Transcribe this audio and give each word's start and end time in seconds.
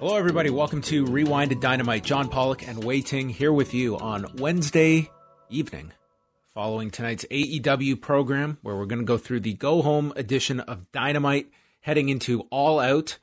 Hello, 0.00 0.14
everybody. 0.14 0.48
Welcome 0.48 0.80
to 0.82 1.06
Rewind 1.06 1.50
to 1.50 1.56
Dynamite. 1.56 2.04
John 2.04 2.28
Pollock 2.28 2.68
and 2.68 2.84
Wai 2.84 3.00
Ting 3.00 3.28
here 3.28 3.52
with 3.52 3.74
you 3.74 3.98
on 3.98 4.26
Wednesday 4.36 5.10
evening, 5.50 5.92
following 6.54 6.92
tonight's 6.92 7.24
AEW 7.32 8.00
program, 8.00 8.58
where 8.62 8.76
we're 8.76 8.86
going 8.86 9.00
to 9.00 9.04
go 9.04 9.18
through 9.18 9.40
the 9.40 9.54
go 9.54 9.82
home 9.82 10.12
edition 10.14 10.60
of 10.60 10.92
Dynamite, 10.92 11.50
heading 11.80 12.10
into 12.10 12.42
All 12.42 12.78
Out, 12.78 13.18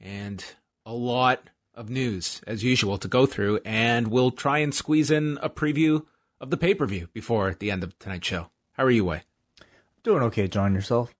and 0.00 0.44
a 0.84 0.92
lot 0.92 1.48
of 1.76 1.90
news 1.90 2.40
as 2.44 2.64
usual 2.64 2.98
to 2.98 3.06
go 3.06 3.24
through. 3.24 3.60
And 3.64 4.08
we'll 4.08 4.32
try 4.32 4.58
and 4.58 4.74
squeeze 4.74 5.12
in 5.12 5.38
a 5.42 5.48
preview 5.48 6.06
of 6.40 6.50
the 6.50 6.56
pay 6.56 6.74
per 6.74 6.86
view 6.86 7.08
before 7.12 7.54
the 7.56 7.70
end 7.70 7.84
of 7.84 7.96
tonight's 8.00 8.26
show. 8.26 8.50
How 8.72 8.82
are 8.82 8.90
you, 8.90 9.04
Wai? 9.04 9.22
Doing 10.02 10.24
okay, 10.24 10.48
John, 10.48 10.74
yourself? 10.74 11.14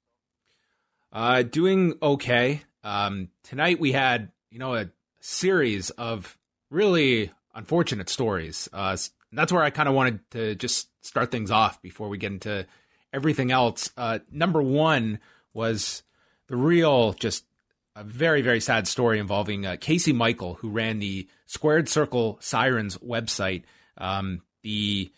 Uh, 1.12 1.42
doing 1.42 1.94
okay. 2.02 2.62
Um, 2.82 3.28
tonight 3.44 3.78
we 3.78 3.92
had, 3.92 4.32
you 4.56 4.60
know, 4.60 4.74
a 4.74 4.88
series 5.20 5.90
of 5.90 6.38
really 6.70 7.30
unfortunate 7.54 8.08
stories. 8.08 8.70
Uh, 8.72 8.96
that's 9.30 9.52
where 9.52 9.62
I 9.62 9.68
kind 9.68 9.86
of 9.86 9.94
wanted 9.94 10.30
to 10.30 10.54
just 10.54 10.88
start 11.04 11.30
things 11.30 11.50
off 11.50 11.82
before 11.82 12.08
we 12.08 12.16
get 12.16 12.32
into 12.32 12.66
everything 13.12 13.52
else. 13.52 13.90
Uh, 13.98 14.20
number 14.32 14.62
one 14.62 15.18
was 15.52 16.02
the 16.46 16.56
real, 16.56 17.12
just 17.12 17.44
a 17.96 18.02
very, 18.02 18.40
very 18.40 18.60
sad 18.60 18.88
story 18.88 19.18
involving 19.18 19.66
uh, 19.66 19.76
Casey 19.78 20.14
Michael, 20.14 20.54
who 20.54 20.70
ran 20.70 21.00
the 21.00 21.28
Squared 21.44 21.90
Circle 21.90 22.38
Sirens 22.40 22.96
website. 22.96 23.64
Um, 23.98 24.40
the 24.62 25.12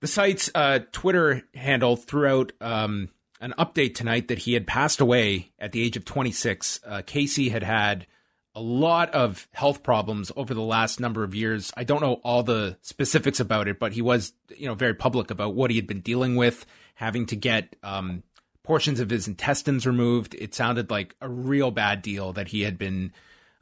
the 0.00 0.08
site's 0.08 0.50
uh, 0.54 0.80
Twitter 0.92 1.40
handle 1.54 1.96
threw 1.96 2.26
out 2.26 2.52
um, 2.60 3.08
an 3.40 3.54
update 3.58 3.94
tonight 3.94 4.28
that 4.28 4.40
he 4.40 4.52
had 4.52 4.66
passed 4.66 5.00
away 5.00 5.52
at 5.58 5.72
the 5.72 5.82
age 5.82 5.96
of 5.96 6.04
26. 6.04 6.80
Uh, 6.86 7.00
Casey 7.06 7.48
had 7.48 7.62
had 7.62 8.06
a 8.54 8.60
lot 8.60 9.10
of 9.10 9.48
health 9.52 9.82
problems 9.82 10.30
over 10.36 10.52
the 10.52 10.60
last 10.60 11.00
number 11.00 11.24
of 11.24 11.34
years. 11.34 11.72
I 11.76 11.84
don't 11.84 12.02
know 12.02 12.20
all 12.22 12.42
the 12.42 12.76
specifics 12.82 13.40
about 13.40 13.68
it, 13.68 13.78
but 13.78 13.92
he 13.92 14.02
was, 14.02 14.32
you 14.56 14.66
know, 14.66 14.74
very 14.74 14.94
public 14.94 15.30
about 15.30 15.54
what 15.54 15.70
he 15.70 15.76
had 15.76 15.86
been 15.86 16.00
dealing 16.00 16.36
with, 16.36 16.66
having 16.94 17.26
to 17.26 17.36
get 17.36 17.76
um, 17.82 18.22
portions 18.62 19.00
of 19.00 19.10
his 19.10 19.26
intestines 19.26 19.86
removed. 19.86 20.34
It 20.38 20.54
sounded 20.54 20.90
like 20.90 21.16
a 21.20 21.28
real 21.28 21.70
bad 21.70 22.02
deal 22.02 22.32
that 22.34 22.48
he 22.48 22.62
had 22.62 22.78
been 22.78 23.12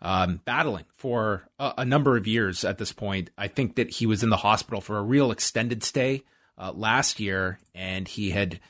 um, 0.03 0.41
battling 0.45 0.87
for 0.97 1.49
a, 1.59 1.75
a, 1.79 1.85
number 1.85 2.17
of 2.17 2.27
years 2.27 2.65
at 2.65 2.79
this 2.79 2.93
point. 2.93 3.31
I 3.37 3.49
think 3.49 3.77
that 3.77 3.91
he 3.91 4.07
was 4.07 4.23
in 4.23 4.31
the 4.31 4.39
hospital 4.39 4.81
for 4.81 4.97
a 4.97 5.03
real 5.03 5.31
extended 5.31 5.85
stay 5.85 6.25
uh, 6.57 6.73
last 6.73 7.21
year, 7.21 7.59
and 7.75 8.09
he 8.09 8.31
had 8.31 8.61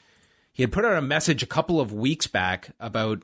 he 0.53 0.65
had 0.65 0.73
put 0.73 0.85
out 0.85 0.97
a 0.97 1.03
message 1.03 1.43
a 1.43 1.47
couple 1.47 1.81
of 1.81 1.93
weeks 1.93 2.27
back 2.27 2.71
about 2.81 3.23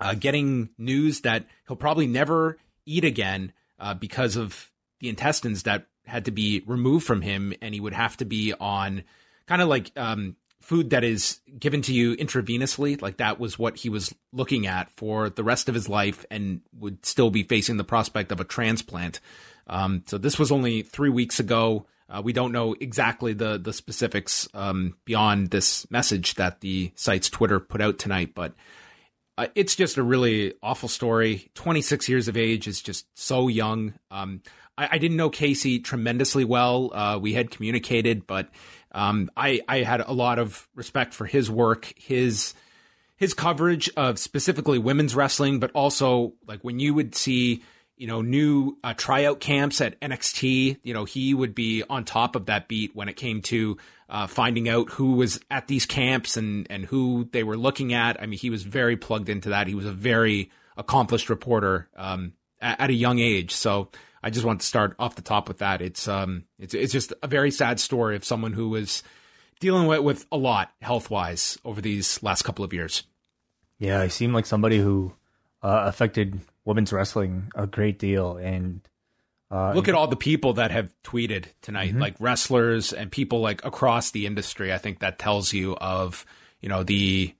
uh, 0.00 0.14
getting 0.14 0.70
news 0.78 1.20
that 1.22 1.46
he'll 1.66 1.76
probably 1.76 2.06
never 2.06 2.58
eat 2.84 3.04
again 3.04 3.52
uh, 3.78 3.94
because 3.94 4.36
of 4.36 4.70
the 5.00 5.08
intestines 5.08 5.64
that 5.64 5.86
had 6.06 6.24
to 6.24 6.30
be 6.30 6.62
removed 6.66 7.06
from 7.06 7.22
him, 7.22 7.52
and 7.60 7.74
he 7.74 7.80
would 7.80 7.92
have 7.92 8.16
to 8.18 8.24
be 8.24 8.54
on 8.58 9.02
kind 9.46 9.60
of 9.60 9.68
like 9.68 9.90
um, 9.96 10.36
food 10.60 10.90
that 10.90 11.04
is 11.04 11.40
given 11.58 11.82
to 11.82 11.92
you 11.92 12.16
intravenously. 12.16 13.00
Like 13.00 13.18
that 13.18 13.38
was 13.38 13.58
what 13.58 13.76
he 13.76 13.88
was 13.88 14.14
looking 14.32 14.66
at 14.66 14.90
for 14.92 15.30
the 15.30 15.44
rest 15.44 15.68
of 15.68 15.74
his 15.74 15.88
life, 15.88 16.24
and 16.30 16.60
would 16.78 17.04
still 17.04 17.30
be 17.30 17.42
facing 17.42 17.76
the 17.76 17.84
prospect 17.84 18.32
of 18.32 18.40
a 18.40 18.44
transplant. 18.44 19.20
Um, 19.66 20.04
so 20.06 20.18
this 20.18 20.38
was 20.38 20.52
only 20.52 20.82
three 20.82 21.10
weeks 21.10 21.40
ago. 21.40 21.86
Uh, 22.08 22.22
we 22.24 22.32
don't 22.32 22.52
know 22.52 22.76
exactly 22.80 23.32
the 23.32 23.58
the 23.58 23.72
specifics 23.72 24.48
um, 24.54 24.96
beyond 25.04 25.50
this 25.50 25.90
message 25.90 26.34
that 26.34 26.60
the 26.60 26.92
site's 26.94 27.28
Twitter 27.28 27.58
put 27.58 27.80
out 27.80 27.98
tonight, 27.98 28.32
but 28.34 28.54
uh, 29.38 29.48
it's 29.54 29.76
just 29.76 29.98
a 29.98 30.02
really 30.02 30.54
awful 30.62 30.88
story. 30.88 31.50
26 31.54 32.08
years 32.08 32.28
of 32.28 32.36
age 32.36 32.66
is 32.66 32.80
just 32.80 33.06
so 33.14 33.48
young. 33.48 33.94
Um, 34.10 34.42
I, 34.78 34.88
I, 34.92 34.98
didn't 34.98 35.16
know 35.16 35.28
Casey 35.28 35.78
tremendously 35.78 36.44
well. 36.44 36.90
Uh, 36.94 37.18
we 37.18 37.34
had 37.34 37.50
communicated, 37.50 38.26
but 38.26 38.48
um, 38.92 39.30
I, 39.36 39.60
I 39.68 39.78
had 39.78 40.00
a 40.00 40.12
lot 40.12 40.38
of 40.38 40.66
respect 40.74 41.12
for 41.12 41.26
his 41.26 41.50
work, 41.50 41.92
his 41.96 42.54
his 43.16 43.32
coverage 43.32 43.90
of 43.96 44.18
specifically 44.18 44.78
women's 44.78 45.14
wrestling, 45.14 45.58
but 45.58 45.70
also 45.72 46.34
like 46.46 46.60
when 46.62 46.78
you 46.78 46.92
would 46.92 47.14
see 47.14 47.62
you 47.96 48.06
know 48.06 48.22
new 48.22 48.76
uh, 48.84 48.94
tryout 48.94 49.40
camps 49.40 49.80
at 49.80 50.00
NXT, 50.00 50.78
you 50.82 50.94
know 50.94 51.04
he 51.04 51.34
would 51.34 51.54
be 51.54 51.82
on 51.88 52.04
top 52.04 52.36
of 52.36 52.46
that 52.46 52.68
beat 52.68 52.94
when 52.94 53.08
it 53.08 53.16
came 53.16 53.42
to 53.42 53.76
uh, 54.08 54.26
finding 54.26 54.68
out 54.68 54.90
who 54.90 55.12
was 55.12 55.40
at 55.50 55.66
these 55.66 55.86
camps 55.86 56.36
and 56.36 56.66
and 56.70 56.84
who 56.84 57.28
they 57.32 57.42
were 57.42 57.56
looking 57.56 57.92
at. 57.92 58.20
I 58.20 58.26
mean, 58.26 58.38
he 58.38 58.50
was 58.50 58.62
very 58.62 58.96
plugged 58.96 59.28
into 59.28 59.50
that. 59.50 59.66
He 59.66 59.74
was 59.74 59.86
a 59.86 59.92
very 59.92 60.50
accomplished 60.76 61.30
reporter 61.30 61.88
um, 61.96 62.34
at, 62.60 62.80
at, 62.80 62.90
a 62.90 62.94
young 62.94 63.18
age. 63.18 63.52
So 63.52 63.88
I 64.22 64.30
just 64.30 64.44
want 64.44 64.60
to 64.60 64.66
start 64.66 64.94
off 64.98 65.16
the 65.16 65.22
top 65.22 65.48
with 65.48 65.58
that. 65.58 65.80
It's 65.80 66.06
um 66.06 66.44
it's 66.58 66.74
it's 66.74 66.92
just 66.92 67.12
a 67.22 67.26
very 67.26 67.50
sad 67.50 67.80
story 67.80 68.16
of 68.16 68.24
someone 68.24 68.52
who 68.52 68.68
was 68.68 69.02
dealing 69.60 69.86
with 69.86 70.00
with 70.00 70.26
a 70.30 70.36
lot 70.36 70.72
health 70.80 71.10
wise 71.10 71.58
over 71.64 71.80
these 71.80 72.22
last 72.22 72.42
couple 72.42 72.64
of 72.64 72.72
years. 72.72 73.04
Yeah, 73.78 74.02
he 74.04 74.08
seemed 74.08 74.34
like 74.34 74.46
somebody 74.46 74.78
who 74.78 75.12
uh, 75.62 75.82
affected 75.86 76.40
women's 76.66 76.92
wrestling 76.92 77.50
a 77.54 77.66
great 77.66 77.98
deal 77.98 78.36
and 78.36 78.86
uh, 79.48 79.72
Look 79.74 79.86
at 79.86 79.94
all 79.94 80.08
the 80.08 80.16
people 80.16 80.54
that 80.54 80.72
have 80.72 80.92
tweeted 81.04 81.46
tonight, 81.62 81.90
mm-hmm. 81.90 82.00
like 82.00 82.16
wrestlers 82.18 82.92
and 82.92 83.12
people 83.12 83.40
like 83.40 83.64
across 83.64 84.10
the 84.10 84.26
industry. 84.26 84.72
I 84.72 84.78
think 84.78 84.98
that 84.98 85.20
tells 85.20 85.52
you 85.52 85.76
of 85.76 86.26
you 86.60 86.68
know 86.68 86.82
the 86.82 87.32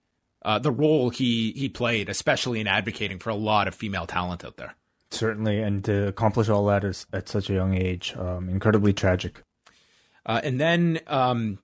uh, 0.42 0.60
the 0.60 0.70
role 0.70 1.10
he 1.10 1.50
he 1.56 1.68
played, 1.68 2.08
especially 2.08 2.60
in 2.60 2.68
advocating 2.68 3.18
for 3.18 3.30
a 3.30 3.34
lot 3.34 3.66
of 3.66 3.74
female 3.74 4.06
talent 4.06 4.44
out 4.44 4.56
there. 4.56 4.76
Certainly, 5.10 5.60
and 5.60 5.84
to 5.84 6.06
accomplish 6.06 6.48
all 6.48 6.66
that 6.66 6.84
is, 6.84 7.06
at 7.12 7.28
such 7.28 7.50
a 7.50 7.54
young 7.54 7.74
age, 7.74 8.14
um, 8.16 8.48
incredibly 8.48 8.92
tragic. 8.92 9.42
Uh, 10.24 10.40
and 10.44 10.60
then 10.60 11.00
um, 11.08 11.58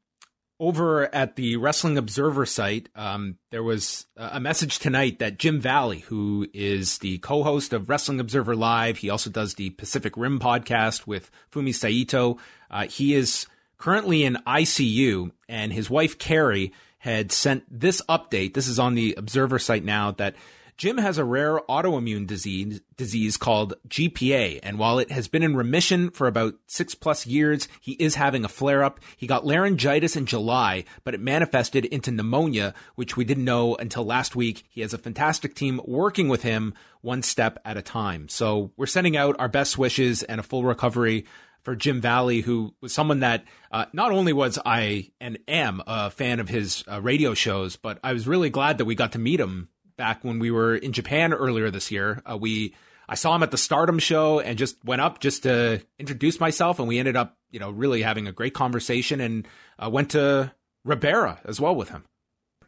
over 0.63 1.13
at 1.13 1.35
the 1.35 1.57
Wrestling 1.57 1.99
Observer 1.99 2.47
site, 2.47 2.89
um, 2.95 3.37
there 3.51 3.65
was 3.65 4.07
a 4.17 4.39
message 4.39 4.79
tonight 4.79 5.19
that 5.19 5.37
Jim 5.37 5.61
Valley, 5.61 5.99
who 5.99 6.47
is 6.55 6.99
the 6.99 7.19
co-host 7.19 7.73
of 7.73 7.89
Wrestling 7.89 8.21
Observer 8.21 8.55
Live, 8.55 8.99
he 8.99 9.11
also 9.11 9.29
does 9.29 9.55
the 9.55 9.71
Pacific 9.71 10.17
Rim 10.17 10.39
podcast 10.39 11.05
with 11.05 11.33
Fumi 11.51 11.75
Saito. 11.75 12.39
Uh, 12.71 12.87
he 12.87 13.13
is 13.13 13.49
currently 13.77 14.23
in 14.23 14.39
ICU, 14.47 15.33
and 15.49 15.73
his 15.73 15.91
wife 15.91 16.17
Carrie 16.17 16.73
had 16.99 17.33
sent 17.33 17.65
this 17.69 18.01
update. 18.09 18.55
This 18.55 18.69
is 18.69 18.79
on 18.79 18.95
the 18.95 19.17
Observer 19.19 19.59
site 19.59 19.85
now 19.85 20.13
that 20.13 20.37
Jim 20.77 20.99
has 20.99 21.19
a 21.19 21.25
rare 21.25 21.61
autoimmune 21.69 22.27
disease, 22.27 22.81
disease 22.97 23.37
called 23.37 23.75
GPA, 23.89 24.59
and 24.63 24.79
while 24.79 24.99
it 24.99 25.13
has 25.13 25.29
been 25.29 25.43
in 25.43 25.55
remission 25.55 26.11
for 26.11 26.27
about 26.27 26.55
six 26.67 26.95
plus 26.95 27.27
years, 27.27 27.69
he 27.81 27.93
is 27.93 28.15
having 28.15 28.45
a 28.45 28.49
flare 28.49 28.83
up. 28.83 28.99
He 29.17 29.27
got 29.27 29.47
laryngitis 29.47 30.17
in 30.17 30.27
July, 30.27 30.85
but 31.05 31.15
it 31.15 31.21
manifested 31.21 31.85
into 31.85 32.11
pneumonia, 32.11 32.75
which 32.95 33.17
we 33.17 33.25
didn't 33.25 33.45
know 33.45 33.77
until 33.77 34.05
last 34.05 34.35
week. 34.35 34.65
He 34.71 34.81
has 34.81 34.95
a 34.95 34.99
fantastic 34.99 35.55
team 35.55 35.81
working 35.85 36.29
with 36.29 36.43
him 36.43 36.75
one 37.01 37.23
step 37.23 37.59
at 37.65 37.77
a 37.77 37.83
time. 37.83 38.29
So 38.29 38.73
we're 38.77 38.87
sending 38.87 39.17
out 39.17 39.37
our 39.39 39.49
best 39.49 39.79
wishes 39.79 40.23
and 40.23 40.41
a 40.41 40.45
full 40.45 40.65
recovery 40.65 41.27
for 41.63 41.77
Jim 41.77 42.01
Valley, 42.01 42.41
who 42.41 42.75
was 42.81 42.93
someone 42.93 43.21
that 43.21 43.45
uh, 43.71 43.87
not 43.93 44.11
only 44.11 44.33
was 44.33 44.59
I 44.65 45.11
and 45.21 45.39
am 45.47 45.83
a 45.87 46.11
fan 46.11 46.41
of 46.41 46.49
his 46.49 46.83
uh, 46.91 47.01
radio 47.01 47.35
shows, 47.35 47.77
but 47.77 47.99
I 48.03 48.13
was 48.13 48.27
really 48.27 48.51
glad 48.51 48.79
that 48.79 48.85
we 48.85 48.95
got 48.95 49.13
to 49.13 49.19
meet 49.19 49.39
him 49.41 49.69
back 50.03 50.25
when 50.25 50.41
we 50.41 50.51
were 50.51 50.75
in 50.75 50.91
Japan 50.91 51.33
earlier 51.33 51.71
this 51.71 51.93
year. 51.93 52.21
Uh, 52.29 52.37
we 52.37 52.75
I 53.09 53.15
saw 53.15 53.37
him 53.37 53.45
at 53.45 53.53
the 53.53 53.57
Stardom 53.57 54.01
show 54.01 54.41
and 54.41 54.59
just 54.59 54.85
went 54.85 55.01
up 55.01 55.21
just 55.21 55.45
to 55.45 55.81
introduce 55.97 56.41
myself, 56.41 56.81
and 56.81 56.89
we 56.89 56.99
ended 56.99 57.15
up, 57.15 57.39
you 57.53 57.61
know, 57.61 57.71
really 57.71 58.03
having 58.03 58.27
a 58.27 58.33
great 58.33 58.53
conversation 58.53 59.21
and 59.21 59.47
uh, 59.79 59.89
went 59.89 60.11
to 60.11 60.53
Ribera 60.85 61.39
as 61.45 61.61
well 61.61 61.77
with 61.77 61.91
him. 61.91 62.05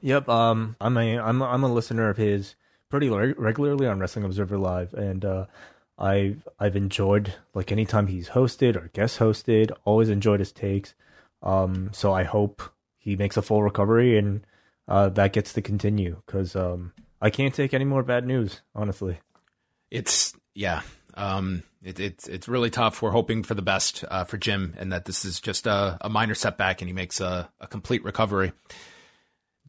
Yep, 0.01 0.29
um, 0.29 0.77
I'm 0.81 0.97
a 0.97 1.19
I'm 1.19 1.43
a, 1.43 1.45
I'm 1.47 1.65
a 1.65 1.73
listener 1.73 2.09
of 2.09 2.19
his 2.19 2.55
pretty 2.89 3.09
regularly 3.09 3.89
on 3.89 3.99
Wrestling 3.99 4.25
Observer 4.25 4.59
Live, 4.59 4.95
and 4.95 5.25
uh, 5.25 5.47
I've 5.99 6.47
I've 6.61 6.77
enjoyed 6.77 7.35
like 7.53 7.73
anytime 7.73 8.07
he's 8.07 8.29
hosted 8.29 8.77
or 8.77 8.91
guest 8.93 9.19
hosted, 9.19 9.73
always 9.85 10.09
enjoyed 10.09 10.39
his 10.39 10.53
takes. 10.53 10.95
Um, 11.43 11.91
so 11.93 12.13
I 12.13 12.23
hope 12.23 12.63
he 12.97 13.17
makes 13.17 13.37
a 13.37 13.43
full 13.43 13.65
recovery 13.65 14.17
and 14.17 14.47
uh, 14.87 15.09
that 15.09 15.33
gets 15.33 15.53
to 15.55 15.63
continue 15.63 16.23
because 16.27 16.55
um, 16.55 16.93
I 17.25 17.31
can't 17.31 17.55
take 17.55 17.73
any 17.73 17.87
more 17.87 18.03
bad 18.03 18.27
news, 18.27 18.61
honestly. 18.75 19.17
It's 19.91 20.35
yeah. 20.55 20.83
Um, 21.15 21.63
it, 21.83 21.99
it's 21.99 22.29
it's 22.29 22.49
really 22.49 22.69
tough. 22.69 23.01
We're 23.01 23.13
hoping 23.13 23.45
for 23.45 23.55
the 23.55 23.63
best 23.63 24.05
uh, 24.11 24.25
for 24.25 24.37
Jim, 24.37 24.75
and 24.77 24.93
that 24.93 25.07
this 25.07 25.25
is 25.25 25.41
just 25.41 25.67
a, 25.67 25.97
a 26.03 26.11
minor 26.11 26.35
setback, 26.35 26.83
and 26.83 26.89
he 26.89 26.93
makes 26.93 27.23
a, 27.23 27.49
a 27.61 27.67
complete 27.67 28.05
recovery. 28.05 28.53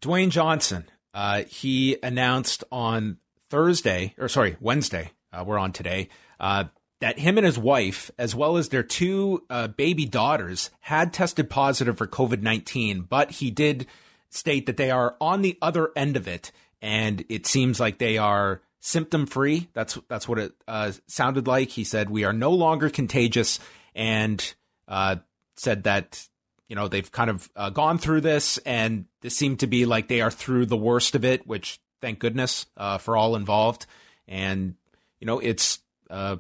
Dwayne 0.02 0.32
Johnson, 0.32 0.84
uh, 1.14 1.44
he 1.44 1.98
announced 2.04 2.66
on 2.74 3.20
Thursday, 3.50 4.16
or 4.18 4.28
sorry, 4.28 4.58
Wednesday. 4.60 5.12
Uh, 5.32 5.46
we're 5.48 5.58
on 5.58 5.72
today. 5.72 6.10
Uh, 6.38 6.66
that 7.00 7.20
him 7.20 7.38
and 7.38 7.46
his 7.46 7.58
wife, 7.58 8.12
as 8.18 8.36
well 8.36 8.58
as 8.58 8.68
their 8.68 8.84
two 8.84 9.46
uh, 9.50 9.70
baby 9.70 10.06
daughters, 10.06 10.72
had 10.82 11.14
tested 11.14 11.50
positive 11.50 11.98
for 11.98 12.06
COVID 12.06 12.42
nineteen, 12.42 13.04
but 13.04 13.32
he 13.32 13.50
did 13.50 13.88
state 14.30 14.66
that 14.66 14.76
they 14.76 14.92
are 14.92 15.16
on 15.22 15.42
the 15.42 15.58
other 15.62 15.92
end 15.96 16.18
of 16.18 16.28
it 16.28 16.52
and 16.86 17.26
it 17.30 17.48
seems 17.48 17.80
like 17.80 17.98
they 17.98 18.20
are 18.20 18.62
symptom 18.80 19.26
free. 19.26 19.70
That's 19.74 19.98
that's 20.08 20.30
what 20.30 20.38
it 20.38 20.54
uh, 20.68 20.92
sounded 21.08 21.48
like. 21.48 21.70
He 21.70 21.84
said 21.84 22.12
we 22.12 22.26
are 22.26 22.32
no 22.32 22.52
longer 22.52 22.92
contagious, 22.92 23.60
and 23.96 24.54
uh, 24.88 25.16
said 25.58 25.86
that 25.86 26.24
you 26.70 26.76
know 26.76 26.88
they've 26.88 27.12
kind 27.12 27.32
of 27.32 27.50
uh, 27.56 27.72
gone 27.72 27.98
through 27.98 28.22
this, 28.22 28.60
and 28.60 29.06
this 29.22 29.36
seemed 29.36 29.62
to 29.62 29.68
be 29.68 29.88
like 29.88 30.08
they 30.08 30.22
are 30.22 30.30
through 30.30 30.68
the 30.68 30.78
worst 30.78 31.16
of 31.16 31.26
it. 31.26 31.48
Which 31.48 31.80
thank 32.02 32.20
goodness 32.20 32.68
uh, 32.78 33.00
for 33.00 33.18
all 33.18 33.36
involved. 33.36 33.88
And 34.28 34.76
you 35.20 35.26
know 35.26 35.40
it's 35.40 35.80
uh, 36.12 36.36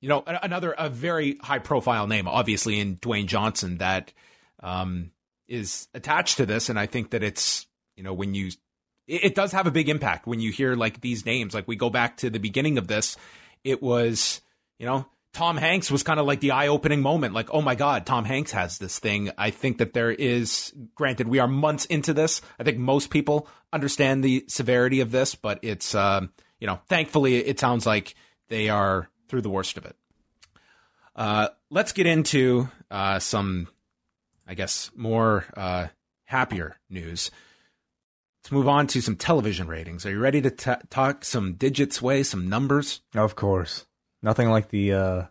you 0.00 0.08
know 0.08 0.22
another 0.24 0.76
a 0.78 0.88
very 0.88 1.38
high 1.42 1.58
profile 1.58 2.06
name, 2.06 2.28
obviously 2.28 2.78
in 2.78 2.98
Dwayne 2.98 3.26
Johnson 3.26 3.78
that 3.78 4.12
um, 4.62 5.10
is 5.48 5.88
attached 5.92 6.36
to 6.36 6.46
this, 6.46 6.68
and 6.68 6.78
I 6.78 6.86
think 6.86 7.10
that 7.10 7.24
it's 7.24 7.66
you 7.96 8.04
know 8.04 8.14
when 8.14 8.34
you 8.34 8.52
it, 9.08 9.24
it 9.24 9.34
does 9.34 9.52
have 9.52 9.66
a 9.66 9.72
big 9.72 9.88
impact 9.88 10.26
when 10.26 10.38
you 10.38 10.52
hear 10.52 10.76
like 10.76 11.00
these 11.00 11.26
names. 11.26 11.54
Like 11.54 11.66
we 11.66 11.74
go 11.74 11.90
back 11.90 12.18
to 12.18 12.30
the 12.30 12.38
beginning 12.38 12.78
of 12.78 12.86
this, 12.86 13.16
it 13.64 13.82
was, 13.82 14.40
you 14.78 14.86
know, 14.86 15.06
Tom 15.32 15.56
Hanks 15.56 15.90
was 15.90 16.02
kind 16.02 16.18
of 16.18 16.26
like 16.26 16.40
the 16.40 16.52
eye 16.52 16.68
opening 16.68 17.02
moment. 17.02 17.34
Like, 17.34 17.50
oh 17.52 17.60
my 17.60 17.74
God, 17.74 18.06
Tom 18.06 18.24
Hanks 18.24 18.52
has 18.52 18.78
this 18.78 18.98
thing. 18.98 19.30
I 19.36 19.50
think 19.50 19.78
that 19.78 19.92
there 19.92 20.10
is, 20.10 20.72
granted, 20.94 21.28
we 21.28 21.38
are 21.38 21.46
months 21.46 21.84
into 21.84 22.14
this. 22.14 22.40
I 22.58 22.64
think 22.64 22.78
most 22.78 23.10
people 23.10 23.46
understand 23.72 24.24
the 24.24 24.44
severity 24.48 25.00
of 25.00 25.10
this, 25.10 25.34
but 25.34 25.58
it's, 25.62 25.94
um, 25.94 26.32
you 26.60 26.66
know, 26.66 26.80
thankfully 26.88 27.36
it 27.36 27.60
sounds 27.60 27.86
like 27.86 28.14
they 28.48 28.68
are 28.68 29.10
through 29.28 29.42
the 29.42 29.50
worst 29.50 29.76
of 29.76 29.84
it. 29.84 29.96
Uh, 31.14 31.48
let's 31.70 31.92
get 31.92 32.06
into 32.06 32.68
uh, 32.90 33.18
some, 33.18 33.68
I 34.46 34.54
guess, 34.54 34.90
more 34.96 35.44
uh, 35.56 35.88
happier 36.24 36.76
news. 36.88 37.30
Let's 38.48 38.54
move 38.54 38.68
on 38.68 38.86
to 38.86 39.02
some 39.02 39.16
television 39.16 39.68
ratings. 39.68 40.06
Are 40.06 40.10
you 40.10 40.18
ready 40.18 40.40
to 40.40 40.50
t- 40.50 40.72
talk 40.88 41.22
some 41.22 41.56
digits 41.56 42.00
Wai, 42.00 42.22
some 42.22 42.48
numbers? 42.48 43.02
Of 43.14 43.36
course. 43.36 43.84
Nothing 44.22 44.48
like 44.48 44.70
the, 44.70 44.94
uh, 44.94 45.22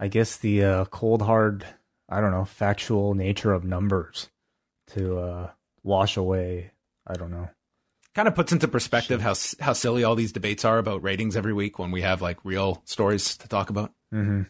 I 0.00 0.08
guess 0.08 0.38
the 0.38 0.64
uh, 0.64 0.84
cold 0.86 1.20
hard, 1.20 1.66
I 2.08 2.22
don't 2.22 2.30
know, 2.30 2.46
factual 2.46 3.12
nature 3.12 3.52
of 3.52 3.62
numbers 3.62 4.30
to 4.94 5.18
uh, 5.18 5.50
wash 5.82 6.16
away. 6.16 6.70
I 7.06 7.12
don't 7.12 7.30
know. 7.30 7.50
Kind 8.14 8.26
of 8.26 8.34
puts 8.34 8.52
into 8.52 8.68
perspective 8.68 9.20
how 9.20 9.34
how 9.60 9.74
silly 9.74 10.02
all 10.02 10.14
these 10.14 10.32
debates 10.32 10.64
are 10.64 10.78
about 10.78 11.02
ratings 11.02 11.36
every 11.36 11.52
week 11.52 11.78
when 11.78 11.90
we 11.90 12.00
have 12.00 12.22
like 12.22 12.42
real 12.42 12.80
stories 12.86 13.36
to 13.36 13.48
talk 13.48 13.68
about. 13.68 13.92
Mm-hmm. 14.14 14.44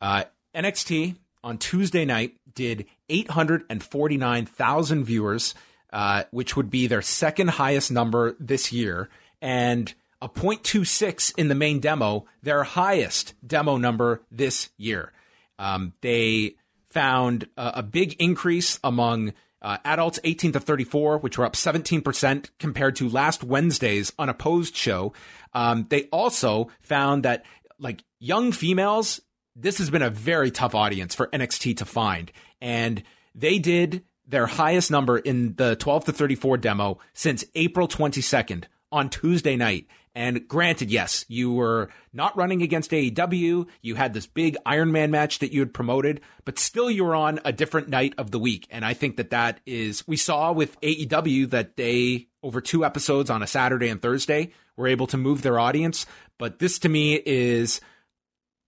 Uh, 0.00 0.22
NXT 0.54 1.16
on 1.42 1.58
Tuesday 1.58 2.04
night 2.04 2.36
did 2.54 2.86
849,000 3.08 5.02
viewers 5.02 5.56
uh, 5.96 6.24
which 6.30 6.56
would 6.56 6.68
be 6.68 6.86
their 6.86 7.00
second 7.00 7.48
highest 7.48 7.90
number 7.90 8.36
this 8.38 8.70
year, 8.70 9.08
and 9.40 9.94
a 10.20 10.28
0.26 10.28 11.32
in 11.38 11.48
the 11.48 11.54
main 11.54 11.80
demo, 11.80 12.26
their 12.42 12.64
highest 12.64 13.32
demo 13.46 13.78
number 13.78 14.20
this 14.30 14.68
year. 14.76 15.10
Um, 15.58 15.94
they 16.02 16.56
found 16.90 17.48
a, 17.56 17.76
a, 17.76 17.82
big 17.82 18.14
increase 18.18 18.78
among 18.84 19.32
uh, 19.62 19.78
adults 19.86 20.20
18 20.22 20.52
to 20.52 20.60
34, 20.60 21.16
which 21.16 21.38
were 21.38 21.46
up 21.46 21.54
17% 21.54 22.50
compared 22.58 22.96
to 22.96 23.08
last 23.08 23.42
Wednesday's 23.42 24.12
unopposed 24.18 24.76
show. 24.76 25.14
Um, 25.54 25.86
they 25.88 26.04
also 26.12 26.68
found 26.82 27.22
that 27.22 27.46
like 27.78 28.04
young 28.18 28.52
females, 28.52 29.22
this 29.54 29.78
has 29.78 29.88
been 29.88 30.02
a 30.02 30.10
very 30.10 30.50
tough 30.50 30.74
audience 30.74 31.14
for 31.14 31.28
NXT 31.28 31.78
to 31.78 31.86
find. 31.86 32.30
And 32.60 33.02
they 33.34 33.58
did 33.58 34.02
their 34.26 34.46
highest 34.46 34.90
number 34.90 35.18
in 35.18 35.54
the 35.54 35.76
12 35.76 36.06
to 36.06 36.12
34 36.12 36.58
demo 36.58 36.98
since 37.14 37.44
April 37.54 37.88
22nd 37.88 38.64
on 38.90 39.08
Tuesday 39.08 39.56
night. 39.56 39.86
And 40.14 40.48
granted, 40.48 40.90
yes, 40.90 41.26
you 41.28 41.52
were 41.52 41.90
not 42.12 42.36
running 42.38 42.62
against 42.62 42.90
AEW. 42.90 43.66
You 43.82 43.94
had 43.96 44.14
this 44.14 44.26
big 44.26 44.56
Iron 44.64 44.90
Man 44.90 45.10
match 45.10 45.40
that 45.40 45.52
you 45.52 45.60
had 45.60 45.74
promoted, 45.74 46.22
but 46.46 46.58
still 46.58 46.90
you 46.90 47.04
were 47.04 47.14
on 47.14 47.38
a 47.44 47.52
different 47.52 47.90
night 47.90 48.14
of 48.16 48.30
the 48.30 48.38
week. 48.38 48.66
And 48.70 48.82
I 48.82 48.94
think 48.94 49.18
that 49.18 49.30
that 49.30 49.60
is, 49.66 50.08
we 50.08 50.16
saw 50.16 50.52
with 50.52 50.80
AEW 50.80 51.50
that 51.50 51.76
they, 51.76 52.28
over 52.42 52.62
two 52.62 52.82
episodes 52.82 53.28
on 53.28 53.42
a 53.42 53.46
Saturday 53.46 53.90
and 53.90 54.00
Thursday, 54.00 54.52
were 54.74 54.88
able 54.88 55.06
to 55.08 55.18
move 55.18 55.42
their 55.42 55.58
audience. 55.58 56.06
But 56.38 56.60
this 56.60 56.78
to 56.78 56.88
me 56.88 57.20
is 57.26 57.82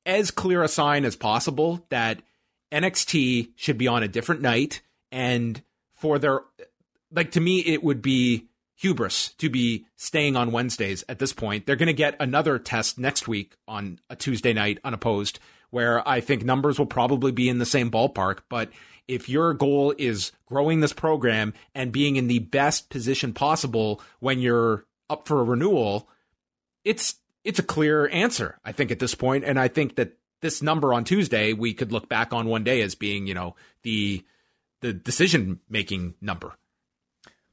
as 0.05 0.31
clear 0.31 0.63
a 0.63 0.69
sign 0.69 1.07
as 1.07 1.17
possible 1.17 1.87
that 1.89 2.21
NXT 2.71 3.53
should 3.57 3.79
be 3.79 3.89
on 3.89 4.03
a 4.03 4.09
different 4.09 4.43
night 4.43 4.83
and 5.11 5.63
for 5.93 6.19
their 6.19 6.43
like 7.11 7.31
to 7.33 7.41
me 7.41 7.61
it 7.61 7.83
would 7.83 8.03
be 8.03 8.47
hubris 8.75 9.31
to 9.39 9.51
be 9.51 9.87
staying 9.97 10.37
on 10.37 10.53
Wednesdays 10.53 11.05
at 11.09 11.19
this 11.19 11.33
point. 11.33 11.67
They're 11.67 11.77
going 11.77 11.89
to 11.89 11.93
get 11.93 12.17
another 12.21 12.59
test 12.59 12.97
next 12.97 13.27
week 13.27 13.57
on 13.67 13.99
a 14.09 14.15
Tuesday 14.15 14.53
night 14.53 14.79
unopposed 14.85 15.41
where 15.71 16.07
I 16.09 16.21
think 16.21 16.45
numbers 16.45 16.79
will 16.79 16.87
probably 16.87 17.33
be 17.33 17.49
in 17.49 17.59
the 17.59 17.67
same 17.67 17.91
ballpark, 17.91 18.41
but 18.49 18.71
if 19.09 19.29
your 19.29 19.55
goal 19.55 19.95
is 19.99 20.33
growing 20.47 20.81
this 20.81 20.93
program 20.93 21.55
and 21.75 21.91
being 21.91 22.17
in 22.17 22.29
the 22.29 22.39
best 22.39 22.91
position 22.91 23.33
possible 23.33 24.03
when 24.21 24.39
you're 24.39 24.85
up 25.11 25.27
for 25.27 25.41
a 25.41 25.45
renewal, 25.45 26.09
it's 26.85 27.17
it's 27.43 27.59
a 27.59 27.65
clear 27.65 28.09
answer, 28.09 28.59
I 28.65 28.73
think, 28.73 28.91
at 28.91 28.99
this 28.99 29.15
point. 29.15 29.45
And 29.45 29.59
I 29.59 29.69
think 29.69 29.97
that 29.97 30.19
this 30.43 30.63
number 30.63 30.93
on 30.93 31.05
Tuesday 31.05 31.55
we 31.55 31.73
could 31.73 31.91
look 31.91 32.09
back 32.09 32.33
on 32.33 32.47
one 32.47 32.65
day 32.65 32.83
as 32.83 32.95
being, 32.95 33.27
you 33.27 33.35
know, 33.35 33.57
the 33.83 34.25
the 34.81 34.93
decision 34.93 35.61
making 35.69 36.15
number. 36.21 36.55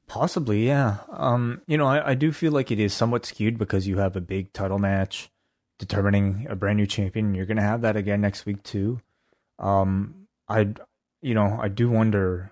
Possibly, 0.08 0.68
yeah. 0.68 0.98
Um, 1.10 1.62
you 1.68 1.78
know, 1.78 1.88
I, 1.88 2.12
I 2.12 2.14
do 2.14 2.32
feel 2.32 2.52
like 2.52 2.72
it 2.72 2.80
is 2.80 2.94
somewhat 2.94 3.26
skewed 3.26 3.58
because 3.58 3.88
you 3.88 3.98
have 3.98 4.16
a 4.16 4.22
big 4.22 4.54
title 4.54 4.78
match 4.78 5.30
determining 5.80 6.46
a 6.50 6.56
brand 6.56 6.78
new 6.78 6.86
champion. 6.86 7.34
You're 7.34 7.48
going 7.48 7.58
to 7.58 7.64
have 7.64 7.82
that 7.82 7.96
again 7.96 8.22
next 8.22 8.46
week 8.46 8.62
too. 8.64 9.02
Um, 9.58 10.28
I, 10.48 10.68
you 11.22 11.34
know, 11.34 11.58
I 11.60 11.70
do 11.70 11.90
wonder 11.90 12.52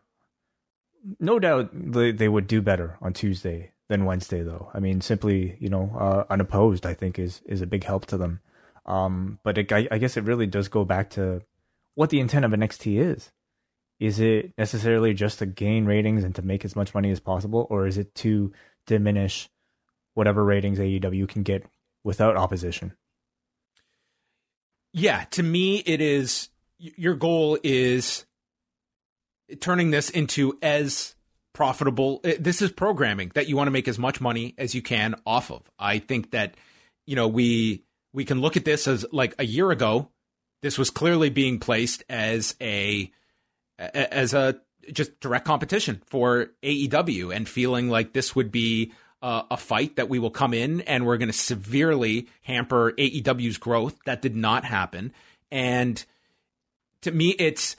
no 1.19 1.39
doubt 1.39 1.69
they, 1.73 2.11
they 2.11 2.29
would 2.29 2.47
do 2.47 2.61
better 2.61 2.97
on 3.01 3.13
Tuesday 3.13 3.71
than 3.89 4.05
Wednesday, 4.05 4.41
though. 4.41 4.71
I 4.73 4.79
mean, 4.79 5.01
simply 5.01 5.57
you 5.59 5.69
know 5.69 5.95
uh, 5.99 6.23
unopposed, 6.31 6.85
I 6.85 6.93
think 6.93 7.19
is 7.19 7.41
is 7.45 7.61
a 7.61 7.67
big 7.67 7.83
help 7.83 8.05
to 8.07 8.17
them. 8.17 8.39
Um, 8.85 9.39
but 9.43 9.57
it, 9.57 9.71
I, 9.71 9.87
I 9.91 9.97
guess 9.97 10.17
it 10.17 10.23
really 10.23 10.47
does 10.47 10.67
go 10.67 10.83
back 10.83 11.09
to 11.11 11.41
what 11.95 12.09
the 12.09 12.19
intent 12.19 12.45
of 12.45 12.51
NXT 12.51 12.99
is. 12.99 13.31
Is 14.03 14.19
it 14.19 14.51
necessarily 14.57 15.13
just 15.13 15.39
to 15.39 15.45
gain 15.45 15.85
ratings 15.85 16.25
and 16.25 16.35
to 16.35 16.41
make 16.41 16.65
as 16.65 16.75
much 16.75 16.93
money 16.93 17.09
as 17.09 17.21
possible, 17.21 17.67
or 17.69 17.87
is 17.87 17.97
it 17.97 18.13
to 18.15 18.51
diminish 18.85 19.49
whatever 20.13 20.43
ratings 20.43 20.77
AEW 20.77 21.25
can 21.29 21.43
get 21.43 21.65
without 22.03 22.35
opposition? 22.35 22.91
Yeah, 24.91 25.23
to 25.31 25.41
me, 25.41 25.77
it 25.77 26.01
is 26.01 26.49
your 26.79 27.15
goal 27.15 27.57
is 27.63 28.25
turning 29.61 29.91
this 29.91 30.09
into 30.09 30.59
as 30.61 31.15
profitable. 31.53 32.19
Eh, 32.25 32.35
this 32.37 32.61
is 32.61 32.73
programming 32.73 33.31
that 33.35 33.47
you 33.47 33.55
want 33.55 33.67
to 33.67 33.71
make 33.71 33.87
as 33.87 33.97
much 33.97 34.19
money 34.19 34.53
as 34.57 34.75
you 34.75 34.81
can 34.81 35.15
off 35.25 35.49
of. 35.49 35.61
I 35.79 35.99
think 35.99 36.31
that 36.31 36.55
you 37.07 37.15
know 37.15 37.29
we 37.29 37.85
we 38.11 38.25
can 38.25 38.41
look 38.41 38.57
at 38.57 38.65
this 38.65 38.85
as 38.85 39.05
like 39.13 39.33
a 39.39 39.45
year 39.45 39.71
ago. 39.71 40.09
This 40.61 40.77
was 40.77 40.89
clearly 40.89 41.29
being 41.29 41.57
placed 41.57 42.03
as 42.09 42.57
a 42.59 43.09
as 43.77 44.33
a 44.33 44.59
just 44.91 45.19
direct 45.19 45.45
competition 45.45 46.01
for 46.05 46.51
AEW 46.61 47.35
and 47.35 47.47
feeling 47.47 47.89
like 47.89 48.13
this 48.13 48.35
would 48.35 48.51
be 48.51 48.91
uh, 49.21 49.43
a 49.49 49.57
fight 49.57 49.95
that 49.95 50.09
we 50.09 50.19
will 50.19 50.31
come 50.31 50.53
in 50.53 50.81
and 50.81 51.05
we're 51.05 51.17
going 51.17 51.31
to 51.31 51.37
severely 51.37 52.27
hamper 52.41 52.91
AEW's 52.97 53.57
growth. 53.57 53.97
That 54.05 54.21
did 54.21 54.35
not 54.35 54.65
happen. 54.65 55.13
And 55.49 56.03
to 57.01 57.11
me, 57.11 57.29
it's 57.39 57.75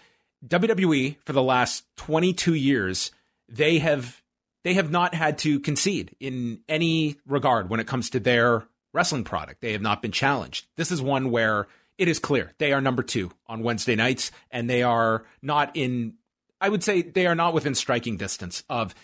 WWE 0.47 1.17
for 1.25 1.33
the 1.33 1.43
last 1.43 1.85
22 1.97 2.55
years. 2.55 3.11
They 3.49 3.79
have 3.79 4.23
they 4.63 4.75
have 4.75 4.91
not 4.91 5.15
had 5.15 5.37
to 5.39 5.61
concede 5.61 6.17
in 6.21 6.61
any 6.69 7.17
regard 7.27 7.69
when 7.69 7.81
it 7.81 7.87
comes 7.87 8.09
to 8.11 8.21
their 8.21 8.67
wrestling 8.95 9.25
product. 9.25 9.61
They 9.61 9.73
have 9.73 9.83
not 9.83 10.01
been 10.01 10.13
challenged. 10.13 10.67
This 10.77 10.91
is 10.91 11.03
one 11.03 11.31
where 11.31 11.67
it 11.99 12.09
is 12.09 12.19
clear 12.19 12.53
they 12.59 12.73
are 12.73 12.81
number 12.81 13.03
two 13.03 13.31
on 13.47 13.63
Wednesday 13.63 13.97
nights, 13.97 14.31
and 14.51 14.69
they 14.69 14.83
are 14.83 15.25
not 15.43 15.77
in. 15.77 16.15
I 16.61 16.69
would 16.69 16.83
say 16.83 17.03
they 17.03 17.27
are 17.27 17.35
not 17.35 17.55
within 17.55 17.75
striking 17.75 18.17
distance 18.17 18.63
of 18.69 18.95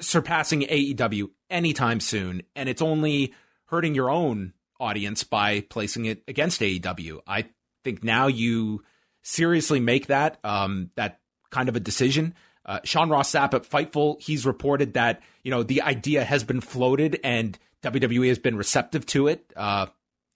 surpassing 0.00 0.62
AEW 0.62 1.30
anytime 1.48 2.00
soon, 2.00 2.42
and 2.56 2.68
it's 2.68 2.82
only 2.82 3.34
hurting 3.66 3.94
your 3.94 4.10
own 4.10 4.52
audience 4.78 5.22
by 5.24 5.60
placing 5.60 6.06
it 6.06 6.22
against 6.26 6.60
AEW. 6.60 7.20
I 7.26 7.46
think 7.84 8.02
now 8.02 8.26
you 8.26 8.82
seriously 9.22 9.80
make 9.80 10.06
that 10.06 10.38
um, 10.44 10.90
that 10.96 11.20
kind 11.50 11.68
of 11.68 11.76
a 11.76 11.80
decision. 11.80 12.34
Uh, 12.64 12.80
Sean 12.84 13.08
Ross 13.08 13.32
Sapp 13.32 13.54
at 13.54 13.62
Fightful, 13.62 14.20
he's 14.22 14.46
reported 14.46 14.94
that 14.94 15.20
you 15.42 15.50
know 15.50 15.62
the 15.62 15.82
idea 15.82 16.24
has 16.24 16.44
been 16.44 16.60
floated 16.60 17.20
and 17.22 17.58
WWE 17.82 18.28
has 18.28 18.38
been 18.38 18.56
receptive 18.56 19.06
to 19.06 19.28
it. 19.28 19.52
Uh, 19.56 19.86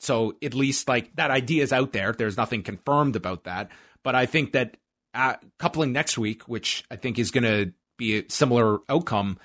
so 0.05 0.35
at 0.43 0.55
least 0.55 0.89
like 0.89 1.15
that 1.17 1.31
idea 1.31 1.63
is 1.63 1.73
out 1.73 1.93
there. 1.93 2.13
There's 2.13 2.37
nothing 2.37 2.63
confirmed 2.63 3.17
about 3.17 3.45
that, 3.45 3.71
but 4.03 4.15
I 4.15 4.27
think 4.27 4.53
that 4.53 4.77
uh, 5.15 5.37
coupling 5.59 5.93
next 5.93 6.19
week, 6.19 6.43
which 6.49 6.85
I 6.91 6.97
think 6.97 7.19
is 7.19 7.31
going 7.31 7.45
to 7.45 7.73
be 7.97 8.19
a 8.19 8.25
similar 8.29 8.81
outcome, 8.89 9.39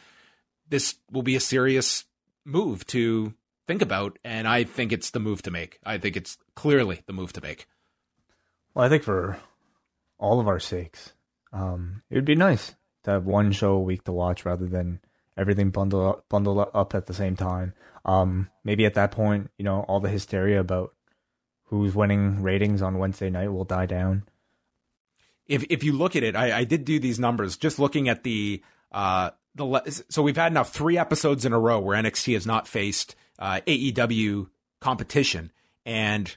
this 0.68 0.96
will 1.12 1.24
be 1.24 1.36
a 1.36 1.40
serious 1.40 2.06
move 2.46 2.86
to 2.88 3.34
think 3.68 3.82
about, 3.82 4.18
and 4.24 4.48
I 4.48 4.64
think 4.64 4.92
it's 4.92 5.12
the 5.12 5.20
move 5.20 5.44
to 5.44 5.52
make. 5.52 5.80
I 5.86 5.98
think 5.98 6.18
it's 6.18 6.38
clearly 6.56 7.04
the 7.06 7.14
move 7.14 7.34
to 7.34 7.42
make. 7.42 7.68
Well, 8.74 8.86
I 8.86 8.90
think 8.90 9.04
for 9.04 9.38
all 10.18 10.40
of 10.40 10.48
our 10.48 10.60
sakes, 10.60 11.14
um, 11.54 12.02
it 12.10 12.16
would 12.16 12.26
be 12.26 12.36
nice 12.36 12.76
to 13.04 13.12
have 13.12 13.26
one 13.26 13.52
show 13.52 13.74
a 13.74 13.82
week 13.82 14.04
to 14.06 14.12
watch 14.12 14.46
rather 14.46 14.66
than 14.66 15.00
everything 15.38 15.70
bundled 15.70 16.08
up, 16.08 16.26
bundled 16.30 16.70
up 16.74 16.96
at 16.96 17.06
the 17.06 17.14
same 17.14 17.36
time. 17.36 17.74
Um, 18.10 18.50
maybe 18.64 18.88
at 18.88 18.96
that 18.96 19.12
point, 19.12 19.52
you 19.60 19.64
know, 19.64 19.82
all 19.82 20.00
the 20.00 20.10
hysteria 20.10 20.60
about 20.60 20.96
who's 21.66 21.94
winning 21.94 22.42
ratings 22.42 22.82
on 22.82 22.98
Wednesday 22.98 23.30
night 23.30 23.54
will 23.54 23.66
die 23.66 23.86
down. 23.86 24.24
If 25.46 25.64
if 25.70 25.84
you 25.84 25.94
look 25.94 26.16
at 26.16 26.24
it, 26.24 26.36
I, 26.36 26.60
I 26.60 26.64
did 26.64 26.86
do 26.86 27.00
these 27.00 27.20
numbers 27.20 27.56
just 27.56 27.78
looking 27.78 28.10
at 28.10 28.24
the 28.24 28.64
uh 28.92 29.30
the 29.54 30.04
so 30.10 30.24
we've 30.24 30.36
had 30.36 30.54
now 30.54 30.64
three 30.64 30.98
episodes 30.98 31.46
in 31.46 31.54
a 31.54 31.60
row 31.60 31.80
where 31.80 32.02
NXT 32.02 32.34
has 32.34 32.48
not 32.48 32.68
faced 32.68 33.16
uh, 33.38 33.62
AEW 33.68 34.50
competition, 34.82 35.52
and 35.86 36.36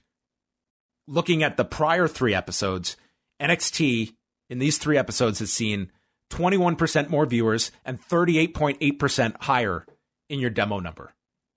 looking 1.06 1.42
at 1.42 1.56
the 1.56 1.64
prior 1.64 2.06
three 2.06 2.34
episodes, 2.34 2.98
NXT 3.40 4.14
in 4.50 4.58
these 4.58 4.76
three 4.76 4.98
episodes 4.98 5.38
has 5.38 5.50
seen 5.50 5.90
21% 6.30 7.08
more 7.08 7.24
viewers 7.24 7.70
and 7.84 7.98
38.8% 8.08 9.42
higher 9.42 9.86
in 10.28 10.38
your 10.38 10.50
demo 10.50 10.78
number. 10.78 11.14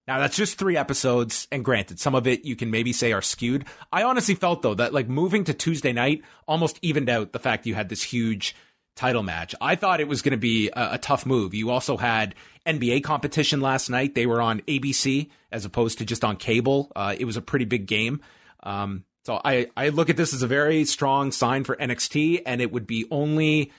Now 0.08 0.20
that's 0.20 0.38
just 0.38 0.58
three 0.58 0.78
episodes, 0.78 1.48
and 1.52 1.66
granted, 1.66 2.00
some 2.00 2.14
of 2.14 2.28
it 2.28 2.46
you 2.46 2.56
can 2.56 2.70
maybe 2.70 2.94
say 2.94 3.12
are 3.12 3.22
skewed. 3.22 3.66
I 3.92 4.04
honestly 4.04 4.36
felt 4.36 4.62
though 4.62 4.76
that 4.76 4.94
like 4.94 5.10
moving 5.10 5.44
to 5.46 5.54
Tuesday 5.54 5.94
night 5.94 6.22
almost 6.48 6.78
evened 6.82 7.10
out 7.10 7.32
the 7.32 7.40
fact 7.40 7.66
you 7.66 7.74
had 7.74 7.90
this 7.90 8.04
huge 8.04 8.56
title 8.96 9.24
match. 9.24 9.54
I 9.60 9.76
thought 9.76 10.00
it 10.00 10.08
was 10.08 10.22
going 10.22 10.32
to 10.32 10.38
be 10.38 10.70
a, 10.70 10.94
a, 10.94 10.98
tough 10.98 11.26
move. 11.26 11.54
You 11.54 11.70
also 11.70 11.98
had 11.98 12.34
NBA 12.66 13.04
competition 13.04 13.60
last 13.60 13.90
night. 13.90 14.16
They 14.16 14.26
were 14.26 14.42
on 14.42 14.62
ABC 14.62 15.30
as 15.52 15.66
opposed 15.66 15.98
to 15.98 16.06
just 16.06 16.24
on 16.24 16.38
cable. 16.38 16.92
Uh, 16.96 17.14
it 17.18 17.26
was 17.26 17.36
a 17.36 17.42
pretty 17.42 17.66
big 17.66 17.88
game. 17.88 18.22
Um, 18.64 19.04
so 19.26 19.42
I, 19.44 19.68
I 19.76 19.90
look 19.90 20.10
at 20.10 20.18
this 20.18 20.34
as 20.34 20.44
a 20.44 20.48
very 20.48 20.86
strong 20.86 21.32
sign 21.32 21.64
for 21.64 21.76
NXT, 21.76 22.44
and 22.46 22.62
it 22.62 22.72
would 22.72 22.88
be 22.88 23.06
only 23.12 23.72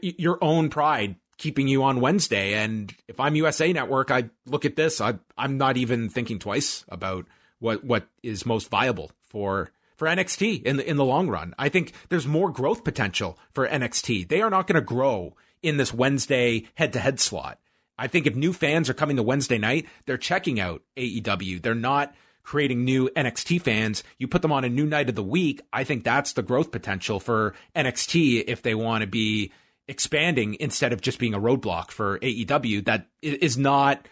your 0.00 0.38
own 0.42 0.68
pride 0.68 1.16
keeping 1.42 1.66
you 1.66 1.82
on 1.82 2.00
Wednesday. 2.00 2.54
And 2.54 2.94
if 3.08 3.18
I'm 3.18 3.34
USA 3.34 3.72
Network, 3.72 4.12
I 4.12 4.30
look 4.46 4.64
at 4.64 4.76
this. 4.76 5.00
I, 5.00 5.14
I'm 5.36 5.58
not 5.58 5.76
even 5.76 6.08
thinking 6.08 6.38
twice 6.38 6.84
about 6.88 7.26
what 7.58 7.82
what 7.84 8.06
is 8.22 8.46
most 8.46 8.70
viable 8.70 9.10
for 9.28 9.72
for 9.96 10.06
NXT 10.06 10.62
in 10.62 10.76
the 10.76 10.88
in 10.88 10.96
the 10.96 11.04
long 11.04 11.28
run. 11.28 11.54
I 11.58 11.68
think 11.68 11.92
there's 12.08 12.28
more 12.28 12.50
growth 12.50 12.84
potential 12.84 13.38
for 13.52 13.66
NXT. 13.66 14.28
They 14.28 14.40
are 14.40 14.50
not 14.50 14.68
going 14.68 14.80
to 14.80 14.86
grow 14.86 15.34
in 15.62 15.78
this 15.78 15.92
Wednesday 15.92 16.68
head 16.74 16.92
to 16.92 17.00
head 17.00 17.18
slot. 17.18 17.58
I 17.98 18.06
think 18.06 18.26
if 18.26 18.36
new 18.36 18.52
fans 18.52 18.88
are 18.88 18.94
coming 18.94 19.16
to 19.16 19.22
Wednesday 19.22 19.58
night, 19.58 19.86
they're 20.06 20.16
checking 20.16 20.60
out 20.60 20.82
AEW. 20.96 21.60
They're 21.60 21.74
not 21.74 22.14
creating 22.44 22.84
new 22.84 23.08
NXT 23.16 23.62
fans. 23.62 24.02
You 24.18 24.28
put 24.28 24.42
them 24.42 24.52
on 24.52 24.64
a 24.64 24.68
new 24.68 24.86
night 24.86 25.08
of 25.08 25.14
the 25.16 25.22
week. 25.22 25.60
I 25.72 25.84
think 25.84 26.04
that's 26.04 26.32
the 26.32 26.42
growth 26.42 26.70
potential 26.70 27.20
for 27.20 27.54
NXT 27.76 28.44
if 28.46 28.62
they 28.62 28.74
want 28.74 29.02
to 29.02 29.06
be 29.06 29.52
expanding 29.92 30.56
instead 30.58 30.94
of 30.94 31.02
just 31.02 31.18
being 31.18 31.34
a 31.34 31.40
roadblock 31.40 31.90
for 31.90 32.18
AEW. 32.20 32.86
That 32.86 33.06
is 33.20 33.58
not 33.58 34.08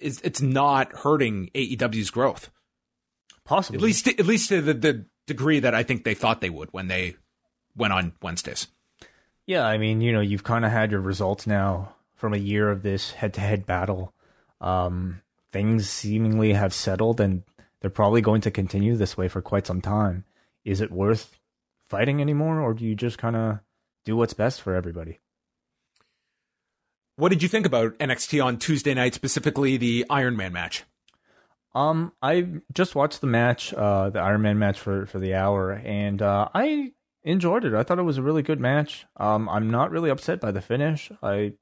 is 0.00 0.20
it's 0.22 0.40
not 0.40 0.92
hurting 0.92 1.50
AEW's 1.54 2.10
growth. 2.10 2.50
Possibly, 3.44 3.78
at 3.78 3.82
least 3.82 4.06
at 4.06 4.26
least 4.26 4.48
to 4.50 4.62
the, 4.62 4.74
the 4.74 5.04
degree 5.26 5.58
that 5.58 5.74
I 5.74 5.82
think 5.82 6.04
they 6.04 6.14
thought 6.14 6.40
they 6.40 6.50
would 6.50 6.68
when 6.72 6.86
they 6.86 7.16
went 7.76 7.92
on 7.92 8.12
Wednesdays. 8.22 8.68
Yeah, 9.44 9.66
I 9.66 9.76
mean, 9.76 10.00
you 10.00 10.12
know, 10.12 10.20
you've 10.20 10.44
kind 10.44 10.64
of 10.64 10.70
had 10.70 10.92
your 10.92 11.00
results 11.00 11.48
now 11.48 11.96
from 12.14 12.32
a 12.32 12.38
year 12.38 12.70
of 12.70 12.84
this 12.84 13.10
head-to-head 13.10 13.66
battle. 13.66 14.14
Um, 14.60 15.20
things 15.50 15.90
seemingly 15.90 16.52
have 16.52 16.72
settled 16.72 17.20
and 17.20 17.42
they're 17.80 17.90
probably 17.90 18.20
going 18.20 18.42
to 18.42 18.52
continue 18.52 18.96
this 18.96 19.16
way 19.16 19.26
for 19.26 19.42
quite 19.42 19.66
some 19.66 19.80
time. 19.80 20.24
Is 20.64 20.80
it 20.80 20.92
worth 20.92 21.36
fighting 21.88 22.20
anymore, 22.20 22.60
or 22.60 22.72
do 22.72 22.84
you 22.84 22.94
just 22.94 23.18
kind 23.18 23.34
of 23.34 23.58
do 24.04 24.16
what's 24.16 24.34
best 24.34 24.60
for 24.60 24.74
everybody? 24.74 25.20
What 27.16 27.30
did 27.30 27.42
you 27.42 27.48
think 27.48 27.66
about 27.66 27.98
NXT 27.98 28.44
on 28.44 28.58
Tuesday 28.58 28.94
night, 28.94 29.14
specifically 29.14 29.76
the 29.76 30.06
Iron 30.08 30.36
Man 30.36 30.52
match? 30.52 30.84
Um, 31.74 32.12
I 32.20 32.48
just 32.72 32.94
watched 32.94 33.20
the 33.20 33.26
match, 33.26 33.72
uh, 33.72 34.10
the 34.10 34.18
Iron 34.18 34.42
Man 34.42 34.58
match 34.58 34.78
for 34.78 35.06
for 35.06 35.18
the 35.18 35.34
hour, 35.34 35.72
and 35.72 36.20
uh, 36.20 36.48
I 36.54 36.92
enjoyed 37.22 37.64
it. 37.64 37.74
I 37.74 37.82
thought 37.82 37.98
it 37.98 38.02
was 38.02 38.18
a 38.18 38.22
really 38.22 38.42
good 38.42 38.60
match. 38.60 39.06
Um, 39.16 39.48
I'm 39.48 39.70
not 39.70 39.90
really 39.90 40.10
upset 40.10 40.40
by 40.40 40.50
the 40.50 40.60
finish. 40.60 41.10
I 41.22 41.54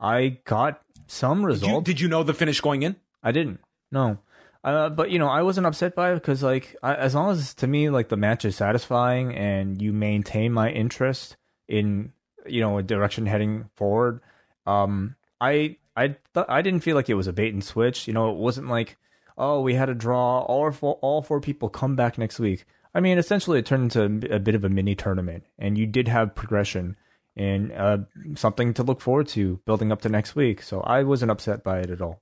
I 0.00 0.38
got 0.44 0.80
some 1.06 1.44
result. 1.44 1.84
Did 1.84 1.90
you, 1.90 1.94
did 1.94 2.00
you 2.02 2.08
know 2.08 2.22
the 2.22 2.34
finish 2.34 2.60
going 2.60 2.82
in? 2.82 2.96
I 3.22 3.32
didn't. 3.32 3.60
No. 3.90 4.18
Uh, 4.64 4.88
but 4.88 5.10
you 5.10 5.18
know, 5.18 5.28
I 5.28 5.42
wasn't 5.42 5.66
upset 5.66 5.94
by 5.94 6.12
it 6.12 6.14
because, 6.14 6.42
like, 6.42 6.76
I, 6.82 6.94
as 6.94 7.14
long 7.14 7.30
as 7.30 7.54
to 7.54 7.66
me, 7.66 7.90
like, 7.90 8.08
the 8.08 8.16
match 8.16 8.44
is 8.44 8.56
satisfying 8.56 9.34
and 9.34 9.82
you 9.82 9.92
maintain 9.92 10.52
my 10.52 10.70
interest 10.70 11.36
in, 11.68 12.12
you 12.46 12.60
know, 12.60 12.78
a 12.78 12.82
direction 12.82 13.26
heading 13.26 13.70
forward. 13.76 14.20
Um, 14.66 15.16
I 15.40 15.76
I 15.96 16.16
th- 16.34 16.46
I 16.48 16.62
didn't 16.62 16.80
feel 16.80 16.96
like 16.96 17.10
it 17.10 17.14
was 17.14 17.26
a 17.26 17.32
bait 17.32 17.52
and 17.52 17.64
switch. 17.64 18.06
You 18.06 18.14
know, 18.14 18.30
it 18.30 18.36
wasn't 18.36 18.68
like, 18.68 18.96
oh, 19.36 19.60
we 19.60 19.74
had 19.74 19.88
a 19.88 19.94
draw. 19.94 20.40
All 20.40 20.70
four 20.70 20.98
all 21.02 21.22
four 21.22 21.40
people 21.40 21.68
come 21.68 21.96
back 21.96 22.18
next 22.18 22.38
week. 22.38 22.64
I 22.94 23.00
mean, 23.00 23.18
essentially, 23.18 23.58
it 23.58 23.66
turned 23.66 23.96
into 23.96 24.34
a 24.34 24.38
bit 24.38 24.54
of 24.54 24.64
a 24.64 24.68
mini 24.68 24.94
tournament, 24.94 25.44
and 25.58 25.78
you 25.78 25.86
did 25.86 26.08
have 26.08 26.34
progression 26.34 26.96
and 27.36 27.72
uh, 27.72 27.98
something 28.34 28.74
to 28.74 28.82
look 28.82 29.00
forward 29.00 29.28
to 29.28 29.58
building 29.64 29.90
up 29.90 30.02
to 30.02 30.08
next 30.08 30.36
week. 30.36 30.62
So 30.62 30.80
I 30.80 31.02
wasn't 31.02 31.30
upset 31.30 31.64
by 31.64 31.80
it 31.80 31.90
at 31.90 32.02
all. 32.02 32.20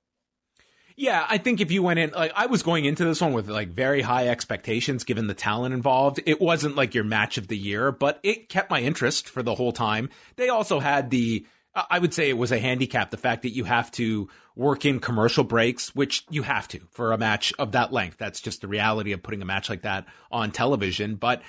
Yeah, 1.00 1.24
I 1.26 1.38
think 1.38 1.62
if 1.62 1.70
you 1.72 1.82
went 1.82 1.98
in, 1.98 2.10
like 2.10 2.30
I 2.36 2.44
was 2.44 2.62
going 2.62 2.84
into 2.84 3.06
this 3.06 3.22
one 3.22 3.32
with 3.32 3.48
like 3.48 3.70
very 3.70 4.02
high 4.02 4.28
expectations 4.28 5.02
given 5.02 5.28
the 5.28 5.34
talent 5.34 5.72
involved. 5.72 6.20
It 6.26 6.42
wasn't 6.42 6.76
like 6.76 6.94
your 6.94 7.04
match 7.04 7.38
of 7.38 7.48
the 7.48 7.56
year, 7.56 7.90
but 7.90 8.20
it 8.22 8.50
kept 8.50 8.70
my 8.70 8.82
interest 8.82 9.26
for 9.26 9.42
the 9.42 9.54
whole 9.54 9.72
time. 9.72 10.10
They 10.36 10.50
also 10.50 10.78
had 10.78 11.08
the 11.08 11.46
I 11.74 12.00
would 12.00 12.12
say 12.12 12.28
it 12.28 12.36
was 12.36 12.52
a 12.52 12.58
handicap. 12.58 13.10
The 13.10 13.16
fact 13.16 13.44
that 13.44 13.54
you 13.54 13.64
have 13.64 13.90
to 13.92 14.28
work 14.54 14.84
in 14.84 15.00
commercial 15.00 15.42
breaks, 15.42 15.94
which 15.94 16.26
you 16.28 16.42
have 16.42 16.68
to 16.68 16.80
for 16.90 17.12
a 17.12 17.18
match 17.18 17.54
of 17.58 17.72
that 17.72 17.94
length. 17.94 18.18
That's 18.18 18.42
just 18.42 18.60
the 18.60 18.68
reality 18.68 19.12
of 19.12 19.22
putting 19.22 19.40
a 19.40 19.46
match 19.46 19.70
like 19.70 19.82
that 19.82 20.04
on 20.30 20.50
television. 20.50 21.14
But 21.14 21.40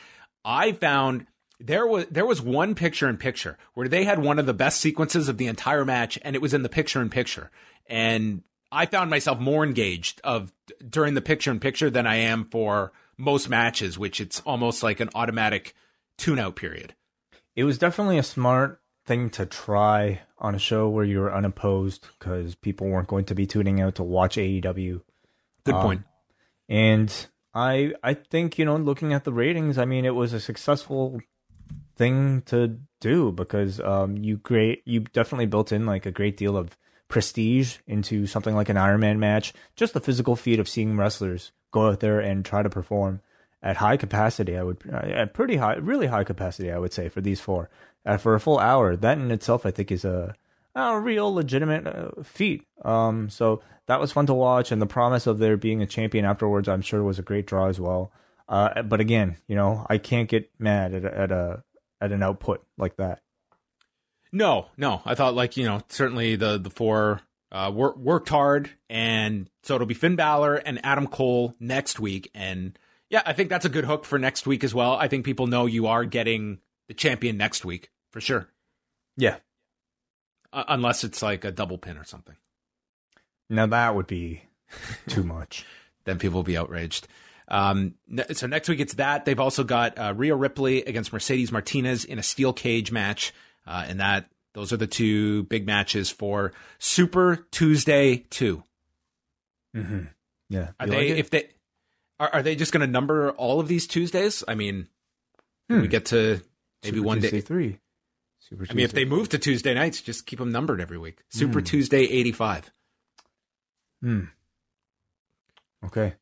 I 0.46 0.72
found 0.72 1.26
there 1.60 1.86
was 1.86 2.06
there 2.06 2.26
was 2.26 2.42
one 2.42 2.74
picture 2.74 3.10
in 3.10 3.18
picture 3.18 3.58
where 3.74 3.90
they 3.90 4.06
had 4.06 4.20
one 4.20 4.40
of 4.40 4.46
the 4.46 4.54
best 4.54 4.80
sequences 4.80 5.28
of 5.28 5.38
the 5.38 5.48
entire 5.48 5.84
match, 5.84 6.18
and 6.22 6.38
it 6.38 6.42
was 6.42 6.54
in 6.54 6.64
the 6.64 6.70
picture 6.70 7.02
in 7.02 7.10
picture. 7.10 7.52
And 7.88 8.44
I 8.72 8.86
found 8.86 9.10
myself 9.10 9.40
more 9.40 9.64
engaged 9.64 10.22
of 10.24 10.54
during 10.88 11.14
the 11.14 11.22
picture 11.22 11.52
in 11.52 11.60
picture 11.60 11.90
than 11.90 12.08
I 12.08 12.16
am 12.16 12.46
for 12.46 12.94
most 13.18 13.50
matches, 13.50 14.00
which 14.00 14.22
it's 14.22 14.40
almost 14.42 14.82
like 14.82 15.00
an 15.00 15.10
automatic 15.14 15.76
tune 16.18 16.40
out 16.40 16.56
period. 16.56 16.96
It 17.56 17.66
was 17.66 17.78
definitely 17.78 18.18
a 18.18 18.24
smart 18.24 18.80
thing 19.06 19.30
to 19.32 19.46
try 19.46 20.22
on 20.38 20.56
a 20.56 20.60
show 20.60 20.88
where 20.88 21.04
you 21.04 21.20
were 21.20 21.34
unopposed 21.34 22.08
because 22.18 22.56
people 22.56 22.88
weren't 22.88 23.08
going 23.08 23.26
to 23.26 23.36
be 23.36 23.46
tuning 23.46 23.82
out 23.82 23.96
to 23.96 24.04
watch 24.04 24.38
AEW. 24.38 25.02
Good 25.66 25.76
um, 25.76 25.82
point. 25.82 26.04
And 26.70 27.28
I 27.54 27.94
I 28.02 28.14
think 28.14 28.58
you 28.58 28.66
know 28.66 28.78
looking 28.78 29.14
at 29.14 29.24
the 29.24 29.34
ratings, 29.34 29.78
I 29.78 29.86
mean 29.86 30.06
it 30.06 30.16
was 30.16 30.34
a 30.34 30.40
successful 30.40 31.20
thing 31.96 32.42
to 32.44 32.80
do 33.00 33.32
because 33.32 33.80
um 33.80 34.18
you 34.18 34.38
great 34.38 34.82
you 34.86 35.02
definitely 35.02 35.46
built 35.46 35.72
in 35.72 35.86
like 35.86 36.06
a 36.06 36.12
great 36.12 36.38
deal 36.38 36.56
of 36.56 36.78
prestige 37.12 37.78
into 37.86 38.26
something 38.26 38.56
like 38.56 38.70
an 38.70 38.78
Iron 38.78 39.02
Man 39.02 39.20
match. 39.20 39.54
Just 39.76 39.94
the 39.94 40.00
physical 40.00 40.36
feat 40.36 40.60
of 40.60 40.70
seeing 40.70 40.98
wrestlers 40.98 41.52
go 41.72 41.90
out 41.90 42.00
there 42.00 42.20
and 42.20 42.44
try 42.44 42.64
to 42.64 42.70
perform 42.70 43.22
at 43.62 43.78
high 43.78 43.98
capacity. 43.98 44.58
I 44.58 44.64
would 44.64 44.90
at 44.90 45.34
pretty 45.34 45.58
high, 45.58 45.76
really 45.76 46.08
high 46.08 46.24
capacity. 46.24 46.72
I 46.72 46.80
would 46.80 46.94
say 46.94 47.10
for 47.10 47.22
these 47.22 47.42
four 47.42 47.70
uh, 48.06 48.18
for 48.18 48.34
a 48.34 48.40
full 48.40 48.58
hour. 48.58 48.96
That 48.96 49.20
in 49.20 49.30
itself, 49.30 49.66
I 49.66 49.72
think, 49.72 49.92
is 49.92 50.06
a 50.06 50.34
a 50.74 51.00
real 51.00 51.32
legitimate 51.34 51.86
uh, 51.86 52.24
feat. 52.24 52.66
Um, 52.84 53.30
so 53.30 53.62
that 53.88 54.00
was 54.00 54.14
fun 54.14 54.26
to 54.28 54.34
watch, 54.34 54.72
and 54.72 54.82
the 54.82 54.88
promise 54.88 55.28
of 55.28 55.38
there 55.38 55.58
being 55.58 55.82
a 55.82 55.88
champion 55.88 56.24
afterwards, 56.26 56.70
I'm 56.70 56.82
sure, 56.82 57.04
was 57.04 57.20
a 57.20 57.24
great 57.24 57.46
draw 57.46 57.68
as 57.68 57.80
well. 57.80 58.12
Uh, 58.48 58.82
but 58.84 59.02
again, 59.02 59.36
you 59.48 59.56
know, 59.56 59.86
I 59.90 59.98
can't 59.98 60.30
get 60.30 60.50
mad 60.58 60.94
at, 60.94 61.06
at 61.06 61.32
a 61.32 61.64
at 62.00 62.12
an 62.12 62.24
output 62.24 62.66
like 62.78 62.96
that. 62.98 63.22
No, 64.32 64.68
no. 64.78 65.02
I 65.06 65.16
thought 65.16 65.36
like 65.36 65.58
you 65.58 65.66
know 65.66 65.82
certainly 65.90 66.36
the 66.36 66.58
the 66.58 66.70
four 66.70 67.22
uh, 67.52 67.72
work, 67.74 67.98
worked 67.98 68.30
hard, 68.30 68.70
and 68.90 69.50
so 69.64 69.76
it'll 69.76 69.88
be 69.88 69.94
Finn 69.94 70.16
Balor 70.16 70.56
and 70.56 70.84
Adam 70.86 71.08
Cole 71.08 71.56
next 71.60 72.00
week, 72.00 72.30
and 72.34 72.78
yeah, 73.10 73.22
I 73.26 73.34
think 73.34 73.50
that's 73.50 73.66
a 73.66 73.70
good 73.70 73.86
hook 73.86 74.06
for 74.06 74.18
next 74.18 74.48
week 74.48 74.64
as 74.64 74.74
well. 74.74 74.94
I 74.94 75.08
think 75.08 75.26
people 75.26 75.48
know 75.48 75.66
you 75.66 75.88
are 75.88 76.06
getting 76.06 76.60
the 76.88 76.94
champion 76.94 77.38
next 77.38 77.66
week 77.66 77.90
for 78.12 78.22
sure. 78.22 78.48
Yeah, 79.18 79.38
uh, 80.54 80.64
unless 80.68 81.04
it's 81.04 81.22
like 81.22 81.44
a 81.44 81.52
double 81.52 81.78
pin 81.78 81.98
or 81.98 82.06
something. 82.06 82.36
Now 83.50 83.66
that 83.68 83.96
would 83.96 84.08
be 84.08 84.44
too 85.08 85.24
much. 85.24 85.66
then 86.06 86.20
people 86.20 86.38
will 86.38 86.44
be 86.44 86.58
outraged. 86.58 87.08
Um, 87.48 87.96
so 88.32 88.48
next 88.48 88.70
week 88.70 88.80
it's 88.80 88.94
that. 88.94 89.26
They've 89.26 89.40
also 89.40 89.66
got 89.66 89.98
uh, 89.98 90.14
Rhea 90.16 90.36
Ripley 90.36 90.84
against 90.84 91.12
Mercedes 91.12 91.52
Martinez 91.52 92.06
in 92.06 92.18
a 92.18 92.24
steel 92.24 92.54
cage 92.54 92.94
match, 92.94 93.34
uh, 93.66 93.86
and 93.88 94.00
that 94.00 94.30
those 94.54 94.74
are 94.74 94.78
the 94.78 94.88
two 94.88 95.44
big 95.44 95.66
matches 95.66 96.10
for 96.10 96.54
Super 96.80 97.48
Tuesday 97.52 98.18
2 98.30 98.64
mm-hmm. 99.76 100.04
Yeah, 100.50 100.72
are 100.80 100.86
you 100.86 100.92
they 100.92 101.10
like 101.10 101.18
if 101.20 101.30
they 101.30 101.50
are, 102.20 102.30
are 102.34 102.44
they 102.44 102.56
just 102.56 102.74
going 102.74 102.86
to 102.86 102.92
number 102.92 103.32
all 103.32 103.60
of 103.60 103.68
these 103.68 103.88
Tuesdays? 103.88 104.44
I 104.48 104.56
mean, 104.56 104.88
hmm. 105.70 105.82
we 105.82 105.88
get 105.88 106.06
to 106.08 106.42
maybe 106.84 106.98
Super 106.98 107.08
one 107.08 107.22
Tuesday 107.22 107.38
day 107.38 107.42
three. 107.42 107.80
Super 108.40 108.68
I 108.70 108.74
mean, 108.74 108.84
if 108.84 108.92
they 108.92 109.06
move 109.06 109.30
to 109.30 109.40
Tuesday 109.40 109.74
nights, 109.74 110.02
just 110.02 110.26
keep 110.26 110.40
them 110.40 110.52
numbered 110.52 110.82
every 110.82 110.98
week. 110.98 111.24
Super 111.30 111.62
mm. 111.62 111.66
Tuesday 111.66 112.04
85. 112.04 112.72
Hmm. 114.02 114.24
Okay. 115.86 116.16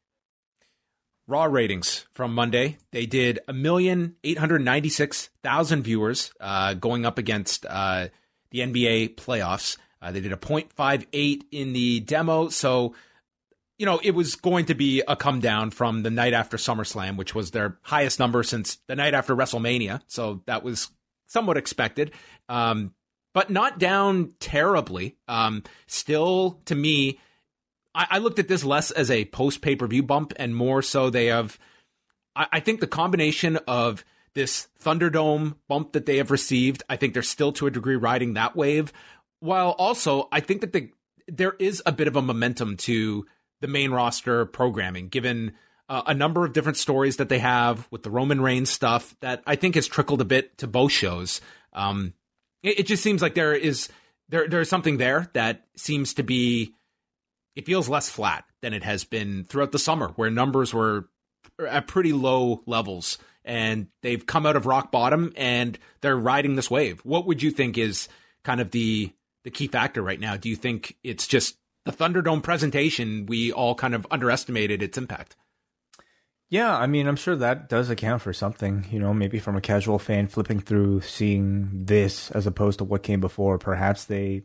Raw 1.30 1.44
ratings 1.44 2.08
from 2.12 2.34
Monday. 2.34 2.78
They 2.92 3.06
did 3.06 3.40
a 3.48 3.54
million 3.54 4.16
eight 4.24 4.40
hundred 4.40 4.66
ninety 4.66 4.90
six 4.90 5.30
thousand 5.44 5.84
viewers, 5.84 6.34
uh, 6.42 6.74
going 6.74 7.06
up 7.06 7.20
against 7.20 7.68
uh, 7.68 8.08
the 8.50 8.60
NBA 8.60 9.15
playoffs. 9.15 9.78
Uh, 10.02 10.12
they 10.12 10.22
did 10.22 10.32
a 10.32 10.38
0.58 10.38 11.42
in 11.52 11.74
the 11.74 12.00
demo, 12.00 12.50
so 12.50 12.96
you 13.78 13.86
know 13.86 14.00
it 14.04 14.12
was 14.12 14.36
going 14.38 14.65
to 14.65 14.74
be 14.74 15.04
a 15.08 15.15
come 15.15 15.39
down 15.39 15.70
from 15.70 16.02
the 16.02 16.10
night 16.10 16.34
after 16.34 16.58
SummerSlam, 16.58 17.15
which 17.15 17.36
was 17.36 17.52
their 17.52 17.78
highest 17.84 18.18
number 18.18 18.42
since 18.42 18.80
the 18.88 18.96
night 18.96 19.13
after 19.13 19.36
WrestleMania. 19.36 20.02
So 20.08 20.42
that 20.48 20.63
was 20.63 20.89
somewhat 21.28 21.58
expected, 21.58 22.12
um, 22.48 22.96
but 23.36 23.52
not 23.52 23.78
down 23.78 24.34
terribly. 24.39 25.15
Um, 25.28 25.63
still, 25.86 26.60
to 26.65 26.74
me, 26.74 27.20
I, 28.00 28.08
I, 28.12 28.18
looked 28.20 28.40
at 28.40 28.48
this 28.48 28.64
less 28.64 28.92
as 28.92 29.12
a 29.12 29.26
post 29.26 29.62
pay 29.62 29.76
per 29.76 29.86
view 29.86 30.02
bump 30.02 30.32
and 30.38 30.56
more 30.56 30.82
so 30.82 31.10
they 31.10 31.26
have. 31.26 31.60
I, 32.36 32.48
I 32.54 32.60
think 32.62 32.80
the 32.80 32.88
combination 32.88 33.58
of 33.68 34.06
this 34.34 34.70
Thunderdome 34.82 35.56
bump 35.68 35.92
that 35.92 36.06
they 36.06 36.18
have 36.18 36.32
received, 36.32 36.82
I 36.90 36.96
think 36.96 37.14
they're 37.14 37.24
still 37.24 37.52
to 37.54 37.68
a 37.68 37.72
degree 37.72 37.98
riding 37.98 38.34
that 38.34 38.56
wave. 38.56 38.94
While 39.42 39.72
also, 39.72 40.30
I 40.32 40.40
think 40.40 40.62
that 40.62 40.72
the 40.72 40.90
there 41.28 41.56
is 41.60 41.84
a 41.86 41.92
bit 41.92 42.08
of 42.08 42.16
a 42.16 42.22
momentum 42.22 42.78
to 42.78 43.26
the 43.60 43.68
main 43.68 43.92
roster 43.92 44.46
programming, 44.46 45.10
given 45.10 45.54
uh, 45.90 46.04
a 46.08 46.14
number 46.14 46.46
of 46.46 46.54
different 46.54 46.78
stories 46.78 47.18
that 47.18 47.28
they 47.28 47.40
have 47.40 47.86
with 47.92 48.04
the 48.04 48.10
Roman 48.10 48.40
Reigns 48.40 48.70
stuff 48.70 49.16
that 49.20 49.44
I 49.46 49.58
think 49.58 49.76
has 49.76 49.88
trickled 49.88 50.22
a 50.22 50.26
bit 50.26 50.58
to 50.60 50.68
both 50.68 50.94
shows. 50.94 51.42
Um, 51.74 52.14
it, 52.64 52.80
it, 52.80 52.88
just 52.88 53.04
seems 53.04 53.22
like 53.22 53.36
there 53.36 53.54
is 53.54 53.90
there 54.30 54.48
there's 54.48 54.70
something 54.70 54.98
there 54.98 55.30
that 55.34 55.66
seems 55.76 56.14
to 56.14 56.24
be. 56.24 56.74
It 57.60 57.65
feels 57.65 57.89
less 57.89 58.08
flat 58.08 58.45
than 58.62 58.74
it 58.74 58.84
has 58.84 59.04
been 59.04 59.43
throughout 59.43 59.74
the 59.74 59.80
summer, 59.80 60.13
where 60.15 60.30
numbers 60.30 60.74
were 60.74 61.10
at 61.60 61.88
pretty 61.88 62.13
low 62.13 62.63
levels, 62.65 63.17
and 63.43 63.88
they've 64.02 64.26
come 64.26 64.45
out 64.45 64.56
of 64.56 64.65
rock 64.65 64.93
bottom 64.93 65.34
and 65.36 65.78
they're 66.00 66.15
riding 66.15 66.56
this 66.56 66.72
wave. 66.72 67.02
What 67.04 67.28
would 67.28 67.43
you 67.43 67.52
think 67.52 67.78
is 67.78 68.08
kind 68.43 68.62
of 68.62 68.72
the 68.72 69.12
the 69.43 69.52
key 69.52 69.67
factor 69.67 70.02
right 70.02 70.22
now? 70.22 70.38
Do 70.38 70.48
you 70.48 70.56
think 70.56 70.95
it's 71.04 71.28
just 71.28 71.58
the 71.84 71.91
Thunderdome 71.91 72.43
presentation? 72.43 73.26
We 73.26 73.52
all 73.52 73.76
kind 73.76 73.93
of 73.93 74.08
underestimated 74.10 74.82
its 74.82 74.98
impact. 74.98 75.36
Yeah, 76.48 76.74
I 76.74 76.88
mean, 76.88 77.08
I'm 77.08 77.17
sure 77.17 77.36
that 77.36 77.67
does 77.67 77.89
account 77.89 78.22
for 78.22 78.32
something. 78.32 78.88
You 78.89 79.00
know, 79.00 79.13
maybe 79.13 79.38
from 79.38 79.58
a 79.58 79.62
casual 79.62 80.00
fan 80.00 80.30
flipping 80.30 80.62
through, 80.62 81.02
seeing 81.02 81.72
this 81.74 82.32
as 82.32 82.48
opposed 82.48 82.78
to 82.78 82.86
what 82.86 83.04
came 83.04 83.19
before, 83.19 83.58
perhaps 83.58 84.06
they, 84.06 84.43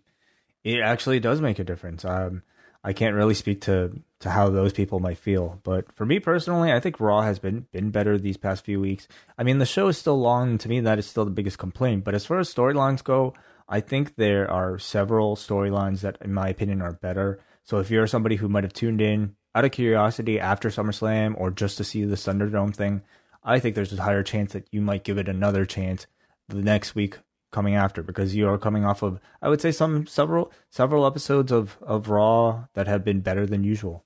it 0.64 0.80
actually 0.80 1.20
does 1.20 1.40
make 1.40 1.60
a 1.60 1.64
difference. 1.64 2.04
Um, 2.04 2.42
I 2.86 2.92
can't 2.92 3.16
really 3.16 3.34
speak 3.34 3.62
to 3.62 3.98
to 4.20 4.30
how 4.30 4.50
those 4.50 4.72
people 4.72 5.00
might 5.00 5.18
feel, 5.18 5.58
but 5.64 5.90
for 5.96 6.04
me 6.04 6.18
personally, 6.18 6.70
I 6.70 6.80
think 6.80 7.00
Raw 7.00 7.22
has 7.22 7.38
been 7.38 7.66
been 7.72 7.90
better 7.90 8.18
these 8.18 8.36
past 8.36 8.64
few 8.64 8.78
weeks. 8.78 9.08
I 9.38 9.42
mean, 9.42 9.58
the 9.58 9.66
show 9.66 9.88
is 9.88 9.96
still 9.96 10.20
long. 10.20 10.58
To 10.58 10.68
me, 10.68 10.80
that 10.80 10.98
is 10.98 11.06
still 11.06 11.24
the 11.24 11.30
biggest 11.30 11.58
complaint. 11.58 12.04
But 12.04 12.14
as 12.14 12.26
far 12.26 12.38
as 12.38 12.52
storylines 12.52 13.02
go, 13.02 13.32
I 13.68 13.80
think 13.80 14.16
there 14.16 14.50
are 14.50 14.78
several 14.78 15.34
storylines 15.34 16.02
that, 16.02 16.18
in 16.20 16.34
my 16.34 16.48
opinion, 16.48 16.82
are 16.82 16.92
better. 16.92 17.40
So 17.64 17.78
if 17.78 17.90
you're 17.90 18.06
somebody 18.06 18.36
who 18.36 18.48
might 18.48 18.64
have 18.64 18.74
tuned 18.74 19.00
in 19.00 19.34
out 19.54 19.64
of 19.64 19.72
curiosity 19.72 20.38
after 20.38 20.68
SummerSlam 20.68 21.34
or 21.38 21.50
just 21.50 21.78
to 21.78 21.84
see 21.84 22.04
the 22.04 22.16
Thunderdome 22.16 22.76
thing, 22.76 23.02
I 23.42 23.60
think 23.60 23.74
there's 23.74 23.92
a 23.92 24.02
higher 24.02 24.22
chance 24.22 24.52
that 24.52 24.68
you 24.70 24.82
might 24.82 25.04
give 25.04 25.16
it 25.16 25.28
another 25.28 25.64
chance 25.64 26.06
the 26.48 26.62
next 26.62 26.94
week 26.94 27.18
coming 27.54 27.76
after 27.76 28.02
because 28.02 28.34
you 28.34 28.48
are 28.48 28.58
coming 28.58 28.84
off 28.84 29.02
of 29.02 29.20
I 29.40 29.48
would 29.48 29.60
say 29.60 29.70
some 29.70 30.06
several 30.06 30.52
several 30.68 31.06
episodes 31.06 31.52
of 31.52 31.78
of 31.80 32.10
Raw 32.10 32.66
that 32.74 32.86
have 32.88 33.04
been 33.04 33.20
better 33.20 33.46
than 33.46 33.64
usual. 33.64 34.04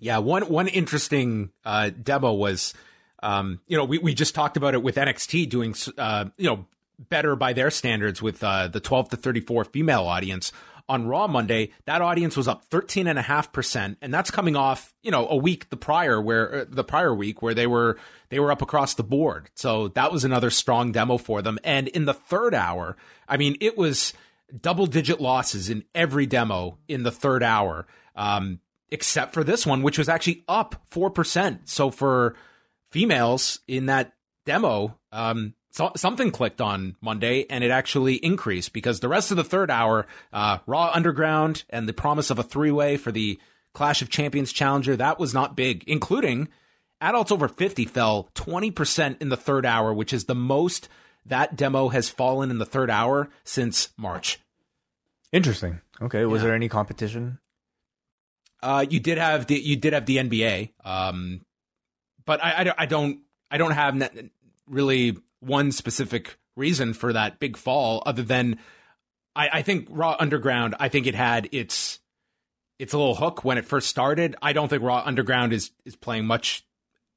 Yeah, 0.00 0.18
one 0.18 0.42
one 0.48 0.66
interesting 0.66 1.50
uh, 1.64 1.90
demo 1.90 2.32
was, 2.32 2.74
um, 3.22 3.60
you 3.68 3.76
know, 3.76 3.84
we 3.84 3.98
we 3.98 4.14
just 4.14 4.34
talked 4.34 4.56
about 4.56 4.74
it 4.74 4.82
with 4.82 4.96
NXT 4.96 5.48
doing, 5.48 5.76
uh, 5.96 6.24
you 6.36 6.48
know, 6.48 6.66
better 6.98 7.36
by 7.36 7.52
their 7.52 7.70
standards 7.70 8.20
with 8.20 8.42
uh, 8.42 8.66
the 8.68 8.80
12 8.80 9.10
to 9.10 9.16
34 9.16 9.64
female 9.66 10.02
audience 10.02 10.50
on 10.92 11.06
Raw 11.06 11.26
Monday, 11.26 11.70
that 11.86 12.02
audience 12.02 12.36
was 12.36 12.46
up 12.46 12.68
13.5%. 12.68 13.96
And 14.02 14.12
that's 14.12 14.30
coming 14.30 14.56
off, 14.56 14.92
you 15.02 15.10
know, 15.10 15.26
a 15.26 15.36
week 15.36 15.70
the 15.70 15.76
prior 15.78 16.20
where 16.20 16.54
uh, 16.54 16.64
the 16.68 16.84
prior 16.84 17.14
week 17.14 17.40
where 17.40 17.54
they 17.54 17.66
were, 17.66 17.98
they 18.28 18.38
were 18.38 18.52
up 18.52 18.60
across 18.60 18.92
the 18.92 19.02
board. 19.02 19.48
So 19.54 19.88
that 19.88 20.12
was 20.12 20.22
another 20.22 20.50
strong 20.50 20.92
demo 20.92 21.16
for 21.16 21.40
them. 21.40 21.58
And 21.64 21.88
in 21.88 22.04
the 22.04 22.12
third 22.12 22.54
hour, 22.54 22.98
I 23.26 23.38
mean, 23.38 23.56
it 23.62 23.78
was 23.78 24.12
double 24.60 24.86
digit 24.86 25.18
losses 25.18 25.70
in 25.70 25.84
every 25.94 26.26
demo 26.26 26.76
in 26.88 27.04
the 27.04 27.10
third 27.10 27.42
hour. 27.42 27.86
Um, 28.14 28.60
except 28.90 29.32
for 29.32 29.42
this 29.42 29.66
one, 29.66 29.82
which 29.82 29.96
was 29.96 30.10
actually 30.10 30.44
up 30.46 30.82
4%. 30.92 31.60
So 31.64 31.90
for 31.90 32.36
females 32.90 33.60
in 33.66 33.86
that 33.86 34.12
demo, 34.44 34.98
um, 35.10 35.54
so, 35.72 35.90
something 35.96 36.30
clicked 36.30 36.60
on 36.60 36.94
Monday 37.00 37.46
and 37.50 37.64
it 37.64 37.70
actually 37.72 38.14
increased 38.16 38.72
because 38.72 39.00
the 39.00 39.08
rest 39.08 39.30
of 39.32 39.36
the 39.36 39.42
third 39.44 39.70
hour, 39.70 40.06
uh, 40.32 40.58
Raw 40.66 40.90
Underground 40.94 41.64
and 41.70 41.88
the 41.88 41.92
promise 41.92 42.30
of 42.30 42.38
a 42.38 42.42
three 42.44 42.70
way 42.70 42.96
for 42.96 43.10
the 43.10 43.40
Clash 43.74 44.02
of 44.02 44.08
Champions 44.10 44.52
Challenger, 44.52 44.96
that 44.96 45.18
was 45.18 45.32
not 45.34 45.56
big, 45.56 45.82
including 45.86 46.48
adults 47.00 47.32
over 47.32 47.48
50 47.48 47.84
fell 47.86 48.28
20% 48.36 49.20
in 49.20 49.28
the 49.30 49.36
third 49.36 49.66
hour, 49.66 49.92
which 49.92 50.12
is 50.12 50.26
the 50.26 50.34
most 50.34 50.88
that 51.26 51.56
demo 51.56 51.88
has 51.88 52.08
fallen 52.08 52.50
in 52.50 52.58
the 52.58 52.66
third 52.66 52.90
hour 52.90 53.28
since 53.44 53.88
March. 53.96 54.38
Interesting. 55.32 55.80
Okay. 56.00 56.24
Was 56.26 56.42
Yeah. 56.42 56.48
there 56.48 56.54
any 56.54 56.68
competition? 56.68 57.38
Uh, 58.62 58.84
you 58.88 59.00
did 59.00 59.18
have 59.18 59.46
the 59.46 59.58
you 59.58 59.74
did 59.76 59.92
have 59.92 60.06
the 60.06 60.18
NBA, 60.18 60.70
um, 60.84 61.40
but 62.24 62.44
I, 62.44 62.60
I, 62.60 62.64
don't- 62.64 62.78
I 62.80 62.86
don't 62.86 63.18
I 63.50 63.58
don't 63.58 63.70
have 63.72 64.20
really 64.68 65.16
one 65.42 65.72
specific 65.72 66.38
reason 66.56 66.94
for 66.94 67.12
that 67.12 67.40
big 67.40 67.56
fall 67.56 68.02
other 68.06 68.22
than 68.22 68.58
I, 69.34 69.48
I 69.54 69.62
think 69.62 69.88
Raw 69.90 70.16
Underground. 70.18 70.74
I 70.78 70.88
think 70.88 71.06
it 71.06 71.14
had 71.14 71.48
its 71.52 72.00
its 72.78 72.94
little 72.94 73.14
hook 73.14 73.44
when 73.44 73.58
it 73.58 73.64
first 73.64 73.88
started. 73.88 74.36
I 74.42 74.52
don't 74.52 74.68
think 74.68 74.82
Raw 74.82 75.02
Underground 75.04 75.52
is 75.52 75.70
is 75.84 75.96
playing 75.96 76.26
much 76.26 76.64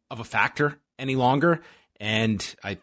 of 0.10 0.20
a 0.20 0.24
factor 0.24 0.80
any 0.98 1.16
longer, 1.16 1.62
and 2.00 2.56
I 2.64 2.78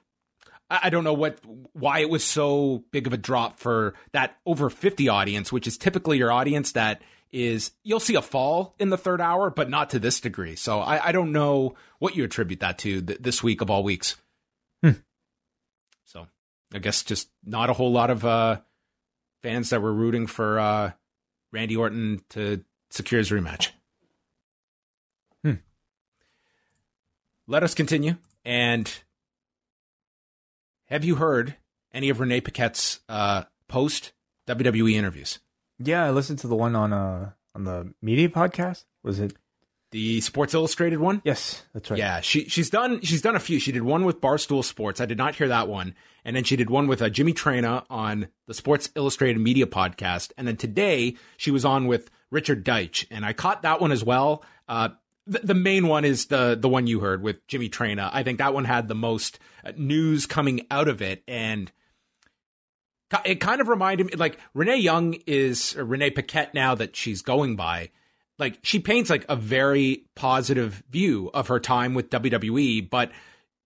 I 0.70 0.90
don't 0.90 1.04
know 1.04 1.12
what 1.12 1.38
why 1.72 2.00
it 2.00 2.10
was 2.10 2.24
so 2.24 2.84
big 2.90 3.06
of 3.06 3.12
a 3.12 3.18
drop 3.18 3.58
for 3.58 3.94
that 4.12 4.38
over 4.46 4.70
50 4.70 5.08
audience, 5.08 5.52
which 5.52 5.66
is 5.66 5.76
typically 5.76 6.18
your 6.18 6.32
audience 6.32 6.72
that 6.72 7.02
is 7.30 7.72
you'll 7.82 8.00
see 8.00 8.14
a 8.14 8.22
fall 8.22 8.74
in 8.78 8.90
the 8.90 8.98
third 8.98 9.20
hour, 9.20 9.50
but 9.50 9.70
not 9.70 9.90
to 9.90 9.98
this 9.98 10.20
degree. 10.20 10.54
So 10.54 10.80
I, 10.80 11.08
I 11.08 11.12
don't 11.12 11.32
know 11.32 11.74
what 11.98 12.14
you 12.16 12.24
attribute 12.24 12.60
that 12.60 12.78
to 12.78 13.00
th- 13.00 13.18
this 13.20 13.42
week 13.42 13.60
of 13.60 13.70
all 13.70 13.82
weeks. 13.82 14.16
I 16.74 16.78
guess 16.78 17.02
just 17.02 17.28
not 17.44 17.70
a 17.70 17.74
whole 17.74 17.92
lot 17.92 18.10
of 18.10 18.24
uh, 18.24 18.60
fans 19.42 19.70
that 19.70 19.82
were 19.82 19.92
rooting 19.92 20.26
for 20.26 20.58
uh, 20.58 20.92
Randy 21.52 21.76
Orton 21.76 22.22
to 22.30 22.64
secure 22.90 23.18
his 23.18 23.30
rematch. 23.30 23.70
Hmm. 25.44 25.54
Let 27.46 27.62
us 27.62 27.74
continue. 27.74 28.16
And 28.44 28.92
have 30.86 31.04
you 31.04 31.16
heard 31.16 31.56
any 31.92 32.08
of 32.08 32.20
Renee 32.20 32.40
Paquette's 32.40 33.00
uh, 33.08 33.44
post 33.68 34.12
WWE 34.46 34.94
interviews? 34.94 35.38
Yeah, 35.78 36.04
I 36.04 36.10
listened 36.10 36.38
to 36.40 36.48
the 36.48 36.56
one 36.56 36.76
on 36.76 36.92
uh 36.92 37.30
on 37.54 37.64
the 37.64 37.92
media 38.00 38.28
podcast. 38.28 38.84
Was 39.02 39.18
it? 39.20 39.34
The 39.90 40.20
Sports 40.22 40.54
Illustrated 40.54 41.00
one? 41.00 41.20
Yes, 41.24 41.64
that's 41.74 41.90
right. 41.90 41.98
Yeah, 41.98 42.20
she 42.20 42.48
she's 42.48 42.70
done 42.70 43.00
she's 43.02 43.20
done 43.22 43.36
a 43.36 43.40
few. 43.40 43.58
She 43.58 43.72
did 43.72 43.82
one 43.82 44.04
with 44.04 44.20
Barstool 44.20 44.64
Sports. 44.64 45.00
I 45.00 45.06
did 45.06 45.18
not 45.18 45.34
hear 45.34 45.48
that 45.48 45.68
one, 45.68 45.94
and 46.24 46.36
then 46.36 46.44
she 46.44 46.56
did 46.56 46.70
one 46.70 46.86
with 46.86 47.02
uh, 47.02 47.08
Jimmy 47.08 47.32
Traina 47.32 47.84
on 47.90 48.28
the 48.46 48.54
Sports 48.54 48.90
Illustrated 48.94 49.40
Media 49.40 49.66
podcast, 49.66 50.32
and 50.36 50.46
then 50.46 50.56
today 50.56 51.16
she 51.36 51.50
was 51.50 51.64
on 51.64 51.86
with 51.86 52.10
Richard 52.30 52.64
Deitsch, 52.64 53.06
and 53.10 53.24
I 53.24 53.32
caught 53.32 53.62
that 53.62 53.80
one 53.80 53.92
as 53.92 54.04
well. 54.04 54.44
Uh, 54.68 54.90
the, 55.26 55.40
the 55.40 55.54
main 55.54 55.86
one 55.86 56.04
is 56.04 56.26
the 56.26 56.56
the 56.58 56.68
one 56.68 56.86
you 56.86 57.00
heard 57.00 57.22
with 57.22 57.46
Jimmy 57.46 57.68
Traina. 57.68 58.10
I 58.12 58.22
think 58.22 58.38
that 58.38 58.54
one 58.54 58.64
had 58.64 58.88
the 58.88 58.94
most 58.94 59.38
uh, 59.64 59.72
news 59.76 60.26
coming 60.26 60.66
out 60.70 60.88
of 60.88 61.02
it, 61.02 61.22
and 61.28 61.70
it 63.24 63.36
kind 63.36 63.60
of 63.60 63.68
reminded 63.68 64.06
me 64.06 64.12
like 64.16 64.38
Renee 64.54 64.78
Young 64.78 65.14
is 65.26 65.76
Renee 65.76 66.10
Paquette 66.10 66.54
now 66.54 66.74
that 66.74 66.96
she's 66.96 67.22
going 67.22 67.56
by 67.56 67.90
like 68.38 68.58
she 68.62 68.80
paints 68.80 69.10
like 69.10 69.24
a 69.28 69.36
very 69.36 70.04
positive 70.14 70.82
view 70.90 71.30
of 71.32 71.48
her 71.48 71.60
time 71.60 71.94
with 71.94 72.10
WWE, 72.10 72.88
but 72.90 73.12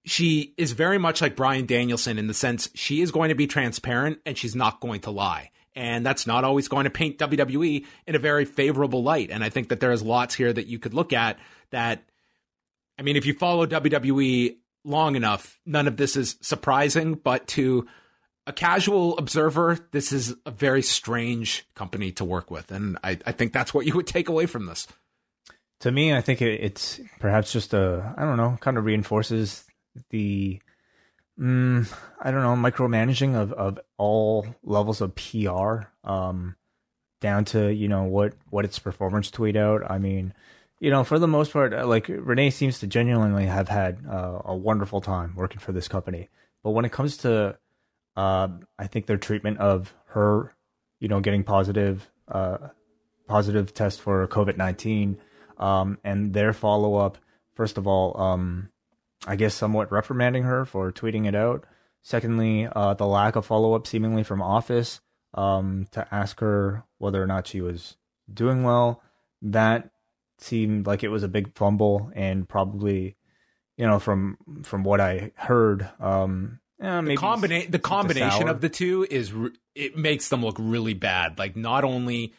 she 0.07 0.55
is 0.57 0.71
very 0.73 0.99
much 0.99 1.21
like 1.21 1.35
Bryan 1.35 1.67
Danielson 1.67 2.17
in 2.17 2.29
the 2.29 2.35
sense 2.35 2.71
she 2.75 3.03
is 3.03 3.11
going 3.11 3.29
to 3.29 3.35
be 3.35 3.49
transparent 3.49 4.21
and 4.25 4.39
she's 4.39 4.55
not 4.55 4.81
going 4.81 5.01
to 5.01 5.11
lie. 5.11 5.51
And 5.75 6.07
that's 6.07 6.27
not 6.27 6.45
always 6.45 6.69
going 6.69 6.85
to 6.85 6.91
paint 6.91 7.19
WWE 7.19 7.85
in 8.07 8.15
a 8.15 8.19
very 8.19 8.45
favorable 8.45 9.03
light. 9.03 9.31
And 9.31 9.45
I 9.45 9.51
think 9.51 9.69
that 9.69 9.81
there's 9.81 10.03
lots 10.03 10.35
here 10.35 10.53
that 10.53 10.69
you 10.69 10.79
could 10.79 10.95
look 10.95 11.13
at 11.13 11.39
that. 11.71 12.05
I 12.99 13.03
mean, 13.03 13.17
if 13.17 13.27
you 13.27 13.35
follow 13.35 13.67
WWE 13.67 14.57
long 14.85 15.17
enough, 15.17 15.59
none 15.67 15.89
of 15.89 15.97
this 15.97 16.17
is 16.17 16.37
surprising, 16.41 17.15
but 17.15 17.47
to 17.49 17.87
a 18.47 18.53
casual 18.53 19.19
observer, 19.19 19.77
this 19.91 20.13
is 20.13 20.35
a 20.47 20.53
very 20.53 20.83
strange 20.83 21.67
company 21.75 22.13
to 22.13 22.25
work 22.25 22.51
with. 22.51 22.71
And 22.71 22.97
I, 23.03 23.19
I 23.27 23.33
think 23.33 23.53
that's 23.53 23.75
what 23.75 23.87
you 23.87 23.95
would 23.97 24.07
take 24.07 24.29
away 24.29 24.47
from 24.47 24.67
this. 24.67 24.87
To 25.81 25.91
me, 25.91 26.15
I 26.15 26.23
think 26.23 26.41
it, 26.41 26.61
it's 26.63 27.01
perhaps 27.19 27.53
just 27.53 27.75
a 27.75 28.15
I 28.17 28.23
don't 28.23 28.39
know, 28.39 28.57
kind 28.61 28.79
of 28.79 28.85
reinforces 28.87 29.66
the 30.11 30.61
mm, 31.39 31.93
I 32.21 32.31
don't 32.31 32.43
know 32.43 32.71
micromanaging 32.71 33.35
of 33.35 33.53
of 33.53 33.79
all 33.99 34.47
levels 34.63 35.01
of 35.01 35.15
PR, 35.15 35.89
um, 36.05 36.57
down 37.21 37.45
to 37.47 37.73
you 37.73 37.89
know 37.89 38.05
what 38.05 38.35
what 38.51 38.65
its 38.65 38.79
performance 38.79 39.31
tweet 39.31 39.57
out. 39.57 39.89
I 39.91 39.99
mean, 39.99 40.35
you 40.81 40.91
know, 40.91 41.05
for 41.05 41.19
the 41.19 41.29
most 41.29 41.53
part, 41.53 41.73
uh, 41.73 41.87
like 41.87 42.07
Renee 42.09 42.51
seems 42.51 42.81
to 42.81 42.87
genuinely 42.87 43.47
have 43.47 43.69
had 43.69 43.99
uh, 44.09 44.41
a 44.45 44.55
wonderful 44.55 45.01
time 45.01 45.35
working 45.35 45.59
for 45.59 45.73
this 45.73 45.89
company. 45.89 46.29
But 46.63 46.71
when 46.71 46.85
it 46.85 46.93
comes 46.93 47.17
to, 47.19 47.59
uh, 48.17 48.49
I 48.79 48.87
think 48.87 49.07
their 49.07 49.17
treatment 49.17 49.59
of 49.59 49.95
her, 50.09 50.55
you 51.01 51.09
know, 51.09 51.21
getting 51.21 51.45
positive, 51.45 52.11
uh, 52.29 52.59
positive 53.27 53.73
test 53.73 54.01
for 54.01 54.27
COVID 54.29 54.57
nineteen, 54.57 55.19
um, 55.59 55.99
and 56.05 56.33
their 56.35 56.53
follow 56.53 56.97
up. 56.97 57.19
First 57.55 57.79
of 57.79 57.87
all, 57.87 58.21
um, 58.21 58.69
I 59.27 59.37
guess 59.37 59.55
somewhat 59.55 59.91
reprimanding 59.91 60.45
her 60.45 60.65
for 60.65 60.93
tweeting 60.93 61.27
it 61.27 61.35
out. 61.35 61.65
Secondly, 62.03 62.69
uh, 62.71 62.95
the 62.95 63.07
lack 63.07 63.35
of 63.35 63.45
follow 63.45 63.75
up 63.75 63.87
seemingly 63.87 64.23
from 64.23 64.41
Office 64.41 65.01
um, 65.35 65.87
to 65.91 66.07
ask 66.15 66.39
her 66.41 66.85
whether 66.99 67.23
or 67.23 67.27
not 67.27 67.47
she 67.49 67.61
was 67.61 67.97
doing 68.33 68.63
well. 68.63 69.03
That 69.43 69.91
seemed 70.39 70.87
like 70.87 71.03
it 71.03 71.09
was 71.09 71.23
a 71.23 71.29
big 71.29 71.55
fumble 71.57 72.11
and 72.15 72.49
probably, 72.49 73.17
you 73.77 73.87
know, 73.87 73.99
from 73.99 74.39
from 74.63 74.85
what 74.85 75.01
I 75.01 75.33
heard, 75.35 75.89
um, 75.99 76.61
The, 77.07 77.17
combina- 77.17 77.71
the 77.71 77.79
combination 77.79 78.49
of 78.49 78.61
the 78.61 78.69
two 78.69 79.07
is 79.11 79.33
re- 79.33 79.51
it 79.75 79.97
makes 79.97 80.29
them 80.29 80.45
look 80.45 80.57
really 80.59 80.95
bad. 80.95 81.39
Like 81.39 81.57
not 81.57 81.85
only 81.85 82.35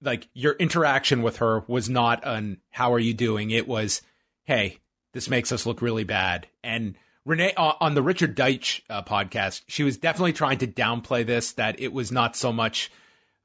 like 0.00 0.28
your 0.34 0.52
interaction 0.52 1.22
with 1.22 1.38
her 1.38 1.64
was 1.66 1.88
not 1.88 2.20
an 2.24 2.60
how 2.70 2.92
are 2.92 2.98
you 2.98 3.14
doing? 3.14 3.50
It 3.50 3.66
was 3.66 4.02
hey, 4.44 4.78
this 5.12 5.28
makes 5.30 5.52
us 5.52 5.66
look 5.66 5.82
really 5.82 6.04
bad. 6.04 6.46
And 6.62 6.96
Renee 7.24 7.52
uh, 7.56 7.74
on 7.80 7.94
the 7.94 8.02
Richard 8.02 8.36
Deitsch 8.36 8.80
uh, 8.88 9.02
podcast, 9.02 9.62
she 9.66 9.82
was 9.82 9.96
definitely 9.96 10.32
trying 10.32 10.58
to 10.58 10.66
downplay 10.66 11.26
this 11.26 11.52
that 11.52 11.78
it 11.80 11.92
was 11.92 12.10
not 12.10 12.36
so 12.36 12.52
much 12.52 12.90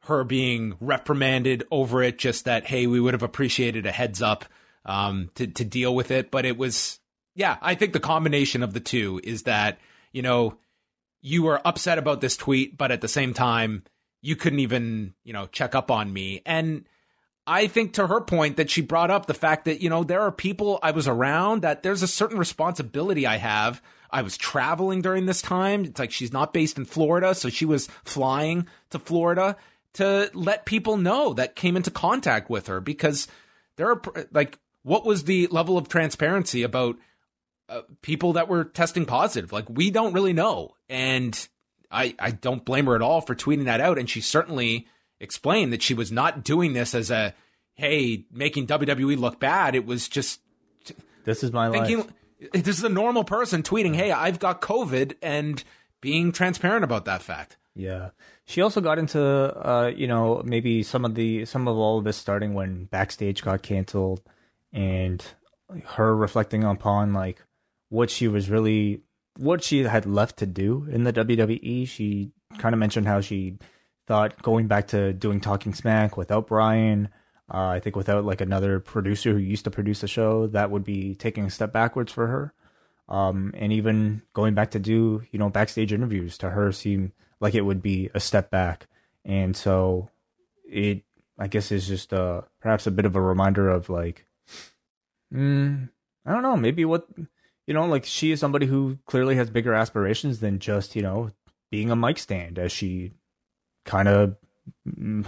her 0.06 0.24
being 0.24 0.76
reprimanded 0.80 1.64
over 1.72 2.04
it, 2.04 2.18
just 2.18 2.46
that 2.46 2.66
hey, 2.66 2.88
we 2.88 3.00
would 3.00 3.14
have 3.14 3.24
appreciated 3.24 3.86
a 3.86 3.92
heads 3.92 4.22
up 4.22 4.46
um, 4.86 5.30
to 5.36 5.48
to 5.48 5.66
deal 5.66 5.94
with 5.96 6.12
it. 6.12 6.32
But 6.32 6.46
it 6.46 6.58
was 6.58 7.00
yeah, 7.36 7.58
I 7.62 7.76
think 7.76 7.94
the 7.94 8.00
combination 8.00 8.64
of 8.64 8.74
the 8.74 8.80
two 8.80 9.20
is 9.24 9.44
that 9.44 9.80
you 10.12 10.22
know 10.22 10.58
you 11.22 11.44
were 11.44 11.66
upset 11.66 11.98
about 11.98 12.22
this 12.22 12.38
tweet, 12.38 12.78
but 12.78 12.92
at 12.92 13.02
the 13.02 13.08
same 13.08 13.34
time 13.34 13.84
you 14.22 14.36
couldn't 14.36 14.60
even 14.60 15.14
you 15.24 15.34
know 15.34 15.48
check 15.48 15.76
up 15.76 15.92
on 15.92 16.12
me 16.12 16.42
and. 16.46 16.86
I 17.46 17.68
think 17.68 17.94
to 17.94 18.08
her 18.08 18.22
point 18.22 18.58
that 18.58 18.70
she 18.70 18.82
brought 18.82 19.12
up 19.12 19.26
the 19.26 19.34
fact 19.34 19.66
that, 19.66 19.82
you 19.82 19.90
know, 19.90 20.04
there 20.04 20.22
are 20.22 20.32
people 20.32 20.80
I 20.82 20.92
was 20.92 21.08
around 21.08 21.64
that 21.64 21.84
there's 21.84 22.02
a 22.02 22.08
certain 22.08 22.38
responsibility 22.38 23.28
I 23.28 23.38
have. 23.38 23.82
I 24.10 24.22
was 24.22 24.38
traveling 24.38 25.02
during 25.02 25.26
this 25.26 25.42
time. 25.42 25.84
It's 25.86 26.00
like 26.00 26.12
she's 26.12 26.32
not 26.32 26.54
based 26.54 26.78
in 26.78 26.86
Florida, 26.86 27.36
so 27.36 27.50
she 27.50 27.66
was 27.66 27.88
flying 28.06 28.68
to 28.92 29.00
Florida 29.00 29.58
to 29.94 30.30
let 30.34 30.66
people 30.66 30.98
know 30.98 31.34
that 31.34 31.56
came 31.56 31.76
into 31.76 31.92
contact 31.92 32.50
with 32.50 32.68
her 32.68 32.80
because 32.80 33.28
there 33.76 33.90
are 33.90 34.02
like 34.32 34.60
what 34.84 35.06
was 35.06 35.24
the 35.24 35.48
level 35.48 35.78
of 35.78 35.88
transparency 35.88 36.64
about 36.64 36.98
uh, 37.70 37.82
people 38.02 38.34
that 38.34 38.48
were 38.48 38.66
testing 38.66 39.06
positive? 39.06 39.52
Like 39.52 39.70
we 39.70 39.92
don't 39.92 40.14
really 40.14 40.34
know. 40.34 40.76
And 40.88 41.48
I 41.92 42.16
I 42.20 42.32
don't 42.32 42.64
blame 42.64 42.86
her 42.86 42.96
at 42.96 43.02
all 43.02 43.22
for 43.22 43.36
tweeting 43.36 43.66
that 43.66 43.82
out 43.82 43.98
and 43.98 44.10
she 44.10 44.22
certainly 44.22 44.88
explained 45.24 45.74
that 45.74 45.82
she 45.82 45.94
was 45.96 46.12
not 46.12 46.44
doing 46.44 46.74
this 46.74 46.94
as 46.94 47.10
a 47.10 47.34
hey 47.74 48.26
making 48.32 48.68
WWE 48.68 49.18
look 49.18 49.40
bad. 49.40 49.74
It 49.74 49.86
was 49.88 50.08
just 50.08 50.42
This 51.24 51.44
is 51.44 51.52
my 51.52 51.72
thinking 51.72 51.98
life. 51.98 52.64
this 52.66 52.78
is 52.78 52.84
a 52.84 52.90
normal 52.90 53.24
person 53.24 53.64
tweeting, 53.64 53.96
"Hey, 53.96 54.12
I've 54.12 54.38
got 54.40 54.62
COVID," 54.62 55.16
and 55.22 55.64
being 56.02 56.32
transparent 56.32 56.84
about 56.84 57.06
that 57.06 57.22
fact. 57.24 57.58
Yeah. 57.76 58.10
She 58.46 58.62
also 58.62 58.82
got 58.82 59.00
into 59.00 59.22
uh, 59.24 59.88
you 59.96 60.06
know, 60.06 60.42
maybe 60.46 60.84
some 60.84 61.06
of 61.06 61.16
the 61.16 61.46
some 61.46 61.68
of 61.68 61.78
all 61.78 61.98
of 61.98 62.04
this 62.04 62.18
starting 62.18 62.54
when 62.54 62.86
backstage 62.86 63.42
got 63.42 63.64
canceled 63.64 64.22
and 64.72 65.24
her 65.96 66.16
reflecting 66.16 66.64
upon 66.64 67.14
like 67.14 67.42
what 67.90 68.10
she 68.10 68.28
was 68.28 68.50
really 68.50 69.02
what 69.38 69.64
she 69.64 69.84
had 69.84 70.06
left 70.06 70.38
to 70.38 70.46
do 70.46 70.86
in 70.92 71.06
the 71.06 71.14
WWE. 71.14 71.88
She 71.88 72.32
kind 72.60 72.76
of 72.76 72.80
mentioned 72.80 73.08
how 73.08 73.22
she 73.22 73.58
thought 74.08 74.42
going 74.42 74.68
back 74.68 74.88
to 74.88 75.14
doing 75.14 75.40
Talking 75.40 75.74
Smack 75.74 76.18
without 76.18 76.48
Bryan, 76.48 77.10
uh, 77.54 77.68
I 77.68 77.80
think 77.80 77.96
without 77.96 78.26
like 78.26 78.42
another 78.42 78.80
producer 78.80 79.34
who 79.34 79.40
used 79.40 79.66
to 79.66 79.72
produce 79.72 80.02
the 80.02 80.08
show, 80.08 80.48
that 80.48 80.72
would 80.72 80.84
be 80.84 81.16
taking 81.16 81.46
a 81.46 81.50
step 81.50 81.72
backwards 81.72 82.12
for 82.12 82.28
her. 82.28 82.54
Um, 83.10 83.54
and 83.56 83.74
even 83.74 84.22
going 84.34 84.54
back 84.54 84.72
to 84.72 84.80
do, 84.80 85.24
you 85.32 85.40
know, 85.40 85.50
backstage 85.50 85.92
interviews 85.92 86.38
to 86.40 86.50
her 86.50 86.72
seemed 86.72 87.12
like 87.40 87.54
it 87.54 87.62
would 87.62 87.82
be 87.82 88.10
a 88.14 88.20
step 88.20 88.50
back. 88.50 88.88
And 89.26 89.56
so 89.56 90.10
it, 90.66 91.04
I 91.38 91.48
guess, 91.48 91.72
is 91.72 91.88
just 91.88 92.14
uh, 92.14 92.42
perhaps 92.62 92.88
a 92.88 92.92
bit 92.92 93.06
of 93.06 93.16
a 93.16 93.22
reminder 93.22 93.70
of 93.70 93.90
like, 93.90 94.26
mm, 95.34 95.90
I 96.26 96.32
don't 96.32 96.44
know, 96.44 96.56
maybe 96.56 96.86
what, 96.86 97.08
you 97.68 97.74
know, 97.74 97.86
like 97.86 98.06
she 98.06 98.32
is 98.32 98.40
somebody 98.40 98.66
who 98.66 98.98
clearly 99.06 99.36
has 99.36 99.50
bigger 99.50 99.74
aspirations 99.74 100.40
than 100.40 100.60
just, 100.60 100.96
you 100.96 101.02
know, 101.02 101.32
being 101.72 101.92
a 101.92 101.96
mic 101.96 102.20
stand, 102.20 102.58
as 102.58 102.72
she 102.72 103.12
kind 103.86 104.08
of 104.08 104.36
mm, 104.88 105.26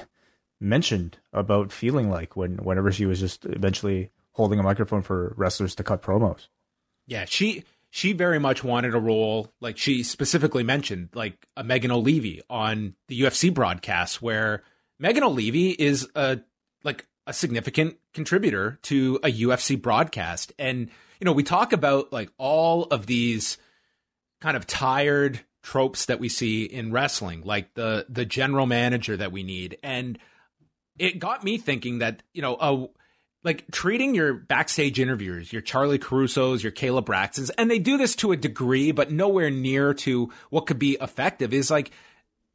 mentioned 0.59 1.17
about 1.33 1.71
feeling 1.71 2.09
like 2.09 2.35
when 2.35 2.57
whenever 2.57 2.91
she 2.91 3.05
was 3.05 3.19
just 3.19 3.45
eventually 3.45 4.11
holding 4.31 4.59
a 4.59 4.63
microphone 4.63 5.01
for 5.01 5.33
wrestlers 5.37 5.75
to 5.75 5.83
cut 5.83 6.01
promos. 6.01 6.47
Yeah, 7.07 7.25
she 7.25 7.63
she 7.89 8.11
very 8.13 8.39
much 8.39 8.63
wanted 8.63 8.93
a 8.93 8.99
role 8.99 9.53
like 9.61 9.77
she 9.77 10.03
specifically 10.03 10.63
mentioned 10.63 11.09
like 11.13 11.47
a 11.55 11.63
Megan 11.63 11.91
Olivi 11.91 12.41
on 12.49 12.95
the 13.07 13.21
UFC 13.21 13.53
broadcast 13.53 14.21
where 14.21 14.63
Megan 14.99 15.23
Olivi 15.23 15.69
is 15.71 16.07
a 16.15 16.39
like 16.83 17.07
a 17.27 17.33
significant 17.33 17.97
contributor 18.13 18.79
to 18.83 19.19
a 19.23 19.31
UFC 19.31 19.81
broadcast 19.81 20.51
and 20.59 20.89
you 21.19 21.25
know 21.25 21.31
we 21.31 21.43
talk 21.43 21.73
about 21.73 22.11
like 22.11 22.29
all 22.37 22.83
of 22.83 23.05
these 23.05 23.57
kind 24.41 24.57
of 24.57 24.67
tired 24.67 25.39
tropes 25.65 26.05
that 26.05 26.19
we 26.19 26.29
see 26.29 26.63
in 26.63 26.91
wrestling 26.91 27.41
like 27.43 27.73
the 27.73 28.05
the 28.07 28.23
general 28.23 28.67
manager 28.67 29.17
that 29.17 29.31
we 29.31 29.41
need 29.41 29.79
and 29.81 30.19
it 30.99 31.17
got 31.17 31.43
me 31.43 31.57
thinking 31.57 31.97
that 31.97 32.21
you 32.33 32.41
know 32.41 32.55
a 32.59 32.87
like 33.45 33.63
treating 33.71 34.15
your 34.15 34.33
backstage 34.33 34.99
interviewers, 34.99 35.53
your 35.53 35.61
Charlie 35.61 35.99
Caruso's, 35.99 36.63
your 36.63 36.71
Kayla 36.71 37.05
Braxton's, 37.05 37.51
and 37.51 37.69
they 37.69 37.77
do 37.77 37.95
this 37.95 38.15
to 38.17 38.31
a 38.31 38.35
degree, 38.35 38.91
but 38.91 39.11
nowhere 39.11 39.51
near 39.51 39.93
to 39.93 40.31
what 40.49 40.65
could 40.65 40.79
be 40.79 40.97
effective, 40.99 41.53
is 41.53 41.69
like 41.69 41.91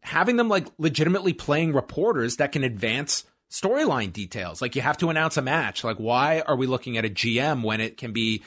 having 0.02 0.34
them 0.34 0.48
like 0.48 0.66
legitimately 0.78 1.32
playing 1.32 1.72
reporters 1.72 2.36
that 2.36 2.50
can 2.50 2.64
advance 2.64 3.22
storyline 3.48 4.12
details. 4.12 4.60
Like 4.60 4.74
you 4.74 4.82
have 4.82 4.98
to 4.98 5.10
announce 5.10 5.36
a 5.36 5.42
match. 5.42 5.84
Like, 5.84 5.98
why 5.98 6.40
are 6.40 6.56
we 6.56 6.66
looking 6.66 6.98
at 6.98 7.04
a 7.04 7.08
GM 7.10 7.62
when 7.62 7.80
it 7.80 7.96
can 7.96 8.12
be 8.12 8.42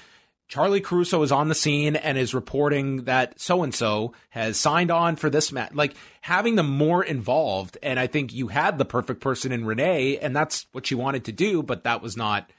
Charlie 0.54 0.82
Caruso 0.82 1.24
is 1.24 1.32
on 1.32 1.48
the 1.48 1.56
scene 1.56 1.96
and 1.96 2.16
is 2.16 2.36
reporting 2.36 3.06
that 3.06 3.40
so 3.40 3.64
and 3.64 3.74
so 3.74 4.14
has 4.30 4.56
signed 4.56 4.92
on 4.92 5.16
for 5.16 5.28
this 5.28 5.52
match. 5.52 5.74
Like 5.74 5.96
having 6.22 6.54
them 6.54 6.70
more 6.70 7.04
involved. 7.04 7.76
And 7.82 8.00
I 8.00 8.06
think 8.06 8.32
you 8.32 8.50
had 8.50 8.78
the 8.78 8.86
perfect 8.86 9.20
person 9.20 9.52
in 9.52 9.66
Renee, 9.66 10.20
and 10.20 10.36
that's 10.36 10.68
what 10.72 10.86
she 10.86 10.94
wanted 10.94 11.26
to 11.26 11.32
do, 11.32 11.64
but 11.64 11.86
that 11.86 12.04
was 12.04 12.16
not 12.16 12.52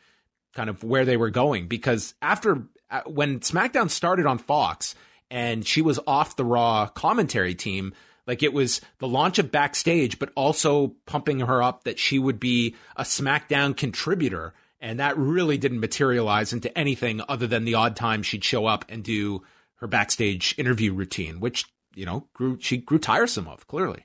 kind 0.56 0.68
of 0.68 0.82
where 0.82 1.04
they 1.04 1.16
were 1.16 1.30
going 1.30 1.68
because 1.68 2.14
after 2.20 2.64
uh, 2.90 3.02
when 3.06 3.38
SmackDown 3.38 3.88
started 3.88 4.26
on 4.26 4.38
Fox 4.38 4.96
and 5.30 5.64
she 5.64 5.80
was 5.80 6.00
off 6.04 6.34
the 6.34 6.44
Raw 6.44 6.88
commentary 6.88 7.54
team, 7.54 7.94
like 8.26 8.42
it 8.42 8.52
was 8.52 8.80
the 8.98 9.06
launch 9.06 9.38
of 9.38 9.52
backstage, 9.52 10.18
but 10.18 10.32
also 10.34 10.96
pumping 11.06 11.38
her 11.38 11.62
up 11.62 11.84
that 11.84 12.00
she 12.00 12.18
would 12.18 12.40
be 12.40 12.74
a 12.96 13.04
SmackDown 13.04 13.76
contributor 13.76 14.52
and 14.84 15.00
that 15.00 15.16
really 15.16 15.56
didn't 15.56 15.80
materialize 15.80 16.52
into 16.52 16.76
anything 16.76 17.22
other 17.26 17.46
than 17.46 17.64
the 17.64 17.74
odd 17.74 17.96
time 17.96 18.22
she'd 18.22 18.44
show 18.44 18.66
up 18.66 18.84
and 18.90 19.02
do 19.02 19.42
her 19.76 19.86
backstage 19.86 20.54
interview 20.58 20.92
routine, 20.92 21.40
which, 21.40 21.64
you 21.94 22.04
know, 22.04 22.28
grew 22.34 22.58
she 22.60 22.76
grew 22.76 22.98
tiresome 22.98 23.48
of, 23.48 23.66
clearly. 23.66 24.04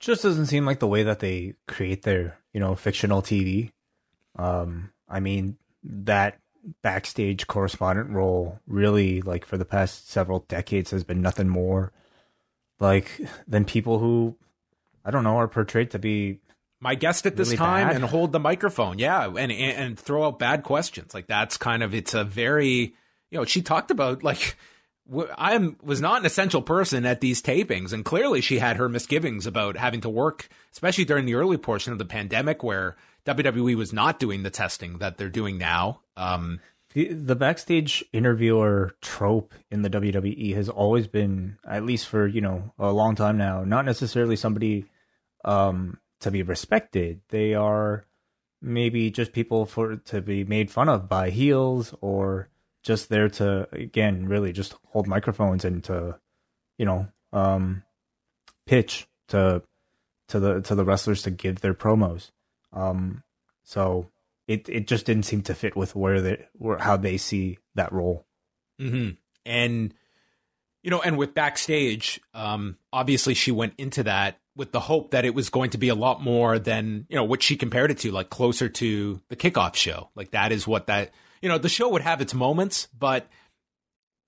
Just 0.00 0.24
doesn't 0.24 0.46
seem 0.46 0.66
like 0.66 0.80
the 0.80 0.88
way 0.88 1.04
that 1.04 1.20
they 1.20 1.54
create 1.68 2.02
their, 2.02 2.38
you 2.52 2.58
know, 2.58 2.74
fictional 2.74 3.22
TV. 3.22 3.70
Um, 4.34 4.90
I 5.08 5.20
mean, 5.20 5.58
that 5.84 6.40
backstage 6.82 7.46
correspondent 7.46 8.10
role 8.10 8.58
really 8.66 9.22
like 9.22 9.44
for 9.44 9.56
the 9.56 9.64
past 9.64 10.10
several 10.10 10.40
decades 10.48 10.90
has 10.90 11.04
been 11.04 11.22
nothing 11.22 11.48
more 11.48 11.92
like 12.80 13.20
than 13.46 13.64
people 13.64 14.00
who 14.00 14.36
I 15.04 15.12
don't 15.12 15.22
know 15.22 15.36
are 15.36 15.46
portrayed 15.46 15.92
to 15.92 16.00
be 16.00 16.40
my 16.80 16.94
guest 16.94 17.26
at 17.26 17.36
this 17.36 17.48
really 17.48 17.58
time 17.58 17.88
bad. 17.88 17.96
and 17.96 18.04
hold 18.04 18.32
the 18.32 18.40
microphone. 18.40 18.98
Yeah, 18.98 19.26
and, 19.26 19.38
and, 19.38 19.52
and 19.52 19.98
throw 19.98 20.26
out 20.26 20.38
bad 20.38 20.62
questions. 20.62 21.14
Like 21.14 21.26
that's 21.26 21.56
kind 21.56 21.82
of 21.82 21.94
it's 21.94 22.14
a 22.14 22.24
very 22.24 22.94
you 23.30 23.38
know 23.38 23.44
she 23.44 23.62
talked 23.62 23.90
about 23.90 24.22
like 24.22 24.56
I 25.36 25.74
was 25.82 26.00
not 26.00 26.20
an 26.20 26.26
essential 26.26 26.62
person 26.62 27.04
at 27.04 27.20
these 27.20 27.42
tapings, 27.42 27.92
and 27.92 28.04
clearly 28.04 28.40
she 28.40 28.58
had 28.58 28.76
her 28.76 28.88
misgivings 28.88 29.46
about 29.46 29.76
having 29.76 30.00
to 30.02 30.08
work, 30.08 30.48
especially 30.72 31.04
during 31.04 31.26
the 31.26 31.34
early 31.34 31.58
portion 31.58 31.92
of 31.92 31.98
the 31.98 32.06
pandemic 32.06 32.62
where 32.62 32.96
WWE 33.26 33.76
was 33.76 33.92
not 33.92 34.18
doing 34.18 34.42
the 34.42 34.50
testing 34.50 34.98
that 34.98 35.18
they're 35.18 35.28
doing 35.28 35.58
now. 35.58 36.00
Um, 36.16 36.60
the, 36.94 37.12
the 37.12 37.36
backstage 37.36 38.04
interviewer 38.12 38.94
trope 39.02 39.52
in 39.70 39.82
the 39.82 39.90
WWE 39.90 40.54
has 40.54 40.68
always 40.68 41.06
been, 41.06 41.58
at 41.68 41.84
least 41.84 42.08
for 42.08 42.26
you 42.26 42.40
know 42.40 42.72
a 42.78 42.90
long 42.90 43.14
time 43.14 43.36
now, 43.36 43.62
not 43.62 43.84
necessarily 43.84 44.36
somebody 44.36 44.86
um, 45.44 45.98
to 46.24 46.30
be 46.30 46.42
respected. 46.42 47.20
They 47.28 47.54
are 47.54 48.06
maybe 48.60 49.10
just 49.10 49.32
people 49.32 49.66
for 49.66 49.96
to 49.96 50.20
be 50.22 50.42
made 50.42 50.70
fun 50.70 50.88
of 50.88 51.08
by 51.08 51.30
heels 51.30 51.94
or 52.00 52.48
just 52.82 53.10
there 53.10 53.28
to 53.28 53.68
again 53.72 54.26
really 54.26 54.52
just 54.52 54.74
hold 54.88 55.06
microphones 55.06 55.64
and 55.64 55.84
to 55.84 56.18
you 56.78 56.86
know 56.86 57.06
um 57.32 57.82
pitch 58.66 59.06
to 59.28 59.62
to 60.28 60.40
the 60.40 60.60
to 60.62 60.74
the 60.74 60.84
wrestlers 60.84 61.22
to 61.22 61.30
give 61.30 61.60
their 61.60 61.74
promos 61.74 62.30
um 62.72 63.22
so 63.64 64.08
it 64.48 64.66
it 64.70 64.86
just 64.86 65.04
didn't 65.04 65.24
seem 65.24 65.42
to 65.42 65.54
fit 65.54 65.76
with 65.76 65.94
where 65.94 66.22
they 66.22 66.46
where 66.54 66.78
how 66.78 66.96
they 66.96 67.18
see 67.18 67.58
that 67.74 67.92
role 67.92 68.24
mm-hmm. 68.80 69.10
and 69.44 69.92
you 70.82 70.90
know 70.90 71.02
and 71.02 71.18
with 71.18 71.34
backstage 71.34 72.18
um 72.32 72.78
obviously 72.94 73.34
she 73.34 73.52
went 73.52 73.74
into 73.76 74.02
that 74.02 74.38
with 74.56 74.72
the 74.72 74.80
hope 74.80 75.10
that 75.10 75.24
it 75.24 75.34
was 75.34 75.50
going 75.50 75.70
to 75.70 75.78
be 75.78 75.88
a 75.88 75.94
lot 75.94 76.22
more 76.22 76.58
than 76.58 77.06
you 77.08 77.16
know 77.16 77.24
what 77.24 77.42
she 77.42 77.56
compared 77.56 77.90
it 77.90 77.98
to, 77.98 78.10
like 78.10 78.30
closer 78.30 78.68
to 78.68 79.20
the 79.28 79.36
kickoff 79.36 79.74
show. 79.74 80.10
Like 80.14 80.30
that 80.32 80.52
is 80.52 80.66
what 80.66 80.86
that 80.86 81.12
you 81.42 81.48
know 81.48 81.58
the 81.58 81.68
show 81.68 81.88
would 81.88 82.02
have 82.02 82.20
its 82.20 82.34
moments, 82.34 82.88
but 82.96 83.28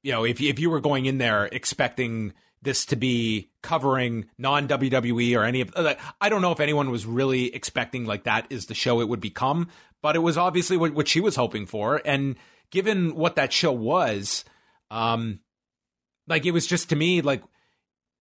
you 0.02 0.12
know 0.12 0.24
if 0.24 0.40
if 0.40 0.58
you 0.58 0.70
were 0.70 0.80
going 0.80 1.06
in 1.06 1.18
there 1.18 1.46
expecting 1.46 2.32
this 2.62 2.84
to 2.86 2.96
be 2.96 3.50
covering 3.62 4.26
non 4.38 4.68
WWE 4.68 5.38
or 5.38 5.44
any 5.44 5.62
of 5.62 5.72
like, 5.76 6.00
I 6.20 6.28
don't 6.28 6.42
know 6.42 6.52
if 6.52 6.60
anyone 6.60 6.90
was 6.90 7.06
really 7.06 7.54
expecting 7.54 8.04
like 8.04 8.24
that 8.24 8.46
is 8.50 8.66
the 8.66 8.74
show 8.74 9.00
it 9.00 9.08
would 9.08 9.20
become, 9.20 9.68
but 10.02 10.16
it 10.16 10.20
was 10.20 10.36
obviously 10.36 10.76
what, 10.76 10.94
what 10.94 11.08
she 11.08 11.20
was 11.20 11.36
hoping 11.36 11.66
for. 11.66 12.02
And 12.04 12.36
given 12.70 13.14
what 13.14 13.36
that 13.36 13.52
show 13.52 13.72
was, 13.72 14.44
um, 14.90 15.40
like 16.26 16.44
it 16.44 16.50
was 16.50 16.66
just 16.66 16.90
to 16.90 16.96
me 16.96 17.22
like 17.22 17.42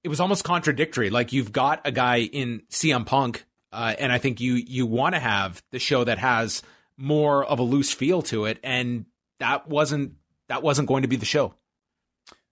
it 0.06 0.08
was 0.08 0.20
almost 0.20 0.44
contradictory. 0.44 1.10
Like 1.10 1.34
you've 1.34 1.52
got 1.52 1.82
a 1.84 1.91
guy 1.91 2.18
in 2.20 2.62
CM 2.70 3.08
Punk, 3.08 3.44
uh, 3.72 3.96
and 3.98 4.12
I 4.12 4.20
think 4.20 4.39
you 4.39 4.54
you 4.54 4.86
want 4.86 5.15
to 5.15 5.20
have 5.20 5.63
the 5.72 5.80
show 5.80 6.04
that 6.04 6.20
has 6.20 6.62
more 6.96 7.44
of 7.44 7.58
a 7.58 7.63
loose 7.63 7.91
feel 7.91 8.22
to 8.22 8.46
it, 8.46 8.60
and 8.63 9.08
that 9.39 9.68
wasn't 9.68 10.13
that 10.48 10.62
wasn't 10.62 10.88
going 10.88 11.02
to 11.02 11.08
be 11.08 11.15
the 11.15 11.26
show. 11.26 11.56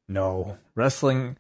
No 0.08 0.58
wrestling. 0.74 1.38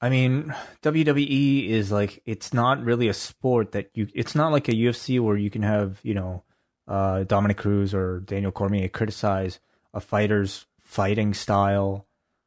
I 0.00 0.08
mean, 0.08 0.54
WWE 0.82 1.68
is 1.68 1.90
like 1.90 2.22
it's 2.26 2.54
not 2.54 2.84
really 2.84 3.08
a 3.08 3.12
sport 3.12 3.72
that 3.72 3.90
you. 3.92 4.06
It's 4.14 4.36
not 4.36 4.52
like 4.52 4.68
a 4.68 4.72
UFC 4.72 5.18
where 5.18 5.36
you 5.36 5.50
can 5.50 5.62
have 5.62 5.98
you 6.04 6.14
know 6.14 6.44
uh, 6.86 7.24
Dominick 7.24 7.56
Cruz 7.56 7.92
or 7.92 8.20
Daniel 8.20 8.52
Cormier 8.52 8.88
criticize 8.88 9.58
a 9.92 10.00
fighter's 10.00 10.66
fighting 10.80 11.34
style, 11.34 12.06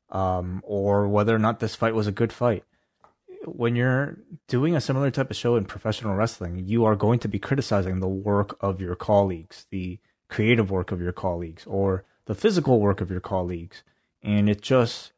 um, 0.09 0.61
or 0.63 1.09
whether 1.09 1.35
or 1.35 1.39
not 1.39 1.59
this 1.59 1.75
fight 1.75 1.95
was 1.95 2.07
a 2.07 2.13
good 2.13 2.31
fight 2.31 2.63
when 3.45 3.75
you're 3.75 4.17
doing 4.47 4.75
a 4.75 4.81
similar 4.81 5.11
type 5.11 5.29
of 5.29 5.37
show 5.37 5.55
in 5.55 5.65
professional 5.65 6.15
wrestling, 6.15 6.63
you 6.65 6.85
are 6.85 6.95
going 6.95 7.19
to 7.19 7.27
be 7.27 7.39
criticizing 7.39 7.99
the 7.99 8.07
work 8.07 8.57
of 8.61 8.81
your 8.81 8.95
colleagues, 8.95 9.65
the 9.69 9.99
creative 10.29 10.71
work 10.71 10.91
of 10.91 11.01
your 11.01 11.11
colleagues, 11.11 11.65
or 11.65 12.05
the 12.25 12.35
physical 12.35 12.79
work 12.79 13.01
of 13.01 13.11
your 13.11 13.19
colleagues. 13.19 13.83
And 14.21 14.49
it 14.49 14.61
just, 14.61 15.11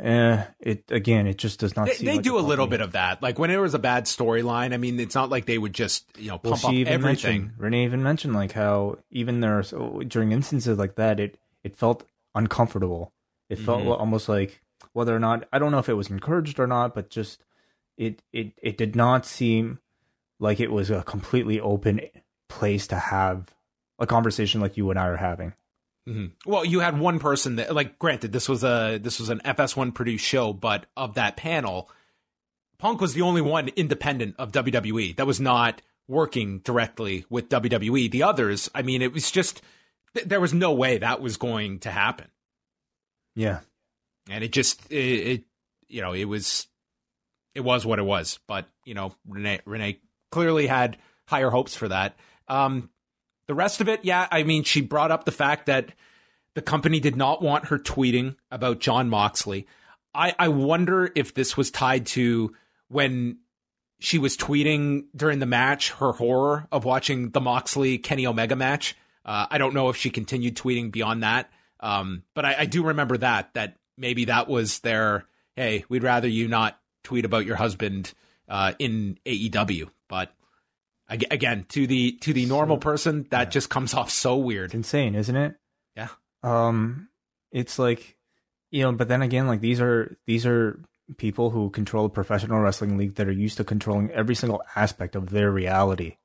eh, 0.00 0.44
it 0.60 0.84
again, 0.90 1.26
it 1.26 1.38
just 1.38 1.60
does 1.60 1.74
not. 1.74 1.86
They, 1.88 1.96
they 2.04 2.16
like 2.16 2.22
do 2.22 2.38
a 2.38 2.40
little 2.40 2.66
bit 2.66 2.80
of 2.80 2.92
that. 2.92 3.22
Like 3.22 3.38
when 3.38 3.50
there 3.50 3.60
was 3.60 3.74
a 3.74 3.78
bad 3.78 4.04
storyline, 4.04 4.74
I 4.74 4.76
mean, 4.76 5.00
it's 5.00 5.14
not 5.14 5.30
like 5.30 5.46
they 5.46 5.58
would 5.58 5.72
just 5.72 6.06
you 6.18 6.28
know 6.28 6.38
pump 6.38 6.62
well, 6.64 6.80
up 6.80 6.86
everything. 6.86 7.52
Renee 7.56 7.84
even 7.84 8.02
mentioned 8.02 8.34
like 8.34 8.52
how 8.52 8.98
even 9.10 9.40
there 9.40 9.62
during 10.06 10.32
instances 10.32 10.78
like 10.78 10.96
that, 10.96 11.18
it 11.18 11.38
it 11.64 11.76
felt 11.76 12.04
uncomfortable. 12.34 13.12
It 13.48 13.58
felt 13.58 13.80
mm-hmm. 13.80 13.92
almost 13.92 14.28
like 14.28 14.62
whether 14.92 15.14
or 15.14 15.18
not 15.18 15.48
I 15.52 15.58
don't 15.58 15.72
know 15.72 15.78
if 15.78 15.88
it 15.88 15.94
was 15.94 16.10
encouraged 16.10 16.60
or 16.60 16.66
not, 16.66 16.94
but 16.94 17.08
just 17.08 17.42
it 17.96 18.22
it 18.32 18.52
it 18.62 18.76
did 18.76 18.96
not 18.96 19.26
seem 19.26 19.78
like 20.38 20.60
it 20.60 20.72
was 20.72 20.90
a 20.90 21.02
completely 21.02 21.60
open 21.60 22.00
place 22.48 22.86
to 22.88 22.96
have 22.96 23.54
a 23.98 24.06
conversation 24.06 24.60
like 24.60 24.76
you 24.76 24.90
and 24.90 24.98
I 24.98 25.06
are 25.06 25.16
having. 25.16 25.54
Mm-hmm. 26.08 26.50
Well, 26.50 26.64
you 26.64 26.80
had 26.80 26.98
one 26.98 27.20
person 27.20 27.56
that, 27.56 27.74
like, 27.74 27.98
granted, 27.98 28.32
this 28.32 28.48
was 28.48 28.64
a 28.64 28.98
this 29.00 29.20
was 29.20 29.28
an 29.28 29.40
FS1 29.44 29.94
produced 29.94 30.24
show, 30.24 30.52
but 30.52 30.86
of 30.96 31.14
that 31.14 31.36
panel, 31.36 31.88
Punk 32.78 33.00
was 33.00 33.14
the 33.14 33.22
only 33.22 33.40
one 33.40 33.68
independent 33.68 34.34
of 34.38 34.50
WWE 34.50 35.14
that 35.16 35.26
was 35.26 35.40
not 35.40 35.80
working 36.08 36.58
directly 36.58 37.24
with 37.30 37.48
WWE. 37.48 38.10
The 38.10 38.24
others, 38.24 38.68
I 38.74 38.82
mean, 38.82 39.00
it 39.02 39.12
was 39.12 39.30
just 39.30 39.62
there 40.12 40.40
was 40.40 40.52
no 40.52 40.72
way 40.72 40.98
that 40.98 41.20
was 41.20 41.36
going 41.36 41.78
to 41.80 41.90
happen. 41.90 42.26
Yeah, 43.36 43.60
and 44.28 44.42
it 44.42 44.50
just 44.50 44.90
it, 44.90 44.96
it 44.96 45.44
you 45.86 46.02
know 46.02 46.12
it 46.12 46.24
was 46.24 46.66
it 47.54 47.60
was 47.60 47.84
what 47.84 47.98
it 47.98 48.04
was. 48.04 48.38
But 48.46 48.66
you 48.84 48.94
know, 48.94 49.14
Renee, 49.28 49.60
Renee 49.64 50.00
clearly 50.30 50.66
had 50.66 50.98
higher 51.26 51.50
hopes 51.50 51.74
for 51.74 51.88
that. 51.88 52.16
Um, 52.48 52.90
the 53.46 53.54
rest 53.54 53.80
of 53.80 53.88
it, 53.88 54.04
yeah, 54.04 54.28
I 54.30 54.42
mean, 54.42 54.64
she 54.64 54.80
brought 54.80 55.10
up 55.10 55.24
the 55.24 55.32
fact 55.32 55.66
that 55.66 55.90
the 56.54 56.62
company 56.62 57.00
did 57.00 57.16
not 57.16 57.42
want 57.42 57.66
her 57.66 57.78
tweeting 57.78 58.36
about 58.50 58.80
Jon 58.80 59.08
Moxley. 59.08 59.66
I, 60.14 60.34
I 60.38 60.48
wonder 60.48 61.10
if 61.14 61.34
this 61.34 61.56
was 61.56 61.70
tied 61.70 62.06
to 62.06 62.54
when 62.88 63.38
she 63.98 64.18
was 64.18 64.36
tweeting 64.36 65.04
during 65.16 65.38
the 65.38 65.46
match 65.46 65.92
her 65.92 66.12
horror 66.12 66.66
of 66.70 66.84
watching 66.84 67.30
the 67.30 67.40
Moxley 67.40 67.98
Kenny 67.98 68.26
Omega 68.26 68.56
match. 68.56 68.96
Uh, 69.24 69.46
I 69.50 69.58
don't 69.58 69.74
know 69.74 69.88
if 69.88 69.96
she 69.96 70.10
continued 70.10 70.56
tweeting 70.56 70.90
beyond 70.90 71.22
that, 71.22 71.50
um, 71.80 72.24
but 72.34 72.44
I, 72.44 72.56
I 72.60 72.66
do 72.66 72.84
remember 72.84 73.16
that 73.18 73.54
that 73.54 73.76
maybe 73.96 74.26
that 74.26 74.48
was 74.48 74.80
their 74.80 75.26
hey, 75.56 75.84
we'd 75.88 76.02
rather 76.02 76.28
you 76.28 76.48
not 76.48 76.78
tweet 77.02 77.24
about 77.24 77.46
your 77.46 77.56
husband 77.56 78.12
uh, 78.48 78.72
in 78.78 79.18
AEW. 79.26 79.90
But 80.08 80.32
again, 81.08 81.66
to 81.70 81.86
the 81.86 82.12
to 82.20 82.32
the 82.32 82.46
normal 82.46 82.78
person, 82.78 83.26
that 83.30 83.46
yeah. 83.46 83.50
just 83.50 83.70
comes 83.70 83.94
off 83.94 84.10
so 84.10 84.36
weird. 84.36 84.66
It's 84.66 84.74
insane, 84.74 85.14
isn't 85.14 85.36
it? 85.36 85.54
Yeah. 85.96 86.08
Um, 86.42 87.08
it's 87.50 87.78
like, 87.78 88.16
you 88.70 88.82
know, 88.82 88.92
but 88.92 89.08
then 89.08 89.22
again, 89.22 89.46
like 89.46 89.60
these 89.60 89.80
are 89.80 90.16
these 90.26 90.46
are 90.46 90.80
people 91.16 91.50
who 91.50 91.70
control 91.70 92.06
a 92.06 92.10
professional 92.10 92.60
wrestling 92.60 92.96
league 92.96 93.16
that 93.16 93.28
are 93.28 93.32
used 93.32 93.58
to 93.58 93.64
controlling 93.64 94.10
every 94.10 94.34
single 94.34 94.62
aspect 94.76 95.16
of 95.16 95.30
their 95.30 95.50
reality. 95.50 96.16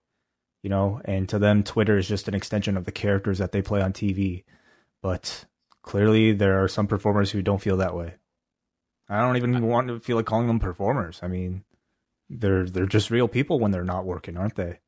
You 0.64 0.70
know, 0.70 1.02
and 1.06 1.30
to 1.30 1.40
them, 1.40 1.64
Twitter 1.64 1.98
is 1.98 2.08
just 2.08 2.28
an 2.28 2.34
extension 2.34 2.78
of 2.78 2.86
the 2.86 2.92
characters 2.92 3.38
that 3.38 3.52
they 3.52 3.62
play 3.62 3.82
on 3.82 3.94
TV. 3.94 4.44
But 5.02 5.46
clearly, 5.82 6.34
there 6.34 6.62
are 6.64 6.68
some 6.68 6.88
performers 6.88 7.32
who 7.32 7.42
don't 7.42 7.62
feel 7.62 7.78
that 7.78 7.96
way. 7.96 8.16
I 9.10 9.22
don't 9.22 9.38
even 9.38 9.62
want 9.66 9.88
to 9.88 10.00
feel 10.00 10.18
like 10.18 10.26
calling 10.26 10.48
them 10.48 10.60
performers. 10.60 11.20
I 11.24 11.28
mean, 11.28 11.64
they're 12.30 12.66
they're 12.66 12.86
just 12.86 13.12
real 13.12 13.28
people 13.28 13.60
when 13.60 13.72
they're 13.72 13.84
not 13.84 14.06
working, 14.06 14.38
aren't 14.38 14.56
they? 14.56 14.80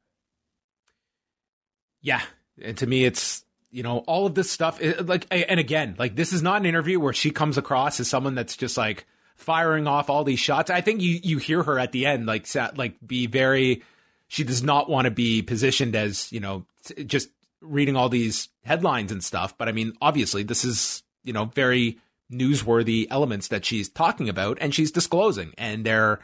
Yeah, 2.02 2.22
and 2.62 2.78
to 2.78 2.88
me, 2.88 3.06
it's 3.06 3.44
you 3.72 3.84
know 3.84 4.00
all 4.00 4.26
of 4.26 4.36
this 4.36 4.52
stuff. 4.52 4.80
Like, 5.02 5.26
and 5.32 5.60
again, 5.60 5.96
like 5.98 6.16
this 6.16 6.34
is 6.34 6.42
not 6.42 6.60
an 6.60 6.66
interview 6.66 7.00
where 7.00 7.14
she 7.14 7.32
comes 7.32 7.58
across 7.58 8.00
as 8.00 8.08
someone 8.08 8.36
that's 8.36 8.58
just 8.58 8.78
like 8.78 9.06
firing 9.36 9.88
off 9.88 10.10
all 10.10 10.24
these 10.24 10.40
shots. 10.40 10.70
I 10.70 10.82
think 10.82 11.02
you 11.02 11.20
you 11.24 11.38
hear 11.38 11.64
her 11.64 11.80
at 11.80 11.92
the 11.92 12.06
end 12.06 12.26
like 12.26 12.48
like 12.76 12.96
be 13.06 13.28
very. 13.28 13.84
She 14.28 14.44
does 14.44 14.62
not 14.62 14.90
want 14.90 15.06
to 15.06 15.12
be 15.12 15.42
positioned 15.42 15.96
as 15.96 16.32
you 16.32 16.40
know 16.40 16.66
just 17.06 17.30
reading 17.62 17.96
all 17.96 18.10
these 18.10 18.50
headlines 18.64 19.12
and 19.12 19.24
stuff. 19.24 19.58
But 19.58 19.70
I 19.70 19.72
mean, 19.72 19.94
obviously, 20.02 20.44
this 20.44 20.66
is 20.66 21.04
you 21.24 21.34
know 21.34 21.46
very 21.46 21.98
newsworthy 22.32 23.08
elements 23.10 23.48
that 23.50 23.66
she's 23.66 23.90
talking 23.90 24.30
about 24.30 24.58
and 24.62 24.74
she's 24.74 24.92
disclosing. 24.92 25.54
And 25.58 25.86
they're 25.86 26.20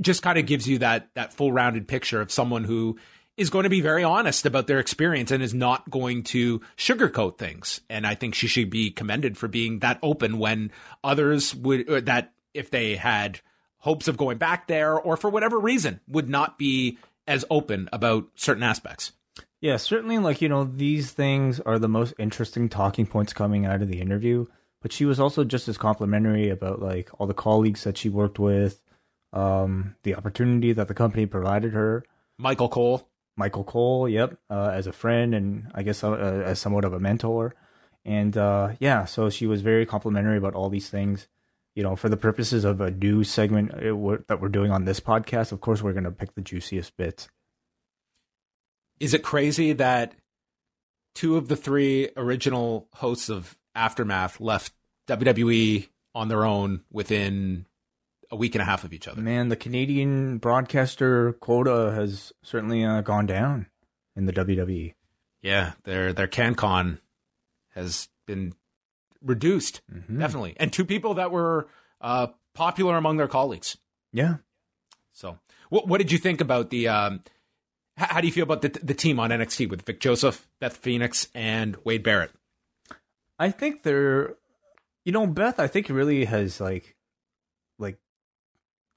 just 0.00 0.22
kind 0.22 0.38
of 0.38 0.46
gives 0.46 0.68
you 0.68 0.78
that 0.78 1.08
that 1.14 1.32
full 1.32 1.52
rounded 1.52 1.88
picture 1.88 2.20
of 2.20 2.32
someone 2.32 2.64
who 2.64 2.98
is 3.36 3.50
going 3.50 3.64
to 3.64 3.70
be 3.70 3.80
very 3.80 4.04
honest 4.04 4.46
about 4.46 4.66
their 4.66 4.78
experience 4.78 5.30
and 5.30 5.42
is 5.42 5.54
not 5.54 5.90
going 5.90 6.22
to 6.22 6.60
sugarcoat 6.76 7.38
things. 7.38 7.80
And 7.90 8.06
i 8.06 8.14
think 8.14 8.34
she 8.34 8.46
should 8.46 8.70
be 8.70 8.90
commended 8.90 9.36
for 9.36 9.48
being 9.48 9.80
that 9.80 9.98
open 10.02 10.38
when 10.38 10.70
others 11.02 11.54
would 11.54 12.06
that 12.06 12.32
if 12.52 12.70
they 12.70 12.96
had 12.96 13.40
hopes 13.78 14.08
of 14.08 14.16
going 14.16 14.38
back 14.38 14.66
there 14.66 14.98
or 14.98 15.16
for 15.16 15.28
whatever 15.28 15.58
reason 15.58 16.00
would 16.08 16.28
not 16.28 16.58
be 16.58 16.98
as 17.26 17.44
open 17.50 17.88
about 17.92 18.26
certain 18.34 18.62
aspects. 18.62 19.12
Yeah 19.60 19.76
certainly 19.76 20.18
like 20.18 20.40
you 20.40 20.48
know 20.48 20.64
these 20.64 21.10
things 21.10 21.60
are 21.60 21.78
the 21.78 21.88
most 21.88 22.14
interesting 22.18 22.68
talking 22.68 23.06
points 23.06 23.32
coming 23.32 23.66
out 23.66 23.82
of 23.82 23.88
the 23.88 24.00
interview 24.00 24.46
but 24.84 24.92
she 24.92 25.06
was 25.06 25.18
also 25.18 25.44
just 25.44 25.66
as 25.66 25.78
complimentary 25.78 26.50
about 26.50 26.82
like 26.82 27.08
all 27.18 27.26
the 27.26 27.32
colleagues 27.32 27.84
that 27.84 27.96
she 27.96 28.10
worked 28.10 28.38
with, 28.38 28.82
um, 29.32 29.96
the 30.02 30.14
opportunity 30.14 30.74
that 30.74 30.88
the 30.88 30.94
company 30.94 31.24
provided 31.24 31.72
her. 31.72 32.04
Michael 32.36 32.68
Cole. 32.68 33.08
Michael 33.34 33.64
Cole, 33.64 34.06
yep, 34.06 34.36
uh, 34.50 34.72
as 34.74 34.86
a 34.86 34.92
friend 34.92 35.34
and 35.34 35.72
I 35.74 35.84
guess 35.84 36.04
uh, 36.04 36.12
as 36.12 36.58
somewhat 36.58 36.84
of 36.84 36.92
a 36.92 37.00
mentor. 37.00 37.54
And 38.04 38.36
uh, 38.36 38.72
yeah, 38.78 39.06
so 39.06 39.30
she 39.30 39.46
was 39.46 39.62
very 39.62 39.86
complimentary 39.86 40.36
about 40.36 40.54
all 40.54 40.68
these 40.68 40.90
things. 40.90 41.28
You 41.74 41.82
know, 41.82 41.96
for 41.96 42.10
the 42.10 42.18
purposes 42.18 42.66
of 42.66 42.82
a 42.82 42.90
new 42.90 43.24
segment 43.24 43.72
uh, 43.72 44.18
that 44.28 44.38
we're 44.38 44.50
doing 44.50 44.70
on 44.70 44.84
this 44.84 45.00
podcast, 45.00 45.50
of 45.50 45.62
course, 45.62 45.80
we're 45.80 45.94
going 45.94 46.04
to 46.04 46.10
pick 46.10 46.34
the 46.34 46.42
juiciest 46.42 46.94
bits. 46.98 47.28
Is 49.00 49.14
it 49.14 49.22
crazy 49.22 49.72
that 49.72 50.12
two 51.14 51.38
of 51.38 51.48
the 51.48 51.56
three 51.56 52.10
original 52.18 52.86
hosts 52.92 53.30
of 53.30 53.56
Aftermath 53.74 54.40
left 54.40 54.72
WWE 55.08 55.88
on 56.14 56.28
their 56.28 56.44
own 56.44 56.82
within 56.90 57.66
a 58.30 58.36
week 58.36 58.54
and 58.54 58.62
a 58.62 58.64
half 58.64 58.84
of 58.84 58.92
each 58.92 59.08
other. 59.08 59.20
Man, 59.20 59.48
the 59.48 59.56
Canadian 59.56 60.38
broadcaster 60.38 61.32
quota 61.34 61.92
has 61.94 62.32
certainly 62.42 62.84
uh, 62.84 63.00
gone 63.00 63.26
down 63.26 63.66
in 64.16 64.26
the 64.26 64.32
WWE. 64.32 64.94
Yeah, 65.42 65.72
their 65.84 66.12
their 66.12 66.26
CanCon 66.26 66.98
has 67.74 68.08
been 68.26 68.54
reduced, 69.22 69.82
mm-hmm. 69.92 70.18
definitely, 70.18 70.54
and 70.56 70.72
two 70.72 70.84
people 70.84 71.14
that 71.14 71.30
were 71.30 71.68
uh, 72.00 72.28
popular 72.54 72.96
among 72.96 73.18
their 73.18 73.28
colleagues. 73.28 73.76
Yeah. 74.12 74.36
So, 75.12 75.38
what 75.68 75.86
what 75.86 75.98
did 75.98 76.12
you 76.12 76.18
think 76.18 76.40
about 76.40 76.70
the? 76.70 76.88
Um, 76.88 77.22
how 77.96 78.20
do 78.20 78.26
you 78.26 78.32
feel 78.32 78.42
about 78.42 78.62
the 78.62 78.70
the 78.82 78.94
team 78.94 79.20
on 79.20 79.30
NXT 79.30 79.68
with 79.68 79.82
Vic 79.82 80.00
Joseph, 80.00 80.48
Beth 80.60 80.76
Phoenix, 80.76 81.28
and 81.34 81.76
Wade 81.84 82.02
Barrett? 82.02 82.32
I 83.38 83.50
think 83.50 83.82
they're, 83.82 84.36
you 85.04 85.12
know, 85.12 85.26
Beth. 85.26 85.58
I 85.58 85.66
think 85.66 85.88
really 85.88 86.24
has 86.24 86.60
like, 86.60 86.96
like, 87.78 87.98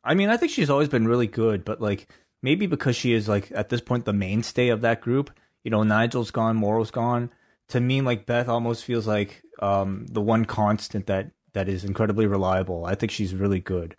I 0.04 0.14
mean, 0.14 0.30
I 0.30 0.38
think 0.38 0.52
she's 0.52 0.70
always 0.70 0.90
been 0.90 1.08
really 1.08 1.28
good, 1.28 1.66
but 1.66 1.82
like 1.82 2.08
maybe 2.42 2.68
because 2.68 2.96
she 2.96 3.14
is 3.14 3.28
like 3.28 3.52
at 3.54 3.70
this 3.70 3.82
point 3.82 4.06
the 4.06 4.14
mainstay 4.14 4.70
of 4.70 4.82
that 4.82 5.02
group. 5.02 5.32
You 5.64 5.72
know, 5.72 5.84
Nigel's 5.84 6.32
gone, 6.32 6.56
Mauro's 6.56 6.92
gone. 6.92 7.32
To 7.70 7.80
me, 7.80 8.02
like 8.02 8.26
Beth 8.26 8.48
almost 8.48 8.86
feels 8.86 9.06
like 9.06 9.44
um, 9.60 10.06
the 10.10 10.22
one 10.22 10.46
constant 10.46 11.08
that 11.08 11.32
that 11.54 11.68
is 11.68 11.84
incredibly 11.84 12.28
reliable. 12.28 12.86
I 12.86 12.96
think 12.96 13.12
she's 13.12 13.34
really 13.34 13.60
good. 13.60 13.96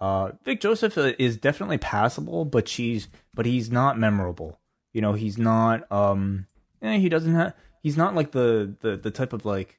Uh, 0.00 0.32
Vic 0.44 0.60
Joseph 0.60 0.98
uh, 0.98 1.12
is 1.18 1.36
definitely 1.36 1.78
passable, 1.78 2.44
but 2.44 2.66
she's 2.66 3.08
but 3.34 3.46
he's 3.46 3.70
not 3.70 3.98
memorable. 3.98 4.58
You 4.92 5.00
know, 5.00 5.12
he's 5.12 5.38
not. 5.38 5.90
Um, 5.92 6.46
eh, 6.82 6.98
he 6.98 7.08
doesn't 7.08 7.34
have. 7.34 7.54
He's 7.82 7.96
not 7.96 8.16
like 8.16 8.32
the 8.32 8.74
the 8.80 8.96
the 8.96 9.12
type 9.12 9.32
of 9.32 9.44
like 9.44 9.78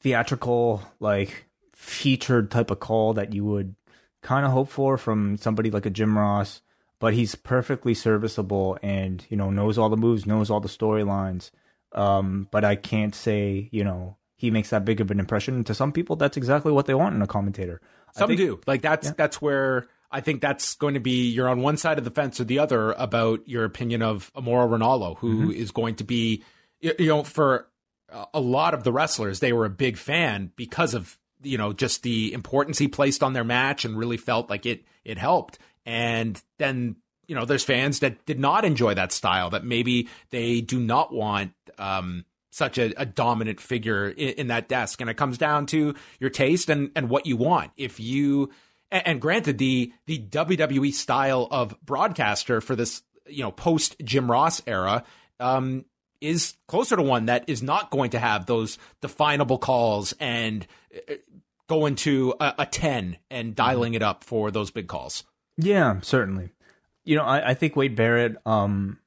theatrical, 0.00 0.82
like 1.00 1.46
featured 1.74 2.50
type 2.50 2.70
of 2.70 2.80
call 2.80 3.14
that 3.14 3.32
you 3.32 3.44
would 3.44 3.74
kind 4.22 4.44
of 4.44 4.52
hope 4.52 4.68
for 4.68 4.96
from 4.96 5.36
somebody 5.36 5.70
like 5.70 5.86
a 5.86 5.90
Jim 5.90 6.16
Ross. 6.16 6.62
But 7.00 7.14
he's 7.14 7.36
perfectly 7.36 7.94
serviceable 7.94 8.76
and 8.82 9.24
you 9.28 9.36
know 9.36 9.50
knows 9.50 9.78
all 9.78 9.88
the 9.88 9.96
moves, 9.96 10.26
knows 10.26 10.50
all 10.50 10.60
the 10.60 10.68
storylines. 10.68 11.50
Um, 11.92 12.48
but 12.50 12.64
I 12.64 12.74
can't 12.74 13.14
say 13.14 13.68
you 13.70 13.84
know 13.84 14.16
he 14.34 14.50
makes 14.50 14.70
that 14.70 14.84
big 14.84 15.00
of 15.00 15.10
an 15.10 15.20
impression. 15.20 15.62
To 15.64 15.74
some 15.74 15.92
people, 15.92 16.16
that's 16.16 16.36
exactly 16.36 16.72
what 16.72 16.86
they 16.86 16.94
want 16.94 17.14
in 17.14 17.22
a 17.22 17.26
commentator. 17.26 17.80
Some 18.14 18.28
think, 18.28 18.38
do. 18.38 18.60
Like 18.66 18.82
that's 18.82 19.08
yeah. 19.08 19.14
that's 19.16 19.40
where 19.40 19.86
I 20.10 20.20
think 20.20 20.40
that's 20.40 20.74
going 20.74 20.94
to 20.94 21.00
be 21.00 21.28
you're 21.28 21.48
on 21.48 21.60
one 21.60 21.76
side 21.76 21.98
of 21.98 22.04
the 22.04 22.10
fence 22.10 22.40
or 22.40 22.44
the 22.44 22.58
other 22.58 22.92
about 22.92 23.48
your 23.48 23.64
opinion 23.64 24.02
of 24.02 24.32
Mauro 24.40 24.66
Ranallo, 24.76 25.18
who 25.18 25.42
mm-hmm. 25.42 25.50
is 25.50 25.70
going 25.70 25.96
to 25.96 26.04
be 26.04 26.42
you 26.80 26.94
know 27.06 27.22
for 27.22 27.68
a 28.32 28.40
lot 28.40 28.74
of 28.74 28.84
the 28.84 28.92
wrestlers 28.92 29.40
they 29.40 29.52
were 29.52 29.64
a 29.64 29.70
big 29.70 29.96
fan 29.96 30.50
because 30.56 30.94
of 30.94 31.18
you 31.42 31.58
know 31.58 31.72
just 31.72 32.02
the 32.02 32.32
importance 32.32 32.78
he 32.78 32.88
placed 32.88 33.22
on 33.22 33.32
their 33.32 33.44
match 33.44 33.84
and 33.84 33.98
really 33.98 34.16
felt 34.16 34.50
like 34.50 34.66
it 34.66 34.84
it 35.04 35.18
helped. 35.18 35.58
And 35.86 36.40
then 36.58 36.96
you 37.26 37.34
know 37.34 37.44
there's 37.44 37.64
fans 37.64 38.00
that 38.00 38.24
did 38.26 38.38
not 38.38 38.64
enjoy 38.64 38.94
that 38.94 39.12
style 39.12 39.50
that 39.50 39.64
maybe 39.64 40.08
they 40.30 40.60
do 40.60 40.80
not 40.80 41.12
want 41.12 41.52
um, 41.78 42.24
such 42.50 42.78
a, 42.78 42.92
a, 43.00 43.06
dominant 43.06 43.60
figure 43.60 44.08
in, 44.08 44.28
in, 44.30 44.46
that 44.48 44.68
desk. 44.68 45.00
And 45.00 45.08
it 45.08 45.16
comes 45.16 45.38
down 45.38 45.66
to 45.66 45.94
your 46.18 46.30
taste 46.30 46.68
and 46.70 46.90
and 46.96 47.08
what 47.08 47.26
you 47.26 47.36
want. 47.36 47.70
If 47.76 48.00
you 48.00 48.50
and, 48.90 49.06
and 49.06 49.20
granted 49.20 49.58
the 49.58 49.92
the 50.06 50.18
WWE 50.18 50.92
style 50.92 51.46
of 51.50 51.76
broadcaster 51.82 52.60
for 52.60 52.74
this 52.74 53.02
you 53.26 53.42
know 53.42 53.52
post 53.52 53.96
Jim 54.02 54.30
Ross 54.30 54.62
era 54.66 55.04
um, 55.40 55.84
is 56.20 56.54
closer 56.66 56.96
to 56.96 57.02
one 57.02 57.26
that 57.26 57.48
is 57.48 57.62
not 57.62 57.90
going 57.90 58.10
to 58.10 58.18
have 58.18 58.46
those 58.46 58.78
definable 59.00 59.58
calls 59.58 60.14
and 60.18 60.66
going 61.68 61.94
to 61.94 62.34
a, 62.40 62.54
a 62.60 62.66
10 62.66 63.18
and 63.30 63.54
dialing 63.54 63.94
it 63.94 64.02
up 64.02 64.24
for 64.24 64.50
those 64.50 64.70
big 64.70 64.88
calls. 64.88 65.24
Yeah, 65.56 66.00
certainly. 66.02 66.50
You 67.04 67.16
know, 67.16 67.24
I, 67.24 67.50
I 67.50 67.54
think 67.54 67.76
Wade 67.76 67.94
Barrett 67.94 68.36
um, 68.46 68.98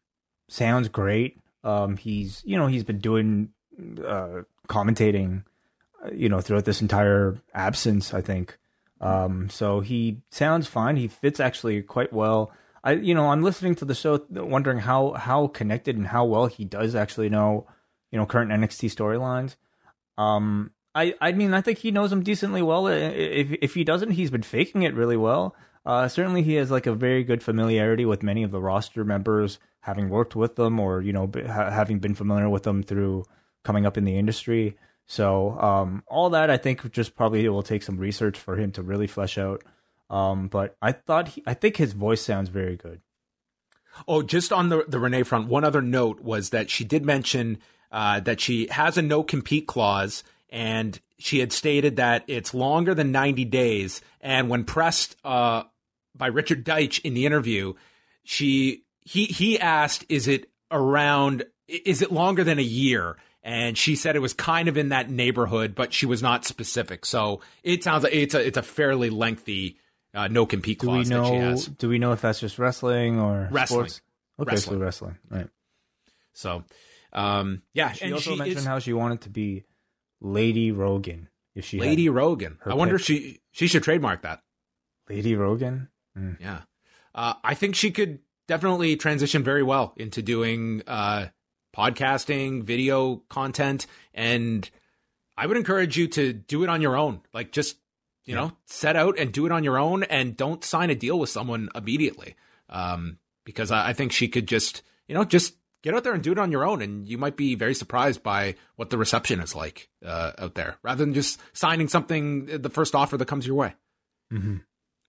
sounds 0.47 0.87
great. 0.87 1.37
Um, 1.63 1.97
he's, 1.97 2.41
you 2.45 2.57
know, 2.57 2.67
he's 2.67 2.83
been 2.83 2.99
doing 2.99 3.49
uh, 4.05 4.43
commentating, 4.67 5.43
uh, 6.03 6.11
you 6.13 6.29
know, 6.29 6.41
throughout 6.41 6.65
this 6.65 6.81
entire 6.81 7.37
absence, 7.53 8.13
I 8.13 8.21
think. 8.21 8.57
Um, 8.99 9.49
so 9.49 9.79
he 9.79 10.21
sounds 10.29 10.67
fine. 10.67 10.95
He 10.95 11.07
fits 11.07 11.39
actually 11.39 11.81
quite 11.81 12.13
well. 12.13 12.51
I 12.83 12.93
you 12.93 13.13
know 13.13 13.29
I'm 13.29 13.43
listening 13.43 13.75
to 13.75 13.85
the 13.85 13.95
show 13.95 14.25
wondering 14.29 14.79
how 14.79 15.13
how 15.13 15.47
connected 15.47 15.97
and 15.97 16.07
how 16.07 16.25
well 16.25 16.47
he 16.47 16.65
does 16.65 16.95
actually 16.95 17.29
know 17.29 17.67
you 18.11 18.19
know 18.19 18.25
current 18.25 18.51
NXT 18.51 18.89
storylines. 18.95 19.55
Um, 20.17 20.71
I 20.95 21.15
I 21.21 21.31
mean 21.31 21.53
I 21.53 21.61
think 21.61 21.79
he 21.79 21.91
knows 21.91 22.09
them 22.09 22.23
decently 22.23 22.61
well. 22.61 22.87
If 22.87 23.51
if 23.61 23.73
he 23.73 23.83
doesn't, 23.83 24.11
he's 24.11 24.31
been 24.31 24.43
faking 24.43 24.83
it 24.83 24.95
really 24.95 25.17
well. 25.17 25.55
Uh, 25.85 26.07
certainly 26.07 26.43
he 26.43 26.55
has 26.55 26.69
like 26.69 26.85
a 26.85 26.93
very 26.93 27.23
good 27.23 27.41
familiarity 27.41 28.05
with 28.05 28.21
many 28.21 28.43
of 28.43 28.51
the 28.51 28.61
roster 28.61 29.03
members, 29.03 29.57
having 29.79 30.09
worked 30.09 30.35
with 30.35 30.55
them 30.55 30.79
or 30.79 31.01
you 31.01 31.13
know 31.13 31.27
b- 31.27 31.43
having 31.43 31.99
been 31.99 32.15
familiar 32.15 32.49
with 32.49 32.63
them 32.63 32.83
through 32.83 33.23
coming 33.63 33.85
up 33.85 33.97
in 33.97 34.05
the 34.05 34.17
industry. 34.17 34.77
So 35.05 35.59
um, 35.59 36.03
all 36.07 36.29
that 36.31 36.49
I 36.49 36.57
think 36.57 36.89
just 36.91 37.15
probably 37.15 37.47
will 37.49 37.63
take 37.63 37.83
some 37.83 37.97
research 37.97 38.37
for 38.37 38.55
him 38.55 38.71
to 38.73 38.83
really 38.83 39.07
flesh 39.07 39.37
out. 39.37 39.63
Um, 40.11 40.49
but 40.49 40.75
I 40.81 40.91
thought 40.91 41.29
he, 41.29 41.43
I 41.47 41.53
think 41.53 41.77
his 41.77 41.93
voice 41.93 42.21
sounds 42.21 42.49
very 42.49 42.75
good. 42.75 42.99
Oh, 44.07 44.21
just 44.21 44.51
on 44.51 44.69
the 44.69 44.83
the 44.87 44.99
Renee 44.99 45.23
front, 45.23 45.47
one 45.47 45.63
other 45.63 45.81
note 45.81 46.21
was 46.21 46.49
that 46.49 46.69
she 46.69 46.83
did 46.83 47.05
mention 47.05 47.59
uh, 47.91 48.19
that 48.19 48.41
she 48.41 48.67
has 48.67 48.97
a 48.97 49.01
no 49.01 49.23
compete 49.23 49.67
clause, 49.67 50.23
and 50.49 50.99
she 51.17 51.39
had 51.39 51.53
stated 51.53 51.95
that 51.95 52.23
it's 52.27 52.53
longer 52.53 52.93
than 52.93 53.11
90 53.11 53.45
days. 53.45 54.01
And 54.19 54.49
when 54.49 54.65
pressed 54.65 55.15
uh, 55.23 55.63
by 56.15 56.27
Richard 56.27 56.65
Deitsch 56.65 56.99
in 57.03 57.13
the 57.13 57.25
interview, 57.25 57.73
she 58.23 58.83
he 59.01 59.25
he 59.25 59.57
asked, 59.57 60.05
"Is 60.09 60.27
it 60.27 60.49
around? 60.69 61.45
Is 61.69 62.01
it 62.01 62.11
longer 62.11 62.43
than 62.43 62.59
a 62.59 62.63
year?" 62.63 63.15
And 63.43 63.77
she 63.77 63.95
said 63.95 64.15
it 64.15 64.19
was 64.19 64.33
kind 64.33 64.67
of 64.67 64.77
in 64.77 64.89
that 64.89 65.09
neighborhood, 65.09 65.73
but 65.73 65.93
she 65.93 66.05
was 66.05 66.21
not 66.21 66.45
specific. 66.45 67.05
So 67.05 67.41
it 67.63 67.83
sounds 67.83 68.03
like 68.03 68.13
it's 68.13 68.35
a 68.35 68.45
it's 68.45 68.57
a 68.57 68.61
fairly 68.61 69.09
lengthy 69.09 69.77
uh, 70.13 70.27
no 70.27 70.45
compete 70.45 70.79
Do 70.79 70.87
we 70.87 70.93
clause 70.93 71.09
that 71.09 71.25
she 71.25 71.31
know? 71.31 71.39
has. 71.49 71.65
Do 71.67 71.89
we 71.89 71.99
know 71.99 72.11
if 72.13 72.21
that's 72.21 72.39
just 72.39 72.59
wrestling 72.59 73.19
or 73.19 73.47
Wrestling. 73.51 73.87
Sports? 73.89 74.01
Okay, 74.39 74.51
Wrestling. 74.51 74.79
so 74.79 74.83
wrestling, 74.83 75.17
right? 75.29 75.47
So, 76.33 76.63
um, 77.13 77.61
yeah, 77.73 77.91
She 77.91 78.05
and 78.05 78.13
also 78.13 78.31
she 78.31 78.37
mentioned 78.37 78.57
is 78.59 78.65
how 78.65 78.79
she 78.79 78.93
wanted 78.93 79.21
to 79.21 79.29
be 79.29 79.63
Lady 80.21 80.71
Rogan. 80.71 81.27
If 81.55 81.65
she 81.65 81.77
had- 81.77 81.87
Lady 81.87 82.09
Rogan. 82.09 82.57
I 82.65 82.73
wonder 82.73 82.95
pick. 82.97 83.01
if 83.01 83.05
she 83.07 83.39
she 83.51 83.67
should 83.67 83.83
trademark 83.83 84.21
that. 84.23 84.41
Lady 85.09 85.35
Rogan. 85.35 85.89
Yeah. 86.39 86.61
Uh, 87.13 87.33
I 87.43 87.53
think 87.55 87.75
she 87.75 87.91
could 87.91 88.19
definitely 88.47 88.95
transition 88.95 89.43
very 89.43 89.63
well 89.63 89.93
into 89.97 90.21
doing 90.21 90.81
uh, 90.87 91.27
podcasting, 91.75 92.63
video 92.63 93.17
content, 93.29 93.85
and 94.13 94.69
I 95.37 95.47
would 95.47 95.57
encourage 95.57 95.97
you 95.97 96.07
to 96.09 96.31
do 96.33 96.63
it 96.63 96.69
on 96.69 96.81
your 96.81 96.95
own. 96.95 97.21
Like, 97.33 97.51
just 97.51 97.77
you 98.25 98.35
know, 98.35 98.51
set 98.65 98.95
out 98.95 99.17
and 99.19 99.31
do 99.31 99.45
it 99.45 99.51
on 99.51 99.63
your 99.63 99.77
own, 99.77 100.03
and 100.03 100.37
don't 100.37 100.63
sign 100.63 100.89
a 100.89 100.95
deal 100.95 101.19
with 101.19 101.29
someone 101.29 101.69
immediately. 101.75 102.35
Um, 102.69 103.17
because 103.43 103.71
I, 103.71 103.89
I 103.89 103.93
think 103.93 104.11
she 104.11 104.27
could 104.27 104.47
just, 104.47 104.83
you 105.07 105.15
know, 105.15 105.23
just 105.23 105.55
get 105.83 105.95
out 105.95 106.03
there 106.03 106.13
and 106.13 106.21
do 106.23 106.31
it 106.31 106.37
on 106.37 106.51
your 106.51 106.63
own, 106.63 106.81
and 106.81 107.07
you 107.07 107.17
might 107.17 107.35
be 107.35 107.55
very 107.55 107.73
surprised 107.73 108.21
by 108.21 108.55
what 108.75 108.91
the 108.91 108.97
reception 108.97 109.39
is 109.39 109.55
like 109.55 109.89
uh, 110.05 110.31
out 110.37 110.53
there, 110.53 110.77
rather 110.83 111.03
than 111.03 111.13
just 111.13 111.39
signing 111.53 111.87
something 111.87 112.45
the 112.45 112.69
first 112.69 112.93
offer 112.95 113.17
that 113.17 113.27
comes 113.27 113.47
your 113.47 113.55
way 113.55 113.73
Mm-hmm. 114.31 114.57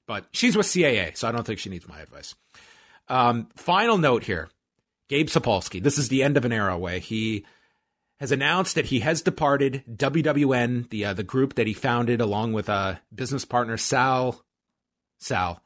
but 0.09 0.27
she's 0.33 0.57
with 0.57 0.67
CAA, 0.67 1.17
so 1.17 1.29
I 1.29 1.33
don't 1.33 1.47
think 1.47 1.61
she 1.61 1.71
needs 1.71 1.87
my 1.87 2.01
advice. 2.01 2.35
Um, 3.09 3.49
final 3.55 3.99
note 3.99 4.25
here 4.25 4.49
Gabe 5.09 5.29
Sapolsky. 5.29 5.81
This 5.83 5.99
is 5.99 6.09
the 6.09 6.23
end 6.23 6.37
of 6.37 6.45
an 6.45 6.53
era 6.53 6.77
way. 6.79 6.99
He 7.01 7.45
has 8.23 8.31
announced 8.31 8.77
that 8.77 8.87
he 8.87 9.01
has 9.01 9.21
departed 9.21 9.83
WWN, 9.93 10.89
the 10.91 11.07
uh, 11.07 11.13
the 11.13 11.25
group 11.25 11.55
that 11.55 11.67
he 11.67 11.73
founded 11.73 12.21
along 12.21 12.53
with 12.53 12.69
uh, 12.69 12.95
business 13.13 13.45
partner 13.45 13.77
Sal 13.77 14.45
Sal 15.19 15.61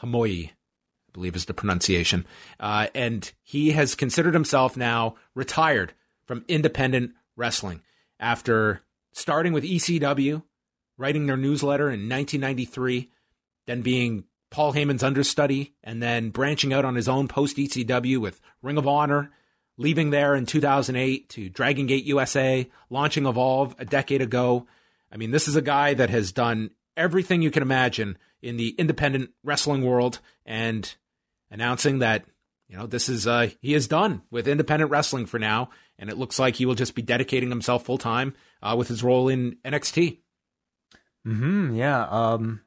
Hamaoui, 0.00 0.50
I 0.50 0.52
believe 1.12 1.34
is 1.34 1.46
the 1.46 1.54
pronunciation. 1.54 2.24
Uh, 2.60 2.86
and 2.94 3.32
he 3.42 3.72
has 3.72 3.96
considered 3.96 4.32
himself 4.32 4.76
now 4.76 5.16
retired 5.34 5.92
from 6.24 6.44
independent 6.46 7.14
wrestling 7.34 7.82
after 8.20 8.82
starting 9.10 9.52
with 9.52 9.64
ECW, 9.64 10.44
writing 10.96 11.26
their 11.26 11.36
newsletter 11.36 11.86
in 11.86 12.08
1993, 12.08 13.10
then 13.66 13.82
being 13.82 14.22
Paul 14.50 14.72
Heyman's 14.72 15.02
understudy, 15.02 15.74
and 15.82 16.00
then 16.00 16.30
branching 16.30 16.72
out 16.72 16.84
on 16.84 16.94
his 16.94 17.08
own 17.08 17.26
post 17.26 17.56
ECW 17.56 18.18
with 18.18 18.40
Ring 18.62 18.78
of 18.78 18.86
Honor, 18.86 19.32
leaving 19.76 20.10
there 20.10 20.34
in 20.34 20.46
2008 20.46 21.28
to 21.30 21.48
Dragon 21.48 21.86
Gate 21.86 22.04
USA, 22.04 22.68
launching 22.90 23.26
Evolve 23.26 23.74
a 23.78 23.84
decade 23.84 24.22
ago. 24.22 24.66
I 25.10 25.16
mean, 25.16 25.30
this 25.30 25.48
is 25.48 25.56
a 25.56 25.62
guy 25.62 25.94
that 25.94 26.10
has 26.10 26.32
done 26.32 26.70
everything 26.96 27.42
you 27.42 27.50
can 27.50 27.62
imagine 27.62 28.18
in 28.42 28.56
the 28.56 28.70
independent 28.70 29.30
wrestling 29.42 29.84
world 29.84 30.20
and 30.44 30.94
announcing 31.50 32.00
that, 32.00 32.24
you 32.68 32.76
know, 32.76 32.86
this 32.86 33.08
is, 33.08 33.26
uh, 33.26 33.48
he 33.60 33.74
is 33.74 33.88
done 33.88 34.22
with 34.30 34.48
independent 34.48 34.90
wrestling 34.90 35.26
for 35.26 35.38
now. 35.38 35.70
And 35.98 36.10
it 36.10 36.18
looks 36.18 36.38
like 36.38 36.56
he 36.56 36.66
will 36.66 36.74
just 36.74 36.94
be 36.94 37.02
dedicating 37.02 37.50
himself 37.50 37.84
full 37.84 37.98
time 37.98 38.34
uh, 38.62 38.74
with 38.76 38.88
his 38.88 39.02
role 39.02 39.28
in 39.28 39.56
NXT. 39.64 40.18
Hmm. 41.24 41.74
Yeah. 41.74 42.04
Um, 42.08 42.62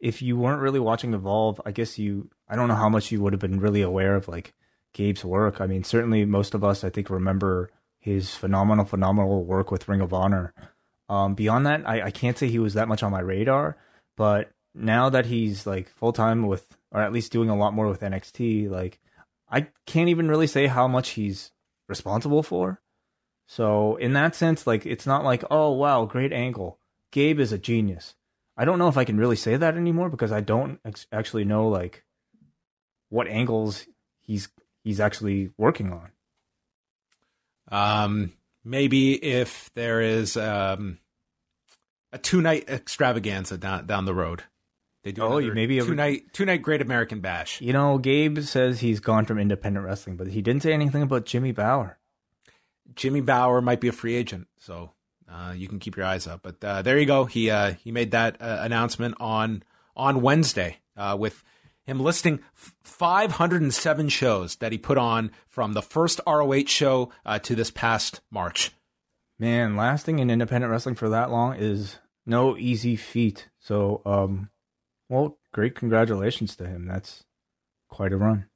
if 0.00 0.22
you 0.22 0.36
weren't 0.36 0.62
really 0.62 0.80
watching 0.80 1.14
Evolve, 1.14 1.60
I 1.64 1.72
guess 1.72 1.98
you. 1.98 2.30
I 2.48 2.56
don't 2.56 2.68
know 2.68 2.74
how 2.74 2.88
much 2.88 3.10
you 3.10 3.22
would 3.22 3.32
have 3.32 3.40
been 3.40 3.60
really 3.60 3.82
aware 3.82 4.16
of 4.16 4.28
like 4.28 4.54
Gabe's 4.94 5.24
work. 5.24 5.60
I 5.60 5.66
mean, 5.66 5.84
certainly 5.84 6.24
most 6.24 6.54
of 6.54 6.64
us, 6.64 6.82
I 6.82 6.88
think, 6.88 7.10
remember 7.10 7.70
his 7.98 8.34
phenomenal, 8.34 8.86
phenomenal 8.86 9.44
work 9.44 9.70
with 9.70 9.88
Ring 9.88 10.00
of 10.00 10.14
Honor. 10.14 10.54
Um, 11.08 11.34
beyond 11.34 11.66
that, 11.66 11.86
I, 11.86 12.06
I 12.06 12.10
can't 12.10 12.38
say 12.38 12.48
he 12.48 12.58
was 12.58 12.74
that 12.74 12.88
much 12.88 13.02
on 13.02 13.12
my 13.12 13.20
radar. 13.20 13.76
But 14.16 14.50
now 14.74 15.10
that 15.10 15.26
he's 15.26 15.66
like 15.66 15.88
full 15.90 16.12
time 16.12 16.46
with, 16.46 16.66
or 16.90 17.02
at 17.02 17.12
least 17.12 17.32
doing 17.32 17.50
a 17.50 17.56
lot 17.56 17.74
more 17.74 17.88
with 17.88 18.00
NXT, 18.00 18.70
like 18.70 19.00
I 19.48 19.68
can't 19.86 20.08
even 20.08 20.28
really 20.28 20.46
say 20.46 20.66
how 20.66 20.88
much 20.88 21.10
he's 21.10 21.50
responsible 21.88 22.42
for. 22.42 22.80
So 23.46 23.96
in 23.96 24.14
that 24.14 24.34
sense, 24.34 24.66
like 24.66 24.86
it's 24.86 25.06
not 25.06 25.24
like, 25.24 25.44
oh 25.50 25.72
wow, 25.72 26.06
great 26.06 26.32
angle. 26.32 26.78
Gabe 27.12 27.40
is 27.40 27.52
a 27.52 27.58
genius. 27.58 28.14
I 28.56 28.64
don't 28.64 28.78
know 28.78 28.88
if 28.88 28.96
I 28.96 29.04
can 29.04 29.18
really 29.18 29.36
say 29.36 29.56
that 29.56 29.76
anymore 29.76 30.08
because 30.08 30.32
I 30.32 30.40
don't 30.40 30.78
ex- 30.84 31.06
actually 31.12 31.44
know 31.44 31.68
like 31.68 32.04
what 33.08 33.28
angles 33.28 33.86
he's 34.22 34.48
he's 34.84 35.00
actually 35.00 35.50
working 35.56 35.92
on. 35.92 36.10
Um, 37.70 38.32
maybe 38.64 39.14
if 39.14 39.70
there 39.74 40.00
is 40.00 40.36
um, 40.36 40.98
a 42.12 42.18
two 42.18 42.40
night 42.40 42.68
extravaganza 42.68 43.58
down 43.58 43.86
down 43.86 44.04
the 44.04 44.14
road, 44.14 44.44
they 45.02 45.12
do. 45.12 45.22
Oh, 45.22 45.40
maybe 45.40 45.78
a- 45.78 45.84
two 45.84 45.94
night 45.94 46.24
two 46.32 46.44
night 46.44 46.62
Great 46.62 46.82
American 46.82 47.20
Bash. 47.20 47.60
You 47.60 47.72
know, 47.72 47.98
Gabe 47.98 48.40
says 48.40 48.80
he's 48.80 49.00
gone 49.00 49.24
from 49.24 49.38
independent 49.38 49.84
wrestling, 49.84 50.16
but 50.16 50.28
he 50.28 50.42
didn't 50.42 50.62
say 50.62 50.72
anything 50.72 51.02
about 51.02 51.24
Jimmy 51.24 51.52
Bauer. 51.52 51.98
Jimmy 52.94 53.22
Bauer 53.22 53.60
might 53.60 53.80
be 53.80 53.88
a 53.88 53.92
free 53.92 54.14
agent, 54.14 54.46
so 54.58 54.92
uh, 55.28 55.52
you 55.56 55.66
can 55.68 55.78
keep 55.78 55.96
your 55.96 56.06
eyes 56.06 56.26
up. 56.26 56.40
But 56.42 56.62
uh, 56.62 56.82
there 56.82 56.98
you 56.98 57.06
go. 57.06 57.24
He 57.24 57.50
uh, 57.50 57.72
he 57.72 57.90
made 57.90 58.10
that 58.12 58.40
uh, 58.40 58.58
announcement 58.60 59.16
on 59.18 59.62
on 59.96 60.20
Wednesday 60.20 60.78
uh, 60.96 61.16
with 61.18 61.42
him 61.84 62.00
listing 62.00 62.40
f- 62.56 62.74
507 62.82 64.08
shows 64.08 64.56
that 64.56 64.72
he 64.72 64.78
put 64.78 64.98
on 64.98 65.30
from 65.46 65.72
the 65.72 65.82
first 65.82 66.20
ROH 66.26 66.66
show 66.66 67.10
uh, 67.24 67.38
to 67.40 67.54
this 67.54 67.70
past 67.70 68.20
March. 68.30 68.72
Man, 69.38 69.76
lasting 69.76 70.18
in 70.18 70.30
independent 70.30 70.70
wrestling 70.70 70.94
for 70.94 71.08
that 71.10 71.30
long 71.30 71.56
is 71.56 71.98
no 72.24 72.56
easy 72.56 72.96
feat. 72.96 73.48
So, 73.58 74.00
um, 74.06 74.50
well, 75.08 75.38
great 75.52 75.74
congratulations 75.74 76.56
to 76.56 76.66
him. 76.66 76.86
That's 76.86 77.24
quite 77.88 78.12
a 78.12 78.16
run. 78.16 78.46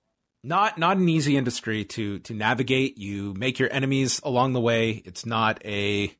not 0.44 0.78
not 0.78 0.96
an 0.96 1.08
easy 1.08 1.36
industry 1.36 1.84
to 1.84 2.20
to 2.20 2.32
navigate. 2.32 2.96
You 2.96 3.34
make 3.34 3.58
your 3.58 3.72
enemies 3.72 4.20
along 4.24 4.52
the 4.52 4.60
way. 4.60 5.02
It's 5.04 5.26
not 5.26 5.60
a 5.64 6.16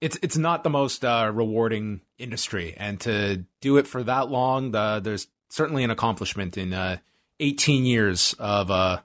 it's 0.00 0.18
it's 0.22 0.36
not 0.36 0.62
the 0.62 0.70
most 0.70 1.04
uh, 1.04 1.30
rewarding 1.34 2.02
industry, 2.18 2.74
and 2.76 3.00
to 3.00 3.44
do 3.60 3.78
it 3.78 3.86
for 3.86 4.02
that 4.04 4.30
long, 4.30 4.70
the, 4.70 5.00
there's 5.02 5.26
certainly 5.48 5.84
an 5.84 5.90
accomplishment 5.90 6.56
in 6.56 6.72
uh, 6.72 6.98
18 7.40 7.84
years 7.84 8.34
of 8.38 8.70
uh, 8.70 9.00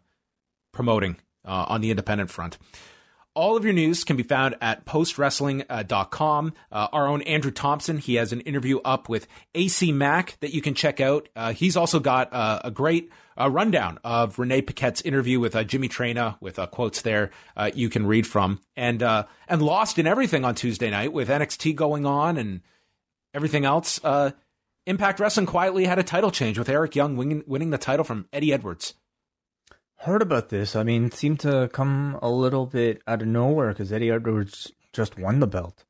promoting 0.71 1.17
uh, 1.45 1.65
on 1.67 1.81
the 1.81 1.91
independent 1.91 2.29
front. 2.29 2.57
All 3.35 3.57
of 3.57 3.63
your 3.63 3.73
news 3.73 4.03
can 4.03 4.15
be 4.15 4.21
found 4.21 4.55
at 4.61 4.85
postwrestling.com. 4.85 6.53
Uh, 6.71 6.87
our 6.93 7.07
own 7.07 7.23
Andrew 7.23 7.49
Thompson, 7.49 7.97
he 7.97 8.15
has 8.15 8.31
an 8.31 8.41
interview 8.41 8.79
up 8.85 9.09
with 9.09 9.27
AC 9.55 9.91
Mack 9.91 10.37
that 10.41 10.53
you 10.53 10.61
can 10.61 10.75
check 10.75 10.99
out. 10.99 11.29
Uh, 11.35 11.51
he's 11.51 11.75
also 11.75 11.99
got 11.99 12.31
uh, 12.31 12.59
a 12.63 12.69
great 12.69 13.09
uh, 13.39 13.49
rundown 13.49 13.97
of 14.03 14.37
Renee 14.37 14.61
Paquette's 14.61 15.01
interview 15.01 15.39
with 15.39 15.55
uh, 15.55 15.63
Jimmy 15.63 15.89
Traina 15.89 16.39
with 16.41 16.59
uh, 16.59 16.67
quotes 16.67 17.01
there 17.01 17.31
uh, 17.57 17.71
you 17.73 17.89
can 17.89 18.05
read 18.05 18.27
from. 18.27 18.61
And 18.75 19.01
uh, 19.01 19.25
and 19.47 19.61
Lost 19.63 19.97
in 19.97 20.05
Everything 20.05 20.45
on 20.45 20.53
Tuesday 20.53 20.91
night 20.91 21.11
with 21.11 21.29
NXT 21.29 21.75
going 21.75 22.05
on 22.05 22.37
and 22.37 22.61
everything 23.33 23.65
else. 23.65 23.99
Uh, 24.03 24.31
Impact 24.86 25.19
Wrestling 25.19 25.45
quietly 25.45 25.86
had 25.86 25.99
a 25.99 26.03
title 26.03 26.31
change 26.31 26.57
with 26.57 26.69
Eric 26.69 26.95
Young 26.95 27.15
winning, 27.15 27.43
winning 27.47 27.69
the 27.69 27.77
title 27.77 28.03
from 28.03 28.27
Eddie 28.34 28.51
Edwards. 28.51 28.95
Heard 29.97 30.21
about 30.21 30.49
this. 30.49 30.75
I 30.75 30.84
mean, 30.84 31.05
it 31.05 31.13
seemed 31.13 31.39
to 31.41 31.69
come 31.71 32.19
a 32.21 32.29
little 32.29 32.65
bit 32.65 33.01
out 33.07 33.21
of 33.21 33.27
nowhere 33.27 33.69
because 33.69 33.93
Eddie 33.93 34.11
Edwards 34.11 34.71
just 34.91 35.17
won 35.17 35.39
the 35.39 35.47
belt. 35.47 35.86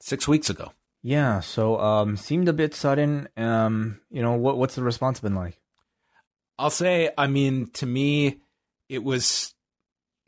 Six 0.00 0.28
weeks 0.28 0.48
ago. 0.48 0.72
Yeah, 1.02 1.40
so 1.40 1.80
um, 1.80 2.16
seemed 2.16 2.48
a 2.48 2.52
bit 2.52 2.74
sudden. 2.74 3.28
Um, 3.36 4.00
you 4.10 4.22
know, 4.22 4.34
what 4.34 4.58
what's 4.58 4.76
the 4.76 4.82
response 4.82 5.20
been 5.20 5.34
like? 5.34 5.58
I'll 6.58 6.70
say, 6.70 7.10
I 7.18 7.26
mean, 7.26 7.70
to 7.74 7.86
me, 7.86 8.40
it 8.88 9.02
was 9.02 9.54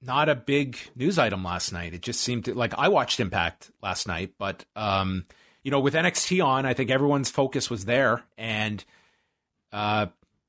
not 0.02 0.28
a 0.28 0.34
big 0.34 0.78
news 0.94 1.18
item 1.18 1.42
last 1.44 1.72
night. 1.72 1.94
It 1.94 2.02
just 2.02 2.20
seemed 2.20 2.44
to, 2.46 2.54
like 2.54 2.74
I 2.76 2.88
watched 2.88 3.20
Impact 3.20 3.70
last 3.82 4.06
night, 4.06 4.34
but 4.38 4.64
um, 4.76 5.26
you 5.62 5.70
know, 5.70 5.80
with 5.80 5.94
NXT 5.94 6.44
on, 6.44 6.66
I 6.66 6.74
think 6.74 6.90
everyone's 6.90 7.30
focus 7.30 7.68
was 7.68 7.84
there, 7.84 8.22
and 8.36 8.84
uh, 9.72 10.06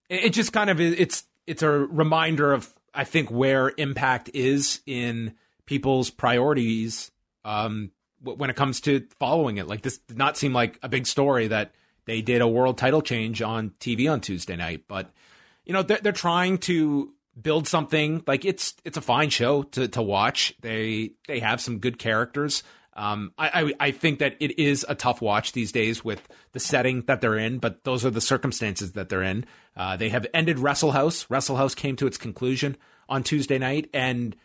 it, 0.09 0.25
it 0.25 0.33
just 0.33 0.53
kind 0.53 0.69
of 0.69 0.79
it's 0.79 1.23
it's 1.47 1.63
a 1.63 1.69
reminder 1.69 2.53
of 2.53 2.71
I 2.93 3.03
think 3.03 3.29
where 3.29 3.71
Impact 3.77 4.29
is 4.33 4.81
in 4.85 5.35
people's 5.65 6.09
priorities 6.09 7.11
um, 7.45 7.91
when 8.23 8.49
it 8.49 8.55
comes 8.55 8.81
to 8.81 9.05
following 9.19 9.57
it. 9.57 9.67
Like 9.67 9.81
this 9.81 9.97
did 9.99 10.17
not 10.17 10.37
seem 10.37 10.53
like 10.53 10.79
a 10.83 10.89
big 10.89 11.07
story 11.07 11.47
that 11.47 11.71
they 12.05 12.21
did 12.21 12.41
a 12.41 12.47
world 12.47 12.77
title 12.77 13.01
change 13.01 13.41
on 13.41 13.71
TV 13.79 14.11
on 14.11 14.21
Tuesday 14.21 14.55
night, 14.55 14.85
but 14.87 15.11
you 15.65 15.73
know 15.73 15.83
they're, 15.83 15.99
they're 16.01 16.11
trying 16.11 16.57
to 16.59 17.13
build 17.39 17.67
something 17.67 18.23
like 18.27 18.45
it's 18.45 18.75
it's 18.83 18.97
a 18.97 19.01
fine 19.01 19.29
show 19.29 19.63
to 19.63 19.87
to 19.87 20.01
watch. 20.01 20.53
They 20.61 21.11
they 21.27 21.39
have 21.39 21.61
some 21.61 21.79
good 21.79 21.99
characters. 21.99 22.63
Um, 22.93 23.31
I, 23.37 23.49
I, 23.79 23.87
I 23.87 23.91
think 23.91 24.19
that 24.19 24.35
it 24.39 24.59
is 24.59 24.85
a 24.89 24.95
tough 24.95 25.21
watch 25.21 25.53
these 25.53 25.71
days 25.71 26.03
with 26.03 26.27
the 26.51 26.59
setting 26.59 27.03
that 27.03 27.21
they're 27.21 27.37
in, 27.37 27.59
but 27.59 27.83
those 27.83 28.05
are 28.05 28.09
the 28.09 28.21
circumstances 28.21 28.93
that 28.93 29.09
they're 29.09 29.23
in. 29.23 29.45
Uh, 29.75 29.95
they 29.95 30.09
have 30.09 30.27
ended 30.33 30.59
Wrestle 30.59 30.91
House. 30.91 31.25
Wrestle 31.29 31.55
House 31.55 31.75
came 31.75 31.95
to 31.97 32.07
its 32.07 32.17
conclusion 32.17 32.75
on 33.07 33.23
Tuesday 33.23 33.57
night, 33.57 33.89
and 33.93 34.35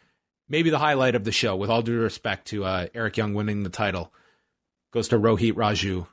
maybe 0.48 0.70
the 0.70 0.78
highlight 0.78 1.14
of 1.14 1.24
the 1.24 1.32
show, 1.32 1.56
with 1.56 1.70
all 1.70 1.82
due 1.82 1.98
respect 1.98 2.46
to 2.48 2.64
uh, 2.64 2.86
Eric 2.94 3.16
Young 3.16 3.34
winning 3.34 3.62
the 3.62 3.70
title, 3.70 4.12
goes 4.92 5.08
to 5.08 5.18
Rohit 5.18 5.54
Raju 5.54 6.06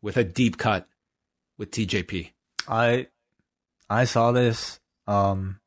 with 0.00 0.16
a 0.16 0.24
deep 0.24 0.56
cut 0.56 0.88
with 1.58 1.70
TJP. 1.70 2.30
I 2.68 3.08
I 3.90 4.04
saw 4.04 4.32
this. 4.32 4.80
Um, 5.06 5.60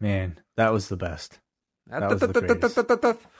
man, 0.00 0.38
that 0.56 0.72
was 0.72 0.88
the 0.88 0.96
best. 0.96 1.40
That 1.88 2.08
was 2.08 2.20
the 2.20 2.28
greatest. 2.28 2.78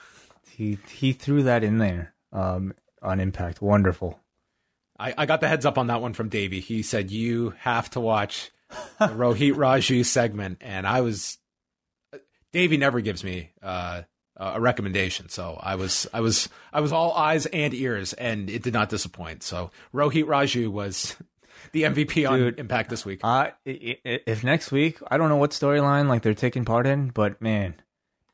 He 0.55 0.77
he 0.89 1.11
threw 1.11 1.43
that 1.43 1.63
in 1.63 1.79
there 1.79 2.13
um, 2.31 2.73
on 3.01 3.19
Impact. 3.19 3.61
Wonderful. 3.61 4.19
I, 4.97 5.13
I 5.17 5.25
got 5.25 5.41
the 5.41 5.49
heads 5.49 5.65
up 5.65 5.77
on 5.77 5.87
that 5.87 6.01
one 6.01 6.13
from 6.13 6.29
Davey. 6.29 6.61
He 6.61 6.81
said 6.81 7.11
you 7.11 7.53
have 7.59 7.89
to 7.91 7.99
watch 7.99 8.51
the 8.97 9.07
Rohit 9.07 9.53
Raju 9.53 10.05
segment, 10.05 10.59
and 10.61 10.87
I 10.87 11.01
was 11.01 11.37
Davey 12.53 12.77
never 12.77 13.01
gives 13.01 13.21
me 13.21 13.51
uh, 13.61 14.03
a 14.37 14.61
recommendation, 14.61 15.27
so 15.27 15.59
I 15.61 15.75
was 15.75 16.07
I 16.13 16.21
was 16.21 16.47
I 16.71 16.79
was 16.79 16.93
all 16.93 17.13
eyes 17.13 17.45
and 17.47 17.73
ears, 17.73 18.13
and 18.13 18.49
it 18.49 18.63
did 18.63 18.73
not 18.73 18.89
disappoint. 18.89 19.43
So 19.43 19.71
Rohit 19.93 20.23
Raju 20.23 20.69
was 20.69 21.17
the 21.73 21.83
MVP 21.83 22.29
on 22.29 22.39
Dude, 22.39 22.59
Impact 22.59 22.89
this 22.89 23.05
week. 23.05 23.19
Uh, 23.23 23.49
if 23.65 24.43
next 24.43 24.71
week, 24.71 24.99
I 25.09 25.17
don't 25.17 25.27
know 25.27 25.35
what 25.35 25.51
storyline 25.51 26.07
like 26.07 26.21
they're 26.21 26.33
taking 26.33 26.63
part 26.63 26.87
in, 26.87 27.09
but 27.09 27.41
man, 27.41 27.75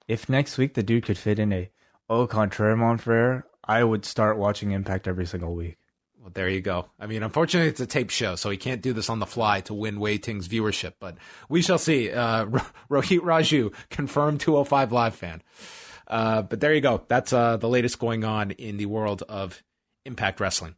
if 0.08 0.30
next 0.30 0.60
week 0.60 0.76
the 0.76 0.84
dude 0.84 1.06
could 1.06 1.18
fit 1.18 1.40
in 1.40 1.52
a 1.52 1.72
Au 2.12 2.28
Contraire 2.28 2.76
Mon 2.76 2.98
Frere, 2.98 3.46
I 3.64 3.86
would 3.86 4.04
start 4.04 4.38
watching 4.38 4.72
Impact 4.72 5.08
every 5.08 5.26
single 5.26 5.56
week. 5.56 5.78
Well, 6.20 6.30
there 6.34 6.50
you 6.50 6.60
go. 6.60 6.88
I 7.00 7.08
mean, 7.08 7.24
unfortunately, 7.24 7.70
it's 7.70 7.80
a 7.80 7.86
tape 7.86 8.10
show, 8.10 8.36
so 8.36 8.50
he 8.50 8.58
can't 8.58 8.82
do 8.82 8.92
this 8.92 9.10
on 9.10 9.20
the 9.20 9.26
fly 9.26 9.62
to 9.62 9.74
win 9.74 9.98
Wai 9.98 10.18
Ting's 10.18 10.50
viewership, 10.50 10.96
but 11.00 11.16
we 11.48 11.62
shall 11.62 11.78
see. 11.78 12.12
Uh, 12.12 12.46
Rohit 12.92 13.22
Raju, 13.22 13.74
confirmed 13.90 14.42
205 14.42 14.92
Live 14.92 15.16
fan. 15.16 15.42
Uh, 16.06 16.42
but 16.42 16.60
there 16.60 16.74
you 16.74 16.82
go. 16.82 17.02
That's 17.08 17.32
uh, 17.32 17.56
the 17.56 17.70
latest 17.70 17.98
going 17.98 18.26
on 18.26 18.52
in 18.52 18.76
the 18.76 18.88
world 18.88 19.24
of 19.30 19.64
Impact 20.04 20.42
Wrestling. 20.42 20.76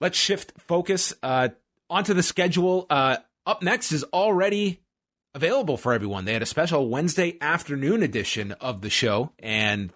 Let's 0.00 0.16
shift 0.16 0.54
focus 0.56 1.12
uh, 1.22 1.50
onto 1.90 2.14
the 2.14 2.22
schedule. 2.22 2.86
Uh, 2.88 3.18
up 3.44 3.62
next 3.62 3.92
is 3.92 4.02
already 4.14 4.80
available 5.34 5.76
for 5.76 5.92
everyone. 5.92 6.24
They 6.24 6.32
had 6.32 6.40
a 6.40 6.46
special 6.46 6.88
Wednesday 6.88 7.36
afternoon 7.42 8.02
edition 8.02 8.52
of 8.52 8.80
the 8.80 8.88
show, 8.88 9.32
and 9.38 9.92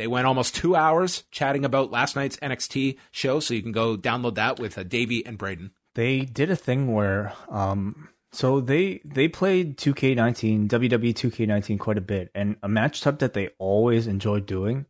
they 0.00 0.06
went 0.06 0.26
almost 0.26 0.54
two 0.54 0.74
hours 0.74 1.24
chatting 1.30 1.62
about 1.62 1.90
last 1.90 2.16
night's 2.16 2.38
NXT 2.38 2.96
show. 3.10 3.38
So 3.38 3.52
you 3.52 3.62
can 3.62 3.70
go 3.70 3.98
download 3.98 4.36
that 4.36 4.58
with 4.58 4.78
uh, 4.78 4.82
Davey 4.82 5.24
and 5.26 5.36
Braden. 5.36 5.72
They 5.94 6.20
did 6.20 6.50
a 6.50 6.56
thing 6.56 6.94
where, 6.94 7.34
um, 7.50 8.08
so 8.32 8.62
they 8.62 9.02
they 9.04 9.28
played 9.28 9.76
2K19, 9.76 10.68
WWE 10.68 11.12
2K19 11.12 11.78
quite 11.78 11.98
a 11.98 12.00
bit, 12.00 12.30
and 12.34 12.56
a 12.62 12.68
match 12.68 13.02
type 13.02 13.18
that 13.18 13.34
they 13.34 13.50
always 13.58 14.06
enjoy 14.06 14.40
doing 14.40 14.86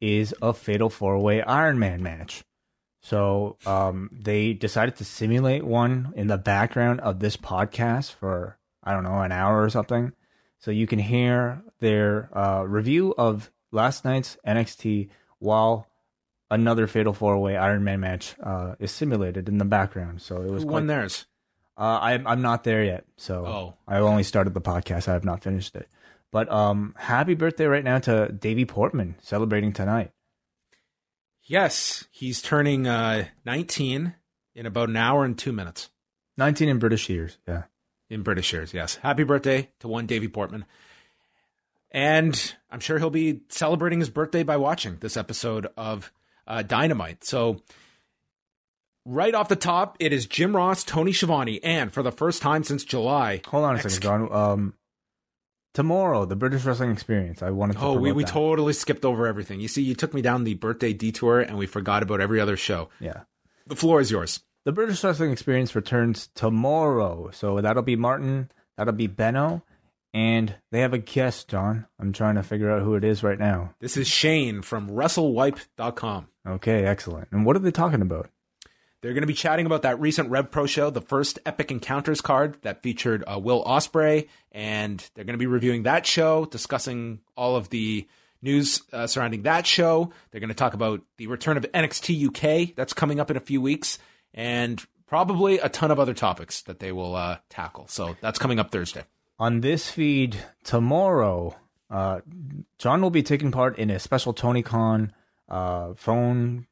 is 0.00 0.34
a 0.42 0.52
Fatal 0.52 0.90
Four 0.90 1.18
Way 1.18 1.42
Iron 1.42 1.78
Man 1.78 2.02
match. 2.02 2.42
So 3.02 3.56
um, 3.66 4.10
they 4.12 4.52
decided 4.52 4.96
to 4.96 5.04
simulate 5.04 5.64
one 5.64 6.12
in 6.16 6.26
the 6.26 6.38
background 6.38 7.00
of 7.02 7.20
this 7.20 7.36
podcast 7.36 8.14
for 8.14 8.58
I 8.82 8.94
don't 8.94 9.04
know 9.04 9.22
an 9.22 9.30
hour 9.30 9.62
or 9.62 9.70
something, 9.70 10.12
so 10.58 10.72
you 10.72 10.88
can 10.88 10.98
hear 10.98 11.62
their 11.78 12.36
uh, 12.36 12.64
review 12.64 13.14
of 13.16 13.48
last 13.72 14.04
night's 14.04 14.36
NXT 14.46 15.08
while 15.38 15.86
another 16.50 16.86
Fatal 16.86 17.12
Four 17.12 17.38
Way 17.38 17.56
Iron 17.56 17.84
Man 17.84 18.00
match 18.00 18.34
uh, 18.42 18.74
is 18.78 18.90
simulated 18.90 19.48
in 19.48 19.58
the 19.58 19.64
background. 19.64 20.20
So 20.22 20.42
it 20.42 20.50
was 20.50 20.62
Who 20.62 20.68
quite 20.68 20.74
won 20.74 20.86
theirs? 20.88 21.26
uh, 21.78 21.98
I'm 22.02 22.26
I'm 22.26 22.42
not 22.42 22.64
there 22.64 22.84
yet, 22.84 23.04
so 23.16 23.46
Oh. 23.46 23.74
I 23.86 23.98
only 23.98 24.22
started 24.24 24.54
the 24.54 24.60
podcast. 24.60 25.08
I 25.08 25.12
have 25.12 25.24
not 25.24 25.42
finished 25.42 25.74
it. 25.76 25.88
But 26.32 26.50
um, 26.50 26.94
happy 26.96 27.34
birthday 27.34 27.64
right 27.66 27.82
now 27.84 27.98
to 28.00 28.28
Davey 28.30 28.64
Portman 28.64 29.16
celebrating 29.20 29.72
tonight. 29.72 30.12
Yes, 31.42 32.04
he's 32.10 32.40
turning 32.42 32.86
uh, 32.86 33.24
19 33.44 34.14
in 34.54 34.66
about 34.66 34.88
an 34.88 34.96
hour 34.96 35.24
and 35.24 35.36
two 35.36 35.52
minutes 35.52 35.90
19 36.36 36.68
in 36.68 36.78
British 36.78 37.08
years. 37.08 37.38
Yeah. 37.48 37.64
in 38.08 38.22
British 38.22 38.52
years. 38.52 38.72
Yes. 38.72 38.96
Happy 38.96 39.24
birthday 39.24 39.70
to 39.80 39.88
one 39.88 40.06
Davey 40.06 40.28
Portman. 40.28 40.64
And 41.90 42.54
I'm 42.70 42.80
sure 42.80 42.98
he'll 42.98 43.10
be 43.10 43.40
celebrating 43.48 43.98
his 43.98 44.10
birthday 44.10 44.42
by 44.42 44.56
watching 44.56 44.96
this 45.00 45.16
episode 45.16 45.66
of 45.76 46.12
uh, 46.46 46.62
Dynamite. 46.62 47.24
So, 47.24 47.60
right 49.04 49.34
off 49.34 49.48
the 49.48 49.56
top, 49.56 49.96
it 49.98 50.12
is 50.12 50.26
Jim 50.26 50.54
Ross, 50.54 50.84
Tony 50.84 51.12
Schiavone, 51.12 51.62
and 51.64 51.92
for 51.92 52.02
the 52.02 52.12
first 52.12 52.42
time 52.42 52.62
since 52.62 52.84
July. 52.84 53.42
Hold 53.48 53.64
on 53.64 53.74
a 53.74 53.78
Ex- 53.78 53.94
second, 53.94 54.02
John. 54.02 54.32
Um, 54.32 54.74
tomorrow, 55.74 56.24
the 56.24 56.36
British 56.36 56.64
Wrestling 56.64 56.92
Experience. 56.92 57.42
I 57.42 57.50
wanted 57.50 57.74
to. 57.74 57.80
Oh, 57.80 57.94
we, 57.94 58.12
we 58.12 58.24
that. 58.24 58.32
totally 58.32 58.72
skipped 58.72 59.04
over 59.04 59.26
everything. 59.26 59.60
You 59.60 59.68
see, 59.68 59.82
you 59.82 59.94
took 59.94 60.14
me 60.14 60.22
down 60.22 60.44
the 60.44 60.54
birthday 60.54 60.92
detour 60.92 61.40
and 61.40 61.58
we 61.58 61.66
forgot 61.66 62.02
about 62.02 62.20
every 62.20 62.40
other 62.40 62.56
show. 62.56 62.88
Yeah. 63.00 63.22
The 63.66 63.76
floor 63.76 64.00
is 64.00 64.10
yours. 64.10 64.40
The 64.64 64.72
British 64.72 65.02
Wrestling 65.02 65.32
Experience 65.32 65.74
returns 65.74 66.28
tomorrow. 66.34 67.30
So 67.32 67.60
that'll 67.60 67.82
be 67.82 67.96
Martin, 67.96 68.50
that'll 68.76 68.92
be 68.92 69.06
Benno, 69.06 69.64
and 70.12 70.54
they 70.70 70.80
have 70.80 70.92
a 70.92 70.98
guest, 70.98 71.48
John. 71.48 71.86
I'm 71.98 72.12
trying 72.12 72.34
to 72.34 72.42
figure 72.42 72.70
out 72.70 72.82
who 72.82 72.94
it 72.94 73.04
is 73.04 73.22
right 73.22 73.38
now. 73.38 73.74
This 73.80 73.96
is 73.96 74.08
Shane 74.08 74.62
from 74.62 74.90
WrestleWipe.com. 74.90 76.28
Okay, 76.48 76.84
excellent. 76.84 77.28
And 77.30 77.44
what 77.46 77.56
are 77.56 77.60
they 77.60 77.70
talking 77.70 78.02
about? 78.02 78.30
They're 79.02 79.14
going 79.14 79.22
to 79.22 79.26
be 79.26 79.34
chatting 79.34 79.64
about 79.64 79.82
that 79.82 80.00
recent 80.00 80.28
Rev 80.28 80.50
Pro 80.50 80.66
show, 80.66 80.90
the 80.90 81.00
first 81.00 81.38
Epic 81.46 81.70
Encounters 81.70 82.20
card 82.20 82.58
that 82.62 82.82
featured 82.82 83.24
uh, 83.26 83.38
Will 83.38 83.64
Ospreay, 83.64 84.28
and 84.52 84.98
they're 85.14 85.24
going 85.24 85.34
to 85.34 85.38
be 85.38 85.46
reviewing 85.46 85.84
that 85.84 86.04
show, 86.04 86.44
discussing 86.44 87.20
all 87.34 87.56
of 87.56 87.70
the 87.70 88.06
news 88.42 88.82
uh, 88.92 89.06
surrounding 89.06 89.42
that 89.42 89.66
show. 89.66 90.12
They're 90.30 90.40
going 90.40 90.48
to 90.48 90.54
talk 90.54 90.74
about 90.74 91.00
the 91.16 91.28
return 91.28 91.56
of 91.56 91.64
NXT 91.72 92.28
UK 92.28 92.74
that's 92.76 92.92
coming 92.92 93.20
up 93.20 93.30
in 93.30 93.38
a 93.38 93.40
few 93.40 93.62
weeks, 93.62 93.98
and 94.34 94.84
probably 95.06 95.58
a 95.58 95.70
ton 95.70 95.90
of 95.90 95.98
other 95.98 96.14
topics 96.14 96.60
that 96.62 96.78
they 96.78 96.92
will 96.92 97.14
uh, 97.14 97.38
tackle. 97.48 97.86
So 97.88 98.16
that's 98.20 98.38
coming 98.38 98.58
up 98.58 98.70
Thursday. 98.70 99.04
On 99.40 99.62
this 99.62 99.90
feed 99.90 100.36
tomorrow, 100.62 101.56
uh, 101.90 102.20
John 102.78 103.00
will 103.00 103.10
be 103.10 103.22
taking 103.22 103.50
part 103.50 103.78
in 103.78 103.90
a 103.90 103.98
special 103.98 104.34
TonyCon 104.34 105.10
uh, 105.48 105.94
phone 105.96 106.66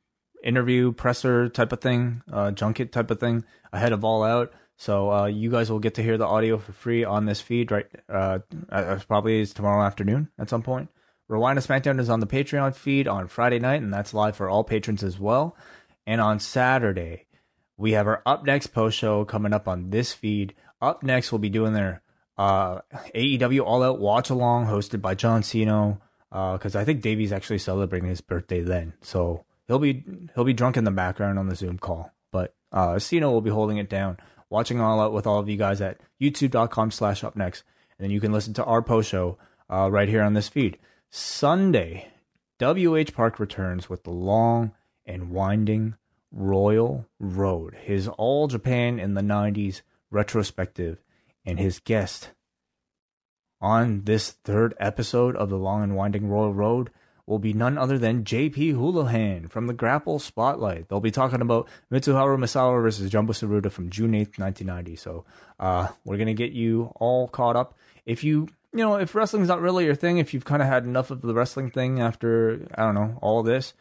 interview, 0.44 0.92
presser 0.92 1.48
type 1.48 1.72
of 1.72 1.80
thing, 1.80 2.22
uh, 2.30 2.50
junket 2.50 2.92
type 2.92 3.10
of 3.10 3.18
thing 3.18 3.42
ahead 3.72 3.92
of 3.92 4.04
All 4.04 4.22
Out. 4.22 4.52
So 4.76 5.10
uh, 5.10 5.26
you 5.26 5.50
guys 5.50 5.72
will 5.72 5.80
get 5.80 5.94
to 5.94 6.02
hear 6.02 6.18
the 6.18 6.26
audio 6.26 6.58
for 6.58 6.72
free 6.72 7.04
on 7.04 7.24
this 7.24 7.40
feed, 7.40 7.72
right? 7.72 7.86
Uh, 8.06 8.40
uh, 8.70 9.00
probably 9.08 9.40
is 9.40 9.54
tomorrow 9.54 9.84
afternoon 9.84 10.28
at 10.38 10.50
some 10.50 10.62
point. 10.62 10.90
Rewind 11.26 11.60
to 11.60 11.66
SmackDown 11.66 11.98
is 11.98 12.10
on 12.10 12.20
the 12.20 12.26
Patreon 12.26 12.74
feed 12.74 13.08
on 13.08 13.28
Friday 13.28 13.58
night, 13.58 13.82
and 13.82 13.92
that's 13.92 14.14
live 14.14 14.36
for 14.36 14.48
all 14.48 14.62
patrons 14.62 15.02
as 15.02 15.18
well. 15.18 15.56
And 16.06 16.20
on 16.20 16.38
Saturday, 16.38 17.26
we 17.78 17.92
have 17.92 18.06
our 18.06 18.22
up 18.26 18.44
next 18.44 18.68
post 18.68 18.98
show 18.98 19.24
coming 19.24 19.54
up 19.54 19.68
on 19.68 19.90
this 19.90 20.12
feed. 20.12 20.54
Up 20.80 21.02
next, 21.02 21.32
we'll 21.32 21.38
be 21.38 21.48
doing 21.48 21.72
their 21.72 22.02
uh, 22.39 22.80
AEW 23.14 23.64
All 23.64 23.82
Out 23.82 23.99
watch 23.99 24.30
along 24.30 24.66
hosted 24.66 25.03
by 25.03 25.14
John 25.14 25.43
Cena 25.43 26.01
because 26.30 26.76
I 26.76 26.84
think 26.84 27.03
Davey's 27.03 27.32
actually 27.32 27.59
celebrating 27.59 28.09
his 28.09 28.20
birthday 28.20 28.61
then, 28.61 28.95
so 29.03 29.45
he'll 29.66 29.78
be 29.78 30.05
he'll 30.34 30.45
be 30.45 30.53
drunk 30.53 30.76
in 30.76 30.84
the 30.84 30.91
background 30.91 31.39
on 31.39 31.49
the 31.49 31.57
Zoom 31.57 31.78
call. 31.78 32.12
But 32.30 32.55
uh, 32.72 32.99
Cena 32.99 33.30
will 33.30 33.41
be 33.41 33.51
holding 33.51 33.78
it 33.78 33.89
down, 33.91 34.18
watching 34.51 34.80
All 34.80 35.01
Out 35.01 35.12
with 35.12 35.26
all 35.26 35.41
of 35.41 35.49
you 35.49 35.57
guys 35.57 35.80
at 35.80 36.01
YouTube.com/slash 36.20 37.24
Up 37.24 37.34
Next, 37.34 37.64
and 37.99 38.05
then 38.05 38.11
you 38.11 38.20
can 38.20 38.32
listen 38.32 38.55
to 38.55 38.64
our 38.64 38.82
post 38.82 39.11
show 39.11 39.39
uh, 39.68 39.91
right 39.91 40.09
here 40.09 40.22
on 40.22 40.34
this 40.34 40.49
feed. 40.49 40.78
Sunday, 41.11 42.09
WH 42.61 43.12
Park 43.14 43.41
returns 43.41 43.89
with 43.89 44.05
the 44.05 44.11
long 44.11 44.72
and 45.07 45.30
winding 45.30 45.95
Royal 46.30 47.07
Road, 47.18 47.74
his 47.74 48.07
All 48.07 48.47
Japan 48.47 49.01
in 49.01 49.14
the 49.14 49.22
90s 49.22 49.80
retrospective, 50.11 50.99
and 51.45 51.59
his 51.59 51.80
guest 51.80 52.30
on 53.61 54.03
this 54.05 54.30
third 54.30 54.74
episode 54.78 55.36
of 55.36 55.51
the 55.51 55.57
Long 55.57 55.82
and 55.82 55.97
Winding 55.97 56.28
Royal 56.28 56.55
Road 56.55 56.91
will 57.26 57.39
be 57.39 57.53
none 57.53 57.76
other 57.76 57.99
than 57.99 58.24
JP 58.24 58.74
Houlihan 58.74 59.49
from 59.49 59.66
the 59.66 59.74
Grapple 59.74 60.18
Spotlight. 60.18 60.89
They'll 60.89 61.01
be 61.01 61.11
talking 61.11 61.43
about 61.43 61.68
Mitsuharu 61.93 62.39
Misawa 62.39 62.80
versus 62.80 63.11
Jumbo 63.11 63.34
Tsuruta 63.34 63.70
from 63.70 63.91
June 63.91 64.12
8th, 64.12 64.39
1990. 64.39 64.97
So 64.97 65.24
uh, 65.61 65.89
we're 66.05 66.16
going 66.16 66.28
to 66.28 66.34
get 66.34 66.53
you 66.53 66.93
all 66.97 67.28
caught 67.28 67.57
up. 67.57 67.76
If 68.07 68.24
you 68.24 68.49
you 68.72 68.80
know, 68.80 68.97
if 68.97 69.14
wrestling's 69.14 69.49
not 69.49 69.61
really 69.61 69.86
your 69.86 69.95
thing, 69.95 70.18
if 70.18 70.34
you've 70.34 70.45
kind 70.45 70.62
of 70.62 70.68
had 70.68 70.84
enough 70.84 71.11
of 71.11 71.22
the 71.22 71.34
wrestling 71.34 71.70
thing 71.70 72.01
after, 72.01 72.66
I 72.74 72.82
don't 72.82 72.95
know, 72.95 73.18
all 73.22 73.43
this, 73.43 73.72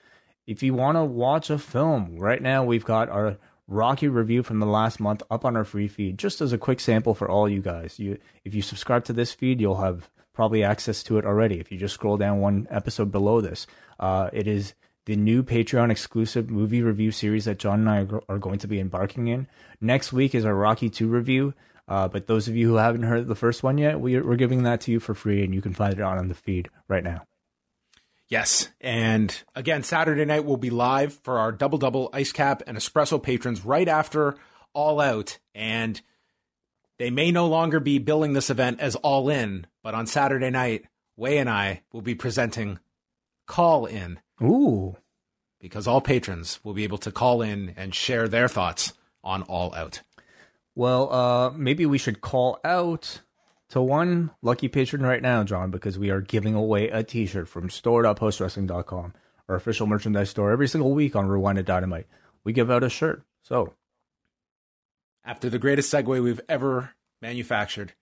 if 0.45 0.63
you 0.63 0.73
want 0.73 0.95
to 0.95 1.03
watch 1.03 1.49
a 1.49 1.57
film, 1.57 2.17
right 2.17 2.41
now 2.41 2.63
we've 2.63 2.85
got 2.85 3.09
our 3.09 3.37
Rocky 3.67 4.07
review 4.07 4.43
from 4.43 4.59
the 4.59 4.65
last 4.65 4.99
month 4.99 5.23
up 5.29 5.43
on 5.43 5.57
our 5.57 5.65
free 5.65 5.87
feed, 5.87 6.17
just 6.17 6.39
as 6.39 6.53
a 6.53 6.57
quick 6.57 6.79
sample 6.79 7.13
for 7.13 7.29
all 7.29 7.49
you 7.49 7.61
guys. 7.61 7.99
You, 7.99 8.17
if 8.45 8.55
you 8.55 8.61
subscribe 8.61 9.03
to 9.05 9.13
this 9.13 9.33
feed, 9.33 9.59
you'll 9.59 9.81
have 9.81 10.09
probably 10.33 10.63
access 10.63 11.03
to 11.03 11.17
it 11.17 11.25
already. 11.25 11.59
If 11.59 11.71
you 11.71 11.77
just 11.77 11.95
scroll 11.95 12.17
down 12.17 12.39
one 12.39 12.67
episode 12.69 13.11
below 13.11 13.41
this, 13.41 13.67
uh, 13.99 14.29
it 14.31 14.47
is 14.47 14.73
the 15.05 15.15
new 15.15 15.43
Patreon 15.43 15.91
exclusive 15.91 16.49
movie 16.49 16.81
review 16.81 17.11
series 17.11 17.45
that 17.45 17.59
John 17.59 17.87
and 17.87 17.89
I 17.89 18.07
are 18.29 18.39
going 18.39 18.59
to 18.59 18.67
be 18.67 18.79
embarking 18.79 19.27
in. 19.27 19.47
Next 19.81 20.13
week 20.13 20.33
is 20.33 20.45
our 20.45 20.55
Rocky 20.55 20.89
2 20.89 21.07
review. 21.07 21.53
Uh, 21.87 22.07
but 22.07 22.27
those 22.27 22.47
of 22.47 22.55
you 22.55 22.67
who 22.67 22.75
haven't 22.75 23.03
heard 23.03 23.27
the 23.27 23.35
first 23.35 23.63
one 23.63 23.77
yet, 23.77 23.99
we, 23.99 24.15
are 24.15 24.35
giving 24.35 24.63
that 24.63 24.81
to 24.81 24.91
you 24.91 24.99
for 24.99 25.13
free, 25.13 25.43
and 25.43 25.55
you 25.55 25.61
can 25.61 25.73
find 25.73 25.93
it 25.93 26.01
on, 26.01 26.17
on 26.17 26.27
the 26.27 26.35
feed 26.35 26.69
right 26.89 27.03
now. 27.03 27.23
Yes. 28.29 28.69
And 28.81 29.35
again, 29.55 29.83
Saturday 29.83 30.25
night 30.25 30.43
we'll 30.43 30.57
be 30.57 30.69
live 30.69 31.13
for 31.13 31.39
our 31.39 31.51
double 31.51 31.77
double 31.77 32.09
ice 32.11 32.31
cap 32.31 32.61
and 32.67 32.77
espresso 32.77 33.21
patrons 33.21 33.63
right 33.63 33.87
after 33.87 34.35
All 34.73 34.99
Out. 34.99 35.39
And 35.55 36.01
they 36.97 37.09
may 37.09 37.31
no 37.31 37.47
longer 37.47 37.79
be 37.79 37.99
billing 37.99 38.33
this 38.33 38.49
event 38.49 38.79
as 38.79 38.95
All 38.97 39.29
In, 39.29 39.67
but 39.81 39.93
on 39.93 40.07
Saturday 40.07 40.49
night, 40.49 40.85
Wai 41.15 41.31
and 41.31 41.49
I 41.49 41.83
will 41.93 42.01
be 42.01 42.15
presenting 42.15 42.79
Call 43.45 43.85
In. 43.85 44.19
Ooh. 44.41 44.97
Because 45.59 45.87
all 45.87 46.01
patrons 46.01 46.59
will 46.63 46.73
be 46.73 46.83
able 46.83 46.99
to 46.99 47.11
call 47.11 47.41
in 47.41 47.73
and 47.77 47.95
share 47.95 48.27
their 48.27 48.47
thoughts 48.47 48.93
on 49.23 49.41
All 49.43 49.73
Out. 49.73 50.01
Well, 50.75 51.11
uh, 51.11 51.49
maybe 51.51 51.85
we 51.87 51.97
should 51.97 52.21
call 52.21 52.59
out 52.63 53.21
to 53.69 53.81
one 53.81 54.31
lucky 54.41 54.67
patron 54.67 55.01
right 55.01 55.21
now, 55.21 55.43
John, 55.43 55.71
because 55.71 55.99
we 55.99 56.09
are 56.09 56.21
giving 56.21 56.55
away 56.55 56.89
a 56.89 57.03
T-shirt 57.03 57.49
from 57.49 57.69
store.postwrestling.com, 57.69 59.13
our 59.49 59.55
official 59.55 59.87
merchandise 59.87 60.29
store. 60.29 60.51
Every 60.51 60.67
single 60.67 60.93
week 60.93 61.15
on 61.15 61.27
Rewind 61.27 61.63
Dynamite, 61.65 62.07
we 62.43 62.53
give 62.53 62.71
out 62.71 62.83
a 62.83 62.89
shirt. 62.89 63.23
So, 63.43 63.73
after 65.25 65.49
the 65.49 65.59
greatest 65.59 65.93
segue 65.93 66.23
we've 66.23 66.41
ever 66.47 66.91
manufactured, 67.21 67.93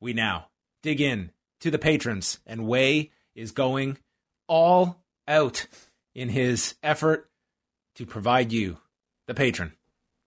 we 0.00 0.12
now 0.12 0.48
dig 0.82 1.00
in 1.00 1.30
to 1.60 1.70
the 1.70 1.78
patrons, 1.78 2.40
and 2.44 2.66
Wai 2.66 3.10
is 3.36 3.52
going 3.52 3.98
all 4.48 5.04
out 5.28 5.66
in 6.14 6.28
his 6.28 6.74
effort 6.82 7.30
to 7.94 8.04
provide 8.04 8.52
you, 8.52 8.78
the 9.26 9.34
patron, 9.34 9.72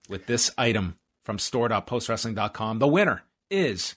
with 0.08 0.26
this 0.26 0.50
item 0.56 0.96
from 1.24 1.38
store.postwrestling.com. 1.38 2.78
The 2.78 2.88
winner 2.88 3.24
is. 3.50 3.96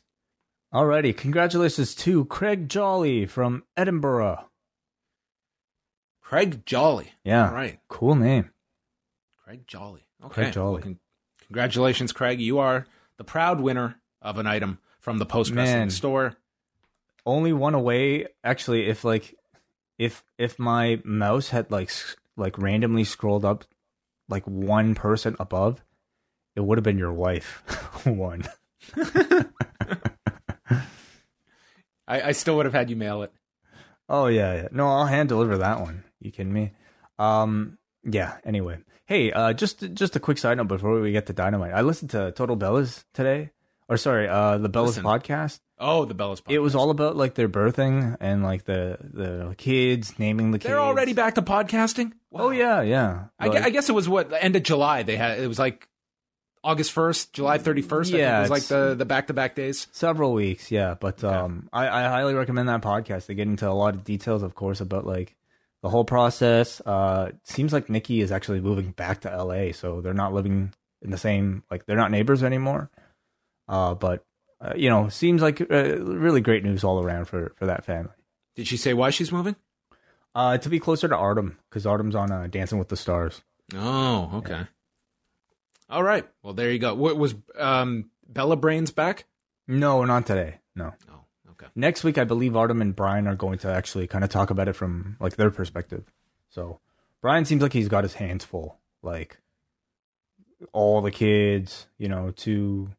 Alrighty, 0.74 1.18
congratulations 1.18 1.96
to 1.96 2.26
Craig 2.26 2.70
Jolly 2.70 3.26
from 3.26 3.64
Edinburgh. 3.76 4.46
Craig 6.22 6.64
Jolly. 6.64 7.12
Yeah. 7.24 7.48
All 7.48 7.56
right. 7.56 7.80
Cool 7.88 8.14
name. 8.16 8.52
Craig 9.44 9.62
Jolly. 9.66 10.06
Okay. 10.24 10.34
Craig 10.34 10.54
Jolly. 10.54 10.74
Well, 10.74 10.82
con- 10.84 11.00
congratulations, 11.48 12.12
Craig. 12.12 12.40
You 12.40 12.60
are 12.60 12.86
the 13.18 13.24
proud 13.24 13.60
winner 13.60 13.96
of 14.22 14.38
an 14.38 14.46
item 14.46 14.78
from 15.00 15.18
the 15.18 15.26
Post 15.26 15.52
Wrestling 15.54 15.90
store. 15.90 16.36
Only 17.26 17.52
one 17.52 17.74
away. 17.74 18.28
Actually, 18.44 18.88
if 18.88 19.04
like, 19.04 19.34
if 19.98 20.24
if 20.38 20.60
my 20.60 21.02
mouse 21.04 21.50
had 21.50 21.72
like 21.72 21.90
like 22.38 22.60
randomly 22.60 23.04
scrolled 23.06 23.44
up, 23.44 23.66
like 24.28 24.46
one 24.46 24.94
person 24.94 25.36
above, 25.40 25.84
it 26.56 26.62
would 26.62 26.78
have 26.78 26.84
been 26.84 27.00
your 27.00 27.14
wife 27.14 27.64
one. 28.06 28.44
I, 32.10 32.22
I 32.22 32.32
still 32.34 32.58
would 32.58 32.66
have 32.66 32.74
had 32.74 32.90
you 32.90 32.96
mail 32.96 33.22
it. 33.22 33.32
Oh 34.10 34.26
yeah, 34.26 34.56
yeah. 34.56 34.68
No, 34.72 34.88
I'll 34.88 35.06
hand 35.06 35.30
deliver 35.30 35.60
that 35.60 35.80
one. 35.80 36.04
You 36.20 36.32
kidding 36.32 36.52
me? 36.52 36.72
Um, 37.20 37.78
yeah. 38.04 38.38
Anyway, 38.44 38.80
hey, 39.06 39.32
uh, 39.32 39.54
just 39.54 39.94
just 39.94 40.16
a 40.16 40.20
quick 40.20 40.40
side 40.40 40.58
note 40.58 40.68
before 40.68 41.00
we 41.00 41.12
get 41.12 41.28
to 41.28 41.34
dynamite. 41.34 41.74
I 41.74 41.82
listened 41.82 42.10
to 42.12 42.32
Total 42.32 42.58
Bellas 42.58 43.06
today, 43.14 43.52
or 43.88 43.98
sorry, 43.98 44.28
uh, 44.28 44.58
the 44.58 44.70
Bellas 44.70 44.88
Listen. 44.88 45.04
podcast. 45.04 45.60
Oh, 45.78 46.06
the 46.06 46.16
Bellas 46.16 46.42
podcast. 46.42 46.54
It 46.54 46.60
was 46.60 46.74
all 46.74 46.90
about 46.90 47.16
like 47.16 47.36
their 47.36 47.48
birthing 47.48 48.18
and 48.20 48.44
like 48.44 48.66
the 48.66 48.98
the 49.00 49.54
kids 49.60 50.18
naming 50.18 50.50
the 50.50 50.58
kids. 50.58 50.70
They're 50.70 50.80
already 50.80 51.14
back 51.14 51.36
to 51.36 51.44
podcasting. 51.44 52.14
Wow. 52.32 52.46
Oh 52.46 52.50
yeah, 52.50 52.82
yeah. 52.82 53.26
I, 53.40 53.50
I, 53.50 53.70
guess 53.70 53.90
it 53.90 53.94
was 53.94 54.10
what 54.10 54.34
end 54.34 54.56
of 54.56 54.64
July. 54.64 55.04
They 55.04 55.16
had 55.16 55.40
it 55.40 55.48
was 55.48 55.60
like 55.60 55.88
August 56.64 56.92
first, 56.92 57.34
July 57.34 57.58
thirty 57.58 57.82
first. 57.82 58.12
Yeah, 58.12 58.40
it 58.40 58.42
was 58.42 58.50
like 58.50 58.64
the 58.64 58.96
the 58.96 59.06
back 59.06 59.28
to 59.28 59.34
back 59.34 59.56
days. 59.56 59.88
Several 59.92 60.34
weeks, 60.34 60.72
yeah. 60.72 60.96
But 61.00 61.24
okay. 61.24 61.36
um, 61.36 61.70
I, 61.72 61.88
I 61.88 62.04
highly 62.10 62.34
recommend 62.34 62.68
that 62.68 62.82
podcast. 62.82 63.28
They 63.28 63.36
get 63.36 63.48
into 63.48 63.70
a 63.70 63.72
lot 63.72 63.96
of 63.96 64.04
details, 64.04 64.44
of 64.44 64.56
course, 64.56 64.82
about 64.82 65.06
like 65.06 65.36
the 65.82 65.90
whole 65.90 66.04
process. 66.04 66.82
Uh, 66.86 67.32
seems 67.44 67.72
like 67.72 67.90
Nikki 67.90 68.20
is 68.22 68.32
actually 68.32 68.60
moving 68.60 68.92
back 68.92 69.22
to 69.22 69.32
L.A., 69.32 69.72
so 69.72 70.02
they're 70.02 70.14
not 70.14 70.34
living 70.34 70.74
in 71.02 71.12
the 71.12 71.18
same 71.18 71.64
like 71.72 71.86
they're 71.86 71.96
not 71.96 72.12
neighbors 72.12 72.44
anymore. 72.44 72.90
Uh, 73.68 73.94
but 73.94 74.26
uh, 74.60 74.74
you 74.76 74.90
know, 74.90 75.08
seems 75.08 75.42
like 75.42 75.62
uh, 75.62 75.98
really 76.00 76.42
great 76.42 76.64
news 76.64 76.84
all 76.84 77.02
around 77.02 77.26
for 77.26 77.54
for 77.56 77.68
that 77.68 77.86
family. 77.86 78.12
Did 78.56 78.68
she 78.68 78.76
say 78.76 78.94
why 78.94 79.12
she's 79.12 79.32
moving? 79.32 79.56
Uh, 80.36 80.58
to 80.58 80.70
be 80.70 80.80
closer 80.80 81.08
to 81.08 81.16
Artem 81.16 81.58
because 81.70 81.86
Artem's 81.86 82.16
on 82.16 82.32
uh, 82.32 82.48
Dancing 82.48 82.78
with 82.78 82.90
the 82.90 82.98
Stars. 82.98 83.42
Oh, 83.74 84.32
okay. 84.36 84.52
Yeah. 84.52 84.66
All 85.90 86.04
right. 86.04 86.28
Well, 86.44 86.54
there 86.54 86.72
you 86.72 86.80
go. 86.80 86.94
What 86.94 87.18
was 87.18 87.36
um, 87.58 88.10
Bella 88.28 88.56
Brains 88.56 88.92
back? 88.92 89.26
No, 89.68 90.04
not 90.06 90.26
today. 90.26 90.60
No. 90.76 90.94
Oh, 91.12 91.22
okay. 91.52 91.68
Next 91.76 92.04
week, 92.04 92.18
I 92.18 92.24
believe 92.24 92.56
Artem 92.56 92.82
and 92.82 92.96
Bryan 92.96 93.28
are 93.28 93.36
going 93.36 93.60
to 93.60 93.72
actually 93.72 94.08
kind 94.08 94.24
of 94.24 94.30
talk 94.30 94.50
about 94.50 94.68
it 94.68 94.74
from 94.74 95.18
like 95.20 95.36
their 95.36 95.50
perspective. 95.52 96.04
So 96.50 96.80
Bryan 97.22 97.46
seems 97.46 97.62
like 97.62 97.74
he's 97.74 97.88
got 97.88 98.04
his 98.04 98.14
hands 98.16 98.46
full. 98.46 98.78
Like 99.02 99.40
all 100.74 101.02
the 101.02 101.12
kids, 101.12 101.88
you 101.98 102.08
know, 102.08 102.32
two, 102.32 102.90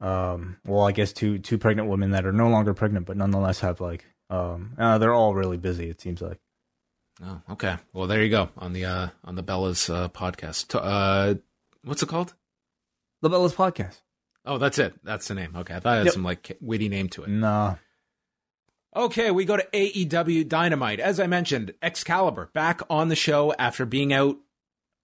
um, 0.00 0.56
well, 0.64 0.86
I 0.86 0.92
guess 0.92 1.12
two 1.12 1.38
two 1.38 1.58
pregnant 1.58 1.88
women 1.88 2.10
that 2.12 2.26
are 2.26 2.32
no 2.32 2.48
longer 2.48 2.74
pregnant, 2.74 3.06
but 3.06 3.16
nonetheless 3.16 3.60
have 3.60 3.80
like, 3.80 4.04
um, 4.30 4.74
uh, 4.78 4.98
they're 4.98 5.14
all 5.14 5.34
really 5.34 5.58
busy. 5.58 5.90
It 5.90 6.00
seems 6.00 6.22
like. 6.22 6.38
Oh, 7.22 7.42
okay. 7.50 7.76
Well, 7.92 8.06
there 8.06 8.22
you 8.22 8.30
go 8.30 8.48
on 8.56 8.72
the 8.72 8.86
uh, 8.86 9.08
on 9.24 9.34
the 9.34 9.42
Bella's 9.42 9.90
uh, 9.90 10.08
podcast. 10.08 10.74
Uh, 10.74 11.34
What's 11.84 12.02
it 12.02 12.08
called? 12.08 12.34
The 13.22 13.30
Bellas 13.30 13.54
Podcast. 13.54 14.00
Oh, 14.44 14.58
that's 14.58 14.78
it. 14.78 14.94
That's 15.04 15.28
the 15.28 15.34
name. 15.34 15.54
Okay, 15.56 15.74
I 15.74 15.80
thought 15.80 15.94
it 15.94 15.98
had 15.98 16.06
yep. 16.06 16.14
some 16.14 16.24
like 16.24 16.56
witty 16.60 16.88
name 16.88 17.08
to 17.10 17.24
it. 17.24 17.28
Nah. 17.28 17.76
Okay, 18.96 19.30
we 19.30 19.44
go 19.44 19.56
to 19.56 19.66
AEW 19.72 20.48
Dynamite. 20.48 20.98
As 20.98 21.20
I 21.20 21.26
mentioned, 21.26 21.74
Excalibur 21.80 22.50
back 22.52 22.80
on 22.90 23.08
the 23.08 23.16
show 23.16 23.54
after 23.58 23.86
being 23.86 24.12
out 24.12 24.36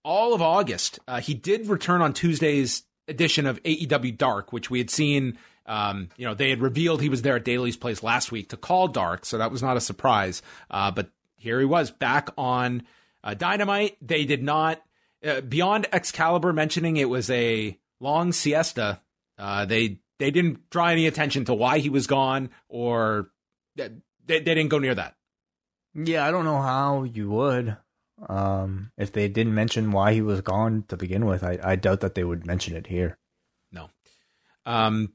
all 0.02 0.34
of 0.34 0.42
August. 0.42 0.98
Uh, 1.06 1.20
he 1.20 1.34
did 1.34 1.68
return 1.68 2.02
on 2.02 2.12
Tuesday's 2.12 2.82
edition 3.06 3.46
of 3.46 3.62
AEW 3.62 4.16
Dark, 4.16 4.52
which 4.52 4.70
we 4.70 4.78
had 4.78 4.90
seen. 4.90 5.38
Um, 5.66 6.08
you 6.16 6.26
know, 6.26 6.34
they 6.34 6.50
had 6.50 6.60
revealed 6.60 7.00
he 7.00 7.08
was 7.08 7.22
there 7.22 7.36
at 7.36 7.44
Daily's 7.44 7.76
Place 7.76 8.02
last 8.02 8.32
week 8.32 8.48
to 8.50 8.56
call 8.56 8.88
Dark, 8.88 9.24
so 9.24 9.38
that 9.38 9.50
was 9.50 9.62
not 9.62 9.76
a 9.76 9.80
surprise. 9.80 10.42
Uh, 10.70 10.90
but 10.90 11.10
here 11.36 11.60
he 11.60 11.66
was 11.66 11.90
back 11.90 12.30
on 12.36 12.82
uh, 13.22 13.34
Dynamite. 13.34 13.96
They 14.00 14.24
did 14.24 14.42
not 14.42 14.80
uh, 15.26 15.40
beyond 15.40 15.86
Excalibur 15.92 16.52
mentioning 16.52 16.96
it 16.96 17.08
was 17.08 17.30
a 17.30 17.78
long 18.00 18.32
siesta, 18.32 19.00
uh, 19.38 19.64
they 19.64 19.98
they 20.18 20.30
didn't 20.30 20.70
draw 20.70 20.86
any 20.86 21.06
attention 21.06 21.44
to 21.46 21.54
why 21.54 21.78
he 21.78 21.88
was 21.88 22.06
gone, 22.06 22.50
or 22.68 23.30
they, 23.76 23.90
they 24.26 24.40
didn't 24.40 24.68
go 24.68 24.78
near 24.78 24.94
that. 24.94 25.14
Yeah, 25.94 26.26
I 26.26 26.30
don't 26.30 26.44
know 26.44 26.60
how 26.60 27.04
you 27.04 27.30
would. 27.30 27.76
Um, 28.28 28.92
if 28.96 29.12
they 29.12 29.28
didn't 29.28 29.54
mention 29.54 29.92
why 29.92 30.14
he 30.14 30.22
was 30.22 30.40
gone 30.40 30.84
to 30.88 30.96
begin 30.96 31.26
with, 31.26 31.44
I, 31.44 31.58
I 31.62 31.76
doubt 31.76 32.00
that 32.00 32.14
they 32.14 32.24
would 32.24 32.46
mention 32.46 32.74
it 32.74 32.86
here. 32.86 33.18
No. 33.70 33.90
Um, 34.64 35.12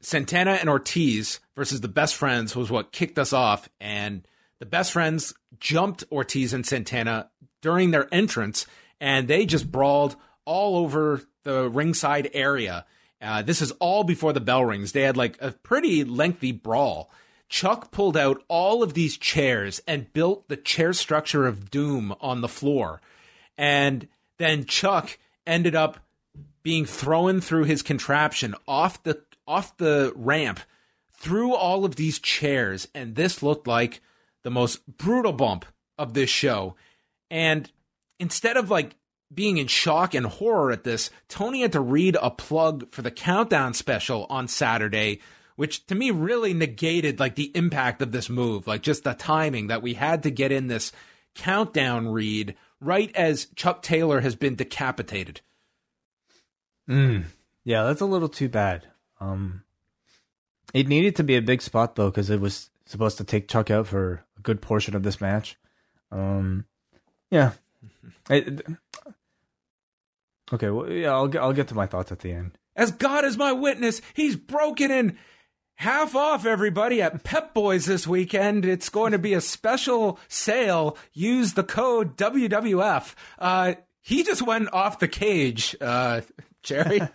Santana 0.00 0.52
and 0.52 0.68
Ortiz 0.68 1.40
versus 1.56 1.80
the 1.80 1.88
best 1.88 2.14
friends 2.14 2.54
was 2.54 2.70
what 2.70 2.92
kicked 2.92 3.18
us 3.18 3.32
off, 3.32 3.68
and 3.80 4.26
the 4.60 4.66
best 4.66 4.92
friends 4.92 5.34
jumped 5.58 6.04
Ortiz 6.12 6.52
and 6.52 6.64
Santana 6.64 7.30
during 7.62 7.90
their 7.90 8.12
entrance 8.12 8.66
and 9.00 9.28
they 9.28 9.46
just 9.46 9.70
brawled 9.70 10.16
all 10.44 10.76
over 10.76 11.22
the 11.42 11.68
ringside 11.68 12.30
area. 12.32 12.84
Uh, 13.20 13.42
this 13.42 13.62
is 13.62 13.72
all 13.72 14.04
before 14.04 14.32
the 14.32 14.40
bell 14.40 14.64
rings. 14.64 14.92
They 14.92 15.02
had 15.02 15.16
like 15.16 15.36
a 15.40 15.52
pretty 15.52 16.04
lengthy 16.04 16.52
brawl. 16.52 17.10
Chuck 17.48 17.90
pulled 17.90 18.16
out 18.16 18.42
all 18.48 18.82
of 18.82 18.94
these 18.94 19.16
chairs 19.16 19.80
and 19.86 20.12
built 20.12 20.48
the 20.48 20.56
chair 20.56 20.92
structure 20.92 21.46
of 21.46 21.70
doom 21.70 22.14
on 22.20 22.40
the 22.40 22.48
floor. 22.48 23.00
And 23.56 24.08
then 24.38 24.64
Chuck 24.64 25.18
ended 25.46 25.74
up 25.74 25.98
being 26.62 26.84
thrown 26.84 27.40
through 27.40 27.64
his 27.64 27.82
contraption 27.82 28.54
off 28.66 29.02
the 29.04 29.22
off 29.46 29.76
the 29.76 30.12
ramp 30.16 30.58
through 31.12 31.54
all 31.54 31.84
of 31.84 31.94
these 31.94 32.18
chairs 32.18 32.88
and 32.94 33.14
this 33.14 33.42
looked 33.42 33.68
like 33.68 34.00
the 34.42 34.50
most 34.50 34.84
brutal 34.98 35.32
bump 35.32 35.64
of 35.96 36.14
this 36.14 36.28
show. 36.28 36.74
And 37.30 37.70
instead 38.18 38.56
of 38.56 38.70
like 38.70 38.96
being 39.32 39.58
in 39.58 39.66
shock 39.66 40.14
and 40.14 40.26
horror 40.26 40.70
at 40.70 40.84
this, 40.84 41.10
Tony 41.28 41.62
had 41.62 41.72
to 41.72 41.80
read 41.80 42.16
a 42.20 42.30
plug 42.30 42.90
for 42.92 43.02
the 43.02 43.10
countdown 43.10 43.74
special 43.74 44.26
on 44.30 44.48
Saturday, 44.48 45.20
which 45.56 45.86
to 45.86 45.94
me 45.94 46.10
really 46.10 46.54
negated 46.54 47.18
like 47.18 47.34
the 47.34 47.50
impact 47.54 48.02
of 48.02 48.12
this 48.12 48.28
move, 48.28 48.66
like 48.66 48.82
just 48.82 49.04
the 49.04 49.14
timing 49.14 49.66
that 49.66 49.82
we 49.82 49.94
had 49.94 50.22
to 50.22 50.30
get 50.30 50.52
in 50.52 50.68
this 50.68 50.92
countdown 51.34 52.08
read 52.08 52.54
right 52.80 53.14
as 53.14 53.46
Chuck 53.56 53.82
Taylor 53.82 54.20
has 54.20 54.36
been 54.36 54.54
decapitated. 54.54 55.40
Mm. 56.88 57.24
Yeah, 57.64 57.84
that's 57.84 58.00
a 58.00 58.06
little 58.06 58.28
too 58.28 58.48
bad. 58.48 58.86
Um, 59.20 59.64
it 60.72 60.88
needed 60.88 61.16
to 61.16 61.24
be 61.24 61.36
a 61.36 61.42
big 61.42 61.62
spot 61.62 61.96
though, 61.96 62.10
because 62.10 62.30
it 62.30 62.40
was 62.40 62.70
supposed 62.86 63.18
to 63.18 63.24
take 63.24 63.48
Chuck 63.48 63.70
out 63.70 63.88
for 63.88 64.24
a 64.38 64.40
good 64.40 64.62
portion 64.62 64.94
of 64.94 65.02
this 65.02 65.20
match. 65.20 65.56
Um, 66.12 66.66
yeah. 67.30 67.52
It, 68.30 68.66
okay, 70.52 70.70
well, 70.70 70.90
yeah, 70.90 71.12
I'll 71.12 71.28
get 71.28 71.42
I'll 71.42 71.52
get 71.52 71.68
to 71.68 71.74
my 71.74 71.86
thoughts 71.86 72.12
at 72.12 72.20
the 72.20 72.32
end. 72.32 72.58
As 72.74 72.90
God 72.90 73.24
is 73.24 73.36
my 73.36 73.52
witness, 73.52 74.02
he's 74.14 74.36
broken 74.36 74.90
in 74.90 75.18
half 75.76 76.14
off 76.14 76.44
everybody 76.44 77.00
at 77.00 77.24
Pep 77.24 77.54
Boys 77.54 77.86
this 77.86 78.06
weekend. 78.06 78.64
It's 78.64 78.88
going 78.88 79.12
to 79.12 79.18
be 79.18 79.34
a 79.34 79.40
special 79.40 80.18
sale. 80.28 80.96
Use 81.12 81.54
the 81.54 81.64
code 81.64 82.16
WWF. 82.16 83.14
Uh, 83.38 83.74
he 84.02 84.22
just 84.22 84.42
went 84.42 84.72
off 84.72 84.98
the 84.98 85.08
cage, 85.08 85.74
uh, 85.80 86.20
Jerry. 86.62 87.00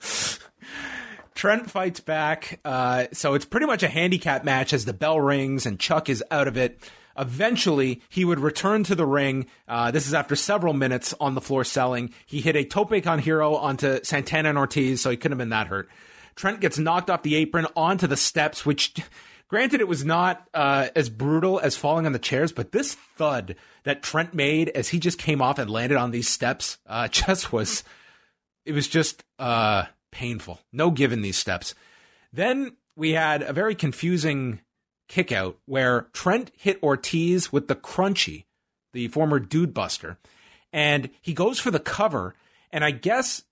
Trent 1.34 1.70
fights 1.70 2.00
back. 2.00 2.60
Uh, 2.64 3.06
so 3.12 3.34
it's 3.34 3.44
pretty 3.44 3.66
much 3.66 3.82
a 3.82 3.88
handicap 3.88 4.44
match 4.44 4.72
as 4.72 4.84
the 4.84 4.92
bell 4.92 5.20
rings 5.20 5.66
and 5.66 5.78
Chuck 5.78 6.08
is 6.08 6.22
out 6.30 6.48
of 6.48 6.56
it. 6.56 6.78
Eventually, 7.16 8.00
he 8.08 8.24
would 8.24 8.40
return 8.40 8.84
to 8.84 8.94
the 8.94 9.06
ring. 9.06 9.46
Uh, 9.68 9.90
this 9.90 10.06
is 10.06 10.14
after 10.14 10.36
several 10.36 10.72
minutes 10.72 11.14
on 11.20 11.34
the 11.34 11.40
floor 11.40 11.64
selling. 11.64 12.12
He 12.26 12.40
hit 12.40 12.56
a 12.56 12.64
tope 12.64 13.02
con 13.02 13.18
hilo 13.18 13.54
onto 13.54 14.02
Santana 14.02 14.48
and 14.48 14.58
Ortiz, 14.58 15.00
so 15.00 15.10
he 15.10 15.16
couldn't 15.16 15.32
have 15.32 15.38
been 15.38 15.50
that 15.50 15.66
hurt. 15.66 15.88
Trent 16.34 16.60
gets 16.60 16.78
knocked 16.78 17.10
off 17.10 17.22
the 17.22 17.34
apron 17.36 17.66
onto 17.76 18.06
the 18.06 18.16
steps, 18.16 18.64
which, 18.64 18.94
granted, 19.48 19.80
it 19.80 19.88
was 19.88 20.04
not 20.04 20.48
uh, 20.54 20.88
as 20.96 21.10
brutal 21.10 21.60
as 21.60 21.76
falling 21.76 22.06
on 22.06 22.12
the 22.12 22.18
chairs, 22.18 22.52
but 22.52 22.72
this 22.72 22.94
thud 22.94 23.56
that 23.84 24.02
Trent 24.02 24.34
made 24.34 24.70
as 24.70 24.88
he 24.88 24.98
just 24.98 25.18
came 25.18 25.42
off 25.42 25.58
and 25.58 25.70
landed 25.70 25.98
on 25.98 26.10
these 26.10 26.28
steps 26.28 26.78
uh, 26.86 27.08
just 27.08 27.52
was, 27.52 27.84
it 28.64 28.72
was 28.72 28.88
just 28.88 29.24
uh, 29.38 29.84
painful. 30.10 30.60
No 30.72 30.90
giving 30.90 31.22
these 31.22 31.36
steps. 31.36 31.74
Then 32.32 32.76
we 32.96 33.12
had 33.12 33.42
a 33.42 33.52
very 33.52 33.74
confusing 33.74 34.60
kickout 35.12 35.58
where 35.66 36.08
Trent 36.14 36.50
hit 36.56 36.82
Ortiz 36.82 37.52
with 37.52 37.68
the 37.68 37.76
crunchy, 37.76 38.46
the 38.94 39.08
former 39.08 39.38
dude 39.38 39.74
buster, 39.74 40.18
and 40.72 41.10
he 41.20 41.34
goes 41.34 41.58
for 41.58 41.70
the 41.70 41.78
cover. 41.78 42.34
And 42.70 42.82
I 42.82 42.92
guess 42.92 43.42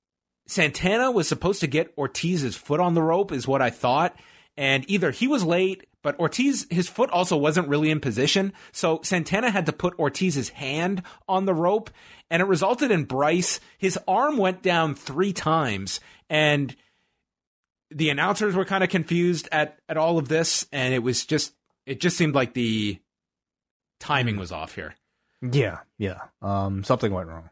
Santana 0.46 1.10
was 1.10 1.28
supposed 1.28 1.60
to 1.60 1.66
get 1.66 1.92
Ortiz's 1.96 2.56
foot 2.56 2.80
on 2.80 2.94
the 2.94 3.02
rope, 3.02 3.30
is 3.30 3.46
what 3.46 3.60
I 3.60 3.68
thought. 3.68 4.16
And 4.56 4.88
either 4.88 5.10
he 5.10 5.28
was 5.28 5.44
late, 5.44 5.86
but 6.02 6.18
Ortiz, 6.18 6.66
his 6.70 6.88
foot 6.88 7.10
also 7.10 7.36
wasn't 7.36 7.68
really 7.68 7.90
in 7.90 8.00
position. 8.00 8.54
So 8.72 9.00
Santana 9.02 9.50
had 9.50 9.66
to 9.66 9.72
put 9.72 9.94
Ortiz's 9.98 10.48
hand 10.48 11.02
on 11.28 11.44
the 11.44 11.52
rope, 11.52 11.90
and 12.30 12.40
it 12.40 12.46
resulted 12.46 12.90
in 12.90 13.04
Bryce. 13.04 13.60
His 13.76 13.98
arm 14.08 14.38
went 14.38 14.62
down 14.62 14.94
three 14.94 15.34
times, 15.34 16.00
and 16.30 16.74
the 17.90 18.10
announcers 18.10 18.54
were 18.54 18.64
kind 18.64 18.84
of 18.84 18.90
confused 18.90 19.48
at 19.52 19.78
at 19.88 19.96
all 19.96 20.18
of 20.18 20.28
this, 20.28 20.66
and 20.72 20.94
it 20.94 21.02
was 21.02 21.24
just 21.26 21.54
it 21.86 22.00
just 22.00 22.16
seemed 22.16 22.34
like 22.34 22.54
the 22.54 22.98
timing 23.98 24.36
was 24.36 24.52
off 24.52 24.74
here. 24.74 24.94
Yeah, 25.42 25.78
yeah. 25.98 26.20
Um, 26.42 26.84
something 26.84 27.12
went 27.12 27.28
wrong. 27.28 27.50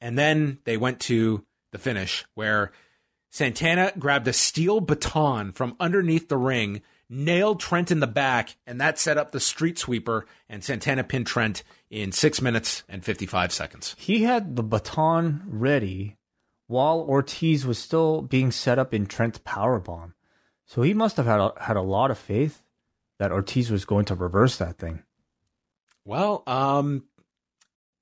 And 0.00 0.18
then 0.18 0.58
they 0.64 0.76
went 0.76 1.00
to 1.00 1.44
the 1.72 1.78
finish 1.78 2.24
where 2.34 2.72
Santana 3.30 3.92
grabbed 3.98 4.28
a 4.28 4.32
steel 4.32 4.80
baton 4.80 5.52
from 5.52 5.76
underneath 5.80 6.28
the 6.28 6.36
ring, 6.36 6.82
nailed 7.08 7.58
Trent 7.60 7.90
in 7.90 8.00
the 8.00 8.06
back, 8.06 8.56
and 8.66 8.80
that 8.80 8.98
set 8.98 9.16
up 9.16 9.32
the 9.32 9.40
street 9.40 9.78
sweeper. 9.78 10.26
And 10.48 10.62
Santana 10.62 11.04
pinned 11.04 11.26
Trent 11.26 11.62
in 11.90 12.12
six 12.12 12.42
minutes 12.42 12.84
and 12.88 13.04
55 13.04 13.50
seconds. 13.52 13.96
He 13.98 14.24
had 14.24 14.56
the 14.56 14.62
baton 14.62 15.42
ready 15.46 16.16
while 16.66 17.00
Ortiz 17.00 17.66
was 17.66 17.78
still 17.78 18.22
being 18.22 18.50
set 18.50 18.78
up 18.78 18.94
in 18.94 19.06
Trent's 19.06 19.40
power 19.44 19.78
bomb. 19.78 20.14
So 20.66 20.82
he 20.82 20.94
must 20.94 21.16
have 21.16 21.26
had 21.26 21.40
a, 21.40 21.52
had 21.60 21.76
a 21.76 21.82
lot 21.82 22.10
of 22.10 22.18
faith 22.18 22.62
that 23.18 23.32
Ortiz 23.32 23.70
was 23.70 23.84
going 23.84 24.06
to 24.06 24.14
reverse 24.14 24.56
that 24.56 24.78
thing. 24.78 25.02
Well, 26.04 26.42
um, 26.46 27.04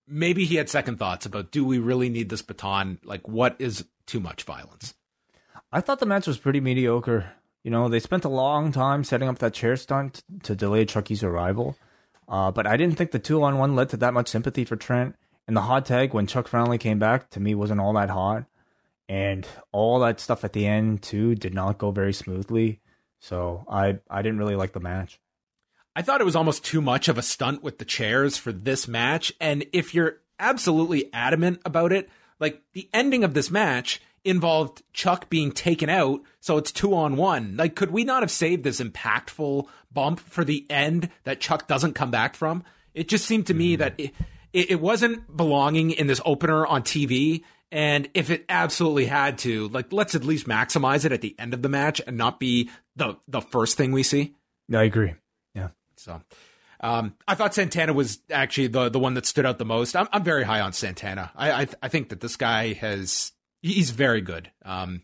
maybe 0.07 0.45
he 0.45 0.57
had 0.57 0.69
second 0.69 0.99
thoughts 0.99 1.27
about 1.27 1.51
do 1.51 1.65
we 1.65 1.79
really 1.79 2.09
need 2.09 2.29
this 2.29 2.43
baton? 2.43 2.99
Like, 3.05 3.29
what 3.29 3.57
is 3.59 3.85
too 4.07 4.21
much 4.21 4.45
violence? 4.45 4.95
I 5.71 5.81
thought 5.81 6.01
the 6.01 6.07
match 6.07 6.27
was 6.27 6.39
pretty 6.39 6.61
mediocre. 6.61 7.33
You 7.65 7.71
know, 7.71 7.89
they 7.89 8.01
spent 8.01 8.25
a 8.25 8.29
long 8.29 8.73
time 8.73 9.05
setting 9.05 9.29
up 9.29 9.39
that 9.39 9.55
chair 9.55 9.77
stunt 9.77 10.23
to 10.43 10.55
delay 10.55 10.85
Chucky's 10.85 11.23
arrival. 11.23 11.77
Uh, 12.29 12.51
but 12.51 12.67
I 12.67 12.77
didn't 12.77 12.97
think 12.97 13.11
the 13.11 13.19
two 13.19 13.43
on 13.43 13.59
one 13.59 13.75
led 13.77 13.89
to 13.91 13.97
that 13.99 14.15
much 14.15 14.29
sympathy 14.29 14.65
for 14.65 14.77
Trent. 14.77 15.17
And 15.47 15.57
the 15.57 15.63
hot 15.63 15.87
tag 15.87 16.15
when 16.15 16.27
Chuck 16.27 16.49
finally 16.49 16.79
came 16.79 16.99
back 16.99 17.31
to 17.31 17.41
me 17.41 17.55
wasn't 17.55 17.81
all 17.81 17.93
that 17.95 18.11
hot. 18.11 18.45
And 19.13 19.47
all 19.73 20.01
that 20.01 20.21
stuff 20.21 20.43
at 20.43 20.55
the 20.55 20.67
end 20.67 21.03
too 21.03 21.35
did 21.35 21.53
not 21.53 21.77
go 21.77 21.91
very 21.91 22.15
smoothly. 22.15 22.81
So 23.21 23.63
I 23.69 23.99
I 24.09 24.23
didn't 24.23 24.39
really 24.39 24.57
like 24.57 24.73
the 24.73 24.81
match. 24.81 25.21
I 25.95 26.01
thought 26.01 26.23
it 26.23 26.25
was 26.25 26.35
almost 26.35 26.65
too 26.65 26.81
much 26.81 27.09
of 27.09 27.19
a 27.19 27.23
stunt 27.23 27.63
with 27.63 27.77
the 27.77 27.85
chairs 27.85 28.39
for 28.39 28.53
this 28.53 28.89
match. 28.89 29.31
And 29.39 29.67
if 29.75 29.95
you're 29.95 30.23
absolutely 30.39 31.13
adamant 31.13 31.61
about 31.67 31.93
it, 31.93 32.09
like 32.41 32.63
the 32.73 32.89
ending 32.95 33.23
of 33.23 33.35
this 33.35 33.51
match 33.51 34.01
involved 34.25 34.83
Chuck 34.95 35.29
being 35.29 35.53
taken 35.53 35.91
out, 35.91 36.23
so 36.41 36.57
it's 36.57 36.73
two 36.73 36.95
on 36.95 37.17
one. 37.17 37.59
Like, 37.59 37.75
could 37.77 37.91
we 37.91 38.05
not 38.05 38.23
have 38.23 38.31
saved 38.31 38.65
this 38.65 38.81
impactful 38.81 39.67
bump 39.93 40.21
for 40.21 40.43
the 40.43 40.65
end 40.71 41.11
that 41.25 41.39
Chuck 41.39 41.69
doesn't 41.69 41.93
come 41.93 42.11
back 42.11 42.35
from? 42.35 42.65
It 42.95 43.09
just 43.09 43.27
seemed 43.27 43.49
to 43.49 43.55
me 43.55 43.77
mm-hmm. 43.77 43.83
that 43.83 44.01
it, 44.01 44.71
it 44.71 44.81
wasn't 44.81 45.37
belonging 45.37 45.91
in 45.91 46.07
this 46.07 46.23
opener 46.25 46.67
on 46.67 46.83
TV. 46.83 47.43
And 47.73 48.11
if 48.13 48.29
it 48.29 48.45
absolutely 48.51 49.07
had 49.07 49.39
to, 49.39 49.69
like, 49.69 49.95
let's 49.95 50.15
at 50.15 50.25
least 50.25 50.47
maximize 50.47 51.07
it 51.07 51.13
at 51.13 51.23
the 51.23 51.35
end 51.39 51.55
of 51.55 51.63
the 51.63 51.71
match 51.71 52.03
and 52.07 52.19
not 52.19 52.39
be 52.39 52.71
the 52.97 53.17
the 53.27 53.41
first 53.41 53.79
thing 53.79 53.93
we 53.93 54.03
see. 54.03 54.35
I 54.73 54.83
agree. 54.83 55.15
Yeah. 55.55 55.69
So, 55.97 56.21
um, 56.81 57.15
I 57.27 57.35
thought 57.35 57.55
Santana 57.55 57.95
was 57.95 58.19
actually 58.31 58.67
the 58.67 58.91
the 58.91 58.99
one 58.99 59.15
that 59.15 59.25
stood 59.25 59.47
out 59.47 59.59
the 59.59 59.65
most. 59.65 59.97
I'm 59.97 60.07
I'm 60.13 60.23
very 60.23 60.45
high 60.45 60.61
on 60.61 60.75
Santana. 60.75 61.33
I 61.35 61.63
I, 61.63 61.67
I 61.85 61.89
think 61.89 62.11
that 62.11 62.21
this 62.21 62.37
guy 62.37 62.75
has 62.75 63.33
he's 63.63 63.91
very 63.91 64.21
good. 64.21 64.51
Um, 64.67 65.03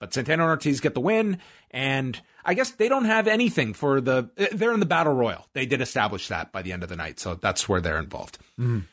but 0.00 0.14
Santana 0.14 0.44
and 0.44 0.50
Ortiz 0.50 0.80
get 0.80 0.94
the 0.94 1.00
win, 1.00 1.38
and 1.70 2.18
I 2.46 2.54
guess 2.54 2.70
they 2.70 2.88
don't 2.88 3.04
have 3.04 3.28
anything 3.28 3.74
for 3.74 4.00
the. 4.00 4.30
They're 4.52 4.72
in 4.72 4.80
the 4.80 4.86
battle 4.86 5.12
royal. 5.12 5.46
They 5.52 5.66
did 5.66 5.82
establish 5.82 6.28
that 6.28 6.50
by 6.50 6.62
the 6.62 6.72
end 6.72 6.82
of 6.82 6.88
the 6.88 6.96
night, 6.96 7.20
so 7.20 7.34
that's 7.34 7.68
where 7.68 7.82
they're 7.82 7.98
involved. 7.98 8.38
Mm. 8.58 8.84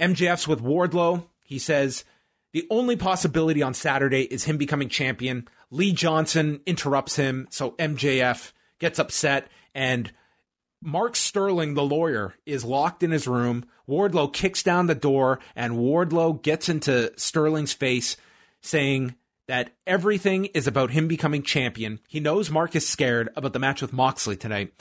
MJF's 0.00 0.48
with 0.48 0.60
Wardlow. 0.60 1.24
He 1.42 1.60
says 1.60 2.04
the 2.52 2.66
only 2.70 2.96
possibility 2.96 3.62
on 3.62 3.74
Saturday 3.74 4.22
is 4.22 4.44
him 4.44 4.56
becoming 4.56 4.88
champion. 4.88 5.48
Lee 5.70 5.92
Johnson 5.92 6.60
interrupts 6.66 7.16
him, 7.16 7.48
so 7.50 7.72
MJF 7.72 8.52
gets 8.78 8.98
upset, 8.98 9.48
and 9.74 10.12
Mark 10.82 11.16
Sterling, 11.16 11.74
the 11.74 11.82
lawyer, 11.82 12.34
is 12.44 12.64
locked 12.64 13.02
in 13.02 13.10
his 13.10 13.26
room. 13.26 13.64
Wardlow 13.88 14.32
kicks 14.32 14.62
down 14.62 14.86
the 14.86 14.94
door, 14.94 15.40
and 15.54 15.74
Wardlow 15.74 16.40
gets 16.42 16.68
into 16.68 17.12
Sterling's 17.16 17.72
face, 17.72 18.16
saying 18.62 19.14
that 19.48 19.72
everything 19.86 20.46
is 20.46 20.66
about 20.66 20.90
him 20.90 21.08
becoming 21.08 21.42
champion. 21.42 22.00
He 22.08 22.20
knows 22.20 22.50
Mark 22.50 22.74
is 22.76 22.88
scared 22.88 23.28
about 23.36 23.52
the 23.52 23.58
match 23.58 23.80
with 23.80 23.92
Moxley 23.92 24.36
tonight, 24.36 24.72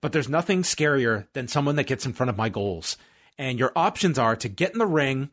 but 0.00 0.12
there's 0.12 0.28
nothing 0.28 0.62
scarier 0.62 1.26
than 1.32 1.48
someone 1.48 1.76
that 1.76 1.86
gets 1.86 2.06
in 2.06 2.12
front 2.12 2.30
of 2.30 2.36
my 2.36 2.48
goals. 2.48 2.96
And 3.36 3.58
your 3.58 3.72
options 3.76 4.18
are 4.18 4.36
to 4.36 4.48
get 4.48 4.72
in 4.72 4.78
the 4.78 4.86
ring, 4.86 5.30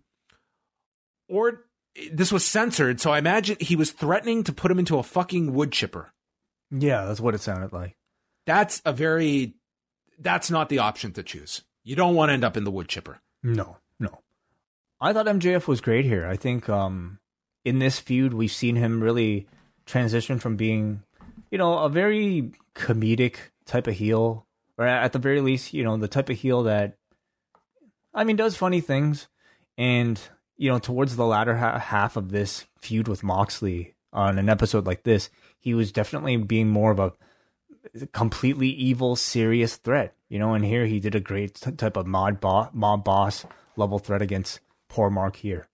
or 1.27 1.64
this 2.11 2.31
was 2.31 2.45
censored, 2.45 2.99
so 2.99 3.11
I 3.11 3.19
imagine 3.19 3.57
he 3.59 3.75
was 3.75 3.91
threatening 3.91 4.43
to 4.43 4.53
put 4.53 4.71
him 4.71 4.79
into 4.79 4.97
a 4.97 5.03
fucking 5.03 5.53
wood 5.53 5.71
chipper. 5.71 6.11
Yeah, 6.71 7.05
that's 7.05 7.19
what 7.19 7.35
it 7.35 7.41
sounded 7.41 7.71
like. 7.73 7.95
That's 8.45 8.81
a 8.85 8.93
very 8.93 9.55
that's 10.19 10.49
not 10.49 10.69
the 10.69 10.79
option 10.79 11.11
to 11.13 11.23
choose. 11.23 11.63
You 11.83 11.95
don't 11.95 12.15
want 12.15 12.29
to 12.29 12.33
end 12.33 12.43
up 12.43 12.57
in 12.57 12.63
the 12.63 12.71
wood 12.71 12.87
chipper. 12.87 13.21
No, 13.43 13.77
no. 13.99 14.21
I 14.99 15.13
thought 15.13 15.25
MJF 15.25 15.67
was 15.67 15.81
great 15.81 16.05
here. 16.05 16.25
I 16.25 16.35
think 16.35 16.69
um, 16.69 17.19
in 17.63 17.79
this 17.79 17.99
feud, 17.99 18.33
we've 18.33 18.51
seen 18.51 18.75
him 18.75 19.03
really 19.03 19.47
transition 19.85 20.39
from 20.39 20.55
being, 20.55 21.03
you 21.51 21.57
know, 21.57 21.79
a 21.79 21.89
very 21.89 22.51
comedic 22.75 23.35
type 23.65 23.87
of 23.87 23.95
heel, 23.95 24.45
or 24.77 24.85
at 24.85 25.13
the 25.13 25.19
very 25.19 25.41
least, 25.41 25.73
you 25.73 25.83
know, 25.83 25.97
the 25.97 26.07
type 26.07 26.29
of 26.29 26.37
heel 26.37 26.63
that, 26.63 26.97
I 28.13 28.23
mean, 28.23 28.35
does 28.35 28.55
funny 28.55 28.81
things. 28.81 29.27
And, 29.77 30.19
you 30.57 30.69
know, 30.69 30.79
towards 30.79 31.15
the 31.15 31.25
latter 31.25 31.57
ha- 31.57 31.79
half 31.79 32.15
of 32.15 32.31
this 32.31 32.65
feud 32.79 33.07
with 33.07 33.23
Moxley 33.23 33.95
on 34.13 34.37
an 34.37 34.49
episode 34.49 34.85
like 34.85 35.03
this, 35.03 35.29
he 35.59 35.73
was 35.73 35.91
definitely 35.91 36.37
being 36.37 36.69
more 36.69 36.91
of 36.91 36.99
a 36.99 37.13
completely 38.13 38.69
evil, 38.69 39.15
serious 39.15 39.75
threat. 39.77 40.15
You 40.29 40.39
know, 40.39 40.53
and 40.53 40.65
here 40.65 40.85
he 40.85 40.99
did 40.99 41.15
a 41.15 41.19
great 41.19 41.55
t- 41.55 41.71
type 41.71 41.97
of 41.97 42.07
mob, 42.07 42.39
bo- 42.39 42.69
mob 42.73 43.03
boss 43.03 43.45
level 43.75 43.99
threat 43.99 44.21
against 44.21 44.59
poor 44.89 45.09
Mark 45.09 45.35
here. 45.37 45.67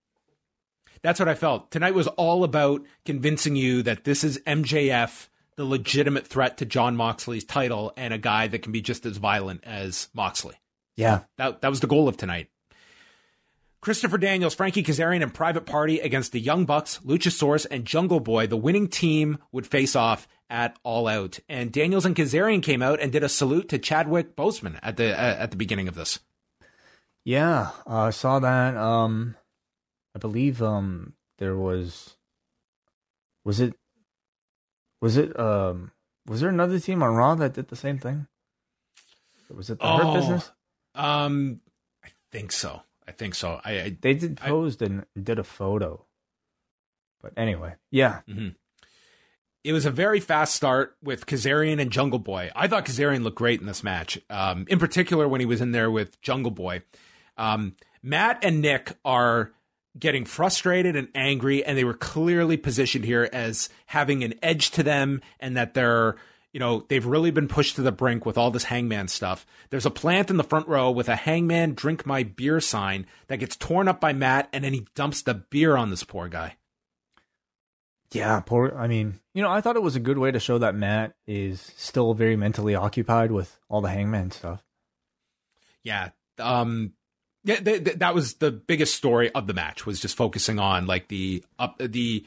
That's 1.02 1.18
what 1.18 1.28
I 1.28 1.34
felt. 1.34 1.70
Tonight 1.70 1.94
was 1.94 2.06
all 2.06 2.44
about 2.44 2.82
convincing 3.04 3.56
you 3.56 3.82
that 3.82 4.04
this 4.04 4.22
is 4.22 4.38
MJF 4.46 5.28
the 5.56 5.64
legitimate 5.64 6.26
threat 6.26 6.56
to 6.58 6.64
Jon 6.64 6.96
Moxley's 6.96 7.44
title 7.44 7.92
and 7.96 8.14
a 8.14 8.18
guy 8.18 8.46
that 8.46 8.62
can 8.62 8.72
be 8.72 8.80
just 8.80 9.04
as 9.04 9.18
violent 9.18 9.62
as 9.64 10.08
Moxley. 10.14 10.54
Yeah. 10.96 11.20
That 11.38 11.60
that 11.62 11.68
was 11.68 11.80
the 11.80 11.86
goal 11.86 12.08
of 12.08 12.16
tonight. 12.16 12.48
Christopher 13.82 14.16
Daniels, 14.16 14.54
Frankie 14.54 14.82
Kazarian, 14.84 15.22
and 15.22 15.34
Private 15.34 15.66
Party 15.66 15.98
against 16.00 16.30
the 16.32 16.40
Young 16.40 16.64
Bucks, 16.64 17.00
Luchasaurus, 17.04 17.66
and 17.70 17.84
Jungle 17.84 18.20
Boy. 18.20 18.46
The 18.46 18.56
winning 18.56 18.86
team 18.88 19.38
would 19.50 19.66
face 19.66 19.94
off 19.96 20.26
at 20.48 20.78
All 20.84 21.08
Out. 21.08 21.40
And 21.48 21.72
Daniels 21.72 22.06
and 22.06 22.14
Kazarian 22.16 22.62
came 22.62 22.80
out 22.80 23.00
and 23.00 23.10
did 23.10 23.24
a 23.24 23.28
salute 23.28 23.68
to 23.70 23.78
Chadwick 23.78 24.36
Boseman 24.36 24.78
at 24.82 24.96
the 24.96 25.12
uh, 25.12 25.36
at 25.36 25.50
the 25.50 25.56
beginning 25.56 25.88
of 25.88 25.94
this. 25.96 26.20
Yeah, 27.24 27.70
uh, 27.86 28.02
I 28.04 28.10
saw 28.10 28.38
that. 28.38 28.76
Um, 28.76 29.34
I 30.14 30.18
believe 30.18 30.62
um 30.62 31.14
there 31.38 31.56
was 31.56 32.16
was 33.44 33.58
it 33.60 33.74
was 35.00 35.16
it 35.16 35.36
um 35.38 35.90
was 36.28 36.40
there 36.40 36.50
another 36.50 36.78
team 36.78 37.02
on 37.02 37.14
Raw 37.16 37.34
that 37.34 37.54
did 37.54 37.66
the 37.68 37.76
same 37.76 37.98
thing? 37.98 38.28
Was 39.52 39.70
it 39.70 39.80
the 39.80 39.86
Hurt 39.86 40.04
Oh. 40.04 40.14
Business? 40.14 40.50
Um, 40.94 41.60
I 42.04 42.08
think 42.30 42.52
so. 42.52 42.82
I 43.06 43.12
think 43.12 43.34
so. 43.34 43.60
I, 43.64 43.72
I 43.80 43.96
They 44.00 44.14
did 44.14 44.38
I- 44.42 44.48
posed 44.48 44.82
and 44.82 45.04
did 45.20 45.38
a 45.38 45.44
photo. 45.44 46.06
But 47.20 47.34
anyway, 47.36 47.74
yeah, 47.92 48.20
it 49.64 49.72
was 49.72 49.86
a 49.86 49.92
very 49.92 50.18
fast 50.18 50.56
start 50.56 50.96
with 51.04 51.24
Kazarian 51.26 51.80
and 51.80 51.92
Jungle 51.92 52.18
Boy. 52.18 52.50
I 52.56 52.66
thought 52.66 52.84
Kazarian 52.84 53.22
looked 53.22 53.36
great 53.38 53.60
in 53.60 53.66
this 53.66 53.84
match, 53.84 54.18
um, 54.28 54.64
in 54.68 54.80
particular 54.80 55.28
when 55.28 55.38
he 55.40 55.46
was 55.46 55.60
in 55.60 55.70
there 55.70 55.88
with 55.88 56.20
Jungle 56.20 56.50
Boy. 56.50 56.82
Um, 57.36 57.76
Matt 58.02 58.40
and 58.44 58.60
Nick 58.60 58.96
are 59.04 59.52
getting 59.96 60.24
frustrated 60.24 60.96
and 60.96 61.08
angry, 61.14 61.64
and 61.64 61.78
they 61.78 61.84
were 61.84 61.94
clearly 61.94 62.56
positioned 62.56 63.04
here 63.04 63.28
as 63.32 63.68
having 63.86 64.24
an 64.24 64.34
edge 64.42 64.72
to 64.72 64.82
them, 64.82 65.20
and 65.38 65.56
that 65.56 65.74
they're, 65.74 66.16
you 66.52 66.60
know, 66.60 66.84
they've 66.88 67.04
really 67.06 67.30
been 67.30 67.48
pushed 67.48 67.76
to 67.76 67.82
the 67.82 67.92
brink 67.92 68.26
with 68.26 68.36
all 68.36 68.50
this 68.50 68.64
hangman 68.64 69.08
stuff. 69.08 69.46
There's 69.70 69.86
a 69.86 69.90
plant 69.90 70.30
in 70.30 70.36
the 70.36 70.44
front 70.44 70.68
row 70.68 70.90
with 70.90 71.08
a 71.08 71.16
hangman 71.16 71.74
drink 71.74 72.04
my 72.04 72.22
beer 72.22 72.60
sign 72.60 73.06
that 73.28 73.38
gets 73.38 73.56
torn 73.56 73.88
up 73.88 74.00
by 74.00 74.12
Matt, 74.12 74.48
and 74.52 74.62
then 74.62 74.72
he 74.74 74.86
dumps 74.94 75.22
the 75.22 75.34
beer 75.34 75.76
on 75.76 75.90
this 75.90 76.04
poor 76.04 76.28
guy. 76.28 76.56
yeah. 78.10 78.40
Poor. 78.40 78.74
I 78.76 78.86
mean, 78.86 79.20
you 79.32 79.42
know, 79.42 79.50
I 79.50 79.60
thought 79.62 79.76
it 79.76 79.82
was 79.82 79.96
a 79.96 80.00
good 80.00 80.18
way 80.18 80.30
to 80.30 80.38
show 80.40 80.58
that 80.58 80.74
Matt 80.74 81.14
is 81.26 81.72
still 81.76 82.12
very 82.12 82.36
mentally 82.36 82.74
occupied 82.74 83.32
with 83.32 83.58
all 83.70 83.80
the 83.80 83.88
Hangman 83.90 84.30
stuff. 84.30 84.62
yeah 85.82 86.10
um 86.38 86.92
yeah, 87.44 87.56
th- 87.56 87.84
th- 87.84 87.98
that 87.98 88.14
was 88.14 88.34
the 88.34 88.52
biggest 88.52 88.94
story 88.94 89.30
of 89.32 89.46
the 89.48 89.52
match 89.54 89.84
was 89.84 89.98
just 90.00 90.16
focusing 90.16 90.58
on 90.60 90.86
like 90.86 91.08
the 91.08 91.42
up 91.58 91.76
the 91.78 92.24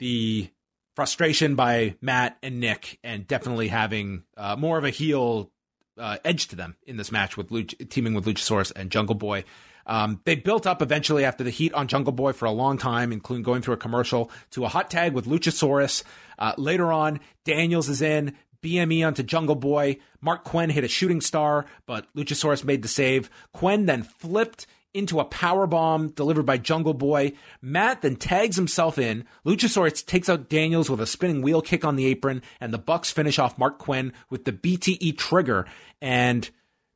the 0.00 0.50
frustration 0.98 1.54
by 1.54 1.94
Matt 2.00 2.36
and 2.42 2.58
Nick 2.58 2.98
and 3.04 3.24
definitely 3.24 3.68
having 3.68 4.24
uh, 4.36 4.56
more 4.56 4.78
of 4.78 4.82
a 4.82 4.90
heel 4.90 5.48
uh, 5.96 6.16
edge 6.24 6.48
to 6.48 6.56
them 6.56 6.74
in 6.88 6.96
this 6.96 7.12
match 7.12 7.36
with 7.36 7.50
Luch- 7.50 7.88
teaming 7.88 8.14
with 8.14 8.24
Luchasaurus 8.24 8.72
and 8.74 8.90
Jungle 8.90 9.14
Boy. 9.14 9.44
Um, 9.86 10.20
they 10.24 10.34
built 10.34 10.66
up 10.66 10.82
eventually 10.82 11.24
after 11.24 11.44
the 11.44 11.50
heat 11.50 11.72
on 11.72 11.86
Jungle 11.86 12.12
Boy 12.12 12.32
for 12.32 12.46
a 12.46 12.50
long 12.50 12.78
time, 12.78 13.12
including 13.12 13.44
going 13.44 13.62
through 13.62 13.74
a 13.74 13.76
commercial 13.76 14.28
to 14.50 14.64
a 14.64 14.68
hot 14.68 14.90
tag 14.90 15.12
with 15.12 15.26
Luchasaurus. 15.26 16.02
Uh, 16.36 16.54
later 16.58 16.92
on, 16.92 17.20
Daniels 17.44 17.88
is 17.88 18.02
in, 18.02 18.34
BME 18.60 19.06
onto 19.06 19.22
Jungle 19.22 19.54
Boy. 19.54 19.98
Marq 20.20 20.42
Quen 20.42 20.68
hit 20.68 20.82
a 20.82 20.88
shooting 20.88 21.20
star, 21.20 21.66
but 21.86 22.12
Luchasaurus 22.16 22.64
made 22.64 22.82
the 22.82 22.88
save. 22.88 23.30
Quen 23.52 23.86
then 23.86 24.02
flipped 24.02 24.66
into 24.94 25.20
a 25.20 25.24
power 25.24 25.66
bomb 25.66 26.08
delivered 26.08 26.46
by 26.46 26.58
Jungle 26.58 26.94
Boy. 26.94 27.32
Matt 27.60 28.02
then 28.02 28.16
tags 28.16 28.56
himself 28.56 28.98
in. 28.98 29.24
Luchasaurus 29.44 30.04
takes 30.04 30.28
out 30.28 30.48
Daniels 30.48 30.90
with 30.90 31.00
a 31.00 31.06
spinning 31.06 31.42
wheel 31.42 31.62
kick 31.62 31.84
on 31.84 31.96
the 31.96 32.06
apron, 32.06 32.42
and 32.60 32.72
the 32.72 32.78
Bucks 32.78 33.10
finish 33.10 33.38
off 33.38 33.58
Marq 33.58 33.78
Quen 33.78 34.12
with 34.30 34.44
the 34.44 34.52
BTE 34.52 35.16
trigger. 35.18 35.66
And 36.00 36.48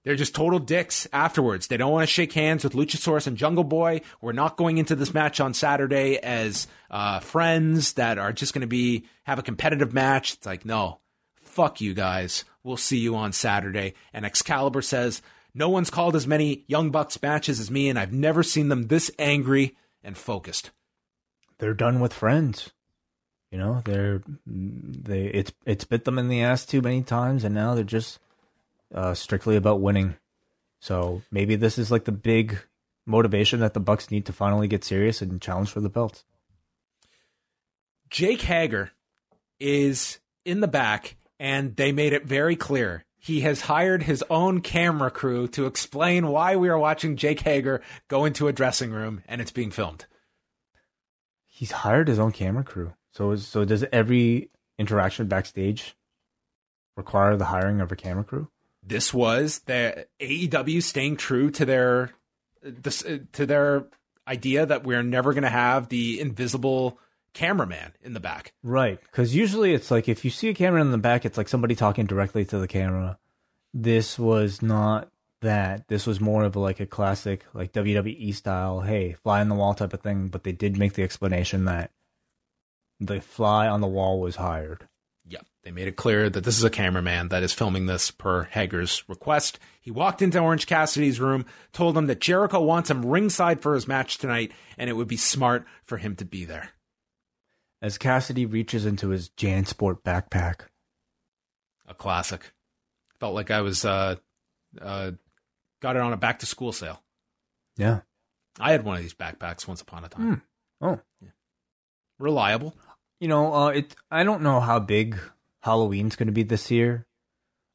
they're 0.04 0.16
just 0.16 0.34
total 0.34 0.58
dicks 0.58 1.06
afterwards. 1.12 1.68
They 1.68 1.76
don't 1.76 1.92
want 1.92 2.02
to 2.02 2.12
shake 2.12 2.32
hands 2.32 2.64
with 2.64 2.72
Luchasaurus 2.72 3.26
and 3.26 3.36
Jungle 3.36 3.64
Boy. 3.64 4.00
We're 4.20 4.32
not 4.32 4.56
going 4.56 4.78
into 4.78 4.96
this 4.96 5.14
match 5.14 5.38
on 5.40 5.54
Saturday 5.54 6.18
as 6.18 6.66
uh, 6.90 7.20
friends 7.20 7.92
that 7.94 8.18
are 8.18 8.32
just 8.32 8.52
going 8.52 8.62
to 8.62 8.66
be 8.66 9.04
have 9.24 9.38
a 9.38 9.42
competitive 9.42 9.92
match. 9.92 10.34
It's 10.34 10.46
like, 10.46 10.64
no, 10.64 10.98
fuck 11.40 11.80
you 11.80 11.94
guys. 11.94 12.44
We'll 12.64 12.76
see 12.76 12.98
you 12.98 13.14
on 13.14 13.32
Saturday. 13.32 13.94
And 14.12 14.26
Excalibur 14.26 14.82
says, 14.82 15.22
no 15.54 15.68
one's 15.68 15.90
called 15.90 16.16
as 16.16 16.26
many 16.26 16.64
Young 16.66 16.90
Bucks 16.90 17.20
matches 17.20 17.60
as 17.60 17.70
me, 17.70 17.88
and 17.88 17.98
I've 17.98 18.12
never 18.12 18.42
seen 18.42 18.68
them 18.68 18.88
this 18.88 19.10
angry 19.18 19.76
and 20.02 20.16
focused. 20.16 20.70
They're 21.58 21.74
done 21.74 22.00
with 22.00 22.12
friends. 22.12 22.70
You 23.50 23.58
know, 23.58 23.82
they're 23.84 24.22
they 24.46 25.26
it's 25.26 25.52
it's 25.66 25.84
bit 25.84 26.04
them 26.04 26.18
in 26.18 26.28
the 26.28 26.42
ass 26.42 26.64
too 26.64 26.80
many 26.80 27.02
times, 27.02 27.44
and 27.44 27.54
now 27.54 27.74
they're 27.74 27.84
just 27.84 28.18
uh, 28.94 29.12
strictly 29.14 29.56
about 29.56 29.80
winning. 29.80 30.16
So 30.80 31.22
maybe 31.30 31.56
this 31.56 31.78
is 31.78 31.90
like 31.90 32.04
the 32.04 32.12
big 32.12 32.58
motivation 33.04 33.60
that 33.60 33.74
the 33.74 33.80
Bucks 33.80 34.10
need 34.10 34.26
to 34.26 34.32
finally 34.32 34.68
get 34.68 34.84
serious 34.84 35.20
and 35.20 35.40
challenge 35.40 35.70
for 35.70 35.80
the 35.80 35.90
belts. 35.90 36.24
Jake 38.08 38.42
Hager 38.42 38.90
is 39.60 40.18
in 40.44 40.60
the 40.60 40.68
back, 40.68 41.16
and 41.38 41.76
they 41.76 41.92
made 41.92 42.12
it 42.12 42.24
very 42.24 42.56
clear. 42.56 43.04
He 43.22 43.42
has 43.42 43.60
hired 43.62 44.02
his 44.02 44.24
own 44.28 44.62
camera 44.62 45.08
crew 45.08 45.46
to 45.48 45.66
explain 45.66 46.26
why 46.26 46.56
we 46.56 46.68
are 46.68 46.78
watching 46.78 47.16
Jake 47.16 47.40
Hager 47.40 47.80
go 48.08 48.24
into 48.24 48.48
a 48.48 48.52
dressing 48.52 48.90
room 48.90 49.22
and 49.28 49.40
it's 49.40 49.52
being 49.52 49.70
filmed. 49.70 50.06
He's 51.46 51.70
hired 51.70 52.08
his 52.08 52.18
own 52.18 52.32
camera 52.32 52.64
crew. 52.64 52.94
So 53.12 53.36
so 53.36 53.64
does 53.64 53.84
every 53.92 54.50
interaction 54.76 55.28
backstage 55.28 55.94
require 56.96 57.36
the 57.36 57.44
hiring 57.44 57.80
of 57.80 57.92
a 57.92 57.96
camera 57.96 58.24
crew? 58.24 58.48
This 58.82 59.14
was 59.14 59.60
the 59.66 60.08
AEW 60.18 60.82
staying 60.82 61.16
true 61.16 61.52
to 61.52 61.64
their 61.64 62.10
this, 62.60 63.04
to 63.34 63.46
their 63.46 63.86
idea 64.26 64.66
that 64.66 64.82
we're 64.82 65.04
never 65.04 65.32
going 65.32 65.44
to 65.44 65.48
have 65.48 65.88
the 65.88 66.18
invisible 66.18 66.98
cameraman 67.34 67.92
in 68.02 68.12
the 68.12 68.20
back. 68.20 68.52
Right, 68.62 69.00
because 69.00 69.34
usually 69.34 69.74
it's 69.74 69.90
like 69.90 70.08
if 70.08 70.24
you 70.24 70.30
see 70.30 70.48
a 70.48 70.54
camera 70.54 70.80
in 70.80 70.90
the 70.90 70.98
back, 70.98 71.24
it's 71.24 71.38
like 71.38 71.48
somebody 71.48 71.74
talking 71.74 72.06
directly 72.06 72.44
to 72.46 72.58
the 72.58 72.68
camera. 72.68 73.18
This 73.74 74.18
was 74.18 74.62
not 74.62 75.10
that. 75.40 75.88
This 75.88 76.06
was 76.06 76.20
more 76.20 76.44
of 76.44 76.56
like 76.56 76.80
a 76.80 76.86
classic, 76.86 77.44
like 77.54 77.72
WWE 77.72 78.34
style, 78.34 78.80
hey, 78.80 79.14
fly 79.22 79.40
on 79.40 79.48
the 79.48 79.54
wall 79.54 79.74
type 79.74 79.92
of 79.92 80.00
thing. 80.00 80.28
But 80.28 80.44
they 80.44 80.52
did 80.52 80.78
make 80.78 80.94
the 80.94 81.02
explanation 81.02 81.66
that 81.66 81.90
the 83.00 83.20
fly 83.20 83.68
on 83.68 83.80
the 83.80 83.86
wall 83.86 84.20
was 84.20 84.36
hired. 84.36 84.88
Yep. 85.26 85.46
They 85.62 85.70
made 85.70 85.88
it 85.88 85.96
clear 85.96 86.28
that 86.28 86.44
this 86.44 86.58
is 86.58 86.64
a 86.64 86.70
cameraman 86.70 87.28
that 87.28 87.42
is 87.42 87.52
filming 87.52 87.86
this 87.86 88.10
per 88.10 88.44
Hager's 88.44 89.04
request. 89.08 89.58
He 89.80 89.90
walked 89.90 90.20
into 90.20 90.40
Orange 90.40 90.66
Cassidy's 90.66 91.20
room, 91.20 91.46
told 91.72 91.96
him 91.96 92.06
that 92.06 92.20
Jericho 92.20 92.60
wants 92.60 92.90
him 92.90 93.06
ringside 93.06 93.60
for 93.60 93.74
his 93.74 93.86
match 93.86 94.18
tonight, 94.18 94.52
and 94.76 94.90
it 94.90 94.94
would 94.94 95.08
be 95.08 95.16
smart 95.16 95.64
for 95.84 95.98
him 95.98 96.16
to 96.16 96.24
be 96.24 96.44
there. 96.44 96.70
As 97.82 97.98
Cassidy 97.98 98.46
reaches 98.46 98.86
into 98.86 99.08
his 99.08 99.28
JanSport 99.30 100.02
backpack, 100.02 100.60
A 101.88 101.94
classic. 101.94 102.52
Felt 103.20 103.34
like 103.34 103.50
I 103.50 103.60
was 103.60 103.84
uh 103.84 104.16
uh 104.80 105.10
got 105.80 105.96
it 105.96 106.02
on 106.02 106.12
a 106.12 106.16
back 106.16 106.38
to 106.38 106.46
school 106.46 106.72
sale. 106.72 107.02
yeah, 107.76 108.00
I 108.60 108.70
had 108.72 108.84
one 108.84 108.96
of 108.96 109.02
these 109.02 109.14
backpacks 109.14 109.66
once 109.66 109.80
upon 109.80 110.04
a 110.04 110.08
time. 110.08 110.42
oh, 110.80 111.00
Reliable. 112.18 112.74
you 113.20 113.28
know, 113.28 113.52
uh, 113.54 113.68
it. 113.68 113.94
I 114.10 114.22
don't 114.24 114.42
know 114.42 114.60
how 114.60 114.78
big 114.78 115.18
Halloween's 115.60 116.14
going 116.16 116.26
to 116.28 116.32
be 116.32 116.42
this 116.44 116.70
year, 116.70 117.06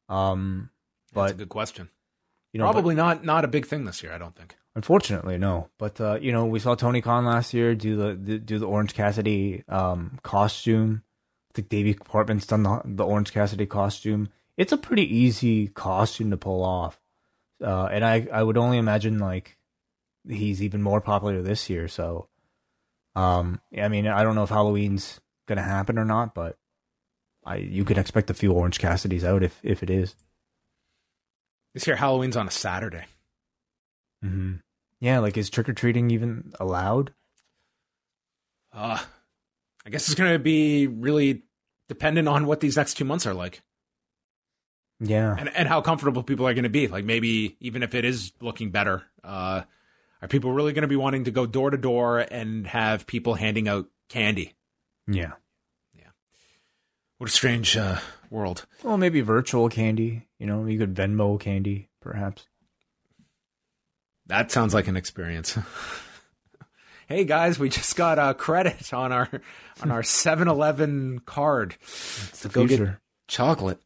um, 0.10 0.70
That's 1.14 1.32
a 1.34 1.36
good 1.36 1.50
question. 1.50 1.90
you 2.54 2.60
know, 2.60 2.66
but- 2.68 2.74
Probably 2.74 2.96
not 2.96 3.26
not 3.26 3.44
a 3.46 3.48
big 3.50 3.66
thing 3.66 3.84
this 3.86 4.02
year, 4.04 4.14
I 4.14 4.18
don't 4.18 4.36
think. 4.36 4.56
Unfortunately, 4.78 5.40
no. 5.40 5.70
But 5.80 6.00
uh, 6.00 6.20
you 6.22 6.32
know, 6.32 6.46
we 6.46 6.60
saw 6.60 6.76
Tony 6.76 7.02
Khan 7.02 7.26
last 7.26 7.52
year 7.52 7.74
do 7.74 7.96
the, 7.96 8.38
do 8.38 8.60
the 8.60 8.68
Orange 8.68 8.94
Cassidy 8.94 9.64
um, 9.68 10.20
costume. 10.22 11.02
I 11.50 11.52
think 11.56 11.70
Davey 11.70 11.96
Portman's 11.96 12.46
done 12.46 12.62
the, 12.62 12.82
the 12.86 13.04
Orange 13.04 13.34
Cassidy 13.34 13.66
costume. 13.66 14.30
It's 14.56 14.72
a 14.72 14.78
pretty 14.78 15.02
easy 15.02 15.68
costume 15.70 16.30
to 16.30 16.38
pull 16.38 16.64
off, 16.64 17.02
uh, 17.60 17.86
and 17.86 18.06
I 18.06 18.28
I 18.32 18.44
would 18.44 18.56
only 18.56 18.78
imagine 18.78 19.18
like 19.18 19.58
he's 20.30 20.62
even 20.62 20.84
more 20.84 21.02
popular 21.02 21.42
this 21.42 21.72
year. 21.72 21.88
So, 21.88 22.30
um, 23.16 23.60
I 23.76 23.88
mean, 23.88 24.06
I 24.06 24.22
don't 24.22 24.36
know 24.36 24.44
if 24.44 24.52
Halloween's 24.52 25.20
gonna 25.48 25.64
happen 25.64 25.98
or 25.98 26.06
not, 26.06 26.36
but 26.36 26.56
I 27.44 27.56
you 27.56 27.84
could 27.84 27.98
expect 27.98 28.30
a 28.30 28.36
few 28.36 28.52
Orange 28.52 28.78
Cassidys 28.78 29.24
out 29.24 29.42
if 29.42 29.60
if 29.64 29.82
it 29.82 29.90
is. 29.90 30.14
This 31.74 31.88
year 31.88 31.96
Halloween's 31.96 32.38
on 32.38 32.48
a 32.48 32.52
Saturday. 32.52 33.06
Mm-hmm. 34.24 34.58
Yeah, 35.00 35.20
like 35.20 35.38
is 35.38 35.50
trick 35.50 35.70
or 35.70 35.74
treating 35.74 36.10
even 36.12 36.54
allowed? 36.60 37.14
Uh, 38.74 39.00
I 39.86 39.90
guess 39.90 40.08
it's 40.08 40.16
going 40.16 40.34
to 40.34 40.40
be 40.40 40.88
really 40.88 41.44
dependent 41.88 42.28
on 42.28 42.46
what 42.46 42.60
these 42.60 42.76
next 42.78 42.96
two 42.96 43.06
months 43.06 43.26
are 43.26 43.34
like 43.34 43.62
Yeah. 45.00 45.36
and, 45.38 45.50
and 45.56 45.68
how 45.68 45.82
comfortable 45.82 46.24
people 46.24 46.48
are 46.48 46.54
going 46.54 46.64
to 46.64 46.70
be. 46.70 46.88
Like 46.88 47.06
maybe 47.06 47.56
even 47.60 47.84
if 47.84 47.96
it 47.96 48.06
is 48.06 48.34
looking 48.42 48.72
better, 48.72 49.04
uh, 49.24 49.64
are 50.22 50.28
people 50.28 50.52
really 50.52 50.74
going 50.74 50.82
to 50.82 50.88
be 50.88 50.96
wanting 50.96 51.26
to 51.26 51.32
go 51.32 51.46
door 51.46 51.70
to 51.70 51.78
door 51.78 52.20
and 52.20 52.66
have 52.68 53.08
people 53.08 53.36
handing 53.36 53.68
out 53.68 53.88
candy? 54.10 54.56
Yeah. 55.08 55.34
Yeah. 55.96 56.10
What 57.20 57.30
a 57.30 57.34
strange 57.34 57.78
uh, 57.78 58.00
world. 58.30 58.66
Well, 58.84 58.98
maybe 58.98 59.22
virtual 59.22 59.70
candy. 59.70 60.28
You 60.40 60.48
know, 60.48 60.66
you 60.66 60.78
could 60.78 60.94
Venmo 60.96 61.40
candy, 61.40 61.90
perhaps. 62.02 62.48
That 64.28 64.52
sounds 64.52 64.74
like 64.74 64.88
an 64.88 64.98
experience. 64.98 65.58
hey 67.08 67.24
guys, 67.26 67.58
we 67.58 67.70
just 67.70 67.96
got 67.96 68.20
a 68.20 68.34
credit 68.34 68.94
on 68.94 69.12
our 69.12 69.30
on 69.82 69.92
our 69.92 70.02
7-Eleven 70.04 71.20
card. 71.26 71.76
It's 71.82 72.42
the 72.42 72.50
Go 72.50 72.64
get 72.66 72.78
future. 72.78 73.00
chocolate. 73.28 73.82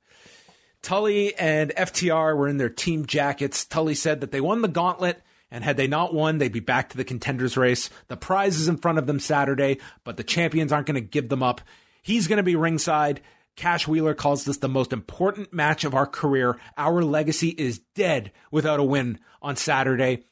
Tully 0.81 1.35
and 1.35 1.71
FTR 1.77 2.35
were 2.35 2.47
in 2.47 2.57
their 2.57 2.69
team 2.69 3.05
jackets. 3.05 3.65
Tully 3.65 3.93
said 3.93 4.21
that 4.21 4.31
they 4.31 4.41
won 4.41 4.63
the 4.63 4.67
gauntlet, 4.67 5.21
and 5.51 5.63
had 5.63 5.77
they 5.77 5.85
not 5.87 6.11
won, 6.11 6.39
they'd 6.39 6.51
be 6.51 6.59
back 6.59 6.89
to 6.89 6.97
the 6.97 7.03
contenders 7.03 7.55
race. 7.55 7.91
The 8.07 8.17
prize 8.17 8.59
is 8.59 8.67
in 8.67 8.77
front 8.77 8.97
of 8.97 9.05
them 9.05 9.19
Saturday, 9.19 9.77
but 10.03 10.17
the 10.17 10.23
champions 10.23 10.71
aren't 10.71 10.87
going 10.87 10.95
to 10.95 11.01
give 11.01 11.29
them 11.29 11.43
up. 11.43 11.61
He's 12.01 12.27
going 12.27 12.37
to 12.37 12.43
be 12.43 12.55
ringside. 12.55 13.21
Cash 13.55 13.87
Wheeler 13.87 14.15
calls 14.15 14.43
this 14.43 14.57
the 14.57 14.67
most 14.67 14.91
important 14.91 15.53
match 15.53 15.83
of 15.83 15.93
our 15.93 16.07
career. 16.07 16.57
Our 16.77 17.03
legacy 17.03 17.49
is 17.49 17.77
dead 17.93 18.31
without 18.49 18.79
a 18.79 18.83
win 18.83 19.19
on 19.39 19.57
Saturday. 19.57 20.23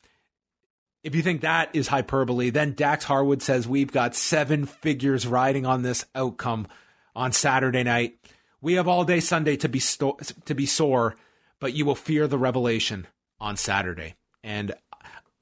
If 1.04 1.16
you 1.16 1.22
think 1.22 1.42
that 1.42 1.70
is 1.74 1.88
hyperbole, 1.88 2.50
then 2.50 2.74
Dax 2.74 3.06
Harwood 3.06 3.42
says 3.42 3.68
we've 3.68 3.92
got 3.92 4.16
seven 4.16 4.66
figures 4.66 5.26
riding 5.26 5.66
on 5.66 5.82
this 5.82 6.06
outcome 6.14 6.68
on 7.16 7.32
Saturday 7.32 7.84
night. 7.84 8.18
We 8.62 8.74
have 8.74 8.88
all 8.88 9.06
day 9.06 9.22
Sunday 9.22 9.56
to 9.58 9.70
be 9.70 9.80
sto- 9.80 10.18
to 10.46 10.54
be 10.54 10.66
sore, 10.66 11.16
but 11.60 11.74
you 11.74 11.86
will 11.86 11.96
fear 11.96 12.28
the 12.28 12.38
revelation 12.38 13.08
on 13.40 13.56
Saturday. 13.56 14.16
And 14.44 14.74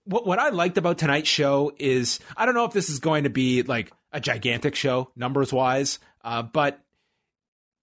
what 0.03 0.28
what 0.28 0.39
I 0.39 0.49
liked 0.49 0.78
about 0.78 0.99
tonight's 0.99 1.30
show 1.30 1.72
is 1.80 2.20
I 2.36 2.45
don't 2.45 2.55
know 2.55 2.66
if 2.66 2.74
this 2.74 2.89
is 2.89 2.99
going 2.99 3.24
to 3.24 3.32
be 3.32 3.64
like 3.64 3.91
a 4.12 4.20
gigantic 4.20 4.76
show 4.76 5.12
numbers 5.16 5.51
wise, 5.51 5.97
uh, 6.24 6.43
but 6.43 6.80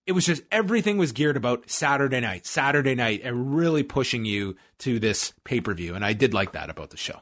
it 0.06 0.12
was 0.12 0.26
just 0.26 0.42
everything 0.52 0.96
was 0.96 1.10
geared 1.12 1.36
about 1.36 1.68
Saturday 1.68 2.20
night, 2.20 2.46
Saturday 2.46 2.94
night, 2.94 3.22
and 3.24 3.56
really 3.56 3.82
pushing 3.82 4.24
you 4.24 4.54
to 4.78 5.00
this 5.00 5.32
pay 5.42 5.60
per 5.60 5.74
view. 5.74 5.96
And 5.96 6.04
I 6.04 6.12
did 6.12 6.34
like 6.34 6.52
that 6.52 6.70
about 6.70 6.90
the 6.90 6.96
show. 6.96 7.20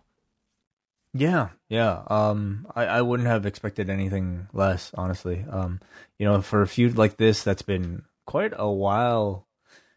Yeah, 1.14 1.50
yeah. 1.68 2.02
Um, 2.06 2.66
I, 2.74 2.86
I 2.86 3.02
wouldn't 3.02 3.28
have 3.28 3.44
expected 3.44 3.90
anything 3.90 4.48
less, 4.52 4.90
honestly. 4.94 5.44
Um, 5.48 5.80
you 6.18 6.26
know, 6.26 6.40
for 6.40 6.62
a 6.62 6.66
feud 6.66 6.96
like 6.96 7.18
this, 7.18 7.42
that's 7.42 7.62
been 7.62 8.02
quite 8.26 8.52
a 8.56 8.70
while 8.70 9.46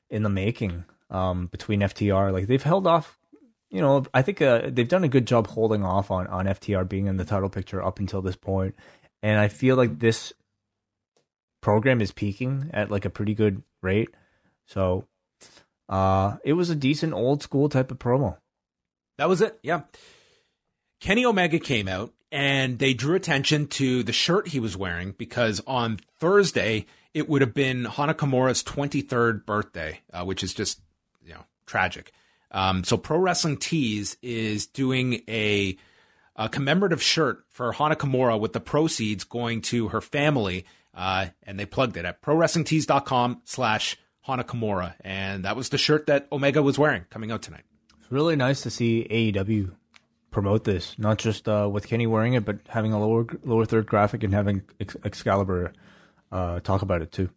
in 0.10 0.24
the 0.24 0.30
making. 0.30 0.86
Um, 1.10 1.48
between 1.48 1.82
FTR, 1.82 2.34
like 2.34 2.48
they've 2.48 2.62
held 2.62 2.88
off. 2.88 3.18
You 3.70 3.80
know, 3.80 4.06
I 4.14 4.22
think 4.24 4.42
uh, 4.42 4.70
they've 4.72 4.88
done 4.88 5.04
a 5.04 5.10
good 5.10 5.28
job 5.28 5.48
holding 5.48 5.84
off 5.84 6.10
on 6.10 6.28
on 6.28 6.46
FTR 6.48 6.90
being 6.90 7.06
in 7.08 7.18
the 7.18 7.26
title 7.26 7.50
picture 7.50 7.84
up 7.84 8.00
until 8.00 8.22
this 8.22 8.36
point, 8.36 8.76
and 9.22 9.40
I 9.40 9.48
feel 9.48 9.76
like 9.76 10.00
this 10.00 10.34
program 11.62 12.02
is 12.02 12.12
peaking 12.12 12.72
at 12.74 12.90
like 12.90 13.06
a 13.06 13.10
pretty 13.10 13.36
good 13.36 13.62
rate. 13.84 14.10
So, 14.66 15.06
uh, 15.88 16.38
it 16.44 16.54
was 16.54 16.72
a 16.72 16.76
decent 16.76 17.14
old 17.14 17.44
school 17.44 17.70
type 17.70 17.92
of 17.92 18.00
promo. 18.00 18.38
That 19.18 19.30
was 19.30 19.42
it. 19.42 19.60
Yeah. 19.62 19.82
Kenny 21.00 21.26
Omega 21.26 21.60
came 21.60 21.88
out 21.88 22.14
and 22.32 22.80
they 22.80 22.94
drew 22.94 23.16
attention 23.16 23.68
to 23.68 24.04
the 24.04 24.12
shirt 24.12 24.50
he 24.50 24.60
was 24.60 24.76
wearing 24.76 25.14
because 25.18 25.62
on 25.68 26.00
Thursday 26.20 26.86
it 27.14 27.30
would 27.30 27.42
have 27.42 27.54
been 27.54 27.86
Hana 27.86 28.14
Kimura's 28.14 28.62
23rd 28.64 29.46
birthday, 29.46 30.02
uh, 30.12 30.26
which 30.26 30.44
is 30.44 30.54
just, 30.54 30.82
you 31.24 31.34
know, 31.34 31.46
tragic. 31.66 32.12
Um, 32.52 32.84
so 32.84 32.98
Pro 32.98 33.18
Wrestling 33.18 33.58
Tees 33.58 34.18
is 34.22 34.68
doing 34.68 35.22
a, 35.30 35.78
a 36.36 36.50
commemorative 36.50 37.02
shirt 37.02 37.46
for 37.50 37.72
Hana 37.72 37.96
Kimura 37.96 38.40
with 38.40 38.54
the 38.54 38.60
proceeds 38.60 39.24
going 39.24 39.62
to 39.62 39.90
her 39.90 40.02
family. 40.02 40.66
Uh, 40.94 41.28
and 41.44 41.60
they 41.60 41.66
plugged 41.66 41.98
it 41.98 42.06
at 42.06 42.22
prowrestlingtees.com 42.22 43.42
slash 43.46 43.98
Hana 44.22 44.44
Kimura. 44.44 44.96
And 45.02 45.46
that 45.46 45.56
was 45.56 45.70
the 45.70 45.78
shirt 45.78 46.08
that 46.08 46.28
Omega 46.32 46.62
was 46.62 46.78
wearing 46.78 47.06
coming 47.10 47.32
out 47.32 47.42
tonight. 47.42 47.64
It's 47.98 48.12
really 48.12 48.36
nice 48.36 48.62
to 48.62 48.70
see 48.70 49.08
AEW 49.10 49.72
promote 50.36 50.66
this, 50.66 51.00
not 51.00 51.18
just 51.18 51.48
uh, 51.48 51.68
with 51.72 51.88
Kenny 51.88 52.06
wearing 52.06 52.34
it, 52.34 52.44
but 52.44 52.58
having 52.68 52.92
a 52.92 53.00
lower 53.00 53.26
lower 53.46 53.66
third 53.66 53.88
graphic 53.88 54.22
and 54.22 54.34
having 54.34 54.64
Ex- 54.82 54.98
Excalibur 55.06 55.72
uh, 56.30 56.60
talk 56.60 56.82
about 56.82 57.02
it 57.02 57.14
too. 57.14 57.30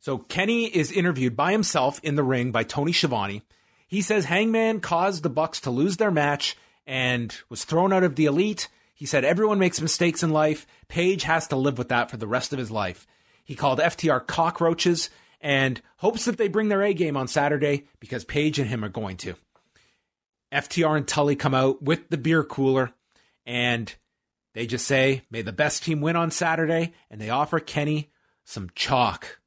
So 0.00 0.16
Kenny 0.16 0.64
is 0.64 0.90
interviewed 0.90 1.36
by 1.36 1.52
himself 1.52 2.00
in 2.02 2.14
the 2.14 2.24
ring 2.24 2.50
by 2.50 2.62
Tony 2.62 2.92
Schiavone. 2.92 3.42
He 3.86 4.00
says 4.00 4.24
Hangman 4.24 4.80
caused 4.80 5.22
the 5.22 5.28
Bucks 5.28 5.60
to 5.60 5.70
lose 5.70 5.98
their 5.98 6.10
match 6.10 6.56
and 6.86 7.36
was 7.50 7.64
thrown 7.64 7.92
out 7.92 8.04
of 8.04 8.16
the 8.16 8.24
elite. 8.24 8.68
He 8.94 9.04
said 9.04 9.26
everyone 9.26 9.58
makes 9.58 9.78
mistakes 9.78 10.22
in 10.22 10.30
life. 10.30 10.66
Page 10.88 11.24
has 11.24 11.46
to 11.48 11.56
live 11.56 11.76
with 11.76 11.90
that 11.90 12.10
for 12.10 12.16
the 12.16 12.26
rest 12.26 12.54
of 12.54 12.58
his 12.58 12.70
life. 12.70 13.06
He 13.44 13.54
called 13.54 13.80
FTR 13.80 14.26
cockroaches 14.26 15.10
and 15.42 15.82
hopes 15.98 16.24
that 16.24 16.38
they 16.38 16.48
bring 16.48 16.70
their 16.70 16.82
A 16.82 16.94
game 16.94 17.18
on 17.18 17.28
Saturday 17.28 17.84
because 18.00 18.24
Page 18.24 18.58
and 18.58 18.70
him 18.70 18.82
are 18.82 18.88
going 18.88 19.18
to. 19.18 19.34
FTR 20.56 20.96
and 20.96 21.06
Tully 21.06 21.36
come 21.36 21.54
out 21.54 21.82
with 21.82 22.08
the 22.08 22.16
beer 22.16 22.42
cooler 22.42 22.92
and 23.44 23.94
they 24.54 24.66
just 24.66 24.86
say, 24.86 25.22
may 25.30 25.42
the 25.42 25.52
best 25.52 25.84
team 25.84 26.00
win 26.00 26.16
on 26.16 26.30
Saturday. 26.30 26.94
And 27.10 27.20
they 27.20 27.28
offer 27.28 27.60
Kenny 27.60 28.10
some 28.44 28.70
chalk, 28.74 29.38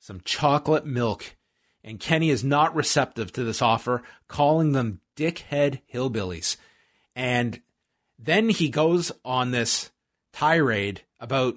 some 0.00 0.22
chocolate 0.24 0.86
milk. 0.86 1.36
And 1.84 2.00
Kenny 2.00 2.30
is 2.30 2.42
not 2.42 2.74
receptive 2.74 3.32
to 3.32 3.44
this 3.44 3.60
offer, 3.60 4.02
calling 4.26 4.72
them 4.72 5.00
dickhead 5.14 5.80
hillbillies. 5.92 6.56
And 7.14 7.60
then 8.18 8.48
he 8.48 8.70
goes 8.70 9.12
on 9.26 9.50
this 9.50 9.90
tirade 10.32 11.02
about 11.20 11.56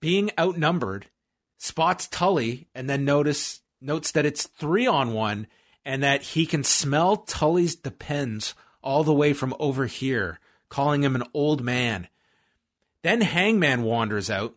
being 0.00 0.30
outnumbered, 0.38 1.06
spots 1.58 2.08
Tully, 2.08 2.66
and 2.74 2.88
then 2.88 3.04
notice 3.04 3.60
notes 3.82 4.10
that 4.12 4.24
it's 4.24 4.46
three 4.46 4.86
on 4.86 5.12
one 5.12 5.46
and 5.84 6.02
that 6.02 6.22
he 6.22 6.46
can 6.46 6.64
smell 6.64 7.16
Tully's 7.16 7.74
depends 7.74 8.54
all 8.82 9.04
the 9.04 9.12
way 9.12 9.32
from 9.32 9.54
over 9.58 9.86
here, 9.86 10.38
calling 10.68 11.02
him 11.02 11.14
an 11.14 11.24
old 11.34 11.62
man. 11.62 12.08
Then 13.02 13.20
Hangman 13.20 13.82
wanders 13.82 14.30
out. 14.30 14.54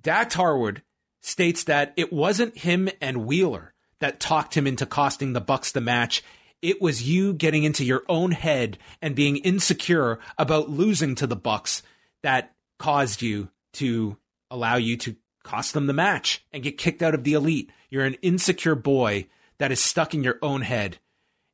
Dax 0.00 0.34
Harwood 0.34 0.82
states 1.20 1.64
that 1.64 1.92
it 1.96 2.12
wasn't 2.12 2.58
him 2.58 2.88
and 3.00 3.26
Wheeler 3.26 3.74
that 4.00 4.20
talked 4.20 4.56
him 4.56 4.66
into 4.66 4.86
costing 4.86 5.32
the 5.32 5.40
Bucks 5.40 5.72
the 5.72 5.80
match. 5.80 6.22
It 6.62 6.80
was 6.80 7.08
you 7.08 7.32
getting 7.32 7.64
into 7.64 7.84
your 7.84 8.02
own 8.08 8.32
head 8.32 8.78
and 9.00 9.14
being 9.14 9.36
insecure 9.38 10.18
about 10.38 10.70
losing 10.70 11.14
to 11.16 11.26
the 11.26 11.36
Bucks 11.36 11.82
that 12.22 12.54
caused 12.78 13.22
you 13.22 13.50
to 13.74 14.16
allow 14.50 14.76
you 14.76 14.96
to 14.96 15.16
cost 15.42 15.74
them 15.74 15.86
the 15.86 15.92
match 15.92 16.44
and 16.52 16.62
get 16.62 16.78
kicked 16.78 17.02
out 17.02 17.14
of 17.14 17.24
the 17.24 17.34
elite. 17.34 17.70
You're 17.88 18.04
an 18.04 18.14
insecure 18.14 18.74
boy 18.74 19.26
that 19.60 19.70
is 19.70 19.78
stuck 19.78 20.14
in 20.14 20.24
your 20.24 20.38
own 20.40 20.62
head 20.62 20.98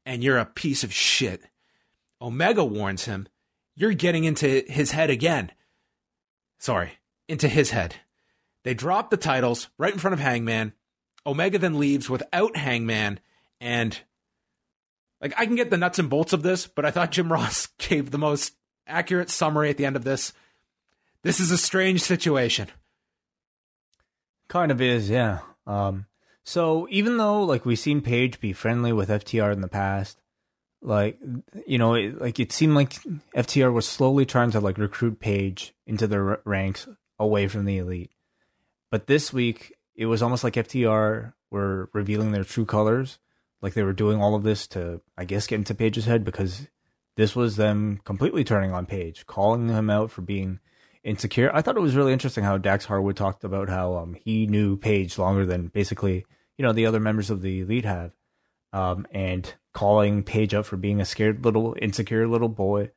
and 0.07 0.23
you're 0.23 0.39
a 0.39 0.47
piece 0.47 0.85
of 0.85 0.93
shit. 0.93 1.43
Omega 2.23 2.65
warns 2.65 3.05
him, 3.05 3.27
you're 3.75 3.93
getting 3.93 4.23
into 4.23 4.63
his 4.69 4.93
head 4.93 5.11
again. 5.11 5.51
Sorry, 6.59 6.93
into 7.29 7.49
his 7.49 7.73
head. 7.73 7.97
They 8.63 8.75
drop 8.75 9.11
the 9.11 9.17
titles 9.17 9.69
right 9.77 9.93
in 9.93 9.99
front 9.99 10.15
of 10.15 10.21
Hangman. 10.21 10.73
Omega 11.27 11.59
then 11.59 11.81
leaves 11.81 12.09
without 12.09 12.57
Hangman 12.57 13.19
and 13.61 13.99
like 15.21 15.35
I 15.37 15.45
can 15.45 15.57
get 15.57 15.71
the 15.71 15.77
nuts 15.77 15.99
and 15.99 16.09
bolts 16.09 16.33
of 16.33 16.45
this, 16.45 16.69
but 16.69 16.85
I 16.85 16.93
thought 16.93 17.11
Jim 17.11 17.33
Ross 17.33 17.67
gave 17.79 18.13
the 18.13 18.19
most 18.19 18.55
accurate 18.87 19.31
summary 19.31 19.69
at 19.69 19.79
the 19.79 19.85
end 19.85 19.97
of 19.97 20.05
this. 20.05 20.33
This 21.23 21.41
is 21.41 21.51
a 21.51 21.59
strange 21.59 22.03
situation. 22.03 22.69
Kind 24.47 24.71
of 24.71 24.81
is, 24.81 25.11
yeah. 25.11 25.41
Um, 25.67 26.07
so 26.47 26.87
even 26.91 27.17
though 27.17 27.43
like 27.43 27.67
we've 27.67 27.79
seen 27.79 28.01
Page 28.01 28.39
be 28.39 28.53
friendly 28.53 28.93
with 28.93 29.09
FTR 29.09 29.53
in 29.53 29.63
the 29.63 29.69
past, 29.69 30.23
like 30.81 31.19
you 31.67 31.77
know, 31.77 31.95
it, 31.95 32.21
like 32.21 32.39
it 32.39 32.53
seemed 32.53 32.77
like 32.77 32.93
FTR 33.35 33.73
was 33.73 33.89
slowly 33.89 34.25
trying 34.25 34.53
to 34.53 34.61
like 34.61 34.79
recruit 34.79 35.19
Page 35.19 35.75
into 35.89 36.07
their 36.07 36.41
ranks 36.45 36.87
away 37.19 37.49
from 37.49 37.65
the 37.65 37.79
elite. 37.79 38.13
But 38.93 39.09
this 39.09 39.33
week, 39.33 39.75
it 39.97 40.07
was 40.07 40.23
almost 40.23 40.45
like 40.45 40.55
FTR 40.55 41.33
were 41.51 41.91
revealing 41.93 42.31
their 42.31 42.45
true 42.45 42.65
colors, 42.65 43.19
like 43.61 43.75
they 43.75 43.83
were 43.83 43.93
doing 43.93 44.23
all 44.23 44.37
of 44.37 44.45
this 44.45 44.69
to, 44.69 45.01
I 45.19 45.25
guess, 45.25 45.49
get 45.49 45.57
into 45.57 45.75
Page's 45.75 46.05
head 46.05 46.25
because 46.25 46.69
this 47.17 47.35
was 47.35 47.57
them 47.57 48.01
completely 48.05 48.45
turning 48.45 48.73
on 48.73 48.87
Page, 48.87 49.27
calling 49.27 49.69
him 49.69 49.91
out 49.91 50.13
for 50.13 50.23
being 50.23 50.61
insecure. 51.03 51.51
I 51.53 51.63
thought 51.63 51.77
it 51.77 51.83
was 51.83 51.97
really 51.97 52.13
interesting 52.13 52.45
how 52.45 52.57
Dax 52.57 52.85
Harwood 52.85 53.17
talked 53.17 53.43
about 53.43 53.69
how 53.69 53.97
um, 53.97 54.15
he 54.15 54.47
knew 54.47 54.77
Page 54.77 55.19
longer 55.19 55.45
than 55.45 55.69
basically 55.69 56.25
you 56.57 56.65
know 56.65 56.73
the 56.73 56.87
other 56.87 57.01
members 57.01 57.31
of 57.31 57.43
the 57.43 57.61
elite 57.61 57.85
have, 57.85 58.13
um, 58.73 59.07
and 59.11 59.55
calling 59.73 60.23
Page 60.23 60.55
up 60.55 60.67
for 60.67 60.77
being 60.77 61.01
a 61.01 61.05
scared 61.05 61.45
little 61.45 61.77
insecure 61.81 62.27
little 62.27 62.49
boy. 62.49 62.91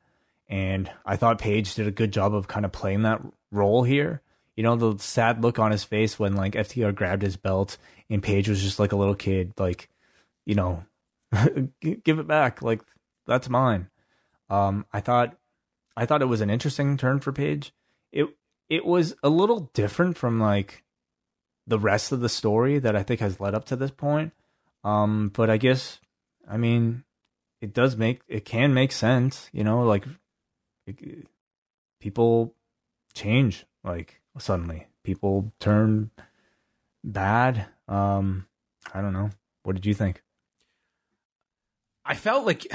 And 0.48 0.90
I 1.06 1.16
thought 1.16 1.38
Page 1.38 1.74
did 1.74 1.86
a 1.86 1.92
good 1.92 2.12
job 2.12 2.34
of 2.34 2.48
kind 2.48 2.64
of 2.64 2.72
playing 2.72 3.02
that 3.02 3.20
role 3.52 3.82
here. 3.82 4.22
You 4.56 4.64
know 4.64 4.76
the 4.76 5.02
sad 5.02 5.42
look 5.42 5.58
on 5.58 5.70
his 5.70 5.84
face 5.84 6.18
when 6.18 6.34
like 6.36 6.54
FTR 6.54 6.94
grabbed 6.94 7.22
his 7.22 7.36
belt 7.36 7.78
and 8.10 8.22
Page 8.22 8.48
was 8.48 8.62
just 8.62 8.78
like 8.78 8.92
a 8.92 8.96
little 8.96 9.14
kid, 9.14 9.52
like 9.58 9.88
you 10.44 10.54
know, 10.54 10.84
give 11.80 12.18
it 12.18 12.26
back, 12.26 12.62
like 12.62 12.82
that's 13.26 13.48
mine. 13.48 13.88
Um, 14.48 14.84
I 14.92 15.00
thought 15.00 15.36
I 15.96 16.06
thought 16.06 16.22
it 16.22 16.26
was 16.26 16.40
an 16.40 16.50
interesting 16.50 16.96
turn 16.96 17.20
for 17.20 17.32
Page. 17.32 17.72
It 18.12 18.26
it 18.68 18.84
was 18.84 19.14
a 19.22 19.28
little 19.28 19.70
different 19.74 20.16
from 20.16 20.40
like 20.40 20.82
the 21.70 21.78
rest 21.78 22.12
of 22.12 22.20
the 22.20 22.28
story 22.28 22.78
that 22.78 22.96
I 22.96 23.02
think 23.02 23.20
has 23.20 23.40
led 23.40 23.54
up 23.54 23.64
to 23.66 23.76
this 23.76 23.90
point. 23.90 24.32
Um, 24.82 25.30
but 25.32 25.48
I 25.48 25.56
guess, 25.56 26.00
I 26.48 26.56
mean, 26.56 27.04
it 27.60 27.72
does 27.72 27.96
make 27.96 28.20
it 28.28 28.44
can 28.44 28.74
make 28.74 28.92
sense, 28.92 29.48
you 29.52 29.62
know, 29.62 29.82
like 29.82 30.04
it, 30.86 31.26
people 32.00 32.54
change 33.14 33.64
like 33.84 34.20
suddenly. 34.38 34.88
People 35.04 35.52
turn 35.60 36.10
bad. 37.04 37.66
Um, 37.88 38.46
I 38.92 39.00
don't 39.00 39.12
know. 39.12 39.30
What 39.62 39.76
did 39.76 39.86
you 39.86 39.94
think? 39.94 40.22
I 42.04 42.14
felt 42.14 42.44
like 42.46 42.66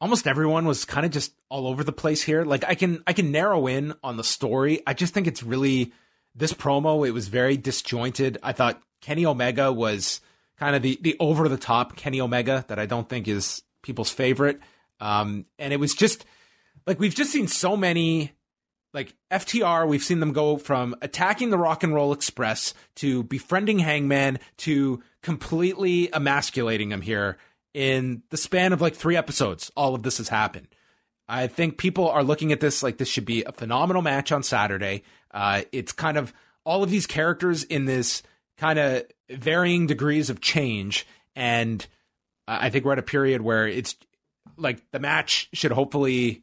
almost 0.00 0.26
everyone 0.26 0.64
was 0.64 0.84
kind 0.84 1.04
of 1.04 1.12
just 1.12 1.32
all 1.48 1.66
over 1.66 1.84
the 1.84 1.92
place 1.92 2.22
here. 2.22 2.44
Like 2.44 2.64
I 2.64 2.74
can 2.74 3.02
I 3.06 3.12
can 3.12 3.30
narrow 3.30 3.66
in 3.66 3.94
on 4.02 4.16
the 4.16 4.24
story. 4.24 4.82
I 4.86 4.94
just 4.94 5.12
think 5.12 5.26
it's 5.26 5.42
really 5.42 5.92
this 6.34 6.52
promo. 6.52 7.06
It 7.06 7.12
was 7.12 7.28
very 7.28 7.56
disjointed. 7.56 8.38
I 8.42 8.52
thought 8.52 8.82
Kenny 9.00 9.26
Omega 9.26 9.72
was 9.72 10.20
kind 10.58 10.76
of 10.76 10.82
the 10.82 10.98
the 11.00 11.16
over 11.20 11.48
the 11.48 11.56
top 11.56 11.96
Kenny 11.96 12.20
Omega 12.20 12.64
that 12.68 12.78
I 12.78 12.86
don't 12.86 13.08
think 13.08 13.28
is 13.28 13.62
people's 13.82 14.10
favorite. 14.10 14.60
Um, 15.00 15.46
and 15.58 15.72
it 15.72 15.80
was 15.80 15.94
just 15.94 16.24
like 16.86 16.98
we've 17.00 17.14
just 17.14 17.32
seen 17.32 17.48
so 17.48 17.76
many 17.76 18.32
like 18.94 19.14
FTR, 19.30 19.88
we've 19.88 20.02
seen 20.02 20.20
them 20.20 20.32
go 20.32 20.58
from 20.58 20.94
attacking 21.00 21.50
the 21.50 21.58
Rock 21.58 21.82
and 21.82 21.94
Roll 21.94 22.12
Express 22.12 22.74
to 22.96 23.22
befriending 23.22 23.78
Hangman 23.78 24.38
to 24.58 25.02
completely 25.22 26.12
emasculating 26.12 26.92
him 26.92 27.00
here 27.00 27.38
in 27.72 28.22
the 28.30 28.36
span 28.36 28.72
of 28.72 28.80
like 28.80 28.94
three 28.94 29.16
episodes. 29.16 29.70
All 29.76 29.94
of 29.94 30.02
this 30.02 30.18
has 30.18 30.28
happened. 30.28 30.68
I 31.28 31.46
think 31.46 31.78
people 31.78 32.08
are 32.08 32.24
looking 32.24 32.52
at 32.52 32.60
this 32.60 32.82
like 32.82 32.98
this 32.98 33.08
should 33.08 33.24
be 33.24 33.44
a 33.44 33.52
phenomenal 33.52 34.02
match 34.02 34.32
on 34.32 34.42
Saturday. 34.42 35.02
Uh, 35.32 35.62
it's 35.72 35.92
kind 35.92 36.16
of 36.16 36.32
all 36.64 36.82
of 36.82 36.90
these 36.90 37.06
characters 37.06 37.64
in 37.64 37.84
this 37.84 38.22
kind 38.58 38.78
of 38.78 39.04
varying 39.30 39.86
degrees 39.86 40.30
of 40.30 40.40
change. 40.40 41.06
And 41.34 41.86
I 42.46 42.70
think 42.70 42.84
we're 42.84 42.92
at 42.92 42.98
a 42.98 43.02
period 43.02 43.40
where 43.42 43.66
it's 43.66 43.96
like 44.56 44.82
the 44.90 44.98
match 44.98 45.48
should 45.52 45.72
hopefully 45.72 46.42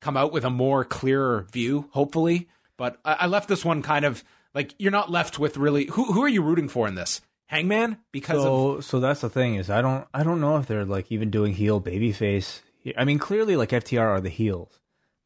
come 0.00 0.16
out 0.16 0.32
with 0.32 0.44
a 0.44 0.50
more 0.50 0.84
clearer 0.84 1.46
view, 1.52 1.88
hopefully. 1.90 2.48
But 2.76 2.98
I, 3.04 3.16
I 3.20 3.26
left 3.26 3.48
this 3.48 3.64
one 3.64 3.82
kind 3.82 4.04
of 4.04 4.24
like 4.54 4.74
you're 4.78 4.92
not 4.92 5.10
left 5.10 5.38
with 5.38 5.56
really 5.56 5.86
who 5.86 6.04
who 6.12 6.22
are 6.22 6.28
you 6.28 6.42
rooting 6.42 6.68
for 6.68 6.86
in 6.86 6.94
this? 6.94 7.20
Hangman 7.46 7.98
because 8.10 8.42
so 8.42 8.70
of 8.70 8.84
so 8.84 9.00
that's 9.00 9.20
the 9.20 9.28
thing 9.28 9.56
is 9.56 9.70
I 9.70 9.82
don't 9.82 10.06
I 10.14 10.22
don't 10.22 10.40
know 10.40 10.56
if 10.56 10.66
they're 10.66 10.84
like 10.84 11.12
even 11.12 11.30
doing 11.30 11.52
heel 11.52 11.80
babyface. 11.80 12.60
I 12.96 13.04
mean 13.04 13.18
clearly 13.18 13.56
like 13.56 13.70
FTR 13.70 14.00
are 14.06 14.20
the 14.20 14.28
heels, 14.28 14.80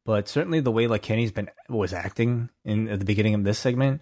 but 0.05 0.29
certainly 0.29 0.61
the 0.61 0.71
way 0.73 0.87
like 0.87 1.03
Kenny's 1.03 1.33
been 1.33 1.51
was 1.69 1.93
acting 1.93 2.51
in 2.65 2.89
at 2.89 2.99
the 2.99 3.05
beginning 3.05 3.35
of 3.35 3.45
this 3.45 3.59
segment. 3.59 4.01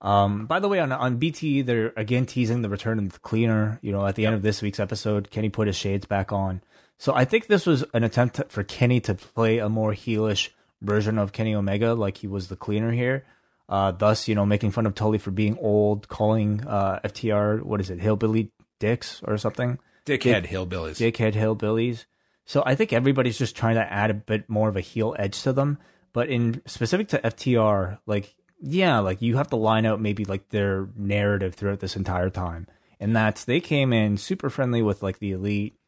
Um, 0.00 0.46
by 0.46 0.60
the 0.60 0.68
way, 0.68 0.78
on 0.80 0.92
on 0.92 1.16
BT, 1.16 1.62
they're 1.62 1.92
again 1.96 2.26
teasing 2.26 2.62
the 2.62 2.68
return 2.68 2.98
of 2.98 3.12
the 3.12 3.18
cleaner. 3.20 3.78
You 3.82 3.92
know, 3.92 4.06
at 4.06 4.14
the 4.14 4.22
Yep. 4.22 4.28
end 4.28 4.36
of 4.36 4.42
this 4.42 4.60
week's 4.62 4.80
episode, 4.80 5.30
Kenny 5.30 5.48
put 5.48 5.66
his 5.68 5.76
shades 5.76 6.04
back 6.06 6.32
on. 6.32 6.60
So 6.98 7.14
I 7.14 7.24
think 7.24 7.46
this 7.46 7.66
was 7.66 7.84
an 7.94 8.04
attempt 8.04 8.36
to- 8.36 8.46
for 8.48 8.62
Kenny 8.62 9.00
to 9.00 9.14
play 9.14 9.58
a 9.58 9.68
more 9.68 9.92
heelish 9.92 10.50
version 10.82 11.18
of 11.18 11.32
Kenny 11.32 11.54
Omega, 11.54 11.94
like 11.94 12.18
he 12.18 12.26
was 12.26 12.48
the 12.48 12.56
cleaner 12.56 12.90
here. 12.92 13.24
Uh, 13.68 13.90
thus, 13.90 14.28
you 14.28 14.34
know, 14.34 14.46
making 14.46 14.70
fun 14.70 14.86
of 14.86 14.94
Tully 14.94 15.18
for 15.18 15.30
being 15.30 15.58
old, 15.58 16.08
calling 16.08 16.62
uh, 16.66 17.00
FTR 17.04 17.62
what 17.62 17.80
is 17.80 17.90
it, 17.90 18.00
hillbilly 18.00 18.50
dicks 18.78 19.20
or 19.24 19.36
something, 19.38 19.78
dickhead 20.06 20.46
hillbillies. 20.46 20.96
dickhead 20.98 21.32
hillbillies. 21.34 22.04
So 22.46 22.62
I 22.64 22.74
think 22.76 22.92
everybody's 22.92 23.38
just 23.38 23.56
trying 23.56 23.74
to 23.74 23.92
add 23.92 24.10
a 24.10 24.14
bit 24.14 24.48
more 24.48 24.68
of 24.68 24.76
a 24.76 24.80
heel 24.80 25.14
edge 25.18 25.42
to 25.42 25.52
them. 25.52 25.78
But 26.12 26.30
in 26.30 26.62
specific 26.64 27.08
to 27.08 27.18
FTR, 27.18 27.98
like 28.06 28.34
yeah, 28.60 29.00
like 29.00 29.20
you 29.20 29.36
have 29.36 29.50
to 29.50 29.56
line 29.56 29.84
out 29.84 30.00
maybe 30.00 30.24
like 30.24 30.48
their 30.48 30.88
narrative 30.96 31.54
throughout 31.54 31.80
this 31.80 31.96
entire 31.96 32.30
time, 32.30 32.66
and 32.98 33.14
that's 33.14 33.44
they 33.44 33.60
came 33.60 33.92
in 33.92 34.16
super 34.16 34.48
friendly 34.48 34.80
with 34.80 35.02
like 35.02 35.18
the 35.18 35.32
elite, 35.32 35.78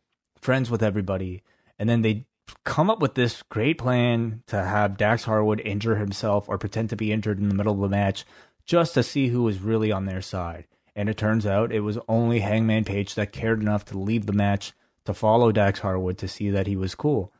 friends 0.41 0.71
with 0.71 0.83
everybody, 0.83 1.43
and 1.79 1.89
then 1.89 2.03
they 2.03 2.27
come 2.65 2.91
up 2.91 3.01
with 3.01 3.15
this 3.15 3.43
great 3.43 3.79
plan 3.79 4.43
to 4.47 4.63
have 4.63 4.97
Dax 4.97 5.25
Harwood 5.25 5.61
injure 5.61 5.97
himself 5.97 6.49
or 6.49 6.59
pretend 6.59 6.91
to 6.91 6.97
be 6.97 7.13
injured 7.13 7.39
in 7.39 7.49
the 7.49 7.55
middle 7.55 7.75
of 7.75 7.81
the 7.81 7.89
match 7.89 8.25
just 8.65 8.95
to 8.95 9.03
see 9.03 9.29
who 9.29 9.43
was 9.43 9.61
really 9.61 9.93
on 9.93 10.05
their 10.05 10.23
side. 10.23 10.67
And 10.95 11.09
it 11.09 11.17
turns 11.17 11.47
out 11.47 11.73
it 11.73 11.81
was 11.81 11.99
only 12.09 12.41
Hangman 12.41 12.85
Page 12.85 13.15
that 13.15 13.33
cared 13.33 13.61
enough 13.61 13.85
to 13.87 13.99
leave 13.99 14.27
the 14.27 14.33
match 14.33 14.73
to 15.09 15.15
follow 15.15 15.51
Dax 15.53 15.81
Harwood 15.81 16.19
to 16.19 16.29
see 16.29 16.51
that 16.51 16.67
he 16.67 16.77
was 16.77 16.95
cool. 16.95 17.33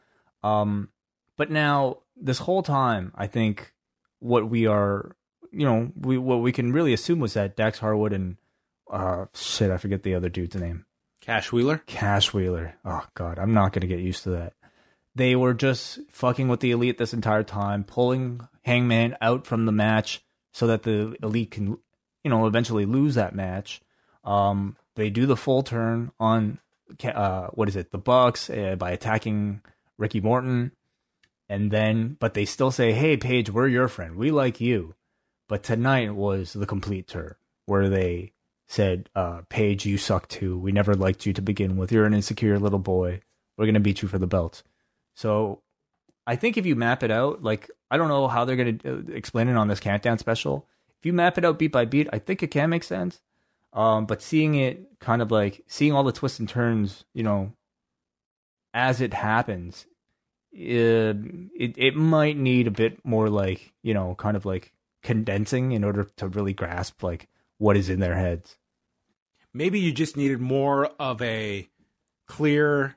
Um, 0.43 0.89
but 1.37 1.51
now 1.51 1.99
this 2.17 2.39
whole 2.39 2.63
time, 2.63 3.13
I 3.15 3.27
think 3.27 3.73
what 4.21 4.49
we 4.49 4.67
are, 4.67 5.15
you 5.53 5.67
know, 5.67 5.93
we 5.95 6.19
what 6.19 6.41
we 6.41 6.51
can 6.51 6.73
really 6.73 6.93
assume 6.93 7.21
was 7.21 7.35
that 7.35 7.57
Dax 7.57 7.79
Harwood 7.79 8.13
and 8.13 8.37
uh 8.91 9.27
shit, 9.35 9.71
I 9.71 9.77
forget 9.77 10.03
the 10.03 10.15
other 10.15 10.29
dude's 10.29 10.57
name. 10.57 10.87
Cash 11.21 11.53
Wheeler. 11.53 11.83
Cash 11.87 12.33
Wheeler. 12.33 12.75
Oh 12.85 13.07
god, 13.15 13.39
I'm 13.39 13.53
not 13.53 13.73
gonna 13.73 13.87
get 13.87 14.01
used 14.01 14.23
to 14.25 14.31
that. 14.31 14.55
They 15.15 15.37
were 15.37 15.55
just 15.55 15.99
fucking 16.11 16.49
with 16.49 16.61
the 16.61 16.71
elite 16.71 16.97
this 16.97 17.13
entire 17.13 17.43
time, 17.43 17.85
pulling 17.85 18.41
Hangman 18.63 19.17
out 19.21 19.47
from 19.47 19.67
the 19.67 19.73
match 19.73 20.25
so 20.53 20.67
that 20.69 20.85
the 20.85 21.17
elite 21.23 21.51
can, 21.51 21.77
you 22.25 22.31
know, 22.31 22.47
eventually 22.47 22.87
lose 22.87 23.15
that 23.17 23.35
match. 23.35 23.83
Um, 24.25 24.77
they 24.95 25.11
do 25.11 25.27
the 25.27 25.37
full 25.37 25.63
turn 25.63 26.13
on, 26.19 26.59
uh, 27.05 27.49
what 27.49 27.69
is 27.69 27.77
it, 27.77 27.91
the 27.91 27.99
Bucks 27.99 28.51
uh, 28.51 28.77
by 28.79 28.91
attacking 28.91 29.63
Ricky 29.97 30.21
Morton, 30.21 30.73
and 31.49 31.71
then, 31.71 32.17
but 32.21 32.35
they 32.35 32.45
still 32.45 32.71
say, 32.71 32.93
"Hey, 32.93 33.17
Page, 33.17 33.51
we're 33.51 33.69
your 33.69 33.89
friend. 33.89 34.17
We 34.17 34.31
like 34.31 34.61
you." 34.61 34.95
But 35.49 35.63
tonight 35.63 36.15
was 36.15 36.53
the 36.53 36.67
complete 36.67 37.09
turn 37.09 37.35
where 37.67 37.89
they 37.89 38.33
said, 38.69 39.09
uh, 39.15 39.43
Page, 39.49 39.87
you 39.87 39.97
suck 39.97 40.29
too. 40.29 40.59
We 40.59 40.73
never 40.73 40.95
liked 40.95 41.27
you 41.27 41.33
to 41.33 41.43
begin 41.43 41.77
with. 41.77 41.91
You're 41.91 42.05
an 42.05 42.15
insecure 42.15 42.59
little 42.59 42.79
boy. 42.79 43.23
We're 43.57 43.65
to 43.73 43.81
beat 43.81 44.03
you 44.03 44.09
for 44.09 44.19
the 44.19 44.27
belt. 44.27 44.63
So 45.17 45.63
I 46.27 46.37
think 46.37 46.57
if 46.57 46.67
you 46.67 46.77
map 46.77 47.03
it 47.03 47.11
out, 47.11 47.43
like, 47.43 47.71
I 47.91 47.97
don't 47.97 48.09
know 48.09 48.29
how 48.29 48.45
they're 48.45 48.73
to 48.73 48.79
uh, 48.85 49.13
explain 49.13 49.49
it 49.49 49.57
on 49.57 49.69
this 49.69 49.81
countdown 49.81 50.19
special. 50.19 50.69
If 51.01 51.07
you 51.07 51.13
map 51.13 51.39
it 51.39 51.45
out 51.45 51.59
beat 51.59 51.73
by 51.73 51.87
beat, 51.87 52.09
I 52.13 52.19
think 52.19 52.43
it 52.43 52.51
can 52.51 52.71
make 52.71 52.85
sense. 52.85 53.21
Um, 53.73 54.07
but 54.07 54.23
seeing 54.23 54.55
it 54.55 54.99
kind 55.01 55.23
of 55.23 55.31
like 55.31 55.63
seeing 55.67 55.93
all 55.93 56.05
the 56.05 56.13
twists 56.13 56.39
and 56.39 56.49
turns, 56.49 57.05
you 57.15 57.23
know, 57.23 57.53
as 58.75 59.01
it 59.01 59.15
happens, 59.15 59.87
uh, 60.55 61.15
it 61.55 61.75
it 61.77 61.95
might 61.97 62.37
need 62.37 62.67
a 62.67 62.71
bit 62.73 63.05
more 63.05 63.29
like 63.29 63.73
you 63.83 63.95
know, 63.95 64.15
kind 64.15 64.37
of 64.37 64.47
like 64.47 64.73
condensing 65.03 65.73
in 65.73 65.85
order 65.85 66.05
to 66.17 66.29
really 66.29 66.53
grasp 66.55 67.03
like 67.03 67.29
what 67.59 67.77
is 67.77 67.89
in 67.89 68.01
their 68.01 68.17
heads. 68.17 68.57
maybe 69.53 69.81
you 69.81 69.93
just 69.93 70.17
needed 70.17 70.41
more 70.41 70.87
of 70.99 71.21
a 71.23 71.69
clear 72.27 72.97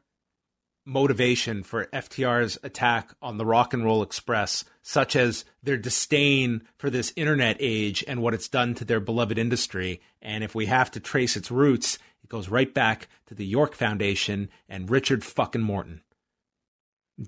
motivation 0.86 1.64
for 1.64 1.86
FTR's 1.88 2.58
attack 2.64 3.14
on 3.22 3.38
the 3.38 3.46
Rock 3.46 3.74
and 3.74 3.84
Roll 3.84 4.02
Express, 4.02 4.64
such 4.82 5.16
as 5.16 5.46
their 5.62 5.78
disdain 5.78 6.64
for 6.78 6.89
this 6.89 7.14
internet 7.16 7.58
age 7.60 8.04
and 8.08 8.22
what 8.22 8.34
it's 8.34 8.47
done 8.47 8.74
to 8.76 8.86
their 8.86 9.00
beloved 9.00 9.38
industry. 9.38 10.01
And 10.22 10.43
if 10.43 10.55
we 10.55 10.66
have 10.66 10.92
to 10.92 11.00
trace 11.00 11.36
its 11.36 11.51
roots, 11.51 11.97
it 12.24 12.30
goes 12.30 12.50
right 12.50 12.74
back 12.74 13.08
to 13.28 13.36
the 13.36 13.46
York 13.46 13.76
Foundation 13.76 14.50
and 14.68 14.89
Richard 14.89 15.24
fucking 15.24 15.62
Morton. 15.62 16.01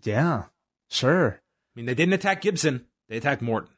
Yeah, 0.03 0.45
sure. 0.89 1.39
I 1.41 1.71
mean, 1.75 1.85
they 1.85 1.95
didn't 1.95 2.13
attack 2.13 2.41
Gibson, 2.41 2.85
they 3.09 3.17
attacked 3.17 3.41
Morton. 3.41 3.69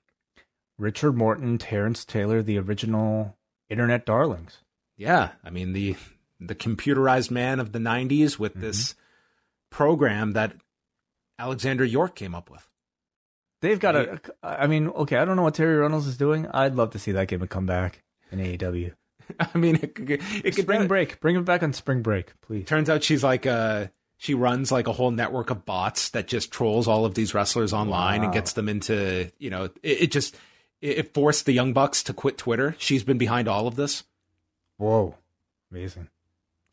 Richard 0.78 1.14
Morton, 1.14 1.58
Terrence 1.58 2.04
Taylor, 2.04 2.42
the 2.42 2.60
original 2.60 3.38
internet 3.70 4.06
darlings. 4.06 4.60
Yeah, 4.98 5.32
I 5.44 5.50
mean 5.50 5.74
the 5.74 5.96
the 6.40 6.56
computerized 6.56 7.32
man 7.32 7.60
of 7.60 7.72
the 7.72 7.80
'90s 7.80 8.38
with 8.38 8.54
mm-hmm. 8.54 8.62
this 8.62 8.96
program 9.70 10.34
that 10.34 10.56
Alexandra 11.40 11.88
York 11.88 12.16
came 12.16 12.34
up 12.36 12.50
with. 12.50 12.68
They've 13.62 13.80
got 13.80 13.96
a. 13.96 14.20
I 14.44 14.68
mean, 14.68 14.88
okay, 14.90 15.18
I 15.18 15.26
don't 15.26 15.36
know 15.38 15.44
what 15.44 15.56
Terri 15.56 15.80
Runnels 15.80 16.08
is 16.08 16.18
doing. 16.18 16.48
I'd 16.48 16.76
love 16.76 16.92
to 16.92 17.00
see 17.00 17.12
that 17.14 17.28
gimmick 17.28 17.50
come 17.50 17.66
back 17.66 18.04
in 18.32 18.40
AEW. 18.40 18.94
I 19.40 19.58
mean, 19.58 19.76
it, 19.82 19.96
could- 19.96 20.12
it 20.12 20.56
could 20.56 20.64
Spring 20.66 20.88
break, 20.88 21.20
bring 21.20 21.36
it 21.36 21.46
back 21.46 21.64
on 21.64 21.74
spring 21.74 22.02
break, 22.04 22.34
please. 22.42 22.66
Turns 22.66 22.90
out 22.90 23.04
she's 23.04 23.24
like 23.24 23.46
a 23.46 23.92
she 24.18 24.34
runs 24.34 24.72
like 24.72 24.88
a 24.88 24.94
whole 24.94 25.12
network 25.12 25.50
of 25.50 25.66
bots 25.66 26.10
that 26.12 26.28
just 26.28 26.52
trolls 26.52 26.88
all 26.88 27.06
of 27.06 27.16
these 27.16 27.34
wrestlers 27.34 27.74
online 27.74 28.24
and 28.24 28.32
gets 28.34 28.54
them 28.54 28.70
into 28.70 29.32
you 29.40 29.50
know 29.50 29.64
it, 29.66 29.74
it 29.84 30.12
just 30.12 30.36
it, 30.82 30.98
it 31.00 31.14
forced 31.14 31.46
the 31.46 31.54
young 31.54 31.74
bucks 31.74 32.04
to 32.04 32.14
quit 32.14 32.38
Twitter. 32.38 32.76
She's 32.78 33.04
been 33.04 33.18
behind 33.18 33.48
all 33.48 33.68
of 33.68 33.76
this 33.76 34.04
Whoa, 34.78 35.16
amazing. 35.72 36.10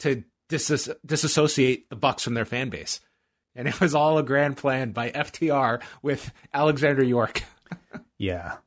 to 0.01 0.23
dis- 0.52 0.90
disassociate 1.04 1.88
the 1.90 1.96
bucks 1.96 2.22
from 2.22 2.34
their 2.34 2.44
fan 2.44 2.68
base, 2.68 3.00
and 3.54 3.66
it 3.66 3.80
was 3.80 3.94
all 3.94 4.18
a 4.18 4.22
grand 4.22 4.56
plan 4.56 4.92
by 4.92 5.10
FTR 5.10 5.82
with 6.02 6.32
Alexandra 6.54 7.04
York. 7.04 7.42
Yeah. 8.18 8.58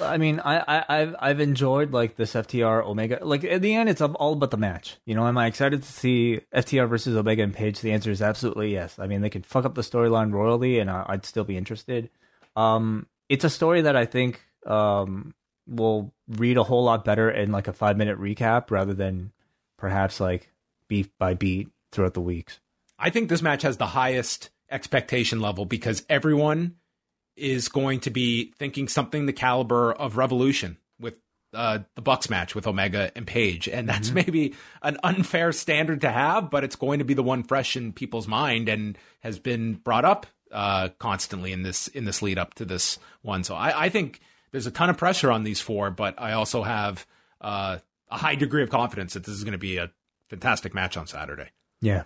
I 0.00 0.16
mean, 0.16 0.40
I, 0.40 0.58
I, 0.58 0.84
I've, 0.88 1.16
I've 1.20 1.40
enjoyed 1.40 1.92
like 1.92 2.16
this 2.16 2.32
FTR 2.34 2.84
Omega. 2.84 3.20
Like 3.22 3.44
at 3.44 3.62
the 3.62 3.74
end, 3.74 3.88
it's 3.88 4.00
all 4.00 4.32
about 4.32 4.50
the 4.50 4.56
match. 4.56 4.96
You 5.06 5.14
know, 5.14 5.28
am 5.28 5.38
I 5.38 5.46
excited 5.46 5.84
to 5.84 5.92
see 5.92 6.40
FTR 6.52 6.88
versus 6.88 7.16
Omega 7.16 7.44
and 7.44 7.54
Page? 7.54 7.80
The 7.80 7.92
answer 7.92 8.10
is 8.10 8.20
absolutely 8.20 8.72
yes. 8.72 8.98
I 8.98 9.06
mean, 9.06 9.20
they 9.20 9.30
could 9.30 9.46
fuck 9.46 9.64
up 9.64 9.76
the 9.76 9.82
storyline 9.82 10.32
royally, 10.32 10.80
and 10.80 10.90
I, 10.90 11.04
I'd 11.06 11.24
still 11.24 11.44
be 11.44 11.56
interested. 11.56 12.10
Um, 12.56 13.06
it's 13.28 13.44
a 13.44 13.50
story 13.50 13.82
that 13.82 13.94
I 13.94 14.04
think 14.04 14.40
um 14.66 15.32
will 15.68 16.12
read 16.28 16.56
a 16.56 16.64
whole 16.64 16.82
lot 16.82 17.04
better 17.04 17.30
in 17.30 17.52
like 17.52 17.68
a 17.68 17.72
five 17.72 17.96
minute 17.96 18.18
recap 18.18 18.70
rather 18.72 18.94
than 18.94 19.30
perhaps 19.78 20.18
like 20.18 20.51
beat 20.92 21.10
by 21.18 21.32
beat 21.32 21.68
throughout 21.90 22.12
the 22.12 22.20
weeks. 22.20 22.60
I 22.98 23.08
think 23.08 23.30
this 23.30 23.40
match 23.40 23.62
has 23.62 23.78
the 23.78 23.86
highest 23.86 24.50
expectation 24.70 25.40
level 25.40 25.64
because 25.64 26.04
everyone 26.06 26.74
is 27.34 27.68
going 27.68 28.00
to 28.00 28.10
be 28.10 28.52
thinking 28.58 28.88
something 28.88 29.24
the 29.24 29.32
caliber 29.32 29.90
of 29.90 30.18
Revolution 30.18 30.76
with 31.00 31.14
uh, 31.54 31.78
the 31.96 32.02
Bucks 32.02 32.28
match 32.28 32.54
with 32.54 32.66
Omega 32.66 33.10
and 33.16 33.26
Page, 33.26 33.68
and 33.68 33.88
that's 33.88 34.08
mm-hmm. 34.08 34.16
maybe 34.16 34.54
an 34.82 34.98
unfair 35.02 35.50
standard 35.52 36.02
to 36.02 36.10
have, 36.10 36.50
but 36.50 36.62
it's 36.62 36.76
going 36.76 36.98
to 36.98 37.06
be 37.06 37.14
the 37.14 37.22
one 37.22 37.42
fresh 37.42 37.74
in 37.74 37.94
people's 37.94 38.28
mind 38.28 38.68
and 38.68 38.98
has 39.20 39.38
been 39.38 39.76
brought 39.76 40.04
up 40.04 40.26
uh, 40.50 40.90
constantly 40.98 41.52
in 41.52 41.62
this 41.62 41.88
in 41.88 42.04
this 42.04 42.20
lead 42.20 42.36
up 42.36 42.52
to 42.54 42.66
this 42.66 42.98
one. 43.22 43.44
So 43.44 43.54
I, 43.54 43.84
I, 43.84 43.88
think 43.88 44.20
there's 44.50 44.66
a 44.66 44.70
ton 44.70 44.90
of 44.90 44.98
pressure 44.98 45.32
on 45.32 45.42
these 45.42 45.62
four, 45.62 45.90
but 45.90 46.16
I 46.18 46.32
also 46.32 46.62
have 46.62 47.06
uh, 47.40 47.78
a 48.10 48.18
high 48.18 48.34
degree 48.34 48.62
of 48.62 48.68
confidence 48.68 49.14
that 49.14 49.24
this 49.24 49.34
is 49.34 49.42
going 49.42 49.52
to 49.52 49.58
be 49.58 49.78
a 49.78 49.90
fantastic 50.32 50.72
match 50.72 50.96
on 50.96 51.06
Saturday. 51.06 51.50
Yeah. 51.82 52.04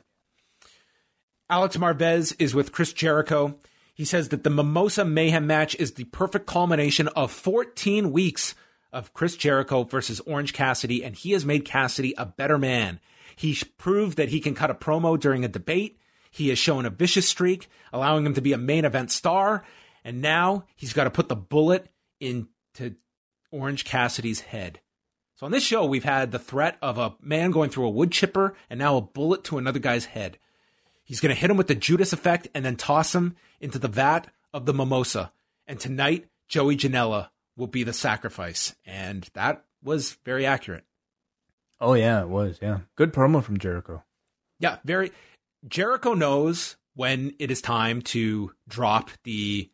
Alex 1.48 1.77
Marvez 1.77 2.35
is 2.40 2.57
with 2.57 2.73
Chris 2.73 2.93
Jericho. 2.93 3.57
He 3.94 4.05
says 4.05 4.31
that 4.31 4.43
the 4.43 4.51
Mimosa 4.51 5.05
Mayhem 5.05 5.47
match 5.47 5.77
is 5.77 5.93
the 5.93 6.05
perfect 6.05 6.47
culmination 6.47 7.07
of 7.09 7.31
14 7.31 8.11
weeks 8.11 8.57
of 8.93 9.15
Chris 9.15 9.36
Jericho 9.36 9.85
versus 9.85 10.19
Orange 10.27 10.53
Cassidy, 10.53 11.05
and 11.05 11.15
he 11.15 11.32
has 11.32 11.47
made 11.47 11.65
Cassidy 11.65 12.15
a 12.19 12.27
better 12.27 12.59
man. 12.59 12.98
He 13.36 13.57
proved 13.78 14.16
that 14.16 14.31
he 14.31 14.40
can 14.40 14.57
cut 14.57 14.70
a 14.70 14.74
promo 14.74 15.19
during 15.19 15.44
a 15.44 15.48
debate. 15.48 16.01
He 16.32 16.48
has 16.48 16.59
shown 16.59 16.85
a 16.85 16.90
vicious 16.90 17.28
streak, 17.28 17.69
allowing 17.93 18.27
him 18.27 18.35
to 18.35 18.40
be 18.40 18.53
a 18.53 18.59
main 18.59 18.85
event 18.85 19.12
star. 19.12 19.65
And 20.05 20.20
now 20.20 20.65
he's 20.74 20.93
got 20.93 21.05
to 21.05 21.11
put 21.11 21.28
the 21.28 21.36
bullet 21.36 21.86
into 22.19 22.97
Orange 23.53 23.85
Cassidy's 23.85 24.40
head. 24.40 24.81
So 25.36 25.44
on 25.44 25.52
this 25.52 25.62
show, 25.62 25.84
we've 25.84 26.04
had 26.04 26.32
the 26.32 26.38
threat 26.38 26.78
of 26.80 26.96
a 26.96 27.14
man 27.20 27.50
going 27.50 27.68
through 27.68 27.86
a 27.86 27.90
wood 27.90 28.10
chipper 28.10 28.54
and 28.70 28.78
now 28.78 28.96
a 28.96 29.02
bullet 29.02 29.44
to 29.44 29.58
another 29.58 29.78
guy's 29.78 30.06
head. 30.06 30.38
He's 31.04 31.20
going 31.20 31.34
to 31.34 31.40
hit 31.40 31.50
him 31.50 31.58
with 31.58 31.68
the 31.68 31.74
Judas 31.74 32.14
effect 32.14 32.48
and 32.54 32.64
then 32.64 32.76
toss 32.76 33.14
him 33.14 33.36
into 33.60 33.78
the 33.78 33.86
vat 33.86 34.28
of 34.54 34.64
the 34.64 34.72
mimosa. 34.72 35.32
And 35.66 35.78
tonight, 35.78 36.26
Joey 36.48 36.76
Janela 36.76 37.28
will 37.54 37.66
be 37.66 37.84
the 37.84 37.92
sacrifice. 37.92 38.74
And 38.86 39.28
that 39.34 39.64
was 39.82 40.16
very 40.24 40.46
accurate. 40.46 40.84
Oh, 41.82 41.92
yeah, 41.92 42.22
it 42.22 42.28
was. 42.28 42.58
Yeah. 42.62 42.80
Good 42.96 43.12
promo 43.12 43.42
from 43.42 43.58
Jericho. 43.58 44.02
Yeah, 44.58 44.78
very. 44.84 45.12
Jericho 45.68 46.14
knows 46.14 46.76
when 46.94 47.34
it 47.38 47.50
is 47.50 47.60
time 47.60 48.00
to 48.00 48.52
drop 48.68 49.10
the 49.24 49.70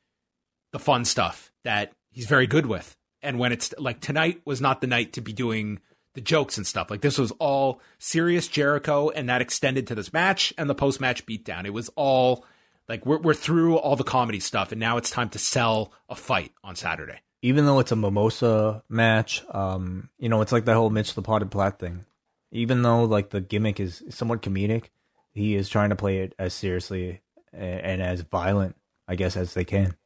the 0.73 0.79
fun 0.81 1.05
stuff 1.05 1.53
that 1.63 1.93
he's 2.11 2.27
very 2.27 2.47
good 2.49 2.67
with. 2.67 2.97
And 3.23 3.39
when 3.39 3.53
it's 3.53 3.73
like 3.79 4.01
tonight 4.01 4.43
was 4.45 4.61
not 4.61 4.81
the 4.81 4.87
night 4.87 5.13
to 5.15 5.21
be 5.21 5.33
doing 5.33 5.81
the 6.15 6.21
jokes 6.21 6.57
and 6.57 6.67
stuff. 6.67 6.91
Like 6.91 7.01
this 7.01 7.19
was 7.19 7.31
all 7.33 7.81
serious 7.99 8.49
Jericho, 8.49 9.11
and 9.11 9.29
that 9.29 9.41
extended 9.41 9.87
to 9.89 9.95
this 9.95 10.13
match 10.13 10.53
and 10.59 10.69
the 10.69 10.75
post 10.75 11.01
match 11.01 11.27
beatdown. 11.27 11.65
It 11.65 11.73
was 11.73 11.89
all 11.97 12.45
like 12.89 13.07
we're 13.07 13.19
we're 13.19 13.35
through 13.35 13.77
all 13.77 13.97
the 13.97 14.05
comedy 14.05 14.41
stuff, 14.41 14.73
and 14.73 14.81
now 14.81 14.97
it's 14.97 15.11
time 15.11 15.31
to 15.31 15.39
sell 15.39 15.93
a 16.09 16.15
fight 16.15 16.53
on 16.63 16.77
Saturday. 16.77 17.21
Even 17.43 17.67
though 17.67 17.81
it's 17.81 17.93
a 17.93 17.97
mimosa 17.97 18.83
match, 18.89 19.43
um, 19.51 20.09
you 20.19 20.29
know, 20.29 20.43
it's 20.43 20.53
like 20.53 20.67
that 20.67 20.77
whole 20.77 20.91
Mitch 20.91 21.15
the 21.15 21.23
Potted 21.23 21.51
Plat 21.51 21.79
thing. 21.79 22.05
Even 22.53 22.83
though 22.83 23.05
like 23.05 23.31
the 23.31 23.41
gimmick 23.41 23.81
is 23.81 24.03
somewhat 24.11 24.43
comedic, 24.43 24.91
he 25.33 25.57
is 25.57 25.69
trying 25.69 25.91
to 25.91 25.97
play 25.97 26.19
it 26.19 26.35
as 26.39 26.55
seriously 26.55 27.23
and 27.53 28.01
as 28.03 28.21
violent, 28.21 28.77
I 29.09 29.15
guess, 29.17 29.37
as 29.37 29.55
they 29.55 29.65
can. 29.65 29.97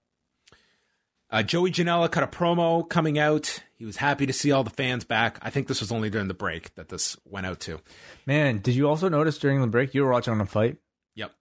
Uh, 1.31 1.43
Joey 1.43 1.73
Janela 1.73 2.11
cut 2.11 2.23
a 2.23 2.29
promo 2.29 2.89
coming 2.89 3.19
out. 3.19 3.61
He 3.77 3.85
was 3.85 3.97
happy 3.97 4.27
to 4.27 4.33
see 4.33 4.53
all 4.53 4.63
the 4.63 4.71
fans 4.71 5.05
back. 5.05 5.39
I 5.43 5.51
think 5.51 5.67
this 5.67 5.81
was 5.81 5.91
only 5.91 6.09
during 6.09 6.29
the 6.29 6.35
break 6.35 6.75
that 6.77 6.89
this 6.89 7.17
went 7.25 7.47
out 7.47 7.61
to. 7.61 7.81
Man, 8.27 8.59
did 8.59 8.75
you 8.75 8.89
also 8.89 9.09
notice 9.09 9.39
during 9.39 9.61
the 9.61 9.67
break 9.67 9.93
you 9.93 10.05
were 10.05 10.13
watching 10.13 10.33
on 10.33 10.41
a 10.41 10.47
fight? 10.47 10.77
Yep. 11.17 11.33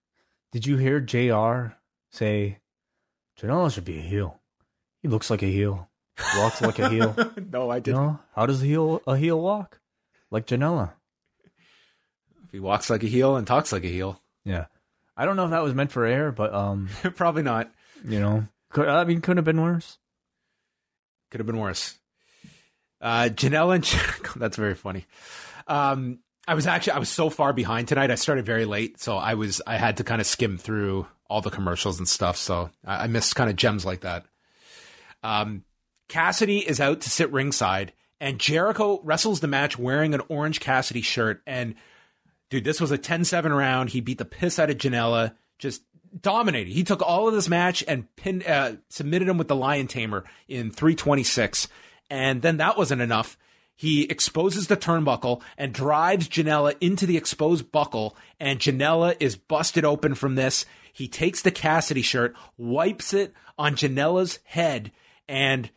Did 0.51 0.65
you 0.65 0.77
hear 0.77 0.99
JR 0.99 1.75
say 2.11 2.59
Janela 3.39 3.71
should 3.71 3.85
be 3.85 3.99
a 3.99 4.01
heel? 4.01 4.41
He 5.01 5.07
looks 5.07 5.29
like 5.29 5.43
a 5.43 5.47
heel. 5.51 5.87
Walks 6.37 6.61
like 6.61 6.79
a 6.79 6.89
heel. 6.89 7.15
no, 7.51 7.69
I 7.69 7.79
didn't. 7.79 8.01
No? 8.01 8.19
How 8.35 8.45
does 8.45 8.63
a 8.63 8.65
heel 8.65 9.01
a 9.05 9.17
heel 9.17 9.39
walk? 9.39 9.79
Like 10.31 10.47
Janela. 10.47 10.93
If 12.45 12.51
he 12.51 12.59
walks 12.59 12.89
like 12.89 13.03
a 13.03 13.07
heel 13.07 13.35
and 13.35 13.45
talks 13.45 13.71
like 13.71 13.83
a 13.83 13.89
heel. 13.89 14.19
Yeah. 14.43 14.65
I 15.15 15.25
don't 15.25 15.35
know 15.35 15.45
if 15.45 15.51
that 15.51 15.63
was 15.63 15.73
meant 15.73 15.91
for 15.91 16.05
air, 16.05 16.31
but 16.31 16.53
um 16.53 16.89
probably 17.15 17.43
not. 17.43 17.71
You 18.03 18.19
know, 18.19 18.47
could, 18.71 18.87
I 18.87 19.03
mean, 19.05 19.21
could 19.21 19.37
have 19.37 19.45
been 19.45 19.61
worse. 19.61 19.97
Could 21.31 21.39
have 21.39 21.47
been 21.47 21.59
worse. 21.59 21.97
Uh, 23.01 23.29
Janela 23.29 23.75
and 23.75 24.35
that's 24.41 24.57
very 24.57 24.75
funny. 24.75 25.05
Um, 25.67 26.19
I 26.47 26.53
was 26.53 26.67
actually 26.67 26.93
I 26.93 26.99
was 26.99 27.09
so 27.09 27.29
far 27.29 27.53
behind 27.53 27.87
tonight. 27.87 28.11
I 28.11 28.15
started 28.15 28.45
very 28.45 28.65
late, 28.65 28.99
so 28.99 29.17
I 29.17 29.33
was 29.33 29.61
I 29.65 29.77
had 29.77 29.97
to 29.97 30.03
kind 30.03 30.21
of 30.21 30.27
skim 30.27 30.57
through 30.57 31.07
all 31.27 31.41
the 31.41 31.49
commercials 31.49 31.97
and 31.97 32.07
stuff. 32.07 32.37
So 32.37 32.69
I, 32.85 33.03
I 33.03 33.07
missed 33.07 33.35
kind 33.35 33.49
of 33.49 33.55
gems 33.55 33.85
like 33.85 34.01
that. 34.01 34.25
Um, 35.23 35.63
Cassidy 36.07 36.59
is 36.59 36.79
out 36.79 37.01
to 37.01 37.09
sit 37.09 37.31
ringside, 37.31 37.93
and 38.19 38.39
Jericho 38.39 39.01
wrestles 39.03 39.39
the 39.39 39.47
match 39.47 39.77
wearing 39.77 40.13
an 40.13 40.21
orange 40.29 40.59
Cassidy 40.59 41.01
shirt. 41.01 41.41
And 41.47 41.75
dude, 42.49 42.63
this 42.63 42.79
was 42.79 42.91
a 42.91 42.97
10-7 42.97 43.55
round. 43.55 43.89
He 43.89 44.01
beat 44.01 44.19
the 44.19 44.25
piss 44.25 44.59
out 44.59 44.69
of 44.69 44.77
Janela. 44.77 45.35
Just 45.57 45.81
dominated. 46.19 46.71
He 46.71 46.83
took 46.83 47.01
all 47.01 47.27
of 47.27 47.33
this 47.33 47.49
match 47.49 47.83
and 47.87 48.13
pinned, 48.15 48.45
uh, 48.45 48.73
submitted 48.89 49.27
him 49.27 49.37
with 49.37 49.47
the 49.47 49.55
Lion 49.55 49.87
Tamer 49.87 50.23
in 50.47 50.71
326. 50.71 51.67
And 52.09 52.41
then 52.41 52.57
that 52.57 52.77
wasn't 52.77 53.01
enough. 53.01 53.37
He 53.75 54.03
exposes 54.03 54.67
the 54.67 54.77
turnbuckle 54.77 55.41
and 55.57 55.73
drives 55.73 56.29
Janela 56.29 56.75
into 56.79 57.05
the 57.05 57.17
exposed 57.17 57.71
buckle, 57.71 58.15
and 58.39 58.59
Janela 58.59 59.17
is 59.19 59.35
busted 59.35 59.83
open 59.83 60.15
from 60.15 60.35
this. 60.35 60.65
He 60.93 61.09
takes 61.09 61.41
the 61.41 61.51
Cassidy 61.51 62.01
shirt, 62.01 62.35
wipes 62.57 63.13
it 63.13 63.33
on 63.57 63.75
Janela's 63.75 64.39
head, 64.45 64.93
and 65.27 65.69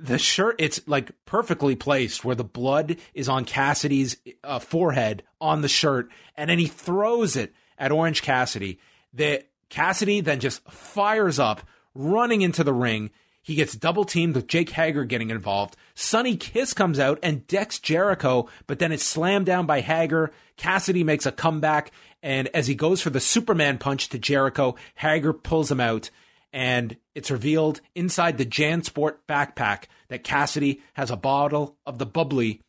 the 0.00 0.18
shirt, 0.18 0.56
it's 0.58 0.80
like 0.88 1.12
perfectly 1.26 1.76
placed 1.76 2.24
where 2.24 2.34
the 2.34 2.42
blood 2.42 2.96
is 3.14 3.28
on 3.28 3.44
Cassidy's 3.44 4.16
uh, 4.42 4.58
forehead 4.58 5.22
on 5.40 5.62
the 5.62 5.68
shirt, 5.68 6.10
and 6.36 6.50
then 6.50 6.58
he 6.58 6.66
throws 6.66 7.36
it 7.36 7.54
at 7.78 7.92
Orange 7.92 8.22
Cassidy. 8.22 8.80
The 9.12 9.44
Cassidy 9.74 10.20
then 10.20 10.38
just 10.38 10.62
fires 10.70 11.40
up, 11.40 11.60
running 11.96 12.42
into 12.42 12.62
the 12.62 12.72
ring. 12.72 13.10
He 13.42 13.56
gets 13.56 13.74
double 13.74 14.04
teamed 14.04 14.36
with 14.36 14.46
Jake 14.46 14.70
Hager 14.70 15.04
getting 15.04 15.30
involved. 15.30 15.76
Sonny 15.96 16.36
Kiss 16.36 16.72
comes 16.72 17.00
out 17.00 17.18
and 17.24 17.44
decks 17.48 17.80
Jericho, 17.80 18.48
but 18.68 18.78
then 18.78 18.92
it's 18.92 19.02
slammed 19.02 19.46
down 19.46 19.66
by 19.66 19.80
Hager. 19.80 20.30
Cassidy 20.56 21.02
makes 21.02 21.26
a 21.26 21.32
comeback, 21.32 21.90
and 22.22 22.46
as 22.54 22.68
he 22.68 22.76
goes 22.76 23.02
for 23.02 23.10
the 23.10 23.18
Superman 23.18 23.78
punch 23.78 24.10
to 24.10 24.18
Jericho, 24.18 24.76
Hager 24.94 25.32
pulls 25.32 25.72
him 25.72 25.80
out, 25.80 26.08
and 26.52 26.96
it's 27.16 27.32
revealed 27.32 27.80
inside 27.96 28.38
the 28.38 28.46
JanSport 28.46 29.16
backpack 29.28 29.86
that 30.06 30.22
Cassidy 30.22 30.82
has 30.92 31.10
a 31.10 31.16
bottle 31.16 31.76
of 31.84 31.98
the 31.98 32.06
bubbly 32.06 32.60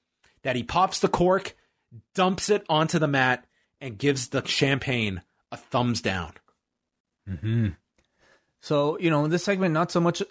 that 0.42 0.56
he 0.56 0.64
pops 0.64 1.02
the 1.02 1.08
cork, 1.08 1.56
dumps 2.16 2.50
it 2.50 2.66
onto 2.68 2.98
the 2.98 3.08
mat, 3.08 3.46
and 3.80 4.00
gives 4.00 4.30
the 4.30 4.44
champagne 4.48 5.22
a 5.52 5.58
thumbs 5.58 6.02
down. 6.02 6.34
Hmm. 7.28 7.70
So 8.62 8.98
you 9.00 9.10
know, 9.10 9.28
this 9.28 9.44
segment 9.44 9.74
not 9.74 9.92
so 9.92 10.00
much 10.00 10.22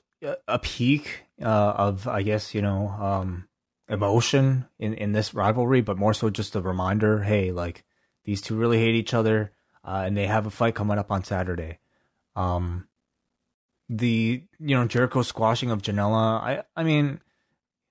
a 0.49 0.59
peak 0.59 1.25
uh, 1.43 1.75
of, 1.77 2.09
I 2.09 2.23
guess 2.23 2.55
you 2.55 2.63
know, 2.63 2.89
um, 2.89 3.49
emotion 3.89 4.67
in 4.79 4.95
in 4.95 5.13
this 5.13 5.35
rivalry, 5.35 5.81
but 5.81 5.99
more 5.99 6.15
so 6.15 6.31
just 6.31 6.57
a 6.57 6.61
reminder. 6.61 7.23
Hey, 7.23 7.53
like 7.53 7.85
these 8.25 8.41
two 8.41 8.57
really 8.57 8.79
hate 8.79 8.95
each 8.95 9.15
other, 9.15 9.53
uh, 9.85 10.03
and 10.07 10.17
they 10.17 10.27
have 10.27 10.47
a 10.47 10.51
fight 10.51 10.75
coming 10.75 10.99
up 10.99 11.11
on 11.11 11.25
Saturday. 11.25 11.79
Um, 12.37 12.89
the 13.89 14.43
you 14.59 14.77
know 14.77 14.87
Jericho 14.87 15.23
squashing 15.23 15.71
of 15.71 15.83
Janela. 15.83 16.41
I 16.41 16.63
I 16.77 16.85
mean, 16.85 17.21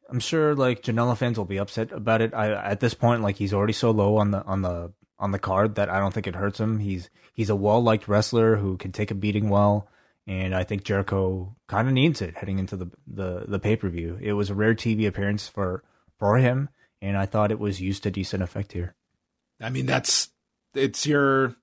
I'm 0.09 0.19
sure 0.19 0.55
like 0.55 0.83
Janela 0.83 1.17
fans 1.17 1.37
will 1.37 1.45
be 1.45 1.59
upset 1.59 1.91
about 1.91 2.21
it. 2.21 2.33
I 2.33 2.53
at 2.53 2.79
this 2.79 2.93
point 2.93 3.21
like 3.21 3.37
he's 3.37 3.53
already 3.53 3.73
so 3.73 3.91
low 3.91 4.17
on 4.17 4.31
the 4.31 4.43
on 4.43 4.61
the 4.61 4.93
on 5.19 5.31
the 5.31 5.39
card 5.39 5.75
that 5.75 5.89
I 5.89 5.99
don't 5.99 6.13
think 6.13 6.27
it 6.27 6.35
hurts 6.35 6.59
him. 6.59 6.79
He's 6.79 7.09
he's 7.33 7.49
a 7.49 7.55
well 7.55 7.81
liked 7.81 8.07
wrestler 8.07 8.57
who 8.57 8.77
can 8.77 8.91
take 8.91 9.11
a 9.11 9.15
beating 9.15 9.49
well, 9.49 9.87
and 10.27 10.55
I 10.55 10.63
think 10.63 10.83
Jericho 10.83 11.55
kind 11.67 11.87
of 11.87 11.93
needs 11.93 12.21
it 12.21 12.37
heading 12.37 12.59
into 12.59 12.75
the 12.75 12.91
the, 13.07 13.45
the 13.47 13.59
pay 13.59 13.75
per 13.75 13.89
view. 13.89 14.17
It 14.21 14.33
was 14.33 14.49
a 14.49 14.55
rare 14.55 14.75
TV 14.75 15.07
appearance 15.07 15.47
for 15.47 15.83
for 16.19 16.37
him, 16.37 16.69
and 17.01 17.17
I 17.17 17.25
thought 17.25 17.51
it 17.51 17.59
was 17.59 17.81
used 17.81 18.03
to 18.03 18.11
decent 18.11 18.43
effect 18.43 18.73
here. 18.73 18.95
I 19.61 19.69
mean, 19.69 19.85
that's 19.85 20.29
it's 20.73 21.05
your 21.05 21.55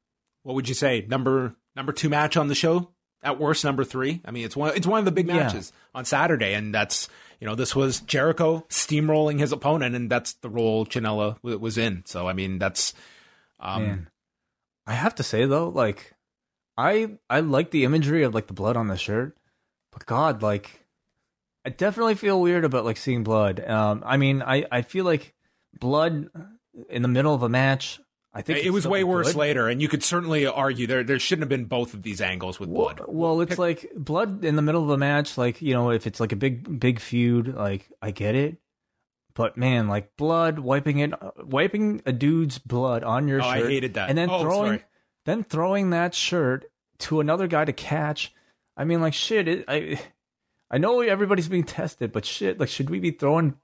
what 0.42 0.54
would 0.54 0.68
you 0.68 0.74
say 0.74 1.06
number 1.08 1.54
number 1.76 1.92
two 1.92 2.08
match 2.08 2.36
on 2.36 2.48
the 2.48 2.54
show 2.54 2.90
at 3.22 3.38
worst 3.38 3.64
number 3.64 3.84
three. 3.84 4.20
I 4.24 4.30
mean, 4.30 4.44
it's 4.44 4.56
one 4.56 4.74
it's 4.76 4.86
one 4.86 4.98
of 4.98 5.04
the 5.04 5.12
big 5.12 5.26
matches 5.26 5.72
yeah. 5.74 5.98
on 5.98 6.04
Saturday, 6.04 6.54
and 6.54 6.74
that's 6.74 7.08
you 7.40 7.46
know 7.46 7.54
this 7.54 7.74
was 7.74 8.00
Jericho 8.00 8.66
steamrolling 8.68 9.38
his 9.38 9.52
opponent, 9.52 9.94
and 9.94 10.10
that's 10.10 10.34
the 10.34 10.50
role 10.50 10.86
Janela 10.86 11.36
was 11.42 11.78
in. 11.78 12.02
So 12.06 12.28
I 12.28 12.32
mean, 12.32 12.58
that's 12.58 12.94
um, 13.60 13.82
Man. 13.82 14.10
I 14.86 14.94
have 14.94 15.14
to 15.16 15.22
say 15.22 15.44
though, 15.46 15.68
like 15.68 16.14
I 16.76 17.18
I 17.28 17.40
like 17.40 17.70
the 17.70 17.84
imagery 17.84 18.22
of 18.24 18.34
like 18.34 18.46
the 18.46 18.52
blood 18.54 18.76
on 18.76 18.88
the 18.88 18.96
shirt, 18.96 19.36
but 19.92 20.06
God, 20.06 20.42
like 20.42 20.84
I 21.64 21.70
definitely 21.70 22.14
feel 22.14 22.40
weird 22.40 22.64
about 22.64 22.84
like 22.84 22.96
seeing 22.96 23.22
blood. 23.22 23.60
Um, 23.64 24.02
I 24.04 24.16
mean, 24.16 24.42
I 24.42 24.64
I 24.72 24.82
feel 24.82 25.04
like 25.04 25.34
blood 25.78 26.30
in 26.88 27.02
the 27.02 27.08
middle 27.08 27.34
of 27.34 27.42
a 27.42 27.48
match. 27.48 28.00
I 28.32 28.42
think 28.42 28.64
it 28.64 28.70
was 28.70 28.84
still 28.84 28.92
way 28.92 29.02
worse 29.02 29.28
good. 29.32 29.36
later, 29.36 29.68
and 29.68 29.82
you 29.82 29.88
could 29.88 30.04
certainly 30.04 30.46
argue 30.46 30.86
there 30.86 31.02
there 31.02 31.18
shouldn't 31.18 31.42
have 31.42 31.48
been 31.48 31.64
both 31.64 31.94
of 31.94 32.02
these 32.02 32.20
angles 32.20 32.60
with 32.60 32.68
Well, 32.68 32.94
blood. 32.94 33.04
well, 33.08 33.40
it's 33.40 33.58
like 33.58 33.90
blood 33.96 34.44
in 34.44 34.54
the 34.54 34.62
middle 34.62 34.82
of 34.84 34.90
a 34.90 34.96
match. 34.96 35.36
Like 35.36 35.60
you 35.60 35.74
know, 35.74 35.90
if 35.90 36.06
it's 36.06 36.20
like 36.20 36.30
a 36.32 36.36
big 36.36 36.78
big 36.80 37.00
feud, 37.00 37.54
like 37.54 37.88
I 38.00 38.12
get 38.12 38.34
it. 38.36 38.56
But 39.40 39.56
man, 39.56 39.88
like 39.88 40.16
blood 40.18 40.58
wiping 40.58 40.98
it, 40.98 41.12
wiping 41.42 42.02
a 42.04 42.12
dude's 42.12 42.58
blood 42.58 43.02
on 43.02 43.26
your 43.26 43.40
Oh, 43.40 43.46
I 43.46 43.60
shirt, 43.60 43.70
hated 43.70 43.94
that. 43.94 44.10
and 44.10 44.18
then 44.18 44.28
Oh, 44.28 44.42
throwing, 44.42 44.68
sorry. 44.72 44.84
then 45.24 45.44
throwing 45.44 45.90
that 45.90 46.14
shirt 46.14 46.66
to 46.98 47.20
another 47.20 47.46
guy 47.46 47.64
to 47.64 47.72
catch. 47.72 48.34
I 48.76 48.84
mean, 48.84 49.00
like 49.00 49.14
shit. 49.14 49.48
It, 49.48 49.64
I, 49.66 49.98
I 50.70 50.76
know 50.76 51.00
everybody's 51.00 51.48
being 51.48 51.64
tested, 51.64 52.12
but 52.12 52.26
shit, 52.26 52.60
like 52.60 52.68
should 52.68 52.90
we 52.90 52.98
be 53.00 53.12
throwing 53.12 53.54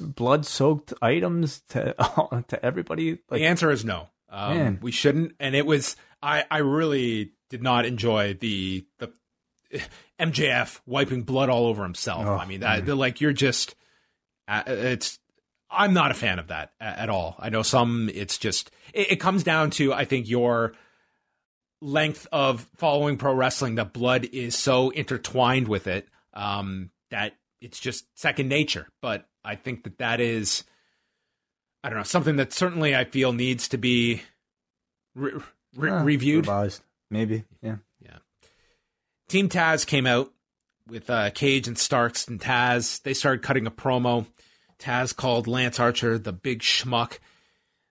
blood-soaked 0.00 0.94
items 1.02 1.60
to 1.68 1.94
to 2.48 2.64
everybody? 2.64 3.18
Like, 3.30 3.40
the 3.40 3.46
answer 3.46 3.70
is 3.70 3.84
no. 3.84 4.08
Um, 4.30 4.56
Man. 4.56 4.78
we 4.80 4.90
shouldn't. 4.92 5.34
And 5.38 5.54
it 5.54 5.66
was 5.66 5.96
I 6.22 6.44
I 6.50 6.58
really 6.58 7.32
did 7.50 7.62
not 7.62 7.84
enjoy 7.84 8.34
the 8.34 8.86
the 8.98 9.12
MJF 10.18 10.80
wiping 10.86 11.22
blood 11.22 11.48
all 11.50 11.66
over 11.66 11.82
himself. 11.82 12.26
Oh, 12.26 12.34
I 12.36 12.46
mean 12.46 12.60
that 12.60 12.86
like 12.88 13.20
you're 13.20 13.32
just 13.32 13.74
it's 14.66 15.18
I'm 15.70 15.94
not 15.94 16.10
a 16.10 16.14
fan 16.14 16.38
of 16.38 16.48
that 16.48 16.72
at 16.80 17.08
all. 17.08 17.36
I 17.38 17.48
know 17.48 17.62
some 17.62 18.10
it's 18.12 18.38
just 18.38 18.70
it, 18.92 19.12
it 19.12 19.16
comes 19.16 19.44
down 19.44 19.70
to 19.72 19.92
I 19.92 20.04
think 20.04 20.28
your 20.28 20.72
length 21.80 22.26
of 22.32 22.68
following 22.76 23.16
pro 23.16 23.32
wrestling 23.32 23.76
that 23.76 23.92
blood 23.92 24.26
is 24.32 24.56
so 24.56 24.90
intertwined 24.90 25.68
with 25.68 25.86
it 25.86 26.08
um, 26.34 26.90
that 27.10 27.34
it's 27.60 27.78
just 27.78 28.06
second 28.18 28.48
nature. 28.48 28.88
But 29.00 29.26
I 29.44 29.54
think 29.54 29.84
that 29.84 29.98
that 29.98 30.20
is 30.20 30.64
I 31.82 31.88
don't 31.88 31.98
know 31.98 32.04
something 32.04 32.36
that 32.36 32.52
certainly 32.52 32.94
I 32.94 33.04
feel 33.04 33.32
needs 33.32 33.68
to 33.68 33.78
be 33.78 34.22
re- 35.14 35.40
re- 35.76 35.90
uh, 35.90 36.02
reviewed. 36.02 36.46
revised, 36.46 36.82
maybe. 37.10 37.44
Yeah, 37.62 37.76
yeah. 38.02 38.18
Team 39.28 39.48
Taz 39.48 39.86
came 39.86 40.06
out 40.06 40.32
with 40.90 41.08
uh, 41.08 41.30
Cage 41.30 41.68
and 41.68 41.78
Starks 41.78 42.26
and 42.28 42.40
Taz. 42.40 43.00
They 43.02 43.14
started 43.14 43.42
cutting 43.42 43.66
a 43.66 43.70
promo. 43.70 44.26
Taz 44.78 45.14
called 45.14 45.46
Lance 45.46 45.78
Archer 45.78 46.18
the 46.18 46.32
big 46.32 46.60
schmuck. 46.60 47.18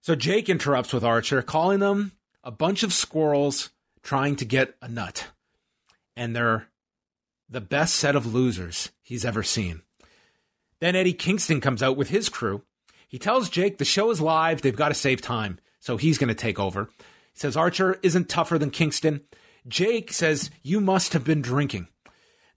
So 0.01 0.15
Jake 0.15 0.49
interrupts 0.49 0.93
with 0.93 1.03
Archer, 1.03 1.41
calling 1.41 1.79
them 1.79 2.13
a 2.43 2.51
bunch 2.51 2.83
of 2.83 2.93
squirrels 2.93 3.71
trying 4.03 4.35
to 4.37 4.45
get 4.45 4.75
a 4.81 4.87
nut. 4.87 5.27
And 6.15 6.35
they're 6.35 6.67
the 7.49 7.61
best 7.61 7.95
set 7.95 8.15
of 8.15 8.33
losers 8.33 8.91
he's 9.01 9.25
ever 9.25 9.43
seen. 9.43 9.81
Then 10.79 10.95
Eddie 10.95 11.13
Kingston 11.13 11.61
comes 11.61 11.83
out 11.83 11.97
with 11.97 12.09
his 12.09 12.29
crew. 12.29 12.63
He 13.07 13.17
tells 13.17 13.49
Jake 13.49 13.77
the 13.77 13.85
show 13.85 14.11
is 14.11 14.21
live, 14.21 14.61
they've 14.61 14.75
got 14.75 14.89
to 14.89 14.93
save 14.93 15.21
time, 15.21 15.59
so 15.79 15.97
he's 15.97 16.17
going 16.17 16.27
to 16.27 16.35
take 16.35 16.59
over. 16.59 16.89
He 17.33 17.39
says 17.39 17.57
Archer 17.57 17.99
isn't 18.03 18.29
tougher 18.29 18.57
than 18.57 18.69
Kingston. 18.69 19.21
Jake 19.67 20.13
says, 20.13 20.49
You 20.61 20.79
must 20.79 21.13
have 21.13 21.23
been 21.23 21.41
drinking. 21.41 21.87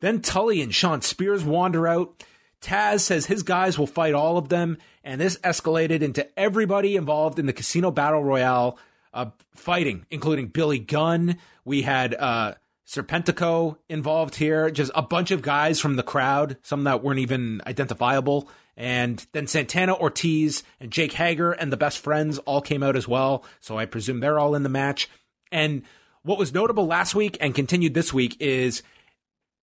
Then 0.02 0.20
Tully 0.20 0.60
and 0.60 0.74
Shawn 0.74 1.00
Spears 1.00 1.44
wander 1.44 1.86
out. 1.86 2.24
Taz 2.60 3.00
says 3.00 3.26
his 3.26 3.44
guys 3.44 3.78
will 3.78 3.86
fight 3.86 4.14
all 4.14 4.36
of 4.36 4.48
them, 4.48 4.78
and 5.04 5.20
this 5.20 5.38
escalated 5.38 6.02
into 6.02 6.26
everybody 6.38 6.96
involved 6.96 7.38
in 7.38 7.46
the 7.46 7.52
Casino 7.52 7.92
Battle 7.92 8.22
Royale 8.22 8.78
uh, 9.14 9.26
fighting, 9.54 10.04
including 10.10 10.48
Billy 10.48 10.80
Gunn. 10.80 11.38
We 11.64 11.82
had 11.82 12.14
uh, 12.14 12.54
Serpentico 12.84 13.78
involved 13.88 14.34
here, 14.34 14.72
just 14.72 14.90
a 14.96 15.02
bunch 15.02 15.30
of 15.30 15.40
guys 15.40 15.78
from 15.78 15.94
the 15.94 16.02
crowd, 16.02 16.56
some 16.62 16.82
that 16.84 17.02
weren't 17.02 17.20
even 17.20 17.62
identifiable. 17.64 18.48
And 18.76 19.24
then 19.30 19.46
Santana 19.46 19.94
Ortiz 19.94 20.64
and 20.80 20.90
Jake 20.90 21.12
Hager 21.12 21.52
and 21.52 21.72
the 21.72 21.76
best 21.76 21.98
friends 21.98 22.38
all 22.38 22.60
came 22.60 22.82
out 22.82 22.96
as 22.96 23.06
well. 23.06 23.44
So 23.60 23.78
I 23.78 23.86
presume 23.86 24.18
they're 24.18 24.40
all 24.40 24.56
in 24.56 24.64
the 24.64 24.68
match. 24.68 25.08
And 25.52 25.82
what 26.22 26.38
was 26.38 26.52
notable 26.52 26.86
last 26.86 27.14
week 27.14 27.36
and 27.40 27.54
continued 27.54 27.94
this 27.94 28.12
week 28.12 28.36
is 28.40 28.82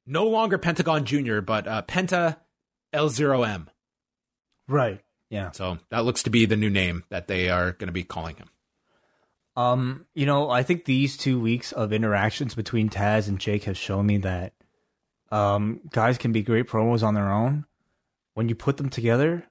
no 0.09 0.25
longer 0.25 0.57
Pentagon 0.57 1.05
Jr., 1.05 1.39
but 1.39 1.67
uh, 1.67 1.83
Penta 1.83 2.37
L0M. 2.93 3.67
Right. 4.67 5.01
Yeah. 5.29 5.51
So 5.51 5.77
that 5.91 6.05
looks 6.05 6.23
to 6.23 6.29
be 6.29 6.45
the 6.45 6.55
new 6.55 6.69
name 6.69 7.03
that 7.09 7.27
they 7.27 7.49
are 7.49 7.71
going 7.73 7.87
to 7.87 7.93
be 7.93 8.03
calling 8.03 8.35
him. 8.35 8.49
Um, 9.55 10.05
you 10.15 10.25
know, 10.25 10.49
I 10.49 10.63
think 10.63 10.85
these 10.85 11.17
two 11.17 11.39
weeks 11.39 11.71
of 11.71 11.93
interactions 11.93 12.55
between 12.55 12.89
Taz 12.89 13.27
and 13.27 13.39
Jake 13.39 13.65
have 13.65 13.77
shown 13.77 14.05
me 14.05 14.17
that 14.17 14.53
um 15.31 15.81
guys 15.91 16.17
can 16.17 16.31
be 16.31 16.41
great 16.41 16.67
promos 16.67 17.03
on 17.03 17.13
their 17.13 17.31
own. 17.31 17.65
When 18.33 18.49
you 18.49 18.55
put 18.55 18.77
them 18.77 18.89
together, 18.89 19.43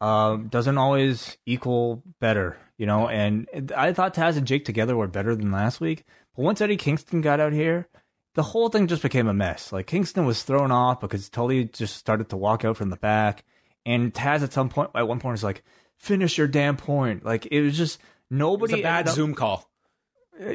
um, 0.00 0.48
doesn't 0.48 0.78
always 0.78 1.36
equal 1.46 2.02
better, 2.20 2.56
you 2.78 2.86
know. 2.86 3.08
And 3.08 3.72
I 3.76 3.92
thought 3.92 4.14
Taz 4.14 4.36
and 4.36 4.46
Jake 4.46 4.64
together 4.64 4.96
were 4.96 5.06
better 5.06 5.36
than 5.36 5.52
last 5.52 5.80
week, 5.80 6.04
but 6.34 6.42
once 6.42 6.60
Eddie 6.60 6.76
Kingston 6.76 7.20
got 7.20 7.40
out 7.40 7.52
here, 7.52 7.88
the 8.34 8.42
whole 8.42 8.68
thing 8.68 8.86
just 8.86 9.02
became 9.02 9.28
a 9.28 9.34
mess. 9.34 9.72
Like 9.72 9.86
Kingston 9.86 10.26
was 10.26 10.42
thrown 10.42 10.70
off 10.70 11.00
because 11.00 11.28
Tully 11.28 11.64
just 11.64 11.96
started 11.96 12.28
to 12.30 12.36
walk 12.36 12.64
out 12.64 12.76
from 12.76 12.90
the 12.90 12.96
back, 12.96 13.44
and 13.86 14.12
Taz 14.12 14.42
at 14.42 14.52
some 14.52 14.68
point, 14.68 14.90
at 14.94 15.08
one 15.08 15.20
point, 15.20 15.32
was 15.32 15.44
like, 15.44 15.62
"Finish 15.98 16.36
your 16.38 16.48
damn 16.48 16.76
point!" 16.76 17.24
Like 17.24 17.46
it 17.46 17.60
was 17.62 17.76
just 17.76 17.96
It 17.98 18.04
nobody. 18.30 18.80
a 18.80 18.82
bad 18.82 19.08
up- 19.08 19.14
Zoom 19.14 19.34
call. 19.34 19.68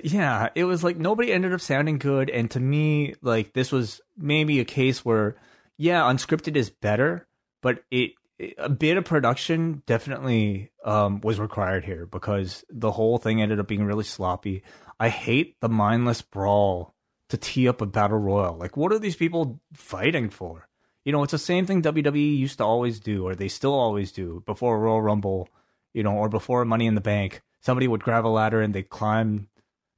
yeah, 0.03 0.49
it 0.55 0.65
was 0.65 0.83
like 0.83 0.97
nobody 0.97 1.31
ended 1.31 1.53
up 1.53 1.61
sounding 1.61 1.97
good, 1.99 2.29
and 2.29 2.51
to 2.51 2.59
me, 2.59 3.15
like 3.21 3.53
this 3.53 3.71
was 3.71 4.01
maybe 4.17 4.59
a 4.59 4.65
case 4.65 5.05
where, 5.05 5.37
yeah, 5.77 6.01
unscripted 6.03 6.55
is 6.55 6.69
better, 6.69 7.27
but 7.61 7.83
it 7.91 8.11
a 8.57 8.69
bit 8.69 8.95
of 8.97 9.03
production 9.03 9.83
definitely 9.85 10.71
um, 10.85 11.19
was 11.21 11.39
required 11.41 11.83
here 11.83 12.05
because 12.05 12.63
the 12.69 12.91
whole 12.91 13.17
thing 13.17 13.41
ended 13.41 13.59
up 13.59 13.67
being 13.67 13.83
really 13.83 14.05
sloppy. 14.05 14.63
I 14.97 15.09
hate 15.09 15.59
the 15.59 15.67
mindless 15.69 16.21
brawl 16.21 16.93
to 17.29 17.37
tee 17.37 17.67
up 17.67 17.81
a 17.81 17.85
battle 17.85 18.17
royal. 18.17 18.57
Like, 18.57 18.75
what 18.75 18.91
are 18.91 18.99
these 18.99 19.15
people 19.15 19.61
fighting 19.73 20.29
for? 20.29 20.67
You 21.05 21.11
know, 21.11 21.23
it's 21.23 21.31
the 21.31 21.37
same 21.37 21.65
thing 21.65 21.81
WWE 21.81 22.37
used 22.37 22.57
to 22.57 22.65
always 22.65 22.99
do, 22.99 23.25
or 23.25 23.33
they 23.33 23.47
still 23.47 23.73
always 23.73 24.11
do 24.11 24.43
before 24.45 24.75
a 24.75 24.79
Royal 24.79 25.01
Rumble, 25.01 25.47
you 25.93 26.03
know, 26.03 26.13
or 26.13 26.29
before 26.29 26.65
Money 26.65 26.87
in 26.87 26.95
the 26.95 27.01
Bank. 27.01 27.41
Somebody 27.61 27.87
would 27.87 28.03
grab 28.03 28.25
a 28.25 28.27
ladder 28.27 28.61
and 28.61 28.73
they 28.73 28.83
climb, 28.83 29.47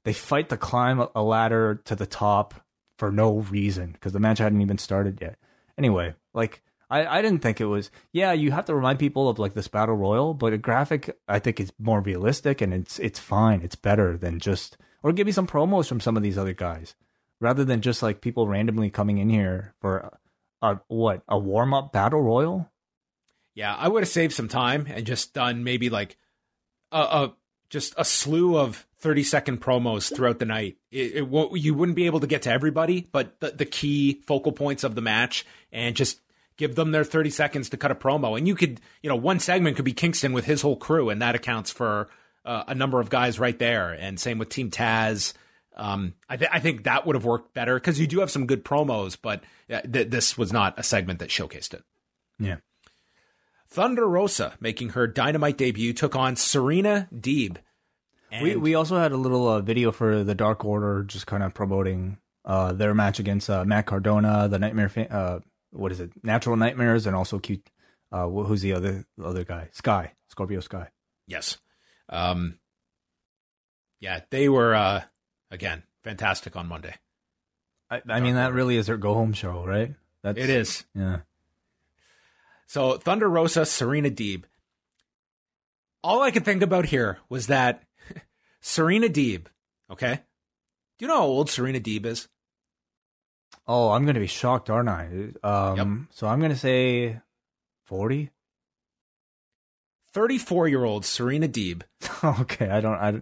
they 0.04 0.14
fight 0.14 0.50
to 0.50 0.58
climb 0.58 1.06
a 1.16 1.24
ladder 1.24 1.82
to 1.86 1.96
the 1.96 2.06
top 2.06 2.54
for 2.98 3.12
no 3.12 3.40
reason 3.40 3.92
because 3.94 4.14
the 4.14 4.20
match 4.20 4.38
hadn't 4.38 4.62
even 4.62 4.78
started 4.78 5.20
yet. 5.22 5.38
Anyway, 5.78 6.14
like 6.34 6.62
I, 6.90 7.20
I 7.20 7.22
didn't 7.22 7.42
think 7.42 7.60
it 7.60 7.66
was. 7.66 7.90
Yeah, 8.12 8.32
you 8.34 8.52
have 8.52 8.66
to 8.66 8.76
remind 8.76 9.00
people 9.00 9.30
of 9.30 9.40
like 9.40 9.54
this 9.54 9.68
battle 9.68 9.96
royal, 9.96 10.34
but 10.34 10.54
a 10.54 10.58
graphic 10.58 11.18
I 11.28 11.40
think 11.40 11.60
is 11.60 11.74
more 11.80 12.02
realistic 12.02 12.62
and 12.62 12.74
it's 12.74 13.00
it's 13.00 13.20
fine. 13.20 13.62
It's 13.62 13.76
better 13.76 14.18
than 14.18 14.40
just 14.40 14.78
or 15.02 15.14
give 15.14 15.26
me 15.26 15.32
some 15.32 15.48
promos 15.48 15.88
from 15.88 16.00
some 16.00 16.18
of 16.18 16.24
these 16.24 16.38
other 16.38 16.54
guys 16.54 16.96
rather 17.42 17.66
than 17.66 17.82
just 17.82 18.02
like 18.02 18.22
people 18.22 18.48
randomly 18.48 18.90
coming 18.90 19.18
in 19.18 19.30
here 19.30 19.74
for 19.82 20.18
a 20.62 20.80
what 20.88 21.24
a 21.28 21.38
warm 21.38 21.74
up 21.74 21.92
battle 21.92 22.22
royal. 22.22 22.72
Yeah, 23.54 23.76
I 23.76 23.90
would 23.90 24.04
have 24.04 24.10
saved 24.10 24.34
some 24.34 24.48
time 24.48 24.88
and 24.88 25.06
just 25.06 25.34
done 25.34 25.66
maybe 25.66 25.90
like 25.90 26.18
a, 26.92 27.00
a 27.00 27.34
just 27.70 27.94
a 27.98 28.06
slew 28.06 28.58
of 28.58 28.86
30 29.00 29.24
second 29.24 29.62
promos 29.62 30.14
throughout 30.14 30.40
the 30.40 30.46
night. 30.46 30.78
It, 30.92 31.16
it 31.16 31.28
won't, 31.28 31.58
you 31.60 31.74
wouldn't 31.74 31.96
be 31.96 32.06
able 32.06 32.20
to 32.20 32.28
get 32.28 32.44
to 32.44 32.52
everybody, 32.52 33.10
but 33.12 33.40
the, 33.40 33.52
the 33.52 33.66
key 33.66 34.22
focal 34.28 34.52
points 34.52 34.84
of 34.84 34.94
the 34.94 35.02
match 35.02 35.46
and 35.72 35.96
just 35.96 36.22
give 36.58 36.76
them 36.76 36.92
their 36.92 37.04
30 37.04 37.30
seconds 37.32 37.70
to 37.70 37.78
cut 37.78 37.92
a 37.92 37.96
promo. 37.96 38.38
And 38.38 38.48
you 38.48 38.56
could, 38.56 38.80
you 39.02 39.10
know, 39.10 39.16
one 39.16 39.40
segment 39.40 39.78
could 39.78 39.86
be 39.86 39.94
Kingston 39.94 40.34
with 40.34 40.46
his 40.46 40.62
whole 40.62 40.76
crew, 40.76 41.10
and 41.10 41.22
that 41.22 41.34
accounts 41.34 41.72
for 41.72 42.10
uh, 42.46 42.66
a 42.68 42.76
number 42.76 43.00
of 43.00 43.10
guys 43.10 43.40
right 43.40 43.58
there. 43.58 43.92
And 43.92 44.20
same 44.20 44.38
with 44.38 44.50
Team 44.50 44.70
Taz. 44.70 45.34
Um, 45.76 46.16
I, 46.28 46.38
th- 46.38 46.52
I 46.54 46.60
think 46.60 46.84
that 46.84 47.06
would 47.06 47.16
have 47.16 47.26
worked 47.26 47.54
better 47.54 47.76
because 47.76 48.00
you 48.00 48.08
do 48.08 48.20
have 48.20 48.30
some 48.32 48.46
good 48.46 48.64
promos, 48.66 49.18
but 49.22 49.44
uh, 49.70 49.82
th- 49.82 50.10
this 50.10 50.38
was 50.38 50.52
not 50.52 50.78
a 50.78 50.84
segment 50.84 51.20
that 51.20 51.30
showcased 51.30 51.74
it. 51.74 51.84
Yeah. 52.40 52.58
Thunder 53.68 54.06
Rosa, 54.08 54.54
making 54.60 54.90
her 54.90 55.08
dynamite 55.08 55.58
debut, 55.58 55.94
took 55.94 56.16
on 56.16 56.36
Serena 56.36 57.08
Deeb. 57.16 57.58
And 58.32 58.44
We 58.44 58.56
we 58.58 58.76
also 58.76 58.98
had 58.98 59.12
a 59.14 59.18
little 59.18 59.48
uh, 59.48 59.62
video 59.62 59.92
for 59.92 60.24
the 60.24 60.36
Dark 60.36 60.66
Order, 60.66 61.04
just 61.04 61.26
kind 61.28 61.42
of 61.44 61.54
promoting 61.54 62.18
uh, 62.46 62.74
their 62.74 62.94
match 62.94 63.20
against 63.20 63.50
uh, 63.50 63.64
Matt 63.66 63.86
Cardona, 63.86 64.48
the 64.50 64.60
Nightmare. 64.60 64.90
Fa- 64.90 65.12
uh, 65.14 65.40
what 65.72 65.92
is 65.94 66.00
it? 66.02 66.12
Natural 66.24 66.56
Nightmares, 66.58 67.08
and 67.08 67.16
also 67.16 67.40
QT. 67.40 67.62
Uh, 68.12 68.28
who's 68.28 68.62
the 68.62 68.74
other 68.74 69.06
the 69.18 69.26
other 69.26 69.44
guy? 69.46 69.70
Sky, 69.72 70.12
Scorpio 70.30 70.60
Sky. 70.60 70.90
yes, 71.28 71.58
um, 72.10 72.58
yeah, 74.02 74.22
they 74.32 74.50
were 74.50 74.76
uh, 74.76 75.02
again 75.52 75.84
fantastic 76.04 76.56
on 76.56 76.68
Monday. 76.68 76.96
I, 77.90 78.02
I 78.10 78.20
mean, 78.22 78.36
that 78.36 78.54
really 78.54 78.78
is 78.78 78.88
her 78.88 78.98
go 78.98 79.14
home 79.14 79.34
show, 79.34 79.66
right? 79.66 79.94
That's 80.24 80.38
It 80.40 80.50
is 80.50 80.86
Yeah. 80.96 81.20
so 82.68 82.98
Thunder 82.98 83.30
Rosa, 83.30 83.66
Serena 83.66 84.10
Deeb. 84.10 84.44
All 86.04 86.22
I 86.22 86.32
could 86.32 86.46
think 86.46 86.64
about 86.64 86.86
here 86.86 87.20
was 87.30 87.48
that 87.48 87.84
Serena 88.62 89.08
Deeb. 89.08 89.46
Okay, 89.92 90.16
do 90.16 91.06
you 91.06 91.08
know 91.08 91.18
how 91.18 91.26
old 91.26 91.50
Serena 91.50 91.80
Deeb 91.80 92.06
is? 92.06 92.28
Oh, 93.68 93.90
I'm 93.92 94.04
going 94.04 94.16
to 94.16 94.20
be 94.22 94.28
shocked, 94.28 94.70
aren't 94.70 94.90
I? 94.90 95.30
Um, 95.44 96.08
So 96.12 96.28
I'm 96.28 96.40
going 96.40 96.52
to 96.52 96.58
say 96.58 97.20
40. 97.86 98.32
34 100.14 100.68
year 100.68 100.84
old 100.84 101.06
Serena 101.06 101.48
Deeb. 101.48 101.84
okay, 102.24 102.70
I 102.70 102.82
don't. 102.82 102.96
I 102.96 103.22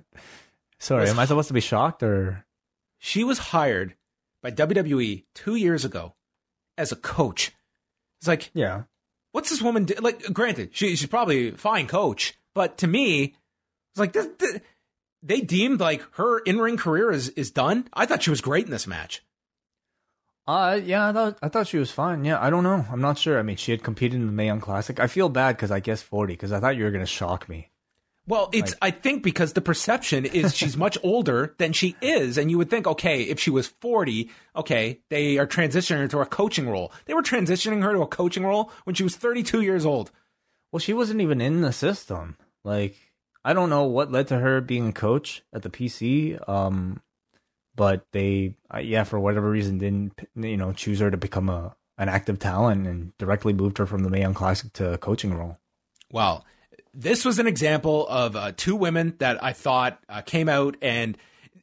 sorry. 0.80 1.02
Was- 1.02 1.12
Am 1.12 1.20
I 1.20 1.26
supposed 1.26 1.48
to 1.50 1.54
be 1.54 1.60
shocked 1.62 2.04
or? 2.04 2.46
She 2.98 3.24
was 3.24 3.38
hired 3.38 3.96
by 4.44 4.52
WWE 4.52 5.24
two 5.34 5.56
years 5.56 5.86
ago 5.86 6.16
as 6.78 6.92
a 6.92 6.96
coach. 6.98 7.52
It's 8.20 8.28
like, 8.28 8.50
Yeah. 8.54 8.84
what's 9.32 9.50
this 9.50 9.62
woman 9.62 9.86
do? 9.86 9.94
Like, 10.02 10.22
granted, 10.34 10.72
she, 10.74 10.96
she's 10.98 11.08
probably 11.08 11.50
a 11.50 11.58
fine 11.58 11.88
coach, 11.88 12.38
but 12.54 12.78
to 12.80 12.88
me, 12.88 13.36
it's 13.92 14.00
like 14.00 14.12
this, 14.14 14.28
this- 14.38 14.60
they 15.24 15.42
deemed 15.42 15.80
like 15.82 16.02
her 16.16 16.40
in 16.40 16.60
ring 16.60 16.78
career 16.78 17.12
is 17.12 17.28
is 17.30 17.52
done. 17.52 17.88
I 17.94 18.06
thought 18.06 18.24
she 18.24 18.30
was 18.30 18.40
great 18.42 18.66
in 18.66 18.72
this 18.72 18.88
match. 18.88 19.22
Uh, 20.48 20.80
yeah, 20.84 21.10
I 21.10 21.14
thought 21.14 21.38
I 21.44 21.50
thought 21.50 21.68
she 21.68 21.78
was 21.78 21.92
fine. 21.92 22.24
Yeah, 22.26 22.42
I 22.42 22.50
don't 22.50 22.64
know. 22.64 22.86
I'm 22.92 23.02
not 23.02 23.18
sure. 23.18 23.38
I 23.38 23.44
mean, 23.44 23.58
she 23.58 23.72
had 23.72 23.84
competed 23.84 24.20
in 24.20 24.26
the 24.28 24.32
Mae 24.32 24.46
Young 24.48 24.62
Classic. 24.62 25.00
I 25.00 25.08
feel 25.08 25.30
bad 25.30 25.56
because 25.58 25.72
I 25.72 25.80
guess 25.80 26.02
40 26.02 26.34
because 26.34 26.52
I 26.52 26.60
thought 26.60 26.76
you 26.76 26.86
were 26.86 26.92
going 26.92 27.04
to 27.04 27.06
shock 27.06 27.48
me. 27.50 27.69
Well, 28.30 28.50
it's 28.54 28.76
I 28.80 28.92
think 28.92 29.24
because 29.24 29.54
the 29.54 29.62
perception 29.62 30.24
is 30.24 30.56
she's 30.56 30.78
much 30.78 30.98
older 31.04 31.56
than 31.58 31.74
she 31.74 31.96
is, 32.00 32.38
and 32.38 32.52
you 32.52 32.60
would 32.60 32.70
think, 32.70 32.86
okay, 32.86 33.24
if 33.24 33.40
she 33.40 33.50
was 33.50 33.68
forty, 33.68 34.30
okay, 34.56 35.00
they 35.10 35.40
are 35.40 35.48
transitioning 35.48 35.98
her 35.98 36.08
to 36.10 36.20
a 36.20 36.26
coaching 36.28 36.70
role. 36.70 36.94
They 37.06 37.16
were 37.16 37.24
transitioning 37.24 37.82
her 37.82 37.94
to 37.94 38.04
a 38.04 38.08
coaching 38.08 38.46
role 38.46 38.72
when 38.84 38.94
she 38.94 39.04
was 39.04 39.16
thirty-two 39.16 39.62
years 39.62 39.86
old. 39.86 40.12
Well, 40.72 40.80
she 40.80 40.94
wasn't 40.94 41.22
even 41.22 41.42
in 41.42 41.62
the 41.62 41.74
system. 41.74 42.38
Like, 42.64 42.96
I 43.44 43.54
don't 43.54 43.72
know 43.72 43.86
what 43.86 44.12
led 44.12 44.28
to 44.28 44.38
her 44.38 44.62
being 44.62 44.90
a 44.90 44.94
coach 44.94 45.42
at 45.52 45.64
the 45.64 45.72
PC. 45.72 46.48
Um, 46.48 47.02
but 47.76 48.06
they, 48.12 48.56
uh, 48.72 48.80
yeah, 48.80 49.06
for 49.06 49.20
whatever 49.20 49.50
reason, 49.50 49.80
didn't 49.80 50.14
you 50.36 50.58
know 50.58 50.72
choose 50.72 51.00
her 51.00 51.10
to 51.10 51.18
become 51.18 51.50
a 51.50 51.76
an 51.98 52.10
active 52.10 52.38
talent 52.38 52.86
and 52.86 53.18
directly 53.18 53.54
moved 53.54 53.80
her 53.80 53.88
from 53.88 54.04
the 54.04 54.10
Mae 54.10 54.22
Young 54.22 54.36
Classic 54.36 54.72
to 54.74 54.94
a 54.94 54.98
coaching 54.98 55.34
role. 55.34 55.58
Well, 56.12 56.46
this 56.94 57.26
was 57.26 57.40
an 57.40 57.48
example 57.48 58.08
of 58.08 58.36
uh, 58.36 58.52
two 58.56 58.76
women 58.76 59.16
that 59.20 59.44
I 59.44 59.54
thought 59.54 60.02
uh, 60.10 60.22
came 60.22 60.50
out, 60.50 60.76
and 60.82 61.18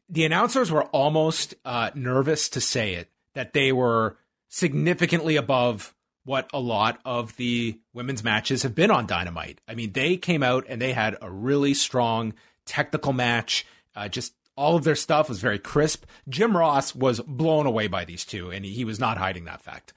the 0.08 0.24
announcers 0.24 0.70
were 0.70 0.84
almost 0.84 1.54
uh, 1.64 1.90
nervous 1.94 2.48
to 2.50 2.60
say 2.60 2.94
it 2.94 3.10
that 3.34 3.52
they 3.52 3.72
were 3.72 4.16
significantly 4.48 5.36
above 5.36 5.94
what 6.24 6.50
a 6.52 6.58
lot 6.58 6.98
of 7.04 7.36
the 7.36 7.78
women's 7.92 8.24
matches 8.24 8.62
have 8.64 8.74
been 8.74 8.90
on 8.90 9.06
Dynamite. 9.06 9.60
I 9.68 9.74
mean, 9.74 9.92
they 9.92 10.16
came 10.16 10.42
out 10.42 10.64
and 10.68 10.82
they 10.82 10.92
had 10.92 11.16
a 11.20 11.30
really 11.30 11.74
strong 11.74 12.34
technical 12.64 13.12
match. 13.12 13.64
Uh, 13.94 14.08
just 14.08 14.34
all 14.56 14.76
of 14.76 14.84
their 14.84 14.96
stuff 14.96 15.28
was 15.28 15.40
very 15.40 15.58
crisp. 15.58 16.04
Jim 16.28 16.56
Ross 16.56 16.94
was 16.94 17.20
blown 17.20 17.66
away 17.66 17.86
by 17.86 18.04
these 18.04 18.24
two, 18.24 18.50
and 18.50 18.64
he, 18.64 18.72
he 18.72 18.84
was 18.84 18.98
not 18.98 19.18
hiding 19.18 19.44
that 19.44 19.62
fact. 19.62 19.92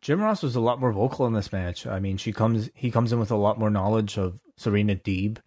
Jim 0.00 0.20
Ross 0.20 0.42
was 0.42 0.56
a 0.56 0.60
lot 0.60 0.80
more 0.80 0.92
vocal 0.92 1.26
in 1.26 1.34
this 1.34 1.52
match. 1.52 1.86
I 1.86 2.00
mean, 2.00 2.16
she 2.16 2.32
comes 2.32 2.70
he 2.74 2.90
comes 2.90 3.12
in 3.12 3.18
with 3.18 3.30
a 3.30 3.36
lot 3.36 3.58
more 3.58 3.70
knowledge 3.70 4.16
of 4.18 4.40
Serena 4.56 4.96
Deeb, 4.96 5.38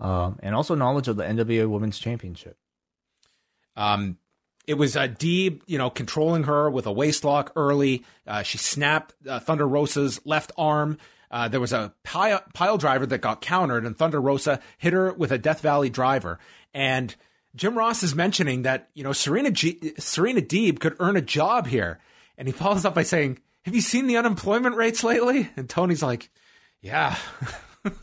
um, 0.00 0.38
and 0.42 0.54
also 0.54 0.74
knowledge 0.74 1.08
of 1.08 1.16
the 1.16 1.24
NWA 1.24 1.68
Women's 1.68 1.98
Championship. 1.98 2.56
Um, 3.76 4.18
it 4.66 4.74
was 4.74 4.96
uh, 4.96 5.08
Deeb, 5.08 5.62
you 5.66 5.78
know, 5.78 5.90
controlling 5.90 6.44
her 6.44 6.70
with 6.70 6.86
a 6.86 6.92
waist 6.92 7.24
lock 7.24 7.52
early. 7.56 8.04
Uh, 8.26 8.42
she 8.42 8.58
snapped 8.58 9.14
uh, 9.28 9.38
Thunder 9.38 9.66
Rosa's 9.66 10.20
left 10.24 10.52
arm. 10.56 10.98
Uh, 11.30 11.48
there 11.48 11.60
was 11.60 11.72
a 11.72 11.92
pile, 12.04 12.42
pile 12.54 12.78
driver 12.78 13.06
that 13.06 13.18
got 13.18 13.40
countered, 13.40 13.84
and 13.84 13.96
Thunder 13.96 14.20
Rosa 14.20 14.60
hit 14.78 14.92
her 14.92 15.12
with 15.12 15.32
a 15.32 15.38
Death 15.38 15.60
Valley 15.60 15.90
driver. 15.90 16.38
And 16.72 17.14
Jim 17.54 17.76
Ross 17.76 18.02
is 18.02 18.14
mentioning 18.14 18.62
that 18.62 18.88
you 18.94 19.02
know 19.02 19.12
Serena 19.12 19.50
G- 19.50 19.94
Serena 19.98 20.40
Deeb 20.40 20.78
could 20.78 20.96
earn 21.00 21.16
a 21.16 21.22
job 21.22 21.66
here, 21.66 21.98
and 22.38 22.46
he 22.46 22.52
follows 22.52 22.84
up 22.84 22.94
by 22.94 23.02
saying, 23.02 23.38
"Have 23.66 23.74
you 23.74 23.82
seen 23.82 24.06
the 24.06 24.16
unemployment 24.16 24.76
rates 24.76 25.04
lately?" 25.04 25.50
And 25.56 25.68
Tony's 25.68 26.02
like, 26.02 26.30
"Yeah." 26.80 27.16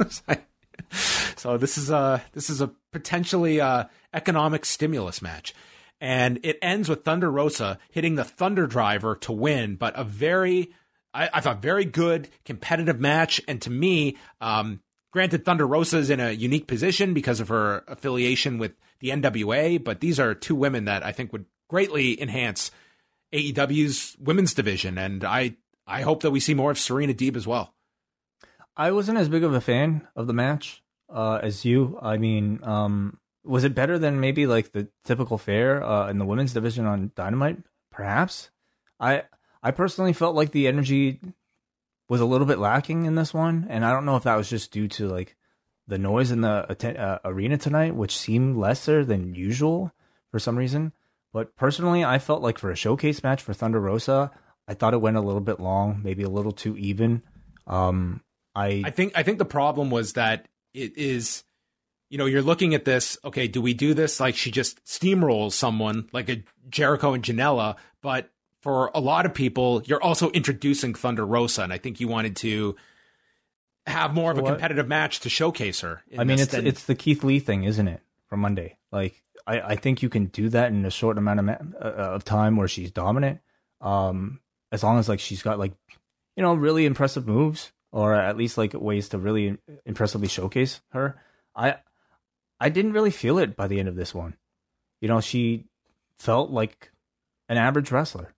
So 1.43 1.57
this 1.57 1.77
is 1.77 1.89
a 1.89 2.23
this 2.31 2.49
is 2.49 2.61
a 2.61 2.71
potentially 2.93 3.59
uh, 3.59 3.83
economic 4.13 4.63
stimulus 4.63 5.21
match, 5.21 5.53
and 5.99 6.39
it 6.43 6.57
ends 6.61 6.87
with 6.87 7.03
Thunder 7.03 7.29
Rosa 7.29 7.79
hitting 7.91 8.15
the 8.15 8.23
Thunder 8.23 8.65
Driver 8.65 9.17
to 9.17 9.33
win. 9.33 9.75
But 9.75 9.99
a 9.99 10.05
very, 10.05 10.73
I, 11.13 11.29
I 11.33 11.41
thought, 11.41 11.61
very 11.61 11.83
good 11.83 12.29
competitive 12.45 12.97
match. 12.97 13.41
And 13.45 13.61
to 13.63 13.69
me, 13.69 14.15
um, 14.39 14.79
granted, 15.11 15.43
Thunder 15.43 15.67
Rosa 15.67 15.97
is 15.97 16.09
in 16.09 16.21
a 16.21 16.31
unique 16.31 16.65
position 16.65 17.13
because 17.13 17.41
of 17.41 17.49
her 17.49 17.83
affiliation 17.89 18.57
with 18.57 18.71
the 19.01 19.09
NWA. 19.09 19.83
But 19.83 19.99
these 19.99 20.21
are 20.21 20.33
two 20.33 20.55
women 20.55 20.85
that 20.85 21.05
I 21.05 21.11
think 21.11 21.33
would 21.33 21.45
greatly 21.67 22.21
enhance 22.21 22.71
AEW's 23.33 24.15
women's 24.19 24.53
division, 24.53 24.97
and 24.97 25.23
I 25.23 25.57
I 25.87 26.01
hope 26.01 26.21
that 26.21 26.31
we 26.31 26.39
see 26.39 26.53
more 26.53 26.71
of 26.71 26.79
Serena 26.79 27.13
Deeb 27.13 27.35
as 27.35 27.47
well. 27.47 27.73
I 28.77 28.91
wasn't 28.91 29.17
as 29.17 29.29
big 29.29 29.43
of 29.43 29.53
a 29.53 29.61
fan 29.61 30.07
of 30.15 30.27
the 30.27 30.33
match 30.33 30.83
uh, 31.09 31.39
as 31.41 31.65
you. 31.65 31.97
I 32.01 32.17
mean, 32.17 32.59
um, 32.63 33.19
was 33.43 33.63
it 33.63 33.75
better 33.75 33.99
than 33.99 34.19
maybe 34.19 34.47
like 34.47 34.71
the 34.71 34.87
typical 35.03 35.37
fare 35.37 35.83
uh, 35.83 36.09
in 36.09 36.17
the 36.17 36.25
women's 36.25 36.53
division 36.53 36.85
on 36.85 37.11
Dynamite? 37.15 37.59
Perhaps. 37.91 38.49
I 38.99 39.23
I 39.61 39.71
personally 39.71 40.13
felt 40.13 40.35
like 40.35 40.51
the 40.51 40.67
energy 40.67 41.19
was 42.09 42.21
a 42.21 42.25
little 42.25 42.47
bit 42.47 42.59
lacking 42.59 43.05
in 43.05 43.15
this 43.15 43.33
one, 43.33 43.67
and 43.69 43.83
I 43.83 43.91
don't 43.91 44.05
know 44.05 44.15
if 44.15 44.23
that 44.23 44.35
was 44.35 44.49
just 44.49 44.71
due 44.71 44.87
to 44.89 45.07
like 45.07 45.35
the 45.87 45.97
noise 45.97 46.31
in 46.31 46.41
the 46.41 46.99
uh, 46.99 47.19
arena 47.25 47.57
tonight, 47.57 47.95
which 47.95 48.17
seemed 48.17 48.57
lesser 48.57 49.03
than 49.03 49.35
usual 49.35 49.91
for 50.31 50.39
some 50.39 50.57
reason. 50.57 50.93
But 51.33 51.55
personally, 51.55 52.05
I 52.05 52.19
felt 52.19 52.41
like 52.43 52.59
for 52.59 52.69
a 52.71 52.75
showcase 52.75 53.23
match 53.23 53.41
for 53.41 53.53
Thunder 53.53 53.79
Rosa, 53.81 54.31
I 54.67 54.75
thought 54.75 54.93
it 54.93 55.01
went 55.01 55.17
a 55.17 55.21
little 55.21 55.41
bit 55.41 55.59
long, 55.59 55.99
maybe 56.03 56.23
a 56.23 56.29
little 56.29 56.51
too 56.51 56.77
even. 56.77 57.23
Um, 57.67 58.21
I 58.55 58.83
I 58.85 58.91
think 58.91 59.13
I 59.15 59.23
think 59.23 59.39
the 59.39 59.45
problem 59.45 59.89
was 59.89 60.13
that 60.13 60.47
it 60.75 60.95
is, 60.97 61.43
you 62.09 62.17
know, 62.19 62.25
you're 62.27 62.43
looking 62.43 62.75
at 62.75 62.85
this. 62.85 63.17
Okay, 63.25 63.47
do 63.47 63.61
we 63.61 63.73
do 63.73 63.93
this 63.95 64.19
like 64.19 64.35
she 64.35 64.51
just 64.51 64.83
steamrolls 64.85 65.53
someone 65.53 66.07
like 66.13 66.29
a 66.29 66.43
Jericho 66.69 67.13
and 67.13 67.23
Janela? 67.23 67.77
But 68.01 68.29
for 68.61 68.91
a 68.93 68.99
lot 68.99 69.25
of 69.25 69.33
people, 69.33 69.81
you're 69.85 70.01
also 70.03 70.29
introducing 70.31 70.93
Thunder 70.93 71.25
Rosa, 71.25 71.63
and 71.63 71.73
I 71.73 71.79
think 71.79 71.99
you 71.99 72.07
wanted 72.07 72.35
to 72.37 72.75
have 73.87 74.13
more 74.13 74.31
of 74.31 74.37
a 74.37 74.41
So 74.41 74.43
what? 74.43 74.51
competitive 74.51 74.87
match 74.87 75.21
to 75.21 75.29
showcase 75.29 75.81
her. 75.81 76.03
I 76.17 76.23
mean, 76.25 76.37
it's 76.39 76.51
than- 76.51 76.67
it's 76.67 76.83
the 76.83 76.95
Keith 76.95 77.23
Lee 77.23 77.39
thing, 77.39 77.63
isn't 77.63 77.87
it? 77.87 78.01
From 78.29 78.39
Monday, 78.41 78.77
like 78.91 79.22
I, 79.45 79.59
I 79.59 79.75
think 79.75 80.01
you 80.01 80.09
can 80.09 80.25
do 80.27 80.49
that 80.49 80.71
in 80.71 80.85
a 80.85 80.89
short 80.91 81.17
amount 81.17 81.39
of 81.39 81.45
ma- 81.45 81.57
uh, 81.81 82.15
of 82.15 82.23
time 82.23 82.55
where 82.55 82.67
she's 82.67 82.91
dominant. 82.91 83.39
Um, 83.81 84.39
as 84.71 84.83
long 84.83 84.97
as 84.99 85.09
like 85.09 85.19
she's 85.19 85.41
got 85.43 85.59
like, 85.59 85.73
you 86.35 86.43
know, 86.43 86.53
really 86.53 86.85
impressive 86.85 87.27
moves 87.27 87.71
or 87.91 88.13
at 88.15 88.37
least 88.37 88.57
like 88.57 88.73
ways 88.73 89.09
to 89.09 89.17
really 89.17 89.57
impressively 89.85 90.27
showcase 90.27 90.81
her. 90.91 91.21
I 91.55 91.75
I 92.59 92.69
didn't 92.69 92.93
really 92.93 93.11
feel 93.11 93.37
it 93.37 93.55
by 93.55 93.67
the 93.67 93.79
end 93.79 93.87
of 93.87 93.95
this 93.95 94.15
one. 94.15 94.35
You 95.01 95.07
know, 95.09 95.21
she 95.21 95.65
felt 96.17 96.49
like 96.49 96.91
an 97.49 97.57
average 97.57 97.91
wrestler. 97.91 98.33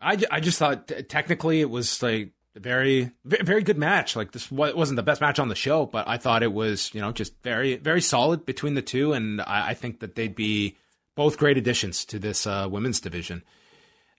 I, 0.00 0.18
I 0.30 0.40
just 0.40 0.58
thought 0.58 0.88
t- 0.88 1.02
technically 1.02 1.60
it 1.60 1.70
was 1.70 2.02
like 2.02 2.32
very 2.60 3.10
very 3.24 3.62
good 3.62 3.78
match. 3.78 4.14
Like 4.14 4.32
this 4.32 4.50
wasn't 4.50 4.96
the 4.96 5.02
best 5.02 5.20
match 5.20 5.38
on 5.38 5.48
the 5.48 5.54
show, 5.54 5.86
but 5.86 6.06
I 6.06 6.18
thought 6.18 6.42
it 6.42 6.52
was 6.52 6.90
you 6.94 7.00
know 7.00 7.12
just 7.12 7.34
very 7.42 7.76
very 7.76 8.00
solid 8.00 8.44
between 8.44 8.74
the 8.74 8.82
two, 8.82 9.12
and 9.12 9.40
I, 9.40 9.70
I 9.70 9.74
think 9.74 10.00
that 10.00 10.14
they'd 10.14 10.34
be 10.34 10.76
both 11.14 11.38
great 11.38 11.58
additions 11.58 12.04
to 12.06 12.18
this 12.18 12.46
uh, 12.46 12.66
women's 12.70 13.00
division. 13.00 13.42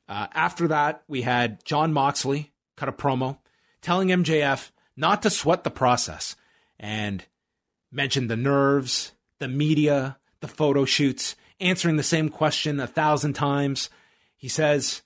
Uh, 0.08 0.28
after 0.34 0.68
that, 0.68 1.04
we 1.08 1.22
had 1.22 1.64
Jon 1.64 1.94
Moxley 1.94 2.52
cut 2.76 2.90
a 2.90 2.92
promo 2.92 3.38
telling 3.82 4.10
MJF 4.10 4.72
not 4.96 5.22
to 5.22 5.30
sweat 5.30 5.64
the 5.64 5.72
process 5.72 6.36
and 6.80 7.26
mentioned 7.92 8.30
the 8.30 8.36
nerves, 8.36 9.14
the 9.40 9.48
media, 9.48 10.18
the 10.42 10.48
photo 10.48 10.86
shoots, 10.86 11.36
answering 11.60 11.98
the 11.98 12.04
same 12.04 12.30
question 12.30 12.80
a 12.80 12.88
thousand 12.88 13.34
times. 13.34 13.90
He 14.36 14.48
says, 14.48 15.02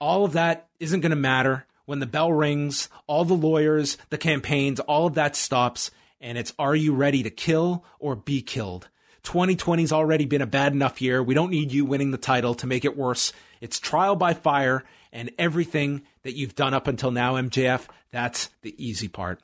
all 0.00 0.24
of 0.24 0.32
that 0.32 0.68
isn't 0.78 1.00
going 1.00 1.10
to 1.10 1.16
matter 1.16 1.66
when 1.90 1.98
the 1.98 2.06
bell 2.06 2.32
rings, 2.32 2.88
all 3.08 3.24
the 3.24 3.34
lawyers, 3.34 3.98
the 4.10 4.16
campaigns, 4.16 4.78
all 4.78 5.08
of 5.08 5.14
that 5.14 5.34
stops, 5.34 5.90
and 6.20 6.38
it's 6.38 6.54
are 6.56 6.76
you 6.76 6.94
ready 6.94 7.24
to 7.24 7.30
kill 7.30 7.84
or 7.98 8.14
be 8.14 8.42
killed? 8.42 8.88
2020's 9.24 9.90
already 9.90 10.24
been 10.24 10.40
a 10.40 10.46
bad 10.46 10.72
enough 10.72 11.02
year. 11.02 11.20
We 11.20 11.34
don't 11.34 11.50
need 11.50 11.72
you 11.72 11.84
winning 11.84 12.12
the 12.12 12.16
title 12.16 12.54
to 12.54 12.68
make 12.68 12.84
it 12.84 12.96
worse. 12.96 13.32
It's 13.60 13.80
trial 13.80 14.14
by 14.14 14.34
fire, 14.34 14.84
and 15.12 15.32
everything 15.36 16.02
that 16.22 16.36
you've 16.36 16.54
done 16.54 16.74
up 16.74 16.86
until 16.86 17.10
now, 17.10 17.34
MJF, 17.34 17.88
that's 18.12 18.50
the 18.62 18.72
easy 18.78 19.08
part. 19.08 19.40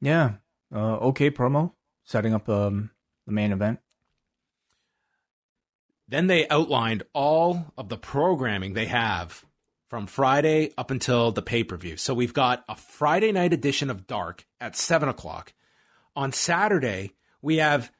Yeah. 0.00 0.34
Uh, 0.72 0.98
okay 0.98 1.32
promo 1.32 1.72
setting 2.04 2.32
up 2.32 2.48
um 2.48 2.92
the 3.26 3.32
main 3.32 3.50
event. 3.50 3.80
Then 6.06 6.28
they 6.28 6.46
outlined 6.46 7.02
all 7.12 7.72
of 7.76 7.88
the 7.88 7.98
programming 7.98 8.74
they 8.74 8.86
have 8.86 9.44
from 9.92 10.06
Friday 10.06 10.72
up 10.78 10.90
until 10.90 11.32
the 11.32 11.42
pay 11.42 11.62
per 11.62 11.76
view. 11.76 11.98
So 11.98 12.14
we've 12.14 12.32
got 12.32 12.64
a 12.66 12.74
Friday 12.74 13.30
night 13.30 13.52
edition 13.52 13.90
of 13.90 14.06
Dark 14.06 14.46
at 14.58 14.74
7 14.74 15.06
o'clock. 15.06 15.52
On 16.16 16.32
Saturday, 16.32 17.12
we 17.42 17.58
have 17.58 17.92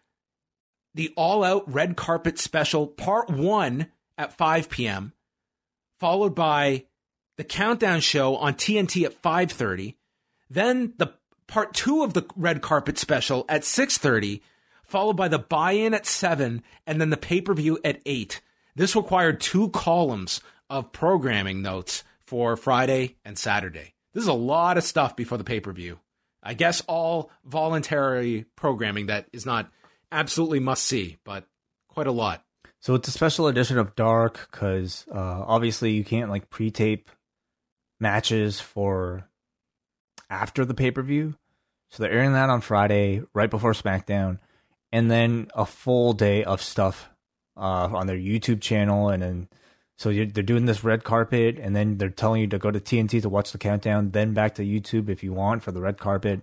the 0.95 1.13
all 1.19 1.45
out 1.45 1.71
red 1.71 1.95
carpet 1.95 2.39
special, 2.39 2.87
part 2.87 3.29
one 3.29 3.89
at 4.17 4.33
5 4.33 4.71
p.m. 4.71 5.13
followed 6.01 6.35
by 6.35 6.87
the 7.37 7.45
countdown 7.45 8.01
show 8.01 8.37
on 8.37 8.55
TNT 8.55 9.05
at 9.05 9.21
5:30, 9.21 9.97
then 10.49 10.95
the 10.97 11.13
part 11.47 11.75
2 11.75 12.05
of 12.05 12.15
the 12.15 12.25
red 12.35 12.63
carpet 12.63 12.97
special 12.97 13.45
at 13.51 13.65
6:30, 13.65 14.41
followed 14.83 15.19
by 15.19 15.29
the 15.29 15.39
buy-in 15.39 15.93
at 15.93 16.07
7 16.07 16.63
and 16.87 17.01
then 17.03 17.11
the 17.11 17.19
pay-per-view 17.19 17.81
at 17.85 18.01
8. 18.07 18.41
This 18.75 18.97
required 18.97 19.43
two 19.43 19.69
columns 19.69 20.41
of 20.73 20.91
programming 20.91 21.61
notes 21.61 22.03
for 22.25 22.57
Friday 22.57 23.17
and 23.27 23.39
Saturday. 23.39 23.93
This 24.15 24.23
is 24.23 24.29
a 24.29 24.33
lot 24.33 24.79
of 24.79 24.85
stuff 24.85 25.15
before 25.15 25.37
the 25.37 25.45
pay-per-view. 25.45 25.99
I 26.43 26.55
guess 26.55 26.81
all 26.89 27.31
voluntary 27.45 28.47
programming 28.57 29.07
that 29.07 29.29
is 29.35 29.45
not 29.45 29.71
absolutely 30.11 30.61
must 30.61 30.85
see, 30.85 31.19
but 31.25 31.45
quite 31.89 32.07
a 32.07 32.13
lot. 32.13 32.43
So 32.81 32.95
it's 32.95 33.07
a 33.07 33.13
special 33.13 33.49
edition 33.49 33.77
of 33.77 33.95
Dark 33.95 34.49
because 34.51 35.05
uh, 35.15 35.45
obviously 35.47 35.93
you 35.93 36.05
can't 36.05 36.31
like 36.31 36.49
pre-tape 36.49 37.11
matches 38.01 38.59
for 38.59 39.29
after 40.31 40.65
the 40.65 40.75
pay-per-view. 40.75 41.35
So 41.91 42.03
they're 42.03 42.13
airing 42.13 42.33
that 42.33 42.49
on 42.49 42.63
Friday, 42.63 43.23
right 43.35 43.51
before 43.51 43.75
SmackDown, 43.75 44.39
and 44.91 45.11
then 45.11 45.49
a 45.55 45.67
full 45.67 46.15
day 46.15 46.45
of 46.45 46.63
stuff 46.63 47.11
uh, 47.59 47.91
on 47.93 48.07
their 48.07 48.17
YouTube 48.17 48.63
channel, 48.63 49.11
and 49.11 49.23
then 49.23 49.49
so 49.97 50.13
they're 50.13 50.27
doing 50.27 50.67
this 50.67 50.85
red 50.85 51.05
carpet, 51.05 51.59
and 51.61 51.77
then 51.77 51.99
they're 51.99 52.11
telling 52.11 52.41
you 52.41 52.47
to 52.49 52.59
go 52.59 52.71
to 52.71 52.81
TNT 52.81 53.23
to 53.23 53.29
watch 53.29 53.53
the 53.53 53.59
countdown, 53.59 54.11
then 54.11 54.33
back 54.33 54.55
to 54.57 54.63
YouTube 54.63 55.09
if 55.09 55.23
you 55.23 55.33
want 55.33 55.63
for 55.63 55.71
the 55.73 55.81
red 55.81 55.99
carpet, 55.99 56.43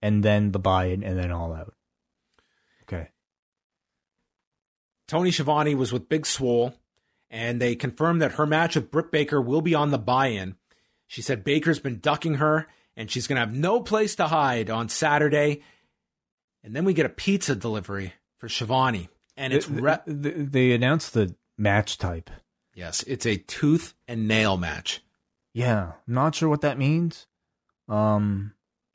and 0.00 0.22
then 0.22 0.52
the 0.52 0.58
buy-in, 0.58 1.02
and 1.02 1.18
then 1.18 1.32
all 1.32 1.52
out. 1.52 1.74
Okay. 2.84 3.08
Tony 5.08 5.30
Schiavone 5.30 5.74
was 5.74 5.92
with 5.92 6.08
Big 6.08 6.26
Swole, 6.26 6.74
and 7.30 7.60
they 7.60 7.74
confirmed 7.74 8.22
that 8.22 8.32
her 8.32 8.46
match 8.46 8.76
with 8.76 8.90
Britt 8.90 9.10
Baker 9.10 9.40
will 9.40 9.62
be 9.62 9.74
on 9.74 9.90
the 9.90 9.98
buy-in. 9.98 10.56
She 11.06 11.22
said 11.22 11.44
Baker's 11.44 11.78
been 11.78 11.98
ducking 11.98 12.34
her, 12.34 12.68
and 12.96 13.10
she's 13.10 13.26
going 13.26 13.36
to 13.36 13.46
have 13.46 13.54
no 13.54 13.80
place 13.80 14.14
to 14.16 14.26
hide 14.26 14.70
on 14.70 14.88
Saturday. 14.88 15.62
And 16.62 16.76
then 16.76 16.84
we 16.84 16.94
get 16.94 17.06
a 17.06 17.10
pizza 17.10 17.54
delivery 17.54 18.12
for 18.38 18.48
Schiavone, 18.48 19.08
and 19.36 19.52
it's 19.52 19.68
re- 19.68 19.98
they, 20.06 20.30
they 20.30 20.72
announced 20.72 21.14
the 21.14 21.34
match 21.58 21.98
type. 21.98 22.30
Yes, 22.74 23.02
it's 23.04 23.26
a 23.26 23.36
tooth 23.36 23.94
and 24.08 24.26
nail 24.28 24.56
match. 24.56 25.02
Yeah, 25.54 25.92
I'm 26.08 26.14
not 26.14 26.34
sure 26.34 26.48
what 26.48 26.62
that 26.62 26.78
means. 26.78 27.26
Um, 27.88 28.52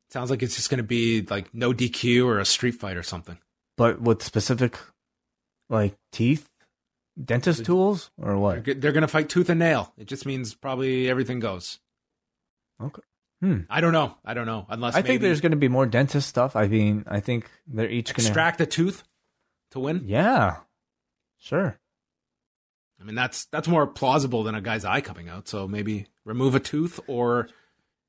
Sounds 0.09 0.29
like 0.29 0.41
it's 0.41 0.55
just 0.55 0.69
going 0.69 0.77
to 0.79 0.83
be 0.83 1.21
like 1.21 1.53
no 1.53 1.73
DQ 1.73 2.25
or 2.25 2.39
a 2.39 2.45
street 2.45 2.75
fight 2.75 2.97
or 2.97 3.03
something. 3.03 3.37
but 3.77 4.01
with 4.01 4.23
specific 4.23 4.77
like 5.69 5.95
teeth, 6.11 6.49
dentist 7.23 7.65
tools, 7.65 8.09
or 8.17 8.27
They're, 8.29 8.37
what? 8.37 8.65
they're 8.81 8.91
going 8.93 9.01
to 9.01 9.07
fight 9.07 9.27
tooth 9.29 9.49
and 9.49 9.59
nail. 9.59 9.93
It 9.97 10.07
just 10.07 10.25
means 10.25 10.53
probably 10.55 11.09
everything 11.09 11.39
goes. 11.39 11.79
Okay. 12.81 13.01
Hmm. 13.41 13.59
I 13.69 13.81
don't 13.81 13.93
know. 13.93 14.15
I 14.25 14.33
don't 14.33 14.47
know. 14.47 14.65
Unless 14.69 14.95
I 14.95 15.01
think 15.03 15.21
there's 15.21 15.41
going 15.41 15.51
to 15.51 15.57
be 15.57 15.67
more 15.67 15.85
dentist 15.85 16.27
stuff. 16.27 16.55
I 16.55 16.67
mean, 16.67 17.03
I 17.07 17.19
think 17.19 17.51
they're 17.67 17.89
each 17.89 18.07
going 18.13 18.23
to. 18.23 18.27
extract 18.29 18.61
a 18.61 18.65
tooth 18.65 19.03
to 19.71 19.79
win. 19.79 20.03
Yeah, 20.05 20.55
sure. 21.37 21.77
I 22.99 23.03
mean, 23.03 23.15
that's 23.15 23.45
that's 23.45 23.67
more 23.67 23.85
plausible 23.87 24.43
than 24.43 24.55
a 24.55 24.61
guy's 24.61 24.83
eye 24.85 25.01
coming 25.01 25.29
out. 25.29 25.47
So 25.47 25.67
maybe 25.67 26.07
remove 26.25 26.55
a 26.55 26.59
tooth 26.59 26.99
or 27.07 27.47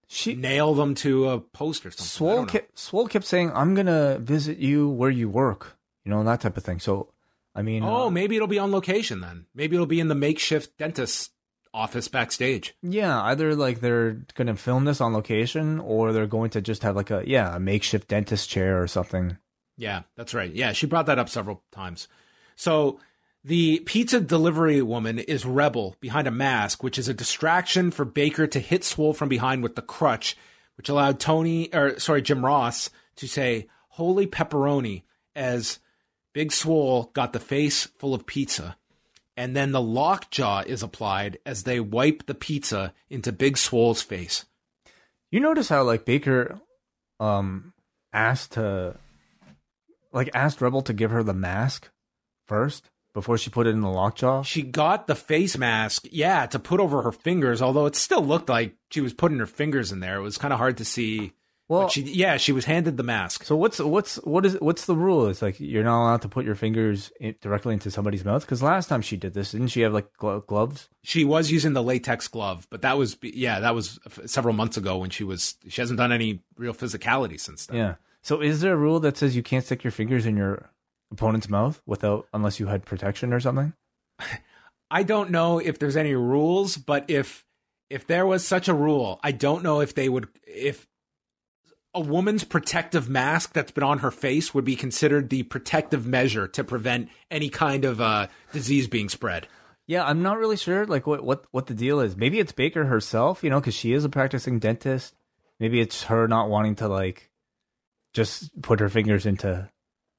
She 0.06 0.34
nail 0.34 0.74
them 0.74 0.94
to 0.96 1.28
a 1.28 1.40
post 1.40 1.84
or 1.84 1.90
something. 1.90 2.06
Swole 2.06 2.46
kept, 2.46 2.78
Swole 2.78 3.06
kept 3.08 3.26
saying, 3.26 3.52
"I'm 3.54 3.74
gonna 3.74 4.18
visit 4.18 4.56
you 4.58 4.88
where 4.88 5.10
you 5.10 5.28
work," 5.28 5.76
you 6.04 6.10
know 6.10 6.24
that 6.24 6.40
type 6.40 6.56
of 6.56 6.64
thing. 6.64 6.78
So, 6.80 7.12
I 7.54 7.60
mean, 7.62 7.82
Oh, 7.84 8.06
uh, 8.06 8.10
maybe 8.10 8.34
it'll 8.36 8.48
be 8.48 8.58
on 8.58 8.72
location 8.72 9.20
then. 9.20 9.44
Maybe 9.54 9.76
it'll 9.76 9.84
be 9.86 10.00
in 10.00 10.08
the 10.08 10.14
makeshift 10.14 10.78
dentist 10.78 11.32
office 11.74 12.08
backstage. 12.08 12.74
yeah, 12.82 13.20
either 13.24 13.54
like 13.54 13.80
they're 13.80 14.22
gonna 14.34 14.56
film 14.56 14.86
this 14.86 15.02
on 15.02 15.12
location, 15.12 15.78
or 15.80 16.12
they're 16.14 16.26
going 16.26 16.48
to 16.50 16.62
just 16.62 16.82
have 16.82 16.96
like 16.96 17.10
a 17.10 17.22
yeah 17.26 17.54
a 17.54 17.60
makeshift 17.60 18.08
dentist 18.08 18.48
chair 18.48 18.82
or 18.82 18.86
something. 18.88 19.36
Yeah, 19.76 20.02
that's 20.16 20.32
right. 20.32 20.50
Yeah, 20.50 20.72
she 20.72 20.86
brought 20.86 21.04
that 21.06 21.18
up 21.18 21.28
several 21.28 21.62
times. 21.70 22.08
So 22.56 22.98
the 23.48 23.80
pizza 23.80 24.20
delivery 24.20 24.82
woman 24.82 25.18
is 25.18 25.46
Rebel 25.46 25.96
behind 26.00 26.28
a 26.28 26.30
mask, 26.30 26.82
which 26.82 26.98
is 26.98 27.08
a 27.08 27.14
distraction 27.14 27.90
for 27.90 28.04
Baker 28.04 28.46
to 28.46 28.60
hit 28.60 28.84
Swole 28.84 29.14
from 29.14 29.30
behind 29.30 29.62
with 29.62 29.74
the 29.74 29.80
crutch, 29.80 30.36
which 30.76 30.90
allowed 30.90 31.18
Tony, 31.18 31.72
or 31.72 31.98
sorry, 31.98 32.20
Jim 32.20 32.44
Ross 32.44 32.90
to 33.16 33.26
say, 33.26 33.68
holy 33.88 34.26
pepperoni, 34.26 35.04
as 35.34 35.78
Big 36.34 36.52
Swole 36.52 37.10
got 37.14 37.32
the 37.32 37.40
face 37.40 37.86
full 37.86 38.12
of 38.12 38.26
pizza. 38.26 38.76
And 39.34 39.56
then 39.56 39.72
the 39.72 39.80
lockjaw 39.80 40.64
is 40.66 40.82
applied 40.82 41.38
as 41.46 41.62
they 41.62 41.80
wipe 41.80 42.26
the 42.26 42.34
pizza 42.34 42.92
into 43.08 43.32
Big 43.32 43.56
Swole's 43.56 44.02
face. 44.02 44.44
You 45.30 45.40
notice 45.40 45.70
how 45.70 45.84
like 45.84 46.04
Baker, 46.04 46.60
um, 47.18 47.72
asked 48.12 48.52
to, 48.52 48.96
like 50.12 50.28
asked 50.34 50.60
Rebel 50.60 50.82
to 50.82 50.92
give 50.92 51.12
her 51.12 51.22
the 51.22 51.32
mask 51.32 51.88
first 52.46 52.90
before 53.18 53.36
she 53.36 53.50
put 53.50 53.66
it 53.66 53.70
in 53.70 53.80
the 53.80 53.90
lockjaw. 53.90 54.44
She 54.44 54.62
got 54.62 55.08
the 55.08 55.16
face 55.16 55.58
mask, 55.58 56.06
yeah, 56.12 56.46
to 56.46 56.60
put 56.60 56.78
over 56.78 57.02
her 57.02 57.10
fingers, 57.10 57.60
although 57.60 57.86
it 57.86 57.96
still 57.96 58.24
looked 58.24 58.48
like 58.48 58.76
she 58.90 59.00
was 59.00 59.12
putting 59.12 59.40
her 59.40 59.46
fingers 59.46 59.90
in 59.90 59.98
there. 59.98 60.18
It 60.18 60.22
was 60.22 60.38
kind 60.38 60.52
of 60.52 60.60
hard 60.60 60.76
to 60.76 60.84
see. 60.84 61.32
Well, 61.66 61.82
but 61.82 61.90
she, 61.90 62.02
yeah, 62.02 62.36
she 62.36 62.52
was 62.52 62.64
handed 62.64 62.96
the 62.96 63.02
mask. 63.02 63.42
So 63.42 63.56
what's 63.56 63.80
what's 63.80 64.16
what 64.18 64.46
is 64.46 64.56
what's 64.60 64.86
the 64.86 64.94
rule? 64.94 65.26
It's 65.26 65.42
like 65.42 65.58
you're 65.58 65.82
not 65.82 66.00
allowed 66.00 66.22
to 66.22 66.28
put 66.28 66.44
your 66.44 66.54
fingers 66.54 67.10
in, 67.18 67.34
directly 67.40 67.74
into 67.74 67.90
somebody's 67.90 68.24
mouth. 68.24 68.42
Because 68.42 68.62
last 68.62 68.88
time 68.88 69.02
she 69.02 69.16
did 69.16 69.34
this, 69.34 69.50
didn't 69.50 69.68
she 69.68 69.80
have 69.80 69.92
like 69.92 70.16
glo- 70.16 70.40
gloves? 70.40 70.88
She 71.02 71.24
was 71.24 71.50
using 71.50 71.72
the 71.72 71.82
latex 71.82 72.28
glove, 72.28 72.68
but 72.70 72.82
that 72.82 72.96
was, 72.96 73.18
yeah, 73.20 73.58
that 73.58 73.74
was 73.74 73.98
several 74.26 74.54
months 74.54 74.76
ago 74.76 74.98
when 74.98 75.10
she 75.10 75.24
was, 75.24 75.56
she 75.68 75.80
hasn't 75.80 75.98
done 75.98 76.12
any 76.12 76.40
real 76.56 76.72
physicality 76.72 77.40
since 77.40 77.66
then. 77.66 77.76
Yeah. 77.76 77.94
So 78.22 78.40
is 78.40 78.60
there 78.60 78.74
a 78.74 78.76
rule 78.76 79.00
that 79.00 79.16
says 79.16 79.34
you 79.34 79.42
can't 79.42 79.64
stick 79.64 79.82
your 79.82 79.90
fingers 79.90 80.24
in 80.24 80.36
your 80.36 80.70
opponent's 81.10 81.48
mouth 81.48 81.80
without 81.86 82.26
unless 82.32 82.60
you 82.60 82.66
had 82.66 82.84
protection 82.84 83.32
or 83.32 83.40
something? 83.40 83.72
I 84.90 85.02
don't 85.02 85.30
know 85.30 85.58
if 85.58 85.78
there's 85.78 85.96
any 85.96 86.14
rules, 86.14 86.76
but 86.76 87.04
if 87.08 87.44
if 87.90 88.06
there 88.06 88.26
was 88.26 88.46
such 88.46 88.68
a 88.68 88.74
rule, 88.74 89.20
I 89.22 89.32
don't 89.32 89.62
know 89.62 89.80
if 89.80 89.94
they 89.94 90.08
would 90.08 90.28
if 90.46 90.86
a 91.94 92.00
woman's 92.00 92.44
protective 92.44 93.08
mask 93.08 93.52
that's 93.54 93.72
been 93.72 93.84
on 93.84 93.98
her 93.98 94.10
face 94.10 94.54
would 94.54 94.64
be 94.64 94.76
considered 94.76 95.30
the 95.30 95.42
protective 95.44 96.06
measure 96.06 96.46
to 96.48 96.62
prevent 96.62 97.08
any 97.30 97.48
kind 97.48 97.84
of 97.84 98.00
uh, 98.00 98.28
disease 98.52 98.86
being 98.86 99.08
spread. 99.08 99.48
Yeah, 99.86 100.04
I'm 100.04 100.22
not 100.22 100.38
really 100.38 100.56
sure 100.56 100.86
like 100.86 101.06
what 101.06 101.24
what 101.24 101.44
what 101.50 101.66
the 101.66 101.74
deal 101.74 102.00
is. 102.00 102.16
Maybe 102.16 102.38
it's 102.38 102.52
Baker 102.52 102.84
herself, 102.84 103.42
you 103.42 103.50
know, 103.50 103.60
because 103.60 103.74
she 103.74 103.92
is 103.92 104.04
a 104.04 104.10
practicing 104.10 104.58
dentist. 104.58 105.14
Maybe 105.58 105.80
it's 105.80 106.04
her 106.04 106.28
not 106.28 106.50
wanting 106.50 106.76
to 106.76 106.88
like 106.88 107.30
just 108.12 108.60
put 108.62 108.80
her 108.80 108.88
fingers 108.88 109.26
into 109.26 109.68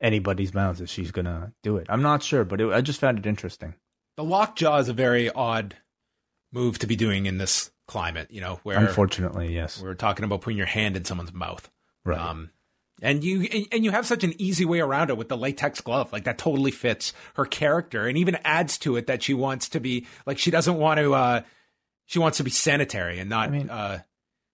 anybody's 0.01 0.53
mouth 0.53 0.81
if 0.81 0.89
she's 0.89 1.11
gonna 1.11 1.53
do 1.63 1.77
it. 1.77 1.87
I'm 1.89 2.01
not 2.01 2.23
sure, 2.23 2.43
but 2.45 2.61
it, 2.61 2.71
I 2.71 2.81
just 2.81 2.99
found 2.99 3.17
it 3.19 3.25
interesting. 3.25 3.75
The 4.17 4.23
lockjaw 4.23 4.77
is 4.79 4.89
a 4.89 4.93
very 4.93 5.29
odd 5.29 5.75
move 6.51 6.79
to 6.79 6.87
be 6.87 6.95
doing 6.95 7.25
in 7.25 7.37
this 7.37 7.71
climate, 7.87 8.27
you 8.31 8.41
know, 8.41 8.59
where 8.63 8.77
Unfortunately, 8.77 9.53
yes. 9.53 9.81
we're 9.81 9.93
talking 9.93 10.25
about 10.25 10.41
putting 10.41 10.57
your 10.57 10.65
hand 10.67 10.95
in 10.97 11.05
someone's 11.05 11.33
mouth. 11.33 11.69
Right. 12.05 12.19
Um, 12.19 12.49
and 13.01 13.23
you 13.23 13.47
and 13.71 13.85
you 13.85 13.91
have 13.91 14.05
such 14.05 14.23
an 14.25 14.33
easy 14.37 14.65
way 14.65 14.79
around 14.81 15.09
it 15.09 15.15
with 15.17 15.29
the 15.29 15.37
latex 15.37 15.79
glove. 15.79 16.11
Like 16.11 16.25
that 16.25 16.37
totally 16.37 16.71
fits 16.71 17.13
her 17.35 17.45
character 17.45 18.07
and 18.07 18.17
even 18.17 18.35
adds 18.43 18.77
to 18.79 18.97
it 18.97 19.07
that 19.07 19.23
she 19.23 19.33
wants 19.33 19.69
to 19.69 19.79
be 19.79 20.05
like 20.25 20.37
she 20.37 20.51
doesn't 20.51 20.75
want 20.77 20.99
to 20.99 21.13
uh 21.13 21.41
she 22.07 22.19
wants 22.19 22.37
to 22.39 22.43
be 22.43 22.49
sanitary 22.51 23.19
and 23.19 23.29
not 23.29 23.49
I 23.49 23.51
mean- 23.51 23.69
uh 23.69 23.99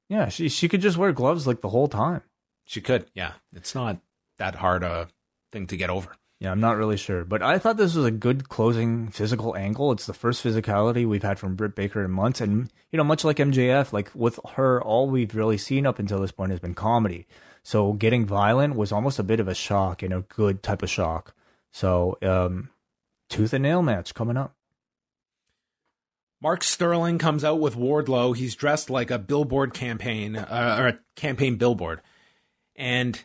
Yeah, 0.10 0.30
she 0.30 0.48
she 0.50 0.68
could 0.70 0.82
just 0.82 0.96
wear 0.98 1.12
gloves 1.12 1.48
like 1.48 1.62
the 1.62 1.70
whole 1.70 1.88
time. 1.88 2.22
she 2.66 2.82
could. 2.82 3.08
Yeah. 3.16 3.32
It's 3.54 3.74
not 3.74 3.98
that 4.38 4.54
hard 4.56 4.84
a 4.84 5.08
thing 5.56 5.68
to 5.68 5.78
get 5.78 5.90
over. 5.90 6.16
Yeah, 6.42 6.52
I'm 6.52 6.60
not 6.60 6.76
really 6.76 6.98
sure, 6.98 7.24
but 7.24 7.42
I 7.42 7.58
thought 7.58 7.78
this 7.78 7.96
was 7.96 8.06
a 8.06 8.12
good 8.12 8.50
closing 8.50 9.08
physical 9.08 9.56
angle. 9.56 9.94
It's 9.94 10.06
the 10.06 10.14
first 10.14 10.44
physicality 10.44 11.08
we've 11.08 11.24
had 11.24 11.40
from 11.40 11.56
Britt 11.56 11.76
Baker 11.76 12.04
in 12.04 12.12
months, 12.12 12.42
and 12.42 12.70
you 12.92 12.98
know, 12.98 13.06
much 13.06 13.24
like 13.24 13.38
MJF, 13.38 13.94
like 13.94 14.12
with 14.14 14.38
her, 14.56 14.84
all 14.84 15.08
we've 15.10 15.34
really 15.34 15.58
seen 15.58 15.86
up 15.86 15.98
until 15.98 16.20
this 16.20 16.34
point 16.34 16.52
has 16.52 16.60
been 16.60 16.74
comedy. 16.74 17.26
So 17.64 17.94
getting 17.94 18.26
violent 18.26 18.76
was 18.76 18.92
almost 18.92 19.18
a 19.18 19.24
bit 19.24 19.40
of 19.40 19.48
a 19.48 19.56
shock 19.56 20.04
and 20.04 20.14
a 20.14 20.22
good 20.22 20.62
type 20.62 20.84
of 20.84 20.90
shock. 20.90 21.34
So, 21.72 22.18
um, 22.22 22.70
tooth 23.30 23.54
and 23.54 23.64
nail 23.64 23.82
match 23.82 24.14
coming 24.14 24.38
up. 24.38 24.56
Mark 26.42 26.64
Sterling 26.64 27.18
comes 27.18 27.46
out 27.46 27.62
with 27.62 27.78
Wardlow. 27.78 28.36
He's 28.36 28.56
dressed 28.56 28.90
like 28.90 29.10
a 29.10 29.18
billboard 29.18 29.74
campaign 29.74 30.36
uh, 30.36 30.78
or 30.80 30.88
a 30.88 31.00
campaign 31.16 31.56
billboard. 31.56 32.02
And 32.76 33.24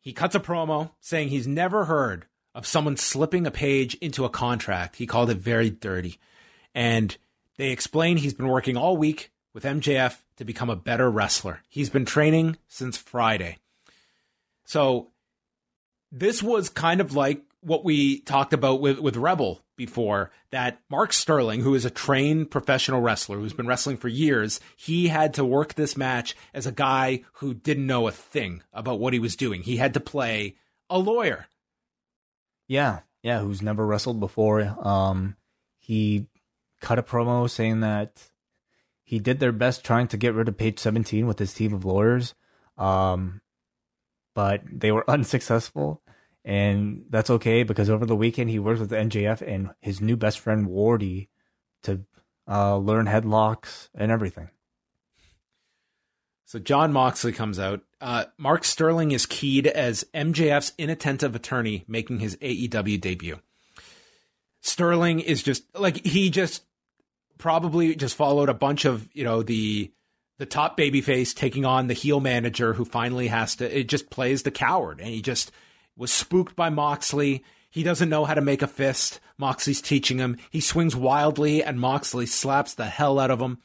he 0.00 0.12
cuts 0.12 0.34
a 0.34 0.40
promo 0.40 0.90
saying 1.00 1.28
he's 1.28 1.46
never 1.46 1.84
heard 1.84 2.26
of 2.54 2.66
someone 2.66 2.96
slipping 2.96 3.46
a 3.46 3.50
page 3.50 3.94
into 3.96 4.24
a 4.24 4.30
contract. 4.30 4.96
He 4.96 5.06
called 5.06 5.30
it 5.30 5.36
very 5.36 5.70
dirty. 5.70 6.18
And 6.74 7.16
they 7.56 7.70
explain 7.70 8.16
he's 8.16 8.34
been 8.34 8.48
working 8.48 8.76
all 8.76 8.96
week 8.96 9.30
with 9.52 9.64
MJF 9.64 10.18
to 10.36 10.44
become 10.44 10.70
a 10.70 10.76
better 10.76 11.10
wrestler. 11.10 11.62
He's 11.68 11.90
been 11.90 12.04
training 12.04 12.56
since 12.66 12.96
Friday. 12.96 13.58
So 14.64 15.08
this 16.10 16.42
was 16.42 16.68
kind 16.68 17.00
of 17.00 17.14
like 17.14 17.42
what 17.62 17.84
we 17.84 18.20
talked 18.20 18.52
about 18.52 18.80
with, 18.80 18.98
with 18.98 19.16
Rebel 19.16 19.60
before 19.76 20.30
that 20.50 20.80
Mark 20.90 21.12
Sterling, 21.12 21.60
who 21.60 21.74
is 21.74 21.84
a 21.84 21.90
trained 21.90 22.50
professional 22.50 23.00
wrestler 23.00 23.38
who's 23.38 23.52
been 23.52 23.66
wrestling 23.66 23.96
for 23.96 24.08
years, 24.08 24.60
he 24.76 25.08
had 25.08 25.34
to 25.34 25.44
work 25.44 25.74
this 25.74 25.96
match 25.96 26.34
as 26.54 26.66
a 26.66 26.72
guy 26.72 27.22
who 27.34 27.54
didn't 27.54 27.86
know 27.86 28.08
a 28.08 28.12
thing 28.12 28.62
about 28.72 29.00
what 29.00 29.12
he 29.12 29.18
was 29.18 29.36
doing. 29.36 29.62
He 29.62 29.76
had 29.76 29.94
to 29.94 30.00
play 30.00 30.56
a 30.88 30.98
lawyer. 30.98 31.46
Yeah, 32.66 33.00
yeah, 33.22 33.40
who's 33.40 33.62
never 33.62 33.86
wrestled 33.86 34.20
before. 34.20 34.76
Um, 34.82 35.36
he 35.78 36.26
cut 36.80 36.98
a 36.98 37.02
promo 37.02 37.48
saying 37.48 37.80
that 37.80 38.30
he 39.02 39.18
did 39.18 39.40
their 39.40 39.52
best 39.52 39.84
trying 39.84 40.08
to 40.08 40.16
get 40.16 40.34
rid 40.34 40.48
of 40.48 40.56
page 40.56 40.78
17 40.78 41.26
with 41.26 41.38
his 41.38 41.52
team 41.52 41.74
of 41.74 41.84
lawyers. 41.84 42.34
Um, 42.78 43.40
but 44.34 44.62
they 44.70 44.92
were 44.92 45.04
unsuccessful. 45.10 46.02
And 46.44 47.04
that's 47.10 47.30
okay 47.30 47.62
because 47.62 47.90
over 47.90 48.06
the 48.06 48.16
weekend 48.16 48.50
he 48.50 48.58
worked 48.58 48.80
with 48.80 48.90
MJF 48.90 49.42
and 49.42 49.70
his 49.80 50.00
new 50.00 50.16
best 50.16 50.38
friend 50.38 50.66
Wardy 50.66 51.28
to 51.82 52.04
uh, 52.48 52.76
learn 52.76 53.06
headlocks 53.06 53.88
and 53.94 54.10
everything. 54.10 54.50
So 56.46 56.58
Jon 56.58 56.92
Moxley 56.92 57.32
comes 57.32 57.60
out. 57.60 57.82
Uh, 58.00 58.24
Mark 58.36 58.64
Sterling 58.64 59.12
is 59.12 59.24
keyed 59.24 59.68
as 59.68 60.04
MJF's 60.12 60.72
inattentive 60.78 61.36
attorney 61.36 61.84
making 61.86 62.18
his 62.18 62.36
AEW 62.38 63.00
debut. 63.00 63.38
Sterling 64.60 65.20
is 65.20 65.42
just 65.42 65.62
like 65.78 66.04
he 66.04 66.28
just 66.28 66.64
probably 67.38 67.94
just 67.94 68.16
followed 68.16 68.48
a 68.48 68.54
bunch 68.54 68.84
of 68.84 69.08
you 69.12 69.24
know 69.24 69.42
the 69.42 69.92
the 70.38 70.46
top 70.46 70.76
babyface 70.76 71.34
taking 71.34 71.64
on 71.64 71.86
the 71.86 71.94
heel 71.94 72.18
manager 72.18 72.74
who 72.74 72.84
finally 72.84 73.28
has 73.28 73.56
to 73.56 73.78
it 73.78 73.84
just 73.84 74.10
plays 74.10 74.42
the 74.42 74.50
coward 74.50 75.00
and 75.00 75.08
he 75.08 75.22
just 75.22 75.52
was 75.96 76.12
spooked 76.12 76.56
by 76.56 76.70
Moxley. 76.70 77.44
He 77.70 77.82
doesn't 77.82 78.08
know 78.08 78.24
how 78.24 78.34
to 78.34 78.40
make 78.40 78.62
a 78.62 78.66
fist. 78.66 79.20
Moxley's 79.38 79.80
teaching 79.80 80.18
him. 80.18 80.38
He 80.50 80.60
swings 80.60 80.96
wildly 80.96 81.62
and 81.62 81.80
Moxley 81.80 82.26
slaps 82.26 82.74
the 82.74 82.86
hell 82.86 83.18
out 83.18 83.30
of 83.30 83.40
him. 83.40 83.58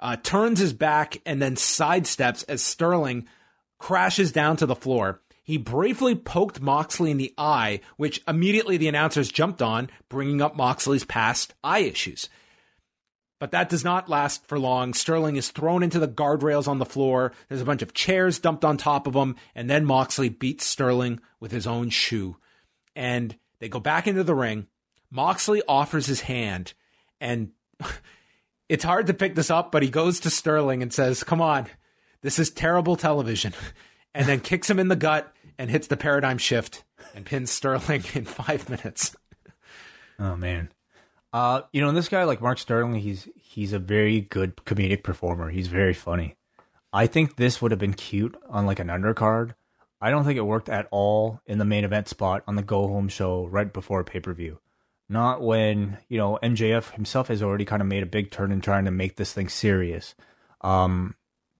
Uh, 0.00 0.16
turns 0.16 0.58
his 0.58 0.72
back 0.72 1.20
and 1.24 1.40
then 1.40 1.54
sidesteps 1.56 2.44
as 2.48 2.62
Sterling 2.62 3.26
crashes 3.78 4.32
down 4.32 4.56
to 4.56 4.66
the 4.66 4.74
floor. 4.74 5.20
He 5.42 5.58
briefly 5.58 6.14
poked 6.14 6.62
Moxley 6.62 7.10
in 7.10 7.18
the 7.18 7.34
eye, 7.36 7.80
which 7.98 8.22
immediately 8.26 8.78
the 8.78 8.88
announcers 8.88 9.30
jumped 9.30 9.60
on, 9.60 9.90
bringing 10.08 10.40
up 10.40 10.56
Moxley's 10.56 11.04
past 11.04 11.54
eye 11.62 11.80
issues. 11.80 12.30
But 13.40 13.50
that 13.50 13.68
does 13.68 13.84
not 13.84 14.08
last 14.08 14.46
for 14.46 14.58
long. 14.58 14.94
Sterling 14.94 15.36
is 15.36 15.50
thrown 15.50 15.82
into 15.82 15.98
the 15.98 16.08
guardrails 16.08 16.68
on 16.68 16.78
the 16.78 16.86
floor. 16.86 17.32
There's 17.48 17.60
a 17.60 17.66
bunch 17.66 17.82
of 17.82 17.92
chairs 17.92 18.38
dumped 18.38 18.64
on 18.64 18.76
top 18.76 19.06
of 19.06 19.14
him. 19.14 19.36
And 19.54 19.68
then 19.68 19.84
Moxley 19.84 20.28
beats 20.28 20.64
Sterling 20.64 21.20
with 21.40 21.50
his 21.50 21.66
own 21.66 21.90
shoe. 21.90 22.36
And 22.94 23.36
they 23.58 23.68
go 23.68 23.80
back 23.80 24.06
into 24.06 24.24
the 24.24 24.34
ring. 24.34 24.66
Moxley 25.10 25.62
offers 25.68 26.06
his 26.06 26.22
hand. 26.22 26.74
And 27.20 27.50
it's 28.68 28.84
hard 28.84 29.08
to 29.08 29.14
pick 29.14 29.34
this 29.34 29.50
up, 29.50 29.72
but 29.72 29.82
he 29.82 29.90
goes 29.90 30.20
to 30.20 30.30
Sterling 30.30 30.82
and 30.82 30.92
says, 30.92 31.24
Come 31.24 31.40
on, 31.40 31.66
this 32.22 32.38
is 32.38 32.50
terrible 32.50 32.96
television. 32.96 33.52
And 34.16 34.28
then 34.28 34.38
kicks 34.38 34.70
him 34.70 34.78
in 34.78 34.86
the 34.86 34.94
gut 34.94 35.34
and 35.58 35.68
hits 35.68 35.88
the 35.88 35.96
paradigm 35.96 36.38
shift 36.38 36.84
and 37.16 37.26
pins 37.26 37.50
Sterling 37.50 38.04
in 38.14 38.24
five 38.24 38.68
minutes. 38.70 39.16
Oh, 40.20 40.36
man. 40.36 40.70
Uh, 41.34 41.62
you 41.72 41.80
know, 41.80 41.88
and 41.88 41.96
this 41.96 42.08
guy 42.08 42.22
like 42.22 42.40
Mark 42.40 42.60
Sterling, 42.60 42.94
he's 42.94 43.28
he's 43.34 43.72
a 43.72 43.80
very 43.80 44.20
good 44.20 44.54
comedic 44.58 45.02
performer. 45.02 45.50
He's 45.50 45.66
very 45.66 45.92
funny. 45.92 46.36
I 46.92 47.08
think 47.08 47.34
this 47.34 47.60
would 47.60 47.72
have 47.72 47.80
been 47.80 47.92
cute 47.92 48.36
on 48.48 48.66
like 48.66 48.78
an 48.78 48.86
undercard. 48.86 49.54
I 50.00 50.10
don't 50.10 50.24
think 50.24 50.38
it 50.38 50.42
worked 50.42 50.68
at 50.68 50.86
all 50.92 51.40
in 51.44 51.58
the 51.58 51.64
main 51.64 51.82
event 51.82 52.06
spot 52.06 52.44
on 52.46 52.54
the 52.54 52.62
go 52.62 52.86
home 52.86 53.08
show 53.08 53.46
right 53.46 53.72
before 53.72 54.04
pay 54.04 54.20
per 54.20 54.32
view. 54.32 54.60
Not 55.08 55.42
when 55.42 55.98
you 56.08 56.18
know 56.18 56.38
MJF 56.40 56.92
himself 56.92 57.26
has 57.26 57.42
already 57.42 57.64
kind 57.64 57.82
of 57.82 57.88
made 57.88 58.04
a 58.04 58.06
big 58.06 58.30
turn 58.30 58.52
in 58.52 58.60
trying 58.60 58.84
to 58.84 58.92
make 58.92 59.16
this 59.16 59.32
thing 59.32 59.48
serious. 59.48 60.14
Um, 60.60 61.16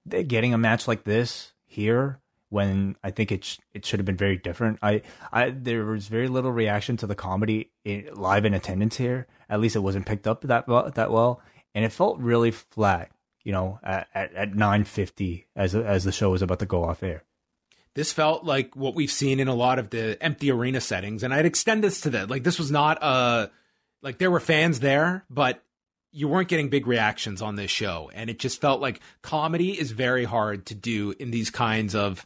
getting 0.06 0.54
a 0.54 0.58
match 0.58 0.86
like 0.86 1.02
this 1.02 1.52
here 1.66 2.20
when 2.54 2.94
I 3.02 3.10
think 3.10 3.32
it 3.32 3.44
sh- 3.44 3.58
it 3.74 3.84
should 3.84 3.98
have 3.98 4.06
been 4.06 4.16
very 4.16 4.36
different. 4.36 4.78
I 4.80 5.02
I 5.32 5.50
there 5.50 5.84
was 5.84 6.06
very 6.06 6.28
little 6.28 6.52
reaction 6.52 6.96
to 6.98 7.06
the 7.06 7.16
comedy 7.16 7.72
in, 7.84 8.08
live 8.14 8.44
in 8.44 8.54
attendance 8.54 8.96
here. 8.96 9.26
At 9.50 9.60
least 9.60 9.74
it 9.74 9.80
wasn't 9.80 10.06
picked 10.06 10.28
up 10.28 10.42
that 10.42 10.68
well, 10.68 10.88
that 10.88 11.10
well, 11.10 11.42
and 11.74 11.84
it 11.84 11.90
felt 11.92 12.18
really 12.20 12.52
flat. 12.52 13.10
You 13.42 13.52
know, 13.52 13.80
at 13.82 14.06
at, 14.14 14.34
at 14.34 14.54
nine 14.54 14.84
fifty 14.84 15.48
as 15.56 15.74
as 15.74 16.04
the 16.04 16.12
show 16.12 16.30
was 16.30 16.42
about 16.42 16.60
to 16.60 16.66
go 16.66 16.84
off 16.84 17.02
air. 17.02 17.24
This 17.94 18.12
felt 18.12 18.44
like 18.44 18.74
what 18.74 18.94
we've 18.94 19.10
seen 19.10 19.40
in 19.40 19.48
a 19.48 19.54
lot 19.54 19.78
of 19.78 19.90
the 19.90 20.16
empty 20.22 20.50
arena 20.50 20.80
settings, 20.80 21.22
and 21.22 21.34
I'd 21.34 21.46
extend 21.46 21.82
this 21.82 22.00
to 22.02 22.10
that. 22.10 22.30
Like 22.30 22.44
this 22.44 22.58
was 22.58 22.70
not 22.70 23.02
a 23.02 23.50
like 24.00 24.18
there 24.18 24.30
were 24.30 24.40
fans 24.40 24.78
there, 24.78 25.24
but 25.28 25.60
you 26.12 26.28
weren't 26.28 26.48
getting 26.48 26.68
big 26.68 26.86
reactions 26.86 27.42
on 27.42 27.56
this 27.56 27.72
show, 27.72 28.10
and 28.14 28.30
it 28.30 28.38
just 28.38 28.60
felt 28.60 28.80
like 28.80 29.00
comedy 29.22 29.78
is 29.78 29.90
very 29.90 30.24
hard 30.24 30.66
to 30.66 30.74
do 30.74 31.12
in 31.18 31.32
these 31.32 31.50
kinds 31.50 31.96
of 31.96 32.24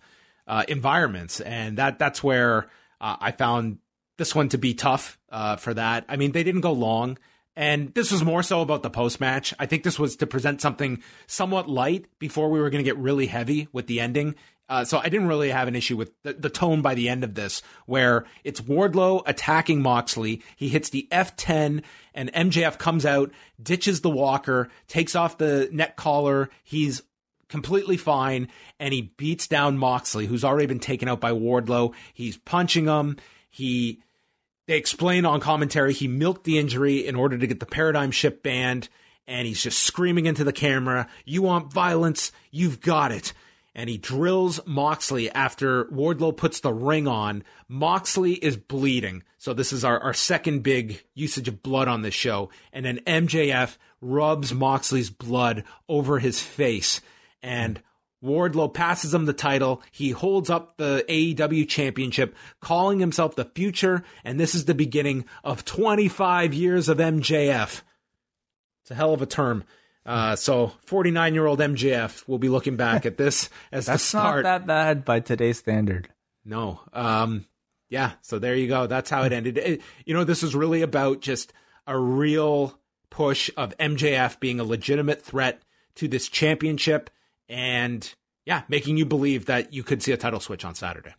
uh, 0.48 0.64
environments, 0.66 1.40
and 1.40 1.78
that 1.78 1.98
that's 1.98 2.24
where 2.24 2.68
uh, 3.00 3.16
I 3.20 3.30
found 3.32 3.78
this 4.16 4.34
one 4.34 4.48
to 4.48 4.58
be 4.58 4.74
tough 4.74 5.18
uh, 5.30 5.56
for 5.56 5.74
that. 5.74 6.04
I 6.08 6.16
mean, 6.16 6.32
they 6.32 6.42
didn't 6.42 6.62
go 6.62 6.72
long, 6.72 7.18
and 7.54 7.94
this 7.94 8.10
was 8.10 8.24
more 8.24 8.42
so 8.42 8.62
about 8.62 8.82
the 8.82 8.90
post 8.90 9.20
match. 9.20 9.54
I 9.58 9.66
think 9.66 9.84
this 9.84 9.98
was 9.98 10.16
to 10.16 10.26
present 10.26 10.60
something 10.60 11.02
somewhat 11.26 11.68
light 11.68 12.06
before 12.18 12.50
we 12.50 12.60
were 12.60 12.70
going 12.70 12.82
to 12.82 12.90
get 12.90 12.98
really 12.98 13.26
heavy 13.26 13.68
with 13.72 13.86
the 13.86 14.00
ending. 14.00 14.34
Uh, 14.70 14.84
so 14.84 14.98
I 14.98 15.08
didn't 15.08 15.28
really 15.28 15.48
have 15.48 15.66
an 15.66 15.76
issue 15.76 15.96
with 15.96 16.12
the, 16.22 16.34
the, 16.34 16.50
tone 16.50 16.82
by 16.82 16.94
the 16.94 17.08
end 17.08 17.24
of 17.24 17.34
this, 17.34 17.62
where 17.86 18.26
it's 18.44 18.60
Wardlow 18.60 19.22
attacking 19.24 19.80
Moxley. 19.80 20.42
He 20.56 20.68
hits 20.68 20.90
the 20.90 21.08
F10, 21.10 21.82
and 22.12 22.32
MJF 22.34 22.76
comes 22.76 23.06
out, 23.06 23.32
ditches 23.62 24.02
the 24.02 24.10
walker, 24.10 24.68
takes 24.86 25.16
off 25.16 25.38
the 25.38 25.70
neck 25.72 25.96
collar. 25.96 26.50
He's 26.64 27.02
completely 27.48 27.96
fine, 27.96 28.48
and 28.78 28.92
he 28.92 29.12
beats 29.16 29.46
down 29.46 29.78
Moxley, 29.78 30.26
who's 30.26 30.44
already 30.44 30.66
been 30.66 30.80
taken 30.80 31.08
out 31.08 31.20
by 31.20 31.32
Wardlow. 31.32 31.94
He's 32.12 32.36
punching 32.36 32.86
him. 32.86 33.16
He 33.50 34.02
they 34.66 34.76
explain 34.76 35.24
on 35.24 35.40
commentary 35.40 35.94
he 35.94 36.08
milked 36.08 36.44
the 36.44 36.58
injury 36.58 37.06
in 37.06 37.16
order 37.16 37.38
to 37.38 37.46
get 37.46 37.58
the 37.58 37.66
paradigm 37.66 38.10
shift 38.10 38.42
banned, 38.42 38.88
and 39.26 39.46
he's 39.46 39.62
just 39.62 39.80
screaming 39.80 40.26
into 40.26 40.44
the 40.44 40.52
camera, 40.52 41.08
"You 41.24 41.42
want 41.42 41.72
violence? 41.72 42.32
You've 42.50 42.80
got 42.80 43.12
it." 43.12 43.32
And 43.74 43.88
he 43.88 43.96
drills 43.96 44.60
Moxley 44.66 45.30
after 45.30 45.84
Wardlow 45.86 46.36
puts 46.36 46.60
the 46.60 46.72
ring 46.72 47.06
on. 47.06 47.44
Moxley 47.68 48.32
is 48.32 48.56
bleeding. 48.56 49.22
So 49.38 49.54
this 49.54 49.72
is 49.72 49.84
our, 49.84 50.00
our 50.00 50.14
second 50.14 50.64
big 50.64 51.04
usage 51.14 51.46
of 51.46 51.62
blood 51.62 51.86
on 51.86 52.02
this 52.02 52.14
show. 52.14 52.50
And 52.72 52.84
then 52.84 52.98
MJF 53.06 53.76
rubs 54.00 54.52
Moxley's 54.52 55.10
blood 55.10 55.62
over 55.88 56.18
his 56.18 56.40
face 56.40 57.00
and 57.42 57.82
Wardlow 58.22 58.72
passes 58.72 59.14
him 59.14 59.26
the 59.26 59.32
title. 59.32 59.82
He 59.92 60.10
holds 60.10 60.50
up 60.50 60.76
the 60.76 61.04
AEW 61.08 61.68
championship, 61.68 62.34
calling 62.60 62.98
himself 62.98 63.36
the 63.36 63.44
future, 63.44 64.02
and 64.24 64.38
this 64.40 64.54
is 64.54 64.64
the 64.64 64.74
beginning 64.74 65.24
of 65.44 65.64
25 65.64 66.52
years 66.52 66.88
of 66.88 66.98
MJF. 66.98 67.82
It's 68.82 68.90
a 68.90 68.94
hell 68.94 69.14
of 69.14 69.22
a 69.22 69.26
term. 69.26 69.64
Uh, 70.04 70.34
so 70.34 70.72
49 70.86 71.34
year 71.34 71.46
old 71.46 71.60
MJF 71.60 72.26
will 72.26 72.38
be 72.38 72.48
looking 72.48 72.76
back 72.76 73.04
at 73.04 73.18
this 73.18 73.50
as 73.72 73.86
That's 73.86 74.02
the 74.02 74.08
start. 74.08 74.44
not 74.44 74.60
that 74.60 74.66
bad 74.66 75.04
by 75.04 75.20
today's 75.20 75.58
standard. 75.58 76.08
No. 76.44 76.80
Um, 76.94 77.44
yeah. 77.90 78.12
So 78.22 78.38
there 78.38 78.56
you 78.56 78.68
go. 78.68 78.86
That's 78.86 79.10
how 79.10 79.24
it 79.24 79.32
ended. 79.32 79.58
It, 79.58 79.82
you 80.06 80.14
know, 80.14 80.24
this 80.24 80.42
is 80.42 80.54
really 80.54 80.82
about 80.82 81.20
just 81.20 81.52
a 81.86 81.98
real 81.98 82.78
push 83.10 83.50
of 83.56 83.76
MJF 83.78 84.40
being 84.40 84.60
a 84.60 84.64
legitimate 84.64 85.22
threat 85.22 85.62
to 85.96 86.08
this 86.08 86.28
championship 86.28 87.10
and 87.48 88.14
yeah, 88.44 88.62
making 88.68 88.96
you 88.96 89.04
believe 89.04 89.46
that 89.46 89.72
you 89.72 89.82
could 89.82 90.02
see 90.02 90.12
a 90.12 90.16
title 90.16 90.40
switch 90.40 90.64
on 90.64 90.74
Saturday. 90.74 91.14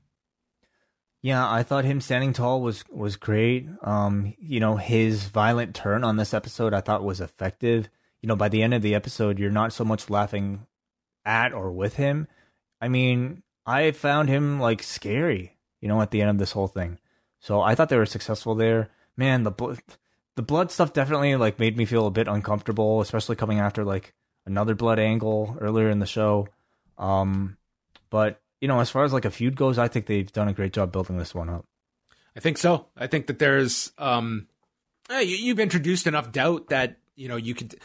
Yeah, 1.21 1.49
I 1.49 1.63
thought 1.63 1.83
him 1.85 1.99
standing 1.99 2.33
tall 2.33 2.61
was 2.61 2.83
was 2.89 3.17
great. 3.17 3.67
Um, 3.81 4.33
you 4.39 4.59
know, 4.59 4.77
his 4.77 5.25
violent 5.25 5.75
turn 5.75 6.03
on 6.03 6.17
this 6.17 6.33
episode 6.33 6.73
I 6.73 6.81
thought 6.81 7.03
was 7.03 7.19
effective. 7.19 7.89
You 8.21 8.27
know, 8.27 8.35
by 8.35 8.49
the 8.49 8.63
end 8.63 8.73
of 8.73 8.81
the 8.81 8.95
episode, 8.95 9.37
you're 9.37 9.51
not 9.51 9.73
so 9.73 9.83
much 9.83 10.09
laughing 10.09 10.65
at 11.25 11.53
or 11.53 11.71
with 11.71 11.95
him. 11.95 12.27
I 12.81 12.87
mean, 12.87 13.43
I 13.65 13.91
found 13.91 14.29
him 14.29 14.59
like 14.59 14.81
scary, 14.81 15.57
you 15.81 15.87
know, 15.87 16.01
at 16.01 16.11
the 16.11 16.21
end 16.21 16.29
of 16.29 16.37
this 16.37 16.53
whole 16.53 16.67
thing. 16.67 16.99
So 17.39 17.61
I 17.61 17.75
thought 17.75 17.89
they 17.89 17.97
were 17.97 18.05
successful 18.05 18.55
there. 18.55 18.89
Man, 19.15 19.43
the 19.43 19.51
blood, 19.51 19.79
the 20.35 20.41
blood 20.41 20.71
stuff 20.71 20.93
definitely 20.93 21.35
like 21.35 21.59
made 21.59 21.77
me 21.77 21.85
feel 21.85 22.07
a 22.07 22.11
bit 22.11 22.27
uncomfortable, 22.27 23.01
especially 23.01 23.35
coming 23.35 23.59
after 23.59 23.83
like 23.83 24.13
another 24.49 24.75
blood 24.75 24.99
angle 24.99 25.55
earlier 25.61 25.89
in 25.89 25.99
the 25.99 26.05
show. 26.05 26.47
Um, 26.97 27.57
but 28.09 28.41
you 28.59 28.67
know, 28.67 28.79
as 28.79 28.89
far 28.89 29.03
as 29.03 29.13
like 29.13 29.25
a 29.25 29.31
feud 29.31 29.55
goes, 29.55 29.77
I 29.77 29.87
think 29.87 30.05
they've 30.05 30.31
done 30.31 30.49
a 30.49 30.53
great 30.53 30.73
job 30.73 30.91
building 30.91 31.17
this 31.17 31.33
one 31.33 31.49
up. 31.49 31.65
I 32.35 32.41
think 32.41 32.57
so. 32.57 32.87
I 32.97 33.07
think 33.07 33.27
that 33.27 33.39
there's 33.39 33.91
um, 33.97 34.47
you, 35.09 35.19
you've 35.19 35.59
introduced 35.59 36.07
enough 36.07 36.31
doubt 36.31 36.69
that 36.69 36.97
you 37.15 37.29
know 37.29 37.37
you 37.37 37.53
could 37.55 37.75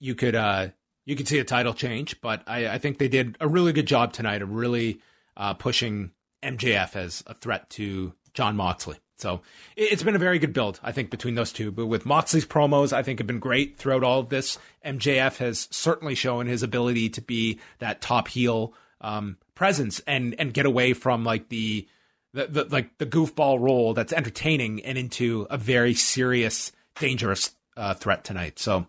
you 0.00 0.14
could 0.14 0.34
uh 0.34 0.68
you 1.04 1.16
could 1.16 1.28
see 1.28 1.38
a 1.38 1.44
title 1.44 1.74
change, 1.74 2.20
but 2.20 2.42
I, 2.46 2.68
I 2.68 2.78
think 2.78 2.98
they 2.98 3.08
did 3.08 3.36
a 3.40 3.48
really 3.48 3.72
good 3.72 3.86
job 3.86 4.12
tonight 4.12 4.40
of 4.40 4.52
really 4.52 5.00
uh, 5.36 5.54
pushing 5.54 6.12
MJF 6.42 6.94
as 6.94 7.24
a 7.26 7.34
threat 7.34 7.68
to 7.70 8.14
Jon 8.34 8.56
Moxley. 8.56 8.98
So 9.18 9.40
it's 9.76 10.02
been 10.02 10.16
a 10.16 10.20
very 10.20 10.38
good 10.38 10.52
build, 10.52 10.80
I 10.82 10.92
think, 10.92 11.10
between 11.10 11.34
those 11.34 11.52
two. 11.52 11.70
But 11.70 11.86
with 11.86 12.06
Moxley's 12.06 12.46
promos, 12.46 12.92
I 12.92 13.02
think 13.02 13.20
have 13.20 13.26
been 13.26 13.38
great 13.38 13.76
throughout 13.76 14.02
all 14.02 14.20
of 14.20 14.30
this. 14.30 14.58
MJF 14.84 15.36
has 15.36 15.68
certainly 15.70 16.14
shown 16.14 16.46
his 16.46 16.62
ability 16.62 17.08
to 17.10 17.20
be 17.20 17.60
that 17.78 18.00
top 18.00 18.28
heel 18.28 18.74
um, 19.00 19.36
presence 19.54 20.00
and 20.06 20.34
and 20.38 20.54
get 20.54 20.66
away 20.66 20.92
from 20.92 21.24
like 21.24 21.48
the, 21.48 21.86
the, 22.32 22.46
the 22.46 22.64
like 22.64 22.98
the 22.98 23.06
goofball 23.06 23.60
role 23.60 23.94
that's 23.94 24.12
entertaining 24.12 24.84
and 24.84 24.98
into 24.98 25.46
a 25.50 25.56
very 25.58 25.94
serious, 25.94 26.72
dangerous 26.98 27.54
uh, 27.76 27.94
threat 27.94 28.24
tonight. 28.24 28.58
So 28.58 28.86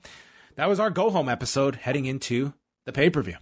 that 0.56 0.70
was 0.70 0.80
our 0.80 0.90
go 0.90 1.10
home 1.10 1.30
episode 1.30 1.76
heading 1.76 2.06
into 2.06 2.54
the 2.86 2.92
pay 2.92 3.10
per 3.10 3.22
view. 3.22 3.38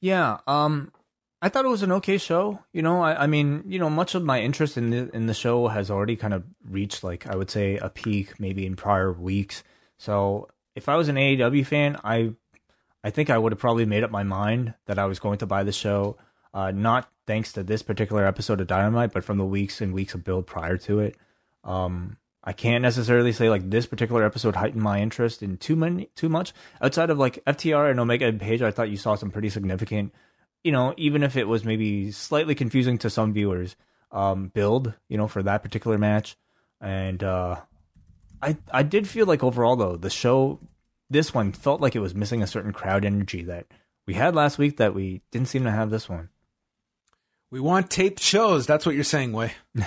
Yeah, 0.00 0.38
um, 0.46 0.92
I 1.42 1.48
thought 1.48 1.64
it 1.64 1.68
was 1.68 1.82
an 1.82 1.92
okay 1.92 2.18
show. 2.18 2.58
You 2.72 2.82
know, 2.82 3.02
I, 3.02 3.24
I 3.24 3.26
mean, 3.26 3.64
you 3.66 3.78
know, 3.78 3.88
much 3.88 4.14
of 4.14 4.22
my 4.22 4.40
interest 4.40 4.76
in 4.76 4.90
the 4.90 5.10
in 5.14 5.26
the 5.26 5.34
show 5.34 5.68
has 5.68 5.90
already 5.90 6.16
kind 6.16 6.34
of 6.34 6.44
reached 6.68 7.02
like 7.02 7.26
I 7.26 7.36
would 7.36 7.50
say 7.50 7.76
a 7.76 7.88
peak 7.88 8.38
maybe 8.38 8.66
in 8.66 8.76
prior 8.76 9.12
weeks. 9.12 9.62
So 9.96 10.48
if 10.74 10.88
I 10.88 10.96
was 10.96 11.08
an 11.08 11.16
AEW 11.16 11.66
fan, 11.66 11.98
I 12.04 12.32
I 13.02 13.10
think 13.10 13.30
I 13.30 13.38
would 13.38 13.52
have 13.52 13.58
probably 13.58 13.86
made 13.86 14.04
up 14.04 14.10
my 14.10 14.22
mind 14.22 14.74
that 14.86 14.98
I 14.98 15.06
was 15.06 15.18
going 15.18 15.38
to 15.38 15.46
buy 15.46 15.62
the 15.62 15.72
show. 15.72 16.18
Uh, 16.52 16.72
not 16.72 17.08
thanks 17.26 17.52
to 17.52 17.62
this 17.62 17.82
particular 17.82 18.26
episode 18.26 18.60
of 18.60 18.66
Dynamite, 18.66 19.12
but 19.12 19.24
from 19.24 19.38
the 19.38 19.44
weeks 19.44 19.80
and 19.80 19.94
weeks 19.94 20.14
of 20.14 20.24
build 20.24 20.46
prior 20.46 20.76
to 20.78 20.98
it. 20.98 21.16
Um, 21.64 22.16
I 22.42 22.52
can't 22.52 22.82
necessarily 22.82 23.32
say 23.32 23.48
like 23.48 23.68
this 23.70 23.86
particular 23.86 24.24
episode 24.24 24.56
heightened 24.56 24.82
my 24.82 25.00
interest 25.00 25.42
in 25.42 25.56
too 25.56 25.76
many 25.76 26.10
too 26.16 26.28
much. 26.28 26.52
Outside 26.82 27.08
of 27.08 27.18
like 27.18 27.42
FTR 27.46 27.90
and 27.90 28.00
Omega 28.00 28.26
and 28.26 28.40
Page, 28.40 28.60
I 28.60 28.70
thought 28.70 28.90
you 28.90 28.96
saw 28.96 29.14
some 29.14 29.30
pretty 29.30 29.48
significant 29.48 30.12
you 30.64 30.72
know, 30.72 30.94
even 30.96 31.22
if 31.22 31.36
it 31.36 31.48
was 31.48 31.64
maybe 31.64 32.10
slightly 32.12 32.54
confusing 32.54 32.98
to 32.98 33.10
some 33.10 33.32
viewers, 33.32 33.76
um, 34.12 34.48
build, 34.48 34.94
you 35.08 35.16
know, 35.16 35.28
for 35.28 35.42
that 35.42 35.62
particular 35.62 35.98
match. 35.98 36.36
And 36.80 37.22
uh, 37.22 37.56
I 38.42 38.56
I 38.70 38.82
did 38.82 39.08
feel 39.08 39.26
like 39.26 39.42
overall 39.42 39.76
though 39.76 39.96
the 39.96 40.10
show, 40.10 40.60
this 41.08 41.34
one 41.34 41.52
felt 41.52 41.80
like 41.80 41.96
it 41.96 42.00
was 42.00 42.14
missing 42.14 42.42
a 42.42 42.46
certain 42.46 42.72
crowd 42.72 43.04
energy 43.04 43.42
that 43.44 43.66
we 44.06 44.14
had 44.14 44.34
last 44.34 44.58
week 44.58 44.78
that 44.78 44.94
we 44.94 45.22
didn't 45.30 45.48
seem 45.48 45.64
to 45.64 45.70
have 45.70 45.90
this 45.90 46.08
one. 46.08 46.30
We 47.50 47.60
want 47.60 47.90
taped 47.90 48.20
shows. 48.20 48.66
That's 48.66 48.86
what 48.86 48.94
you're 48.94 49.04
saying, 49.04 49.32
Wai. 49.32 49.52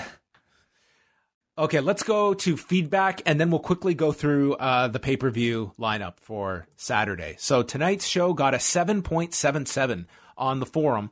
okay, 1.57 1.79
let's 1.79 2.03
go 2.03 2.33
to 2.33 2.57
feedback, 2.57 3.21
and 3.25 3.39
then 3.39 3.51
we'll 3.51 3.61
quickly 3.61 3.93
go 3.93 4.11
through 4.11 4.55
uh, 4.55 4.89
the 4.89 4.99
pay 4.99 5.17
per 5.17 5.29
view 5.29 5.71
lineup 5.79 6.19
for 6.19 6.67
Saturday. 6.75 7.35
So 7.39 7.63
tonight's 7.63 8.05
show 8.05 8.33
got 8.33 8.53
a 8.53 8.57
7.77 8.57 10.05
on 10.37 10.59
the 10.59 10.65
forum. 10.65 11.11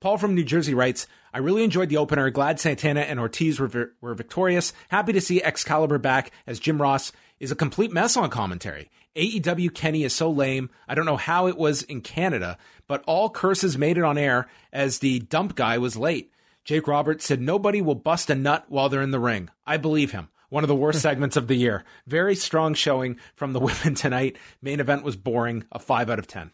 Paul 0.00 0.18
from 0.18 0.34
New 0.34 0.44
Jersey 0.44 0.74
writes, 0.74 1.06
I 1.32 1.38
really 1.38 1.64
enjoyed 1.64 1.88
the 1.88 1.96
opener. 1.96 2.28
Glad 2.30 2.60
Santana 2.60 3.00
and 3.00 3.18
Ortiz 3.18 3.58
were, 3.58 3.92
were 4.00 4.14
victorious. 4.14 4.72
Happy 4.88 5.12
to 5.12 5.20
see 5.20 5.42
Excalibur 5.42 5.98
back 5.98 6.30
as 6.46 6.60
Jim 6.60 6.80
Ross 6.80 7.10
is 7.40 7.50
a 7.50 7.56
complete 7.56 7.92
mess 7.92 8.16
on 8.16 8.30
commentary. 8.30 8.90
AEW 9.16 9.72
Kenny 9.74 10.04
is 10.04 10.14
so 10.14 10.30
lame. 10.30 10.70
I 10.86 10.94
don't 10.94 11.06
know 11.06 11.16
how 11.16 11.46
it 11.46 11.56
was 11.56 11.82
in 11.82 12.02
Canada, 12.02 12.58
but 12.86 13.02
all 13.06 13.30
curses 13.30 13.78
made 13.78 13.96
it 13.96 14.04
on 14.04 14.18
air 14.18 14.48
as 14.72 14.98
the 14.98 15.20
dump 15.20 15.54
guy 15.54 15.78
was 15.78 15.96
late. 15.96 16.32
Jake 16.64 16.86
Roberts 16.86 17.24
said 17.24 17.40
nobody 17.40 17.80
will 17.82 17.94
bust 17.94 18.30
a 18.30 18.34
nut 18.34 18.64
while 18.68 18.88
they're 18.88 19.02
in 19.02 19.10
the 19.10 19.18
ring. 19.18 19.50
I 19.66 19.76
believe 19.76 20.12
him. 20.12 20.28
One 20.48 20.64
of 20.64 20.68
the 20.68 20.74
worst 20.74 21.00
segments 21.02 21.36
of 21.36 21.46
the 21.46 21.56
year. 21.56 21.84
Very 22.06 22.34
strong 22.34 22.74
showing 22.74 23.18
from 23.36 23.52
the 23.52 23.60
women 23.60 23.94
tonight. 23.94 24.36
Main 24.62 24.80
event 24.80 25.02
was 25.02 25.16
boring. 25.16 25.64
A 25.72 25.78
5 25.78 26.10
out 26.10 26.18
of 26.18 26.26
10. 26.26 26.52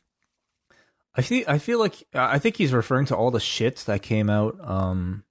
I 1.15 1.23
feel 1.23 1.45
I 1.49 1.59
feel 1.59 1.79
like 1.79 2.05
I 2.15 2.39
think 2.39 2.57
he's 2.57 2.73
referring 2.73 3.07
to 3.07 3.17
all 3.17 3.31
the 3.31 3.39
shits 3.39 3.85
that 3.87 4.03
came 4.03 4.31
out. 4.31 4.57
Um, 4.63 5.25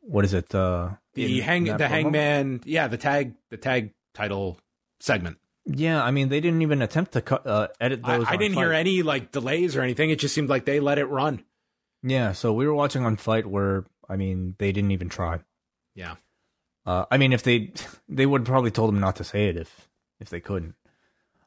what 0.00 0.24
is 0.24 0.34
it? 0.34 0.54
Uh, 0.54 0.90
the 1.14 1.40
hang 1.40 1.64
the 1.64 1.72
promo? 1.72 1.88
hangman, 1.88 2.60
yeah, 2.64 2.88
the 2.88 2.98
tag 2.98 3.34
the 3.50 3.56
tag 3.56 3.92
title 4.14 4.58
segment. 4.98 5.38
Yeah, 5.66 6.02
I 6.02 6.10
mean 6.10 6.28
they 6.28 6.40
didn't 6.40 6.62
even 6.62 6.82
attempt 6.82 7.12
to 7.12 7.20
cut, 7.20 7.46
uh, 7.46 7.68
edit 7.80 8.02
those. 8.02 8.26
I, 8.26 8.32
I 8.32 8.36
didn't 8.36 8.54
fight. 8.54 8.62
hear 8.62 8.72
any 8.72 9.02
like 9.02 9.30
delays 9.30 9.76
or 9.76 9.82
anything. 9.82 10.10
It 10.10 10.18
just 10.18 10.34
seemed 10.34 10.48
like 10.48 10.64
they 10.64 10.80
let 10.80 10.98
it 10.98 11.06
run. 11.06 11.44
Yeah, 12.02 12.32
so 12.32 12.52
we 12.52 12.66
were 12.66 12.74
watching 12.74 13.04
on 13.04 13.16
FITE 13.16 13.46
where 13.46 13.84
I 14.08 14.16
mean 14.16 14.56
they 14.58 14.72
didn't 14.72 14.90
even 14.90 15.08
try. 15.08 15.40
Yeah. 15.94 16.16
Uh, 16.86 17.04
I 17.10 17.18
mean, 17.18 17.32
if 17.32 17.42
they 17.42 17.72
they 18.08 18.26
would 18.26 18.44
probably 18.44 18.70
told 18.70 18.92
him 18.92 19.00
not 19.00 19.16
to 19.16 19.24
say 19.24 19.48
it 19.48 19.56
if 19.56 19.88
if 20.18 20.30
they 20.30 20.40
couldn't. 20.40 20.74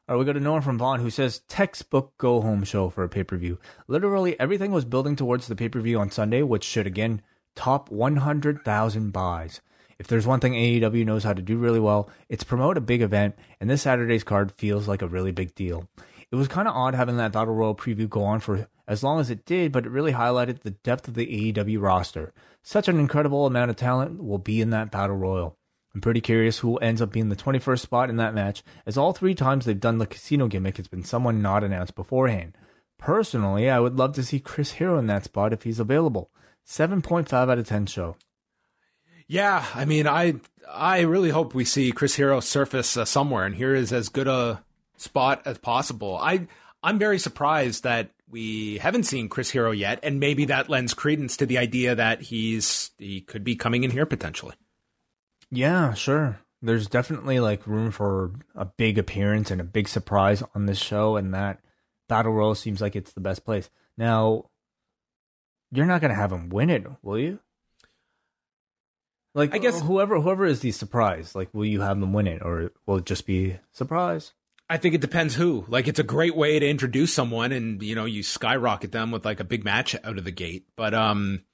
All 0.06 0.16
right, 0.16 0.18
we 0.18 0.26
got 0.26 0.36
a 0.36 0.40
Noah 0.40 0.60
from 0.60 0.76
Vaughan 0.76 1.00
who 1.00 1.08
says 1.08 1.38
textbook 1.48 2.12
go 2.18 2.42
home 2.42 2.62
show 2.64 2.90
for 2.90 3.04
a 3.04 3.08
pay 3.08 3.24
per 3.24 3.38
view. 3.38 3.58
Literally 3.88 4.38
everything 4.38 4.70
was 4.70 4.84
building 4.84 5.16
towards 5.16 5.46
the 5.46 5.56
pay 5.56 5.70
per 5.70 5.80
view 5.80 5.98
on 5.98 6.10
Sunday, 6.10 6.42
which 6.42 6.62
should 6.62 6.86
again 6.86 7.22
top 7.56 7.90
100,000 7.90 9.10
buys. 9.12 9.62
If 9.98 10.06
there's 10.06 10.26
one 10.26 10.40
thing 10.40 10.52
AEW 10.52 11.06
knows 11.06 11.24
how 11.24 11.32
to 11.32 11.40
do 11.40 11.56
really 11.56 11.80
well, 11.80 12.10
it's 12.28 12.44
promote 12.44 12.76
a 12.76 12.82
big 12.82 13.00
event, 13.00 13.34
and 13.60 13.70
this 13.70 13.80
Saturday's 13.80 14.24
card 14.24 14.52
feels 14.52 14.86
like 14.86 15.00
a 15.00 15.08
really 15.08 15.32
big 15.32 15.54
deal. 15.54 15.88
It 16.30 16.36
was 16.36 16.48
kind 16.48 16.68
of 16.68 16.76
odd 16.76 16.94
having 16.94 17.16
that 17.16 17.32
Battle 17.32 17.54
Royal 17.54 17.74
preview 17.74 18.06
go 18.06 18.24
on 18.24 18.40
for 18.40 18.68
as 18.86 19.02
long 19.02 19.20
as 19.20 19.30
it 19.30 19.46
did, 19.46 19.72
but 19.72 19.86
it 19.86 19.90
really 19.90 20.12
highlighted 20.12 20.60
the 20.60 20.72
depth 20.72 21.08
of 21.08 21.14
the 21.14 21.54
AEW 21.54 21.80
roster. 21.80 22.34
Such 22.62 22.88
an 22.88 23.00
incredible 23.00 23.46
amount 23.46 23.70
of 23.70 23.76
talent 23.76 24.22
will 24.22 24.36
be 24.36 24.60
in 24.60 24.68
that 24.68 24.90
Battle 24.90 25.16
Royal. 25.16 25.56
I'm 25.94 26.00
pretty 26.00 26.20
curious 26.20 26.58
who 26.58 26.76
ends 26.78 27.00
up 27.00 27.12
being 27.12 27.28
the 27.28 27.36
21st 27.36 27.80
spot 27.80 28.10
in 28.10 28.16
that 28.16 28.34
match, 28.34 28.64
as 28.84 28.98
all 28.98 29.12
three 29.12 29.34
times 29.34 29.64
they've 29.64 29.78
done 29.78 29.98
the 29.98 30.06
casino 30.06 30.48
gimmick, 30.48 30.78
it's 30.78 30.88
been 30.88 31.04
someone 31.04 31.40
not 31.40 31.62
announced 31.62 31.94
beforehand. 31.94 32.56
Personally, 32.98 33.70
I 33.70 33.78
would 33.78 33.96
love 33.96 34.14
to 34.14 34.24
see 34.24 34.40
Chris 34.40 34.72
Hero 34.72 34.98
in 34.98 35.06
that 35.06 35.24
spot 35.24 35.52
if 35.52 35.62
he's 35.62 35.78
available. 35.78 36.30
7.5 36.66 37.32
out 37.32 37.58
of 37.58 37.66
10 37.66 37.86
show. 37.86 38.16
Yeah, 39.26 39.64
I 39.74 39.84
mean, 39.84 40.06
I 40.06 40.34
I 40.70 41.00
really 41.00 41.30
hope 41.30 41.54
we 41.54 41.64
see 41.64 41.92
Chris 41.92 42.14
Hero 42.14 42.40
surface 42.40 42.96
uh, 42.96 43.04
somewhere, 43.04 43.44
and 43.44 43.54
here 43.54 43.74
is 43.74 43.92
as 43.92 44.08
good 44.08 44.28
a 44.28 44.62
spot 44.96 45.42
as 45.46 45.58
possible. 45.58 46.18
I 46.20 46.46
I'm 46.82 46.98
very 46.98 47.18
surprised 47.18 47.84
that 47.84 48.10
we 48.28 48.78
haven't 48.78 49.04
seen 49.04 49.28
Chris 49.30 49.50
Hero 49.50 49.70
yet, 49.70 50.00
and 50.02 50.20
maybe 50.20 50.44
that 50.46 50.68
lends 50.68 50.92
credence 50.92 51.38
to 51.38 51.46
the 51.46 51.56
idea 51.56 51.94
that 51.94 52.20
he's 52.20 52.90
he 52.98 53.22
could 53.22 53.44
be 53.44 53.56
coming 53.56 53.84
in 53.84 53.90
here 53.90 54.06
potentially. 54.06 54.54
Yeah, 55.54 55.94
sure. 55.94 56.40
There's 56.62 56.88
definitely 56.88 57.40
like 57.40 57.66
room 57.66 57.90
for 57.90 58.32
a 58.54 58.64
big 58.64 58.98
appearance 58.98 59.50
and 59.50 59.60
a 59.60 59.64
big 59.64 59.86
surprise 59.86 60.42
on 60.54 60.66
this 60.66 60.78
show, 60.78 61.16
and 61.16 61.32
that 61.34 61.60
battle 62.08 62.32
royal 62.32 62.54
seems 62.54 62.80
like 62.80 62.96
it's 62.96 63.12
the 63.12 63.20
best 63.20 63.44
place. 63.44 63.70
Now, 63.96 64.50
you're 65.70 65.86
not 65.86 66.00
gonna 66.00 66.14
have 66.14 66.32
him 66.32 66.48
win 66.48 66.70
it, 66.70 66.86
will 67.02 67.18
you? 67.18 67.38
Like, 69.34 69.54
I 69.54 69.58
guess 69.58 69.80
whoever 69.80 70.20
whoever 70.20 70.44
is 70.44 70.60
the 70.60 70.72
surprise, 70.72 71.34
like, 71.34 71.52
will 71.52 71.66
you 71.66 71.82
have 71.82 72.00
them 72.00 72.12
win 72.12 72.26
it, 72.26 72.42
or 72.42 72.72
will 72.86 72.96
it 72.96 73.06
just 73.06 73.26
be 73.26 73.58
surprise? 73.72 74.32
I 74.68 74.78
think 74.78 74.94
it 74.94 75.00
depends 75.00 75.34
who. 75.34 75.66
Like, 75.68 75.86
it's 75.86 75.98
a 75.98 76.04
great 76.04 76.34
way 76.34 76.58
to 76.58 76.68
introduce 76.68 77.12
someone, 77.12 77.52
and 77.52 77.82
you 77.82 77.94
know, 77.94 78.06
you 78.06 78.22
skyrocket 78.22 78.92
them 78.92 79.10
with 79.10 79.24
like 79.24 79.40
a 79.40 79.44
big 79.44 79.64
match 79.64 79.94
out 80.02 80.18
of 80.18 80.24
the 80.24 80.30
gate. 80.30 80.66
But 80.76 80.94
um, 80.94 81.44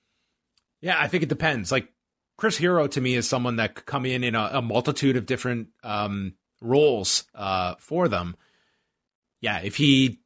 yeah, 0.80 0.96
I 0.98 1.08
think 1.08 1.22
it 1.22 1.28
depends. 1.28 1.72
Like, 1.72 1.88
Chris 2.40 2.56
Hero 2.56 2.86
to 2.86 3.02
me 3.02 3.16
is 3.16 3.28
someone 3.28 3.56
that 3.56 3.74
could 3.74 3.84
come 3.84 4.06
in 4.06 4.24
in 4.24 4.34
a, 4.34 4.48
a 4.54 4.62
multitude 4.62 5.18
of 5.18 5.26
different 5.26 5.68
um, 5.84 6.32
roles 6.62 7.24
uh, 7.34 7.74
for 7.78 8.08
them. 8.08 8.34
Yeah, 9.42 9.60
if 9.60 9.76
he, 9.76 10.20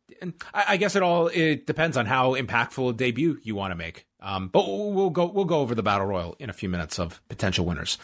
I, 0.55 0.65
I, 0.69 0.77
guess 0.77 0.95
it 0.95 1.03
all 1.03 1.27
it 1.27 1.67
depends 1.67 1.97
on 1.97 2.07
how 2.07 2.37
impactful 2.37 2.91
a 2.91 2.93
debut 2.93 3.41
you 3.43 3.57
want 3.57 3.73
to 3.73 3.75
make. 3.75 4.07
Um, 4.21 4.47
but 4.47 4.65
we'll 4.65 5.11
go 5.11 5.27
we'll 5.27 5.45
go 5.45 5.59
over 5.59 5.75
the 5.75 5.83
battle 5.83 6.07
royal 6.07 6.37
in 6.39 6.51
a 6.51 6.53
few 6.53 6.69
minutes 6.69 7.01
of 7.01 7.21
potential 7.29 7.67
winners. 7.67 7.99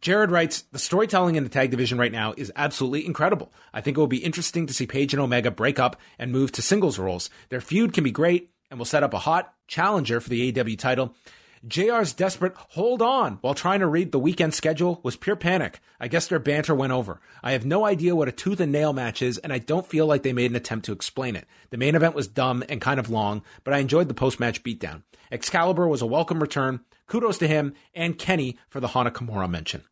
Jared 0.00 0.30
writes, 0.30 0.62
the 0.70 0.78
storytelling 0.78 1.34
in 1.34 1.42
the 1.42 1.50
tag 1.50 1.72
division 1.72 1.98
right 1.98 2.12
now 2.12 2.32
is 2.36 2.52
absolutely 2.54 3.04
incredible. 3.04 3.52
I 3.74 3.80
think 3.80 3.96
it 3.96 4.00
will 4.00 4.06
be 4.06 4.24
interesting 4.24 4.68
to 4.68 4.72
see 4.72 4.86
Page 4.86 5.12
and 5.12 5.20
Omega 5.20 5.50
break 5.50 5.80
up 5.80 5.96
and 6.20 6.30
move 6.30 6.52
to 6.52 6.62
singles 6.62 7.00
roles. 7.00 7.30
Their 7.48 7.60
feud 7.60 7.94
can 7.94 8.04
be 8.04 8.12
great 8.12 8.52
and 8.70 8.78
will 8.78 8.86
set 8.86 9.02
up 9.02 9.12
a 9.12 9.18
hot 9.18 9.52
challenger 9.66 10.20
for 10.20 10.30
the 10.30 10.52
AEW 10.52 10.78
title. 10.78 11.16
JR's 11.66 12.14
desperate 12.14 12.54
hold 12.70 13.02
on 13.02 13.34
while 13.42 13.52
trying 13.52 13.80
to 13.80 13.86
read 13.86 14.12
the 14.12 14.18
weekend 14.18 14.54
schedule 14.54 14.98
was 15.02 15.16
pure 15.16 15.36
panic. 15.36 15.80
I 16.00 16.08
guess 16.08 16.26
their 16.26 16.38
banter 16.38 16.74
went 16.74 16.94
over. 16.94 17.20
I 17.42 17.52
have 17.52 17.66
no 17.66 17.84
idea 17.84 18.16
what 18.16 18.28
a 18.28 18.32
tooth 18.32 18.60
and 18.60 18.72
nail 18.72 18.94
match 18.94 19.20
is, 19.20 19.36
and 19.36 19.52
I 19.52 19.58
don't 19.58 19.86
feel 19.86 20.06
like 20.06 20.22
they 20.22 20.32
made 20.32 20.50
an 20.50 20.56
attempt 20.56 20.86
to 20.86 20.92
explain 20.92 21.36
it. 21.36 21.46
The 21.68 21.76
main 21.76 21.94
event 21.94 22.14
was 22.14 22.28
dumb 22.28 22.64
and 22.70 22.80
kind 22.80 22.98
of 22.98 23.10
long, 23.10 23.42
but 23.62 23.74
I 23.74 23.78
enjoyed 23.78 24.08
the 24.08 24.14
post 24.14 24.40
match 24.40 24.62
beatdown. 24.62 25.02
Excalibur 25.30 25.86
was 25.86 26.00
a 26.00 26.06
welcome 26.06 26.40
return. 26.40 26.80
Kudos 27.06 27.36
to 27.38 27.46
him 27.46 27.74
and 27.94 28.16
Kenny 28.16 28.56
for 28.70 28.80
the 28.80 28.88
Hana 28.88 29.10
Kimura 29.10 29.48
mention. 29.50 29.82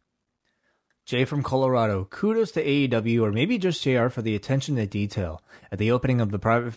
Jay 1.09 1.25
from 1.25 1.43
Colorado, 1.43 2.05
kudos 2.11 2.51
to 2.51 2.63
AEW 2.63 3.23
or 3.23 3.33
maybe 3.33 3.57
just 3.57 3.83
JR 3.83 4.09
for 4.09 4.21
the 4.21 4.37
attention 4.37 4.77
to 4.77 4.85
detail 4.85 5.41
at 5.73 5.79
the 5.79 5.91
opening 5.91 6.21
of 6.21 6.31
the 6.31 6.39
private 6.39 6.75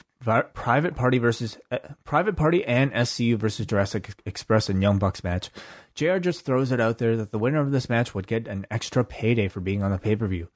private 0.53 0.95
party 0.95 1.17
versus 1.17 1.57
uh, 1.69 1.79
private 2.05 2.37
party 2.37 2.63
and 2.63 2.93
SCU 2.93 3.35
versus 3.35 3.65
Jurassic 3.65 4.13
Express 4.25 4.69
and 4.69 4.81
Young 4.81 4.99
Bucks 4.99 5.21
match. 5.21 5.49
JR 5.95 6.17
just 6.17 6.45
throws 6.45 6.71
it 6.71 6.79
out 6.79 6.97
there 6.97 7.17
that 7.17 7.31
the 7.31 7.39
winner 7.39 7.59
of 7.59 7.71
this 7.71 7.89
match 7.89 8.15
would 8.15 8.25
get 8.25 8.47
an 8.47 8.65
extra 8.71 9.03
payday 9.03 9.49
for 9.49 9.59
being 9.59 9.83
on 9.83 9.91
the 9.91 9.97
pay 9.97 10.15
per 10.15 10.27
view. 10.27 10.47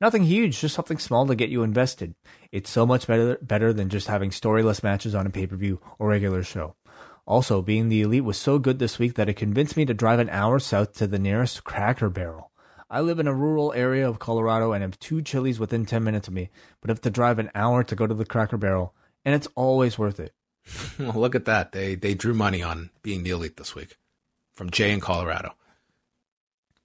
Nothing 0.00 0.22
huge, 0.22 0.60
just 0.60 0.76
something 0.76 0.98
small 0.98 1.26
to 1.26 1.34
get 1.34 1.50
you 1.50 1.64
invested. 1.64 2.14
It's 2.52 2.70
so 2.70 2.86
much 2.86 3.08
better 3.08 3.36
better 3.42 3.72
than 3.72 3.88
just 3.88 4.06
having 4.06 4.30
storyless 4.30 4.84
matches 4.84 5.12
on 5.12 5.26
a 5.26 5.30
pay 5.30 5.48
per 5.48 5.56
view 5.56 5.80
or 5.98 6.10
regular 6.10 6.44
show. 6.44 6.76
Also, 7.26 7.62
being 7.62 7.88
the 7.88 8.02
elite 8.02 8.22
was 8.22 8.36
so 8.36 8.60
good 8.60 8.78
this 8.78 9.00
week 9.00 9.14
that 9.14 9.28
it 9.28 9.34
convinced 9.34 9.76
me 9.76 9.84
to 9.86 9.92
drive 9.92 10.20
an 10.20 10.30
hour 10.30 10.60
south 10.60 10.92
to 10.92 11.08
the 11.08 11.18
nearest 11.18 11.64
Cracker 11.64 12.08
Barrel. 12.08 12.52
I 12.94 13.00
live 13.00 13.18
in 13.18 13.26
a 13.26 13.34
rural 13.34 13.72
area 13.72 14.08
of 14.08 14.20
Colorado 14.20 14.70
and 14.70 14.82
have 14.82 15.00
two 15.00 15.20
Chili's 15.20 15.58
within 15.58 15.84
10 15.84 16.04
minutes 16.04 16.28
of 16.28 16.34
me, 16.34 16.50
but 16.80 16.90
have 16.90 17.00
to 17.00 17.10
drive 17.10 17.40
an 17.40 17.50
hour 17.52 17.82
to 17.82 17.96
go 17.96 18.06
to 18.06 18.14
the 18.14 18.24
Cracker 18.24 18.56
Barrel, 18.56 18.94
and 19.24 19.34
it's 19.34 19.48
always 19.56 19.98
worth 19.98 20.20
it. 20.20 20.32
well, 21.00 21.14
look 21.14 21.34
at 21.34 21.44
that. 21.46 21.72
They 21.72 21.96
they 21.96 22.14
drew 22.14 22.34
money 22.34 22.62
on 22.62 22.90
being 23.02 23.24
the 23.24 23.30
elite 23.30 23.56
this 23.56 23.74
week 23.74 23.98
from 24.52 24.70
Jay 24.70 24.92
in 24.92 25.00
Colorado. 25.00 25.56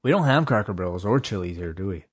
We 0.02 0.10
don't 0.10 0.26
have 0.26 0.48
Cracker 0.48 0.74
Barrels 0.74 1.06
or 1.06 1.20
Chili's 1.20 1.58
here, 1.58 1.74
do 1.74 1.86
we? 1.86 2.06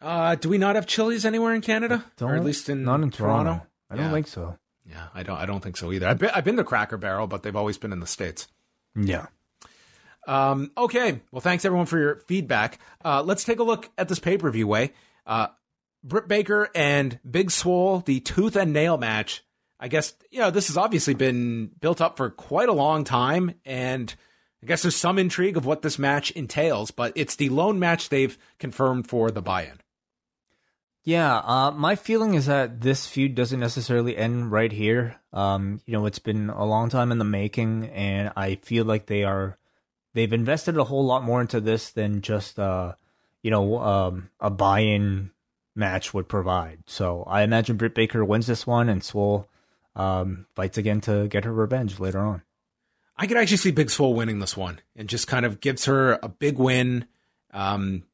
Uh, 0.00 0.34
do 0.34 0.48
we 0.48 0.56
not 0.56 0.74
have 0.74 0.86
Chili's 0.86 1.26
anywhere 1.26 1.54
in 1.54 1.60
Canada, 1.60 2.02
or 2.18 2.34
at 2.34 2.44
least 2.44 2.70
in 2.70 2.82
not 2.82 3.02
in 3.02 3.10
Toronto. 3.10 3.44
Toronto? 3.44 3.66
I 3.90 3.96
don't 3.96 4.10
think 4.10 4.26
so. 4.26 4.56
Yeah, 4.88 5.08
I 5.14 5.22
don't. 5.22 5.36
I 5.36 5.44
don't 5.44 5.60
think 5.60 5.76
so 5.76 5.92
either. 5.92 6.08
I've 6.08 6.18
been, 6.18 6.30
I've 6.34 6.44
been 6.44 6.56
to 6.56 6.64
Cracker 6.64 6.96
Barrel, 6.96 7.26
but 7.26 7.42
they've 7.42 7.54
always 7.54 7.76
been 7.76 7.92
in 7.92 8.00
the 8.00 8.06
states. 8.06 8.48
Yeah. 8.96 9.26
Um, 10.26 10.70
okay. 10.76 11.20
Well, 11.30 11.40
thanks 11.40 11.64
everyone 11.64 11.86
for 11.86 11.98
your 11.98 12.16
feedback. 12.26 12.78
Uh, 13.04 13.22
let's 13.22 13.44
take 13.44 13.58
a 13.58 13.64
look 13.64 13.90
at 13.98 14.08
this 14.08 14.18
pay 14.18 14.38
per 14.38 14.50
view 14.50 14.66
Wai. 14.68 14.92
Uh, 15.26 15.48
Britt 16.04 16.28
Baker 16.28 16.68
and 16.74 17.18
Big 17.28 17.50
Swole, 17.50 18.00
the 18.00 18.20
tooth 18.20 18.56
and 18.56 18.72
nail 18.72 18.98
match. 18.98 19.44
I 19.78 19.88
guess, 19.88 20.14
you 20.30 20.38
know, 20.38 20.50
this 20.50 20.68
has 20.68 20.76
obviously 20.76 21.14
been 21.14 21.70
built 21.80 22.00
up 22.00 22.16
for 22.16 22.30
quite 22.30 22.68
a 22.68 22.72
long 22.72 23.04
time. 23.04 23.54
And 23.64 24.14
I 24.62 24.66
guess 24.66 24.82
there's 24.82 24.96
some 24.96 25.18
intrigue 25.18 25.56
of 25.56 25.66
what 25.66 25.82
this 25.82 25.98
match 25.98 26.30
entails, 26.32 26.92
but 26.92 27.12
it's 27.16 27.34
the 27.34 27.48
lone 27.48 27.80
match 27.80 28.08
they've 28.08 28.38
confirmed 28.58 29.08
for 29.08 29.30
the 29.30 29.42
buy 29.42 29.64
in. 29.64 29.80
Yeah, 31.04 31.38
uh, 31.38 31.72
my 31.72 31.96
feeling 31.96 32.34
is 32.34 32.46
that 32.46 32.80
this 32.80 33.08
feud 33.08 33.34
doesn't 33.34 33.58
necessarily 33.58 34.16
end 34.16 34.52
right 34.52 34.70
here. 34.70 35.16
Um, 35.32 35.80
you 35.84 35.94
know, 35.94 36.06
it's 36.06 36.20
been 36.20 36.48
a 36.48 36.64
long 36.64 36.90
time 36.90 37.10
in 37.10 37.18
the 37.18 37.24
making, 37.24 37.88
and 37.88 38.32
I 38.36 38.54
feel 38.56 38.84
like 38.84 39.06
they 39.06 39.24
are 39.24 39.58
they've 40.14 40.32
invested 40.32 40.76
a 40.76 40.84
whole 40.84 41.04
lot 41.04 41.24
more 41.24 41.40
into 41.40 41.60
this 41.60 41.90
than 41.90 42.20
just 42.20 42.58
uh, 42.58 42.94
you 43.42 43.50
know, 43.50 43.78
um, 43.78 44.30
a 44.40 44.50
buy-in 44.50 45.30
match 45.74 46.14
would 46.14 46.28
provide. 46.28 46.78
So 46.86 47.24
I 47.26 47.42
imagine 47.42 47.76
Britt 47.76 47.94
Baker 47.94 48.24
wins 48.24 48.46
this 48.46 48.66
one, 48.66 48.88
and 48.88 49.02
Swole 49.02 49.48
um, 49.96 50.46
fights 50.54 50.78
again 50.78 51.00
to 51.02 51.28
get 51.28 51.44
her 51.44 51.52
revenge 51.52 51.98
later 51.98 52.20
on. 52.20 52.42
I 53.16 53.26
could 53.26 53.36
actually 53.36 53.58
see 53.58 53.72
Big 53.72 53.90
Swole 53.90 54.14
winning 54.14 54.38
this 54.38 54.56
one 54.56 54.80
and 54.96 55.08
just 55.08 55.28
kind 55.28 55.44
of 55.44 55.60
gives 55.60 55.84
her 55.84 56.18
a 56.22 56.28
big 56.28 56.58
win. 56.58 57.06
Um, 57.52 58.04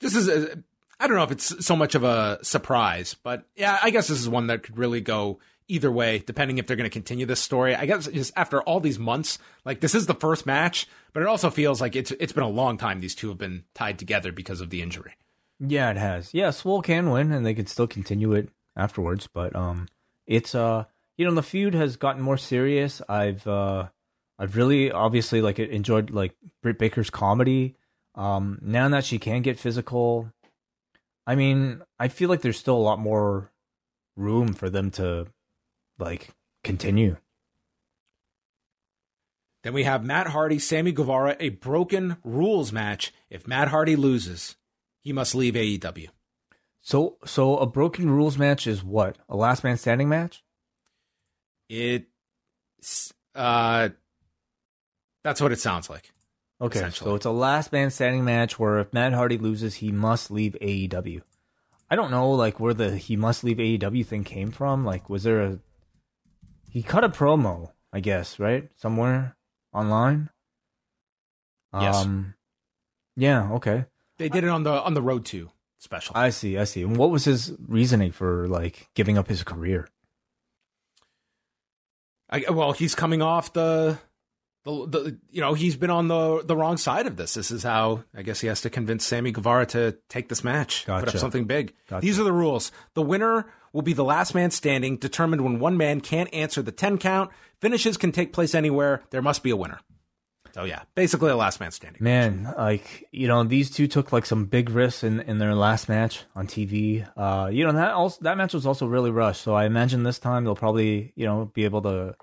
this 0.00 0.14
is, 0.14 0.28
a, 0.28 0.58
I 1.00 1.06
don't 1.06 1.16
know 1.16 1.22
if 1.22 1.30
it's 1.30 1.64
so 1.64 1.74
much 1.74 1.94
of 1.94 2.04
a 2.04 2.38
surprise, 2.42 3.16
but 3.22 3.46
yeah, 3.56 3.78
I 3.82 3.90
guess 3.90 4.08
this 4.08 4.20
is 4.20 4.28
one 4.28 4.48
that 4.48 4.62
could 4.62 4.76
really 4.76 5.00
go 5.00 5.38
either 5.68 5.90
way, 5.90 6.18
depending 6.18 6.58
if 6.58 6.66
they're 6.66 6.76
going 6.76 6.88
to 6.88 6.92
continue 6.92 7.26
this 7.26 7.40
story. 7.40 7.74
I 7.74 7.86
guess 7.86 8.06
just 8.06 8.32
after 8.36 8.62
all 8.62 8.80
these 8.80 8.98
months, 8.98 9.38
like 9.64 9.80
this 9.80 9.94
is 9.94 10.06
the 10.06 10.14
first 10.14 10.46
match, 10.46 10.86
but 11.12 11.22
it 11.22 11.28
also 11.28 11.50
feels 11.50 11.80
like 11.80 11.96
it's 11.96 12.10
it's 12.12 12.32
been 12.32 12.44
a 12.44 12.48
long 12.48 12.76
time 12.76 13.00
these 13.00 13.14
two 13.14 13.28
have 13.28 13.38
been 13.38 13.64
tied 13.74 13.98
together 13.98 14.32
because 14.32 14.60
of 14.60 14.70
the 14.70 14.82
injury. 14.82 15.14
Yeah, 15.60 15.90
it 15.90 15.96
has. 15.96 16.34
Yeah, 16.34 16.50
Swole 16.50 16.82
can 16.82 17.10
win, 17.10 17.32
and 17.32 17.46
they 17.46 17.54
could 17.54 17.68
still 17.68 17.86
continue 17.86 18.32
it 18.32 18.48
afterwards. 18.76 19.28
But 19.32 19.54
um, 19.54 19.88
it's 20.26 20.54
uh, 20.54 20.84
you 21.16 21.24
know, 21.24 21.34
the 21.34 21.42
feud 21.42 21.74
has 21.74 21.96
gotten 21.96 22.22
more 22.22 22.38
serious. 22.38 23.00
I've 23.08 23.46
uh, 23.46 23.88
I've 24.38 24.56
really 24.56 24.90
obviously 24.90 25.40
like 25.40 25.58
enjoyed 25.58 26.10
like 26.10 26.34
Britt 26.62 26.78
Baker's 26.78 27.10
comedy. 27.10 27.76
Um, 28.16 28.58
now 28.62 28.88
that 28.90 29.04
she 29.04 29.18
can 29.18 29.42
get 29.42 29.58
physical, 29.58 30.30
I 31.26 31.34
mean, 31.34 31.82
I 31.98 32.08
feel 32.08 32.28
like 32.28 32.42
there's 32.42 32.58
still 32.58 32.76
a 32.76 32.78
lot 32.78 32.98
more 32.98 33.50
room 34.16 34.54
for 34.54 34.70
them 34.70 34.90
to 34.92 35.26
like 35.98 36.30
continue. 36.62 37.16
Then 39.62 39.72
we 39.72 39.84
have 39.84 40.04
Matt 40.04 40.28
Hardy, 40.28 40.58
Sammy 40.58 40.92
Guevara, 40.92 41.36
a 41.40 41.48
broken 41.48 42.18
rules 42.22 42.70
match. 42.70 43.14
If 43.30 43.48
Matt 43.48 43.68
Hardy 43.68 43.96
loses, 43.96 44.56
he 45.00 45.12
must 45.12 45.34
leave 45.34 45.54
AEW. 45.54 46.08
So, 46.82 47.16
so 47.24 47.56
a 47.56 47.66
broken 47.66 48.10
rules 48.10 48.36
match 48.36 48.66
is 48.66 48.84
what 48.84 49.16
a 49.26 49.36
last 49.36 49.64
man 49.64 49.78
standing 49.78 50.10
match. 50.10 50.44
It, 51.70 52.08
uh, 53.34 53.88
that's 55.22 55.40
what 55.40 55.52
it 55.52 55.60
sounds 55.60 55.88
like. 55.88 56.12
Okay, 56.60 56.90
so 56.90 57.14
it's 57.14 57.24
a 57.24 57.30
last 57.30 57.72
man 57.72 57.90
standing 57.90 58.24
match 58.24 58.58
where 58.58 58.78
if 58.78 58.92
Matt 58.92 59.14
Hardy 59.14 59.38
loses, 59.38 59.76
he 59.76 59.90
must 59.90 60.30
leave 60.30 60.56
AEW. 60.60 61.22
I 61.90 61.96
don't 61.96 62.10
know, 62.10 62.32
like 62.32 62.60
where 62.60 62.74
the 62.74 62.96
he 62.96 63.16
must 63.16 63.44
leave 63.44 63.56
AEW 63.56 64.04
thing 64.06 64.24
came 64.24 64.50
from. 64.50 64.84
Like, 64.84 65.08
was 65.08 65.22
there 65.24 65.42
a 65.42 65.58
he 66.74 66.82
cut 66.82 67.04
a 67.04 67.08
promo? 67.08 67.70
I 67.92 68.00
guess 68.00 68.40
right 68.40 68.68
somewhere 68.76 69.36
online. 69.72 70.28
Yes. 71.72 71.96
Um, 71.96 72.34
yeah. 73.16 73.52
Okay. 73.52 73.86
They 74.18 74.28
did 74.28 74.42
it 74.44 74.50
on 74.50 74.64
the 74.64 74.82
on 74.82 74.94
the 74.94 75.02
road 75.02 75.24
to 75.26 75.50
special. 75.78 76.16
I 76.16 76.30
see. 76.30 76.58
I 76.58 76.64
see. 76.64 76.82
And 76.82 76.96
what 76.96 77.10
was 77.10 77.24
his 77.24 77.52
reasoning 77.66 78.10
for 78.10 78.48
like 78.48 78.88
giving 78.94 79.16
up 79.16 79.28
his 79.28 79.44
career? 79.44 79.88
I, 82.28 82.50
well, 82.50 82.72
he's 82.72 82.96
coming 82.96 83.22
off 83.22 83.52
the, 83.52 83.98
the 84.64 84.86
the 84.86 85.18
you 85.30 85.40
know 85.40 85.54
he's 85.54 85.76
been 85.76 85.90
on 85.90 86.08
the 86.08 86.42
the 86.44 86.56
wrong 86.56 86.76
side 86.76 87.06
of 87.06 87.16
this. 87.16 87.34
This 87.34 87.50
is 87.50 87.62
how 87.62 88.04
I 88.14 88.22
guess 88.22 88.40
he 88.40 88.48
has 88.48 88.62
to 88.62 88.70
convince 88.70 89.06
Sammy 89.06 89.30
Guevara 89.30 89.66
to 89.66 89.96
take 90.08 90.28
this 90.28 90.42
match, 90.42 90.86
put 90.86 91.08
up 91.08 91.16
something 91.16 91.44
big. 91.44 91.74
Gotcha. 91.88 92.04
These 92.04 92.18
are 92.18 92.24
the 92.24 92.32
rules. 92.32 92.72
The 92.94 93.02
winner 93.02 93.46
will 93.72 93.82
be 93.82 93.92
the 93.92 94.04
last 94.04 94.34
man 94.34 94.50
standing, 94.50 94.96
determined 94.96 95.42
when 95.42 95.58
one 95.58 95.76
man 95.76 96.00
can't 96.00 96.32
answer 96.32 96.62
the 96.62 96.72
ten 96.72 96.98
count. 96.98 97.30
Finishes 97.60 97.96
can 97.96 98.12
take 98.12 98.32
place 98.32 98.54
anywhere. 98.54 99.02
There 99.10 99.22
must 99.22 99.42
be 99.42 99.50
a 99.50 99.56
winner. 99.56 99.80
So 100.54 100.62
yeah, 100.62 100.82
basically 100.94 101.30
a 101.30 101.36
last 101.36 101.58
man 101.58 101.72
standing. 101.72 102.02
Man, 102.02 102.54
like 102.56 103.08
you 103.10 103.26
know, 103.26 103.42
these 103.42 103.70
two 103.70 103.86
took 103.88 104.12
like 104.12 104.24
some 104.24 104.46
big 104.46 104.70
risks 104.70 105.02
in, 105.02 105.20
in 105.20 105.38
their 105.38 105.54
last 105.54 105.88
match 105.88 106.24
on 106.36 106.46
TV. 106.46 107.06
Uh, 107.16 107.48
you 107.50 107.66
know 107.66 107.72
that 107.72 107.90
also 107.90 108.18
that 108.22 108.38
match 108.38 108.54
was 108.54 108.64
also 108.64 108.86
really 108.86 109.10
rushed. 109.10 109.42
So 109.42 109.54
I 109.54 109.66
imagine 109.66 110.04
this 110.04 110.20
time 110.20 110.44
they'll 110.44 110.54
probably 110.54 111.12
you 111.16 111.26
know 111.26 111.50
be 111.52 111.64
able 111.64 111.82
to 111.82 112.14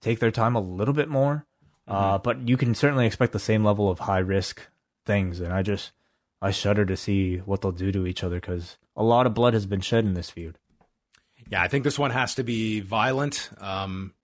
take 0.00 0.18
their 0.18 0.30
time 0.30 0.56
a 0.56 0.60
little 0.60 0.94
bit 0.94 1.08
more. 1.08 1.46
Uh, 1.86 2.18
but 2.18 2.48
you 2.48 2.56
can 2.56 2.74
certainly 2.74 3.06
expect 3.06 3.32
the 3.32 3.38
same 3.38 3.64
level 3.64 3.90
of 3.90 3.98
high 4.00 4.18
risk 4.18 4.62
things. 5.04 5.40
And 5.40 5.52
I 5.52 5.62
just 5.62 5.92
I 6.40 6.50
shudder 6.50 6.84
to 6.86 6.96
see 6.96 7.38
what 7.38 7.60
they'll 7.60 7.72
do 7.72 7.92
to 7.92 8.06
each 8.06 8.24
other 8.24 8.40
because 8.40 8.78
a 8.96 9.02
lot 9.02 9.26
of 9.26 9.34
blood 9.34 9.54
has 9.54 9.66
been 9.66 9.80
shed 9.80 10.04
in 10.04 10.14
this 10.14 10.30
feud. 10.30 10.58
Yeah, 11.50 11.62
I 11.62 11.68
think 11.68 11.84
this 11.84 11.98
one 11.98 12.10
has 12.10 12.34
to 12.36 12.42
be 12.42 12.80
violent, 12.80 13.50
um, 13.58 14.14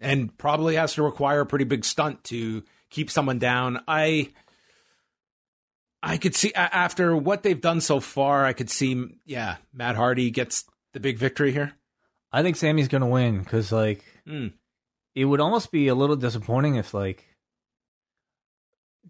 and 0.00 0.36
probably 0.38 0.76
has 0.76 0.94
to 0.94 1.02
require 1.02 1.40
a 1.40 1.46
pretty 1.46 1.66
big 1.66 1.84
stunt 1.84 2.24
to 2.24 2.62
keep 2.88 3.10
someone 3.10 3.38
down. 3.38 3.82
I, 3.86 4.30
I 6.02 6.16
could 6.16 6.34
see 6.34 6.54
after 6.54 7.14
what 7.16 7.42
they've 7.42 7.60
done 7.60 7.80
so 7.80 8.00
far, 8.00 8.44
I 8.44 8.52
could 8.52 8.70
see, 8.70 9.06
yeah, 9.26 9.56
Matt 9.74 9.96
Hardy 9.96 10.30
gets 10.30 10.64
the 10.92 11.00
big 11.00 11.18
victory 11.18 11.52
here. 11.52 11.72
I 12.32 12.42
think 12.42 12.56
Sammy's 12.56 12.88
gonna 12.88 13.06
win 13.06 13.40
because 13.40 13.72
like 13.72 14.04
Mm. 14.26 14.52
It 15.16 15.24
would 15.24 15.40
almost 15.40 15.72
be 15.72 15.88
a 15.88 15.94
little 15.94 16.14
disappointing 16.14 16.76
if 16.76 16.92
like 16.92 17.24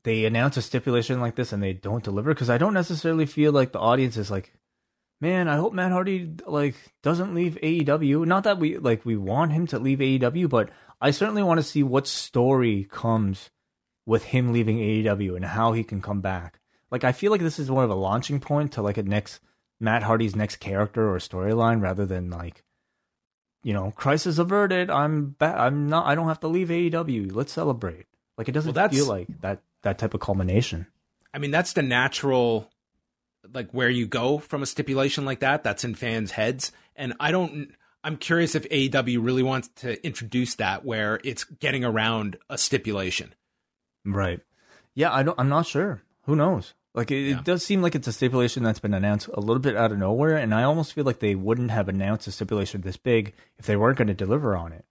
they 0.05 0.25
announce 0.25 0.57
a 0.57 0.63
stipulation 0.63 1.21
like 1.21 1.35
this 1.35 1.53
and 1.53 1.61
they 1.61 1.73
don't 1.73 2.05
deliver 2.05 2.33
because 2.33 2.49
I 2.49 2.59
don't 2.59 2.75
necessarily 2.75 3.27
feel 3.27 3.51
like 3.51 3.73
the 3.73 3.81
audience 3.81 4.17
is 4.17 4.31
like, 4.31 4.55
man, 5.21 5.49
I 5.49 5.57
hope 5.57 5.73
Matt 5.73 5.91
Hardy 5.91 6.33
like 6.47 6.77
doesn't 7.03 7.35
leave 7.35 7.59
AEW. 7.61 8.25
Not 8.25 8.45
that 8.45 8.61
we 8.61 8.79
like 8.79 9.05
we 9.05 9.17
want 9.17 9.53
him 9.53 9.67
to 9.67 9.81
leave 9.81 9.99
AEW, 9.99 10.49
but 10.49 10.71
I 11.01 11.11
certainly 11.11 11.43
want 11.43 11.59
to 11.59 11.65
see 11.65 11.83
what 11.83 12.07
story 12.07 12.87
comes 12.89 13.51
with 14.07 14.23
him 14.27 14.53
leaving 14.53 14.79
AEW 14.79 15.35
and 15.35 15.45
how 15.45 15.73
he 15.73 15.83
can 15.83 16.01
come 16.01 16.21
back. 16.21 16.61
Like 16.89 17.03
I 17.03 17.11
feel 17.11 17.33
like 17.33 17.41
this 17.41 17.59
is 17.59 17.69
more 17.69 17.83
of 17.83 17.91
a 17.91 17.97
launching 17.97 18.39
point 18.39 18.73
to 18.73 18.83
like 18.83 18.97
a 18.97 19.03
next 19.03 19.41
Matt 19.81 20.05
Hardy's 20.05 20.37
next 20.37 20.57
character 20.57 21.13
or 21.13 21.19
storyline 21.19 21.83
rather 21.83 22.07
than 22.07 22.31
like 22.31 22.63
you 23.67 23.73
know, 23.73 23.91
crisis 23.91 24.39
averted. 24.39 24.91
I'm 24.91 25.31
back. 25.31 25.57
I'm 25.59 25.89
not. 25.89 26.07
I 26.07 26.15
don't 26.15 26.29
have 26.29 26.39
to 26.41 26.47
leave 26.47 26.69
AEW. 26.69 27.35
Let's 27.35 27.51
celebrate. 27.51 28.07
Like 28.39 28.49
it 28.49 28.53
doesn't 28.53 28.73
Well, 28.77 28.89
feel 28.89 29.07
like 29.07 29.27
that. 29.41 29.61
That 29.83 29.99
type 29.99 30.15
of 30.15 30.21
culmination. 30.21 30.87
I 31.35 31.39
mean, 31.39 31.51
that's 31.51 31.73
the 31.73 31.83
natural, 31.83 32.71
like 33.53 33.73
where 33.73 33.91
you 33.91 34.07
go 34.07 34.39
from 34.39 34.63
a 34.63 34.67
stipulation 34.67 35.25
like 35.25 35.41
that. 35.41 35.65
That's 35.65 35.83
in 35.83 35.97
fans' 35.97 36.31
heads, 36.31 36.71
and 36.95 37.15
I 37.19 37.33
don't. 37.33 37.75
I'm 38.05 38.19
curious 38.19 38.55
if 38.55 38.69
AEW 38.69 39.19
really 39.21 39.43
wants 39.43 39.67
to 39.83 40.01
introduce 40.07 40.55
that 40.55 40.85
where 40.85 41.19
it's 41.25 41.43
getting 41.43 41.85
around 41.85 42.37
a 42.49 42.57
stipulation. 42.59 43.35
Right. 44.05 44.39
Yeah. 44.95 45.13
I 45.13 45.25
don't. 45.25 45.41
I'm 45.41 45.49
not 45.49 45.67
sure. 45.67 46.03
Who 46.27 46.37
knows? 46.37 46.73
Like 46.97 47.11
it, 47.11 47.21
Yeah. 47.29 47.39
it 47.39 47.45
does 47.45 47.65
seem 47.65 47.83
like 47.83 47.95
it's 47.95 48.09
a 48.09 48.13
stipulation 48.13 48.63
that's 48.65 48.79
been 48.81 48.95
announced 48.95 49.29
a 49.35 49.41
little 49.41 49.61
bit 49.61 49.77
out 49.77 49.93
of 49.93 49.99
nowhere, 49.99 50.37
and 50.37 50.53
I 50.55 50.63
almost 50.65 50.95
feel 50.95 51.05
like 51.05 51.21
they 51.21 51.35
wouldn't 51.35 51.71
have 51.71 51.89
announced 51.89 52.27
a 52.27 52.33
stipulation 52.33 52.81
this 52.81 52.97
big 52.97 53.35
if 53.59 53.67
they 53.67 53.77
weren't 53.77 53.99
going 53.99 54.09
to 54.09 54.15
deliver 54.15 54.57
on 54.57 54.73
it. 54.73 54.85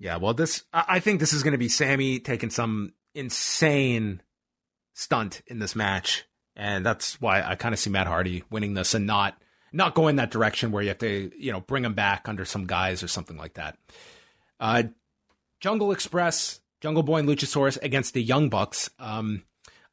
Yeah, 0.00 0.16
well, 0.16 0.34
this 0.34 0.64
I 0.72 0.98
think 0.98 1.20
this 1.20 1.32
is 1.32 1.44
going 1.44 1.52
to 1.52 1.58
be 1.58 1.68
Sammy 1.68 2.18
taking 2.18 2.50
some 2.50 2.92
insane 3.14 4.20
stunt 4.94 5.42
in 5.46 5.60
this 5.60 5.76
match, 5.76 6.24
and 6.56 6.84
that's 6.84 7.20
why 7.20 7.40
I 7.42 7.54
kind 7.54 7.72
of 7.72 7.78
see 7.78 7.88
Matt 7.90 8.08
Hardy 8.08 8.42
winning 8.50 8.74
this 8.74 8.92
and 8.94 9.06
not 9.06 9.40
not 9.72 9.94
going 9.94 10.16
that 10.16 10.30
direction 10.32 10.72
where 10.72 10.82
you 10.82 10.88
have 10.88 10.98
to 10.98 11.30
you 11.38 11.52
know 11.52 11.60
bring 11.60 11.84
him 11.84 11.94
back 11.94 12.28
under 12.28 12.44
some 12.44 12.66
guys 12.66 13.02
or 13.04 13.08
something 13.08 13.36
like 13.36 13.54
that. 13.54 13.78
Uh, 14.58 14.82
Jungle 15.60 15.92
Express, 15.92 16.60
Jungle 16.80 17.04
Boy 17.04 17.18
and 17.18 17.28
Luchasaurus 17.28 17.80
against 17.80 18.12
the 18.12 18.22
Young 18.22 18.48
Bucks. 18.48 18.90
Um, 18.98 19.44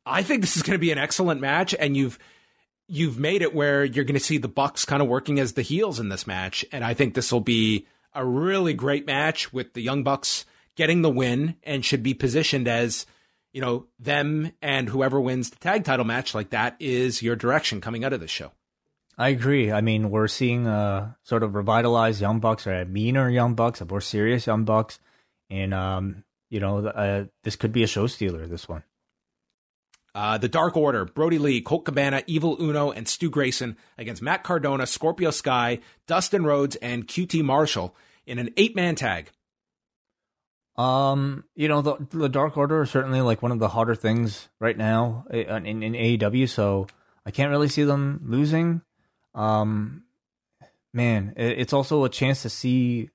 I 0.09 0.23
think 0.23 0.41
this 0.41 0.57
is 0.57 0.63
going 0.63 0.73
to 0.73 0.79
be 0.79 0.91
an 0.91 0.97
excellent 0.97 1.41
match, 1.41 1.75
and 1.77 1.95
you've 1.95 2.19
you've 2.87 3.19
made 3.19 3.41
it 3.41 3.53
where 3.53 3.85
you're 3.85 4.05
going 4.05 4.17
to 4.17 4.23
see 4.23 4.37
the 4.37 4.47
Bucks 4.47 4.83
kind 4.83 5.01
of 5.01 5.07
working 5.07 5.39
as 5.39 5.53
the 5.53 5.61
heels 5.61 5.99
in 5.99 6.09
this 6.09 6.25
match, 6.25 6.65
and 6.71 6.83
I 6.83 6.93
think 6.93 7.13
this 7.13 7.31
will 7.31 7.39
be 7.39 7.87
a 8.13 8.25
really 8.25 8.73
great 8.73 9.05
match 9.05 9.53
with 9.53 9.73
the 9.73 9.81
Young 9.81 10.03
Bucks 10.03 10.45
getting 10.75 11.01
the 11.01 11.09
win 11.09 11.55
and 11.63 11.85
should 11.85 12.01
be 12.01 12.13
positioned 12.13 12.67
as 12.67 13.05
you 13.53 13.61
know 13.61 13.85
them 13.99 14.51
and 14.61 14.89
whoever 14.89 15.19
wins 15.19 15.49
the 15.49 15.57
tag 15.57 15.83
title 15.83 16.05
match 16.05 16.33
like 16.33 16.49
that 16.51 16.75
is 16.79 17.21
your 17.21 17.35
direction 17.35 17.81
coming 17.81 18.03
out 18.03 18.13
of 18.13 18.19
this 18.19 18.31
show. 18.31 18.51
I 19.17 19.29
agree. 19.29 19.69
I 19.69 19.81
mean, 19.81 20.11
we're 20.11 20.29
seeing 20.29 20.65
a 20.65 21.17
sort 21.23 21.43
of 21.43 21.53
revitalized 21.53 22.21
Young 22.21 22.39
Bucks 22.39 22.65
or 22.65 22.73
a 22.73 22.85
meaner 22.85 23.29
Young 23.29 23.53
Bucks, 23.53 23.81
a 23.81 23.85
more 23.85 23.99
serious 23.99 24.47
Young 24.47 24.63
Bucks, 24.63 24.97
and 25.49 25.73
um, 25.73 26.23
you 26.49 26.59
know, 26.59 26.87
uh, 26.87 27.25
this 27.43 27.57
could 27.57 27.73
be 27.73 27.83
a 27.83 27.87
show 27.87 28.07
stealer. 28.07 28.47
This 28.47 28.69
one. 28.69 28.83
Uh, 30.15 30.37
the 30.37 30.49
Dark 30.49 30.75
Order, 30.75 31.05
Brodie 31.05 31.37
Lee, 31.37 31.61
Colt 31.61 31.85
Cabana, 31.85 32.23
Evil 32.25 32.57
Uno, 32.59 32.91
and 32.91 33.07
Stu 33.07 33.29
Grayson 33.29 33.77
against 33.97 34.21
Matt 34.21 34.43
Cardona, 34.43 34.87
Scorpio 34.87 35.29
Sky, 35.29 35.79
Dustin 36.07 36.45
Rhodes, 36.45 36.75
and 36.77 37.07
QT 37.07 37.43
Marshall 37.43 37.95
in 38.25 38.39
an 38.39 38.49
eight 38.57 38.75
man 38.75 38.95
tag. 38.95 39.29
Um, 40.77 41.43
you 41.55 41.67
know, 41.67 41.81
the, 41.81 41.97
the 42.09 42.29
Dark 42.29 42.55
Order 42.55 42.81
are 42.81 42.85
certainly 42.85 43.21
like 43.21 43.41
one 43.41 43.51
of 43.51 43.59
the 43.59 43.67
hotter 43.67 43.95
things 43.95 44.47
right 44.59 44.77
now 44.77 45.25
in, 45.29 45.65
in, 45.65 45.83
in 45.83 45.93
AEW, 45.93 46.47
so 46.47 46.87
I 47.25 47.31
can't 47.31 47.51
really 47.51 47.67
see 47.67 47.83
them 47.83 48.21
losing. 48.25 48.81
Um, 49.35 50.03
man, 50.93 51.33
it, 51.35 51.59
it's 51.59 51.73
also 51.73 52.05
a 52.05 52.09
chance 52.09 52.43
to 52.43 52.49
see 52.49 53.09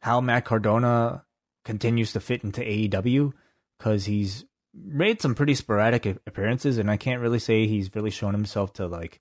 how 0.00 0.20
Matt 0.20 0.44
Cardona 0.44 1.24
continues 1.64 2.12
to 2.12 2.20
fit 2.20 2.44
into 2.44 2.60
AEW 2.60 3.32
because 3.78 4.04
he's 4.04 4.44
made 4.74 5.20
some 5.20 5.34
pretty 5.34 5.54
sporadic 5.54 6.06
appearances, 6.26 6.78
and 6.78 6.90
I 6.90 6.96
can't 6.96 7.20
really 7.20 7.38
say 7.38 7.66
he's 7.66 7.94
really 7.94 8.10
shown 8.10 8.32
himself 8.32 8.72
to 8.74 8.86
like, 8.86 9.20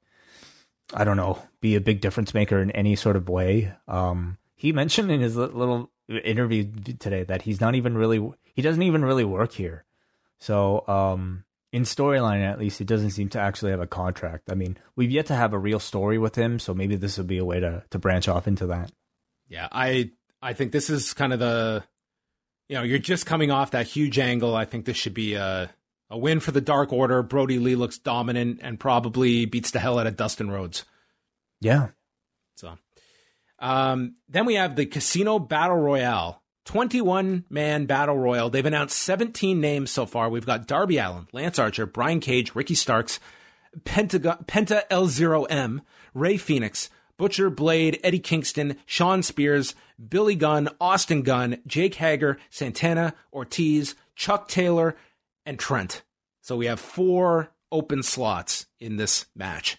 I 0.93 1.03
don't 1.03 1.17
know, 1.17 1.41
be 1.59 1.75
a 1.75 1.81
big 1.81 2.01
difference 2.01 2.33
maker 2.33 2.61
in 2.61 2.71
any 2.71 2.95
sort 2.95 3.15
of 3.15 3.29
way. 3.29 3.73
Um, 3.87 4.37
he 4.55 4.71
mentioned 4.71 5.11
in 5.11 5.21
his 5.21 5.35
little 5.35 5.91
interview 6.07 6.71
today 6.99 7.23
that 7.23 7.43
he's 7.43 7.61
not 7.61 7.75
even 7.75 7.97
really, 7.97 8.31
he 8.43 8.61
doesn't 8.61 8.83
even 8.83 9.03
really 9.03 9.25
work 9.25 9.53
here. 9.53 9.85
So, 10.39 10.87
um, 10.87 11.45
in 11.71 11.83
storyline 11.83 12.43
at 12.43 12.59
least, 12.59 12.79
he 12.79 12.85
doesn't 12.85 13.11
seem 13.11 13.29
to 13.29 13.39
actually 13.39 13.71
have 13.71 13.79
a 13.79 13.87
contract. 13.87 14.51
I 14.51 14.55
mean, 14.55 14.77
we've 14.95 15.11
yet 15.11 15.27
to 15.27 15.35
have 15.35 15.53
a 15.53 15.59
real 15.59 15.79
story 15.79 16.17
with 16.17 16.35
him, 16.35 16.59
so 16.59 16.73
maybe 16.73 16.95
this 16.95 17.17
will 17.17 17.25
be 17.25 17.37
a 17.37 17.45
way 17.45 17.59
to 17.59 17.83
to 17.91 17.99
branch 17.99 18.27
off 18.27 18.47
into 18.47 18.67
that. 18.67 18.91
Yeah, 19.47 19.69
I 19.71 20.11
I 20.41 20.53
think 20.53 20.71
this 20.71 20.89
is 20.89 21.13
kind 21.13 21.31
of 21.31 21.39
the 21.39 21.83
you 22.71 22.77
know, 22.77 22.83
you're 22.83 22.99
just 22.99 23.25
coming 23.25 23.51
off 23.51 23.71
that 23.71 23.85
huge 23.85 24.17
angle. 24.17 24.55
I 24.55 24.63
think 24.63 24.85
this 24.85 24.95
should 24.95 25.13
be 25.13 25.33
a, 25.33 25.69
a 26.09 26.17
win 26.17 26.39
for 26.39 26.51
the 26.51 26.61
Dark 26.61 26.93
Order. 26.93 27.21
Brodie 27.21 27.59
Lee 27.59 27.75
looks 27.75 27.97
dominant 27.97 28.61
and 28.63 28.79
probably 28.79 29.43
beats 29.43 29.71
the 29.71 29.79
hell 29.79 29.99
out 29.99 30.07
of 30.07 30.15
Dustin 30.15 30.49
Rhodes. 30.49 30.85
Yeah. 31.59 31.89
So, 32.55 32.77
um, 33.59 34.15
then 34.29 34.45
we 34.45 34.55
have 34.55 34.77
the 34.77 34.85
Casino 34.85 35.37
Battle 35.37 35.75
Royale, 35.75 36.41
21 36.63 37.43
man 37.49 37.87
battle 37.87 38.17
royal. 38.17 38.49
They've 38.49 38.65
announced 38.65 38.97
17 38.99 39.59
names 39.59 39.91
so 39.91 40.05
far. 40.05 40.29
We've 40.29 40.45
got 40.45 40.65
Darby 40.65 40.97
Allin, 40.97 41.27
Lance 41.33 41.59
Archer, 41.59 41.85
Brian 41.85 42.21
Cage, 42.21 42.55
Ricky 42.55 42.75
Starks, 42.75 43.19
Pentagon, 43.83 44.45
Penta 44.47 44.87
L0M, 44.87 45.81
Rey 46.13 46.37
Fenix, 46.37 46.89
Butcher, 47.17 47.49
Blade, 47.49 47.99
Eddie 48.01 48.19
Kingston, 48.19 48.77
Shawn 48.85 49.23
Spears, 49.23 49.75
Billy 50.09 50.35
Gunn, 50.35 50.69
Austin 50.79 51.21
Gunn, 51.21 51.57
Jake 51.67 51.95
Hager, 51.95 52.37
Santana, 52.49 53.13
Ortiz, 53.33 53.95
Chuck 54.15 54.47
Taylor, 54.47 54.95
and 55.45 55.59
Trent. 55.59 56.03
So 56.41 56.57
we 56.57 56.65
have 56.65 56.79
four 56.79 57.51
open 57.71 58.03
slots 58.03 58.65
in 58.79 58.97
this 58.97 59.25
match. 59.35 59.77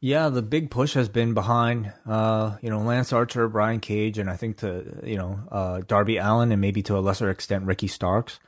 Yeah, 0.00 0.28
the 0.28 0.42
big 0.42 0.70
push 0.70 0.92
has 0.94 1.08
been 1.08 1.32
behind, 1.32 1.92
uh, 2.06 2.58
you 2.60 2.68
know, 2.68 2.80
Lance 2.80 3.12
Archer, 3.12 3.48
Brian 3.48 3.80
Cage, 3.80 4.18
and 4.18 4.28
I 4.28 4.36
think 4.36 4.58
to 4.58 5.00
you 5.02 5.16
know 5.16 5.40
uh, 5.50 5.80
Darby 5.86 6.18
Allin, 6.18 6.52
and 6.52 6.60
maybe 6.60 6.82
to 6.82 6.98
a 6.98 7.00
lesser 7.00 7.30
extent 7.30 7.64
Ricky 7.64 7.88
Starks. 7.88 8.38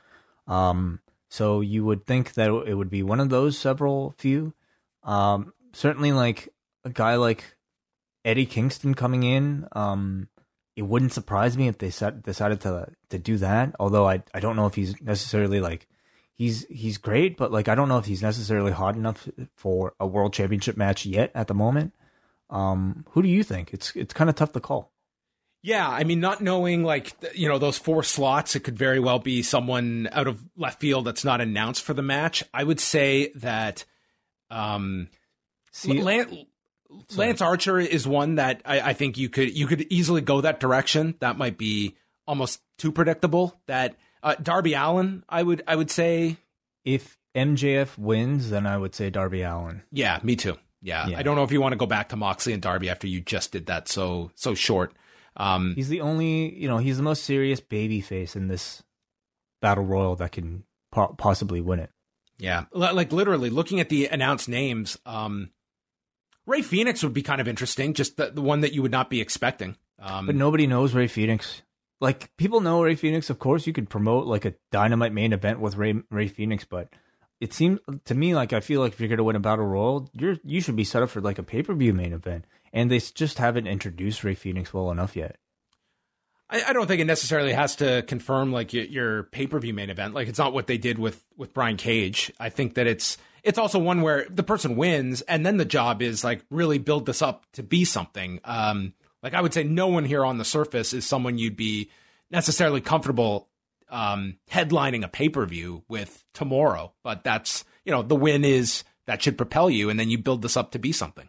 Um, 0.47 0.99
so 1.27 1.61
you 1.61 1.83
would 1.85 2.05
think 2.05 2.33
that 2.33 2.49
it 2.49 2.75
would 2.75 2.89
be 2.89 3.03
one 3.03 3.19
of 3.19 3.29
those 3.29 3.57
several 3.57 4.13
few. 4.17 4.53
Um, 5.03 5.53
certainly, 5.73 6.11
like 6.11 6.49
a 6.83 6.91
guy 6.91 7.15
like 7.15 7.55
Eddie 8.23 8.45
Kingston 8.45 8.93
coming 8.93 9.23
in. 9.23 9.67
Um, 9.71 10.29
it 10.79 10.87
wouldn't 10.87 11.11
surprise 11.11 11.57
me 11.57 11.67
if 11.67 11.77
they 11.77 11.89
set, 11.89 12.23
decided 12.23 12.61
to 12.61 12.87
to 13.09 13.19
do 13.19 13.35
that. 13.37 13.75
Although 13.81 14.07
I 14.07 14.23
I 14.33 14.39
don't 14.39 14.55
know 14.55 14.65
if 14.65 14.75
he's 14.75 14.99
necessarily 15.01 15.59
like 15.59 15.87
he's 16.35 16.65
he's 16.69 16.97
great, 16.97 17.35
but 17.35 17.51
like 17.51 17.67
I 17.67 17.75
don't 17.75 17.89
know 17.89 17.97
if 17.97 18.05
he's 18.05 18.21
necessarily 18.21 18.71
hot 18.71 18.95
enough 18.95 19.27
for 19.55 19.93
a 19.99 20.07
world 20.07 20.31
championship 20.31 20.77
match 20.77 21.05
yet 21.05 21.31
at 21.35 21.47
the 21.47 21.53
moment. 21.53 21.93
Um, 22.49 23.05
who 23.09 23.21
do 23.21 23.27
you 23.27 23.43
think? 23.43 23.73
It's 23.73 23.93
it's 23.93 24.13
kind 24.13 24.29
of 24.29 24.37
tough 24.37 24.53
to 24.53 24.61
call. 24.61 24.93
Yeah, 25.61 25.85
I 25.85 26.05
mean, 26.05 26.21
not 26.21 26.39
knowing 26.39 26.85
like 26.85 27.13
you 27.35 27.49
know 27.49 27.59
those 27.59 27.77
four 27.77 28.01
slots, 28.01 28.55
it 28.55 28.61
could 28.61 28.77
very 28.77 29.01
well 29.01 29.19
be 29.19 29.43
someone 29.43 30.07
out 30.13 30.27
of 30.27 30.41
left 30.55 30.79
field 30.79 31.03
that's 31.03 31.25
not 31.25 31.41
announced 31.41 31.83
for 31.83 31.93
the 31.93 32.01
match. 32.01 32.41
I 32.53 32.63
would 32.63 32.79
say 32.79 33.33
that 33.35 33.83
um, 34.49 35.09
See, 35.71 36.01
Lance, 36.01 36.33
Sorry. 37.07 37.27
Lance 37.27 37.41
Archer 37.41 37.79
is 37.79 38.07
one 38.07 38.35
that 38.35 38.61
I, 38.65 38.81
I, 38.81 38.93
think 38.93 39.17
you 39.17 39.29
could 39.29 39.55
you 39.55 39.67
could 39.67 39.81
easily 39.91 40.21
go 40.21 40.41
that 40.41 40.59
direction. 40.59 41.15
That 41.19 41.37
might 41.37 41.57
be 41.57 41.95
almost 42.25 42.61
too 42.77 42.91
predictable. 42.91 43.59
That 43.67 43.95
uh, 44.23 44.35
Darby 44.41 44.73
Allin, 44.73 45.23
I 45.29 45.43
would 45.43 45.61
I 45.67 45.75
would 45.75 45.91
say, 45.91 46.37
if 46.83 47.17
MJF 47.35 47.97
wins, 47.97 48.49
then 48.49 48.65
I 48.65 48.77
would 48.77 48.95
say 48.95 49.09
Darby 49.09 49.43
Allin. 49.43 49.83
Yeah, 49.91 50.19
me 50.23 50.35
too. 50.35 50.57
Yeah. 50.81 51.07
yeah. 51.07 51.19
I 51.19 51.23
don't 51.23 51.35
know 51.35 51.43
if 51.43 51.51
you 51.51 51.61
want 51.61 51.73
to 51.73 51.77
go 51.77 51.85
back 51.85 52.09
to 52.09 52.15
Moxley 52.15 52.53
and 52.53 52.61
Darby 52.61 52.89
after 52.89 53.07
you 53.07 53.21
just 53.21 53.51
did 53.51 53.67
that 53.67 53.87
so 53.87 54.31
so 54.35 54.55
short. 54.55 54.93
Um, 55.37 55.73
he's 55.75 55.89
the 55.89 56.01
only, 56.01 56.53
you 56.59 56.67
know, 56.67 56.77
he's 56.77 56.97
the 56.97 57.03
most 57.03 57.23
serious 57.23 57.59
baby 57.59 58.01
face 58.01 58.35
in 58.35 58.47
this 58.47 58.83
battle 59.61 59.85
royal 59.85 60.15
that 60.17 60.31
can 60.31 60.63
po- 60.91 61.15
possibly 61.17 61.61
win 61.61 61.79
it. 61.79 61.91
Yeah, 62.37 62.65
like 62.71 63.11
literally 63.11 63.49
looking 63.49 63.81
at 63.81 63.89
the 63.89 64.07
announced 64.07 64.47
names. 64.47 64.97
Um, 65.05 65.51
Rey 66.49 66.63
Fenix 66.63 67.03
would 67.03 67.13
be 67.13 67.21
kind 67.21 67.39
of 67.39 67.47
interesting, 67.47 67.93
just 67.93 68.17
the, 68.17 68.31
the 68.31 68.41
one 68.41 68.61
that 68.61 68.73
you 68.73 68.81
would 68.81 68.91
not 68.91 69.09
be 69.09 69.21
expecting. 69.21 69.77
Um, 69.99 70.25
but 70.25 70.35
nobody 70.35 70.65
knows 70.65 70.95
Rey 70.95 71.07
Fenix. 71.07 71.61
Like 72.01 72.35
people 72.37 72.59
know 72.59 72.81
Rey 72.81 72.95
Fenix, 72.95 73.29
of 73.29 73.37
course. 73.37 73.67
You 73.67 73.73
could 73.73 73.89
promote 73.89 74.25
like 74.25 74.45
a 74.45 74.55
Dynamite 74.71 75.13
main 75.13 75.31
event 75.31 75.59
with 75.59 75.75
Ray 75.75 76.01
Rey 76.09 76.27
Fenix, 76.27 76.65
but 76.65 76.89
it 77.39 77.53
seems 77.53 77.79
to 78.05 78.15
me 78.15 78.33
like 78.33 78.51
I 78.51 78.61
feel 78.61 78.81
like 78.81 78.93
if 78.93 78.99
you're 78.99 79.09
gonna 79.09 79.23
win 79.23 79.35
a 79.35 79.39
battle 79.39 79.65
royal, 79.65 80.09
you're 80.13 80.37
you 80.43 80.59
should 80.59 80.75
be 80.75 80.83
set 80.83 81.03
up 81.03 81.09
for 81.09 81.21
like 81.21 81.37
a 81.37 81.43
pay 81.43 81.61
per 81.61 81.73
view 81.73 81.93
main 81.93 82.13
event, 82.13 82.45
and 82.73 82.89
they 82.89 82.99
just 82.99 83.37
haven't 83.37 83.67
introduced 83.67 84.23
Rey 84.23 84.33
Fenix 84.33 84.73
well 84.73 84.89
enough 84.91 85.15
yet. 85.15 85.37
I, 86.49 86.63
I 86.69 86.73
don't 86.73 86.87
think 86.87 87.01
it 87.01 87.05
necessarily 87.05 87.53
has 87.53 87.75
to 87.77 88.01
confirm 88.03 88.51
like 88.51 88.73
your, 88.73 88.85
your 88.85 89.23
pay 89.23 89.45
per 89.45 89.59
view 89.59 89.73
main 89.73 89.89
event. 89.89 90.13
Like 90.15 90.27
it's 90.27 90.39
not 90.39 90.53
what 90.53 90.67
they 90.67 90.77
did 90.77 90.97
with 90.97 91.23
with 91.37 91.53
Brian 91.53 91.77
Cage. 91.77 92.31
I 92.39 92.49
think 92.49 92.73
that 92.73 92.87
it's 92.87 93.17
it's 93.43 93.57
also 93.57 93.79
one 93.79 94.01
where 94.01 94.25
the 94.29 94.43
person 94.43 94.75
wins 94.75 95.21
and 95.21 95.45
then 95.45 95.57
the 95.57 95.65
job 95.65 96.01
is 96.01 96.23
like 96.23 96.43
really 96.49 96.77
build 96.77 97.05
this 97.05 97.21
up 97.21 97.45
to 97.53 97.63
be 97.63 97.85
something. 97.85 98.39
Um, 98.43 98.93
like 99.23 99.33
I 99.33 99.41
would 99.41 99.53
say 99.53 99.63
no 99.63 99.87
one 99.87 100.05
here 100.05 100.25
on 100.25 100.37
the 100.37 100.45
surface 100.45 100.93
is 100.93 101.05
someone 101.05 101.37
you'd 101.37 101.55
be 101.55 101.89
necessarily 102.31 102.81
comfortable 102.81 103.49
um, 103.89 104.37
headlining 104.51 105.03
a 105.03 105.07
pay-per-view 105.07 105.83
with 105.87 106.23
tomorrow, 106.33 106.93
but 107.03 107.23
that's, 107.23 107.65
you 107.85 107.91
know, 107.91 108.03
the 108.03 108.15
win 108.15 108.45
is 108.45 108.83
that 109.07 109.21
should 109.21 109.37
propel 109.37 109.69
you 109.69 109.89
and 109.89 109.99
then 109.99 110.09
you 110.09 110.17
build 110.17 110.41
this 110.41 110.55
up 110.55 110.71
to 110.71 110.79
be 110.79 110.91
something. 110.91 111.27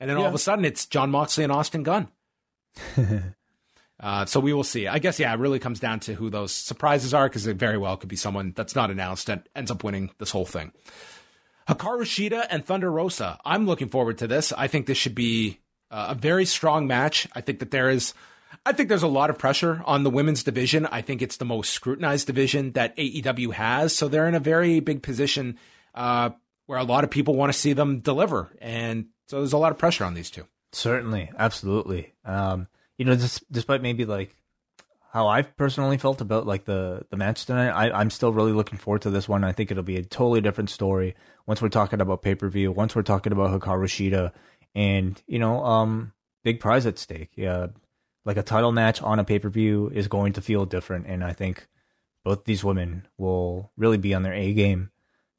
And 0.00 0.08
then 0.08 0.16
yeah. 0.16 0.22
all 0.22 0.28
of 0.28 0.34
a 0.34 0.38
sudden 0.38 0.64
it's 0.64 0.86
Jon 0.86 1.10
Moxley 1.10 1.44
and 1.44 1.52
Austin 1.52 1.82
Gunn. 1.82 2.08
Uh, 4.00 4.24
so 4.24 4.40
we 4.40 4.52
will 4.52 4.64
see. 4.64 4.88
I 4.88 4.98
guess 4.98 5.20
yeah, 5.20 5.32
it 5.32 5.38
really 5.38 5.58
comes 5.58 5.78
down 5.78 6.00
to 6.00 6.14
who 6.14 6.30
those 6.30 6.52
surprises 6.52 7.12
are 7.12 7.28
because 7.28 7.46
it 7.46 7.56
very 7.56 7.76
well 7.76 7.96
could 7.98 8.08
be 8.08 8.16
someone 8.16 8.52
that's 8.56 8.74
not 8.74 8.90
announced 8.90 9.28
and 9.28 9.42
ends 9.54 9.70
up 9.70 9.84
winning 9.84 10.10
this 10.18 10.30
whole 10.30 10.46
thing. 10.46 10.72
Hikaru 11.68 12.02
Shida 12.02 12.46
and 12.48 12.64
Thunder 12.64 12.90
Rosa. 12.90 13.38
I'm 13.44 13.66
looking 13.66 13.90
forward 13.90 14.18
to 14.18 14.26
this. 14.26 14.52
I 14.52 14.66
think 14.66 14.86
this 14.86 14.98
should 14.98 15.14
be 15.14 15.60
uh, 15.90 16.08
a 16.10 16.14
very 16.14 16.46
strong 16.46 16.86
match. 16.86 17.28
I 17.34 17.42
think 17.42 17.58
that 17.60 17.70
there 17.70 17.90
is. 17.90 18.14
I 18.66 18.72
think 18.72 18.88
there's 18.88 19.04
a 19.04 19.08
lot 19.08 19.30
of 19.30 19.38
pressure 19.38 19.82
on 19.86 20.02
the 20.02 20.10
women's 20.10 20.42
division. 20.42 20.86
I 20.86 21.02
think 21.02 21.22
it's 21.22 21.36
the 21.36 21.44
most 21.44 21.70
scrutinized 21.70 22.26
division 22.26 22.72
that 22.72 22.96
AEW 22.96 23.52
has. 23.52 23.94
So 23.94 24.08
they're 24.08 24.26
in 24.26 24.34
a 24.34 24.40
very 24.40 24.80
big 24.80 25.02
position 25.02 25.56
uh, 25.94 26.30
where 26.66 26.78
a 26.78 26.84
lot 26.84 27.04
of 27.04 27.10
people 27.10 27.36
want 27.36 27.52
to 27.52 27.58
see 27.58 27.72
them 27.74 28.00
deliver. 28.00 28.50
And 28.60 29.06
so 29.28 29.38
there's 29.38 29.52
a 29.52 29.58
lot 29.58 29.70
of 29.72 29.78
pressure 29.78 30.04
on 30.04 30.14
these 30.14 30.30
two. 30.30 30.46
Certainly. 30.72 31.30
Absolutely. 31.38 32.12
Um, 32.24 32.66
you 33.00 33.06
know, 33.06 33.16
despite 33.50 33.80
maybe 33.80 34.04
like 34.04 34.36
how 35.10 35.26
I've 35.26 35.56
personally 35.56 35.96
felt 35.96 36.20
about 36.20 36.46
like 36.46 36.66
the 36.66 37.06
the 37.08 37.16
match 37.16 37.46
tonight, 37.46 37.70
I, 37.70 37.90
I'm 37.98 38.10
still 38.10 38.30
really 38.30 38.52
looking 38.52 38.76
forward 38.76 39.00
to 39.02 39.10
this 39.10 39.26
one. 39.26 39.42
I 39.42 39.52
think 39.52 39.70
it'll 39.70 39.82
be 39.82 39.96
a 39.96 40.02
totally 40.02 40.42
different 40.42 40.68
story 40.68 41.16
once 41.46 41.62
we're 41.62 41.70
talking 41.70 42.02
about 42.02 42.20
pay 42.20 42.34
per 42.34 42.50
view, 42.50 42.70
once 42.70 42.94
we're 42.94 43.00
talking 43.00 43.32
about 43.32 43.58
Hikaru 43.58 43.86
Shida, 43.86 44.32
and 44.74 45.20
you 45.26 45.38
know, 45.38 45.64
um, 45.64 46.12
big 46.44 46.60
prize 46.60 46.84
at 46.84 46.98
stake. 46.98 47.30
Yeah, 47.36 47.68
like 48.26 48.36
a 48.36 48.42
title 48.42 48.70
match 48.70 49.00
on 49.00 49.18
a 49.18 49.24
pay 49.24 49.38
per 49.38 49.48
view 49.48 49.90
is 49.94 50.06
going 50.06 50.34
to 50.34 50.42
feel 50.42 50.66
different, 50.66 51.06
and 51.06 51.24
I 51.24 51.32
think 51.32 51.68
both 52.22 52.44
these 52.44 52.62
women 52.62 53.08
will 53.16 53.72
really 53.78 53.96
be 53.96 54.12
on 54.12 54.24
their 54.24 54.34
A 54.34 54.52
game. 54.52 54.90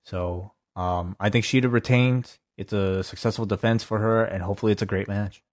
So 0.03 0.53
um, 0.75 1.15
I 1.19 1.29
think 1.29 1.45
Shida 1.45 1.71
retained. 1.71 2.39
It's 2.57 2.73
a 2.73 3.03
successful 3.03 3.45
defense 3.45 3.83
for 3.83 3.99
her, 3.99 4.23
and 4.23 4.41
hopefully 4.41 4.71
it's 4.71 4.81
a 4.81 4.87
great 4.87 5.07
match. 5.07 5.43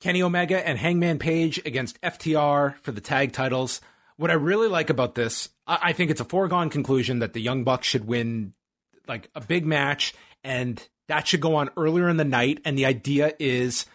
Kenny 0.00 0.22
Omega 0.22 0.66
and 0.66 0.78
Hangman 0.78 1.18
Page 1.18 1.60
against 1.64 2.00
FTR 2.00 2.78
for 2.80 2.92
the 2.92 3.00
tag 3.00 3.32
titles. 3.32 3.80
What 4.16 4.30
I 4.30 4.34
really 4.34 4.68
like 4.68 4.90
about 4.90 5.14
this, 5.14 5.48
I, 5.66 5.78
I 5.82 5.92
think 5.92 6.10
it's 6.10 6.20
a 6.20 6.24
foregone 6.24 6.70
conclusion 6.70 7.20
that 7.20 7.32
the 7.32 7.40
Young 7.40 7.64
Bucks 7.64 7.86
should 7.86 8.06
win 8.06 8.52
like 9.08 9.30
a 9.34 9.40
big 9.40 9.64
match, 9.64 10.14
and 10.42 10.86
that 11.08 11.26
should 11.26 11.40
go 11.40 11.56
on 11.56 11.70
earlier 11.76 12.08
in 12.08 12.16
the 12.16 12.24
night. 12.24 12.60
And 12.64 12.76
the 12.76 12.86
idea 12.86 13.34
is 13.38 13.86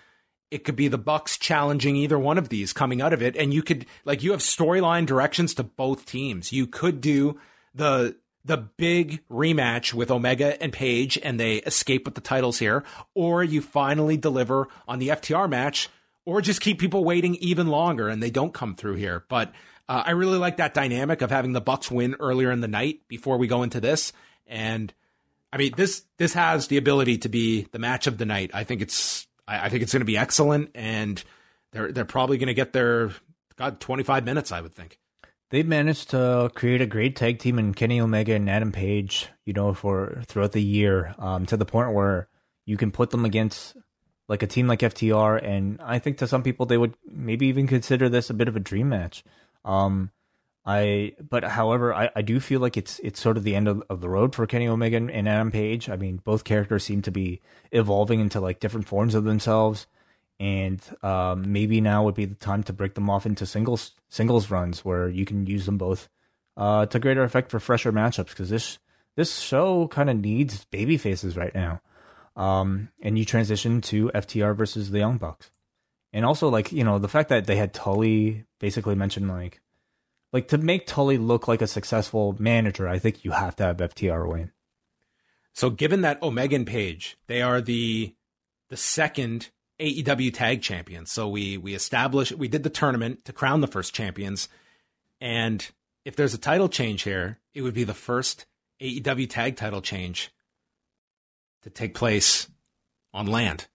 it 0.50 0.64
could 0.64 0.76
be 0.76 0.88
the 0.88 0.98
Bucks 0.98 1.38
challenging 1.38 1.96
either 1.96 2.20
one 2.20 2.38
of 2.38 2.50
these 2.50 2.74
coming 2.74 3.02
out 3.02 3.14
of 3.14 3.22
it, 3.22 3.36
and 3.36 3.54
you 3.54 3.64
could 3.64 3.86
like 4.06 4.24
you 4.24 4.32
have 4.32 4.42
storyline 4.42 5.06
directions 5.06 5.54
to 5.56 5.64
both 5.64 6.06
teams. 6.06 6.52
You 6.52 6.68
could 6.68 7.02
do 7.02 7.40
the 7.74 8.16
the 8.44 8.58
big 8.58 9.22
rematch 9.30 9.94
with 9.94 10.12
Omega 10.12 10.62
and 10.62 10.74
Page 10.74 11.18
and 11.22 11.40
they 11.40 11.58
escape 11.58 12.06
with 12.06 12.16
the 12.16 12.22
titles 12.22 12.60
here, 12.60 12.84
or 13.14 13.44
you 13.44 13.62
finally 13.62 14.18
deliver 14.18 14.68
on 14.88 15.00
the 15.00 15.10
FTR 15.10 15.50
match, 15.50 15.90
or 16.26 16.42
just 16.42 16.62
keep 16.62 16.80
people 16.80 17.04
waiting 17.04 17.36
even 17.36 17.68
longer 17.68 18.10
and 18.10 18.22
they 18.22 18.32
don't 18.32 18.54
come 18.54 18.76
through 18.76 18.96
here. 18.96 19.24
But 19.30 19.54
uh, 19.88 20.04
I 20.06 20.12
really 20.12 20.38
like 20.38 20.58
that 20.58 20.74
dynamic 20.74 21.22
of 21.22 21.32
having 21.32 21.54
the 21.54 21.62
Bucks 21.62 21.92
win 21.92 22.16
earlier 22.20 22.52
in 22.52 22.62
the 22.62 22.68
night 22.68 23.02
before 23.08 23.38
we 23.38 23.48
go 23.48 23.64
into 23.64 23.82
this. 23.82 24.14
And 24.48 24.94
I 25.52 25.58
mean, 25.58 25.74
this 25.76 26.04
this 26.18 26.34
has 26.34 26.68
the 26.68 26.78
ability 26.78 27.20
to 27.20 27.30
be 27.30 27.68
the 27.72 27.80
match 27.80 28.08
of 28.08 28.18
the 28.18 28.26
night. 28.26 28.52
I 28.54 28.64
think 28.64 28.82
it's 28.82 29.28
I, 29.48 29.66
I 29.66 29.70
think 29.70 29.84
it's 29.84 29.92
going 29.92 30.02
to 30.02 30.06
be 30.06 30.18
excellent, 30.18 30.72
and 30.76 31.22
they're 31.72 31.92
they're 31.92 32.06
probably 32.06 32.38
going 32.38 32.48
to 32.48 32.54
get 32.54 32.74
their 32.74 33.12
God 33.58 33.80
twenty 33.80 34.04
five 34.04 34.24
minutes. 34.24 34.52
I 34.52 34.62
would 34.62 34.74
think 34.74 34.98
they've 35.52 35.68
managed 35.68 36.10
to 36.10 36.50
create 36.56 36.82
a 36.82 36.88
great 36.88 37.16
tag 37.16 37.38
team 37.38 37.60
in 37.60 37.74
Kenny 37.74 38.02
Omega 38.02 38.34
and 38.34 38.50
Adam 38.50 38.72
Page, 38.72 39.28
you 39.46 39.54
know, 39.54 39.74
for 39.74 40.24
throughout 40.26 40.54
the 40.54 40.64
year, 40.64 41.14
um, 41.20 41.46
to 41.46 41.56
the 41.56 41.66
point 41.66 41.94
where 41.94 42.28
you 42.66 42.78
can 42.78 42.90
put 42.90 43.12
them 43.12 43.24
against 43.24 43.78
like 44.28 44.44
a 44.44 44.48
team 44.48 44.68
like 44.68 44.80
FTR, 44.80 45.44
and 45.44 45.80
I 45.82 46.00
think 46.00 46.18
to 46.18 46.28
some 46.28 46.42
people 46.42 46.66
they 46.66 46.78
would 46.78 46.96
maybe 47.06 47.48
even 47.48 47.68
consider 47.68 48.10
this 48.10 48.30
a 48.30 48.34
bit 48.34 48.48
of 48.48 48.56
a 48.56 48.62
dream 48.62 48.90
match. 48.90 49.24
Um, 49.66 50.12
I, 50.66 51.14
but 51.28 51.44
however, 51.44 51.94
I, 51.94 52.12
I 52.16 52.22
do 52.22 52.40
feel 52.40 52.62
like 52.62 52.78
it's 52.78 53.00
it's 53.00 53.20
sort 53.20 53.36
of 53.36 53.44
the 53.44 53.56
end 53.56 53.68
of, 53.68 53.84
of 53.90 54.00
the 54.00 54.10
road 54.10 54.34
for 54.34 54.48
Kenny 54.48 54.68
Omega 54.68 54.98
and, 54.98 55.12
and 55.12 55.28
Adam 55.28 55.52
Page. 55.52 55.90
I 55.90 55.98
mean, 55.98 56.22
both 56.24 56.44
characters 56.44 56.84
seem 56.84 57.02
to 57.02 57.12
be 57.12 57.42
evolving 57.72 58.20
into 58.20 58.40
like 58.40 58.60
different 58.60 58.88
forms 58.88 59.16
of 59.16 59.26
themselves 59.26 59.86
and 60.42 60.82
um, 61.04 61.52
maybe 61.54 61.80
now 61.80 62.04
would 62.04 62.16
be 62.16 62.26
the 62.26 62.36
time 62.36 62.64
to 62.64 62.74
break 62.74 62.96
them 62.96 63.10
off 63.10 63.26
into 63.26 63.46
singles 63.46 63.92
singles 64.10 64.50
runs 64.50 64.84
where 64.84 65.08
you 65.08 65.24
can 65.24 65.46
use 65.46 65.66
them 65.68 65.78
both 65.78 66.10
uh, 66.58 66.86
to 66.88 67.00
greater 67.00 67.24
effect 67.24 67.50
for 67.50 67.60
fresher 67.60 67.92
matchups 67.92 68.30
because 68.30 68.50
this 68.50 68.80
this 69.16 69.40
show 69.40 69.88
kind 69.88 70.10
of 70.10 70.18
needs 70.18 70.66
baby 70.66 70.98
faces 70.98 71.36
right 71.36 71.54
now. 71.54 71.82
Um, 72.36 72.90
and 73.02 73.20
you 73.20 73.26
transition 73.26 73.82
to 73.82 74.10
FTR 74.16 74.56
versus 74.56 74.90
the 74.90 75.00
Young 75.00 75.18
Bucks, 75.18 75.52
and 76.14 76.26
also 76.26 76.50
like 76.50 76.72
you 76.72 76.84
know 76.84 76.98
the 76.98 77.10
fact 77.10 77.30
that 77.30 77.46
they 77.46 77.58
had 77.58 77.74
Tully 77.74 78.46
basically 78.60 78.96
mentioned 78.96 79.28
like 79.28 79.62
like 80.32 80.48
to 80.48 80.58
make 80.58 80.88
Tully 80.88 81.18
look 81.18 81.48
like 81.48 81.62
a 81.62 81.68
successful 81.68 82.36
manager, 82.40 82.88
I 82.88 83.00
think 83.00 83.26
you 83.26 83.32
have 83.32 83.56
to 83.58 83.64
have 83.64 83.78
FTR 83.78 84.28
win. 84.28 84.52
So 85.54 85.70
given 85.70 86.02
that 86.02 86.24
Omega 86.24 86.56
and 86.56 86.66
Page, 86.66 87.18
they 87.28 87.42
are 87.42 87.60
the 87.60 88.16
the 88.70 88.78
second 88.78 89.50
AEW 89.82 90.34
tag 90.34 90.62
champions. 90.62 91.12
So 91.12 91.28
we 91.28 91.58
we 91.58 91.74
established 91.74 92.34
we 92.34 92.48
did 92.48 92.64
the 92.64 92.70
tournament 92.70 93.26
to 93.26 93.34
crown 93.34 93.62
the 93.62 93.68
first 93.68 93.94
champions. 93.94 94.48
And 95.20 95.68
if 96.06 96.16
there's 96.16 96.34
a 96.34 96.40
title 96.40 96.70
change 96.70 97.02
here, 97.02 97.40
it 97.54 97.62
would 97.62 97.74
be 97.74 97.84
the 97.84 97.94
first 97.94 98.46
AEW 98.80 99.30
tag 99.30 99.56
title 99.56 99.82
change 99.82 100.32
to 101.64 101.70
take 101.70 101.94
place 101.96 102.48
on 103.14 103.26
land. 103.26 103.68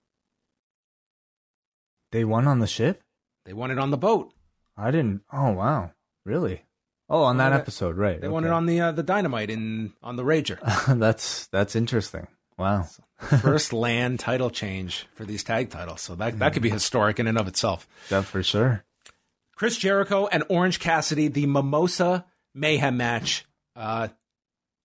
They 2.13 2.25
won 2.25 2.47
on 2.47 2.61
the 2.61 2.67
ship? 2.67 3.03
They 3.45 3.53
won 3.53 3.71
it 3.71 3.79
on 3.79 3.91
the 3.91 3.99
boat. 3.99 4.33
I 4.77 4.91
didn't 4.91 5.23
Oh 5.33 5.53
wow. 5.53 5.91
Really? 6.25 6.63
Oh, 7.09 7.23
on 7.23 7.37
that 7.37 7.53
episode, 7.53 7.97
right. 7.97 8.21
They 8.21 8.27
okay. 8.27 8.33
won 8.33 8.45
it 8.45 8.51
on 8.51 8.67
the 8.67 8.81
uh, 8.81 8.93
the 8.93 9.03
dynamite 9.03 9.51
in 9.51 9.93
on 10.03 10.17
the 10.17 10.25
Rager. 10.25 10.59
that's 10.99 11.47
that's 11.49 11.77
interesting. 11.77 12.27
Wow. 12.59 12.87
First 13.41 13.73
land 13.73 14.21
title 14.21 14.51
change 14.51 15.07
for 15.15 15.25
these 15.25 15.43
tag 15.43 15.71
titles. 15.71 16.03
So 16.03 16.15
that, 16.17 16.39
that 16.39 16.53
could 16.53 16.63
be 16.63 16.71
historic 16.71 17.19
in 17.19 17.27
and 17.27 17.39
of 17.39 17.49
itself. 17.49 17.89
That 18.11 18.25
for 18.25 18.43
sure. 18.43 18.85
Chris 19.55 19.79
Jericho 19.79 20.27
and 20.27 20.45
Orange 20.51 20.79
Cassidy, 20.81 21.29
the 21.29 21.47
Mimosa 21.47 22.27
Mayhem 22.55 22.99
match. 22.99 23.47
Uh, 23.75 24.09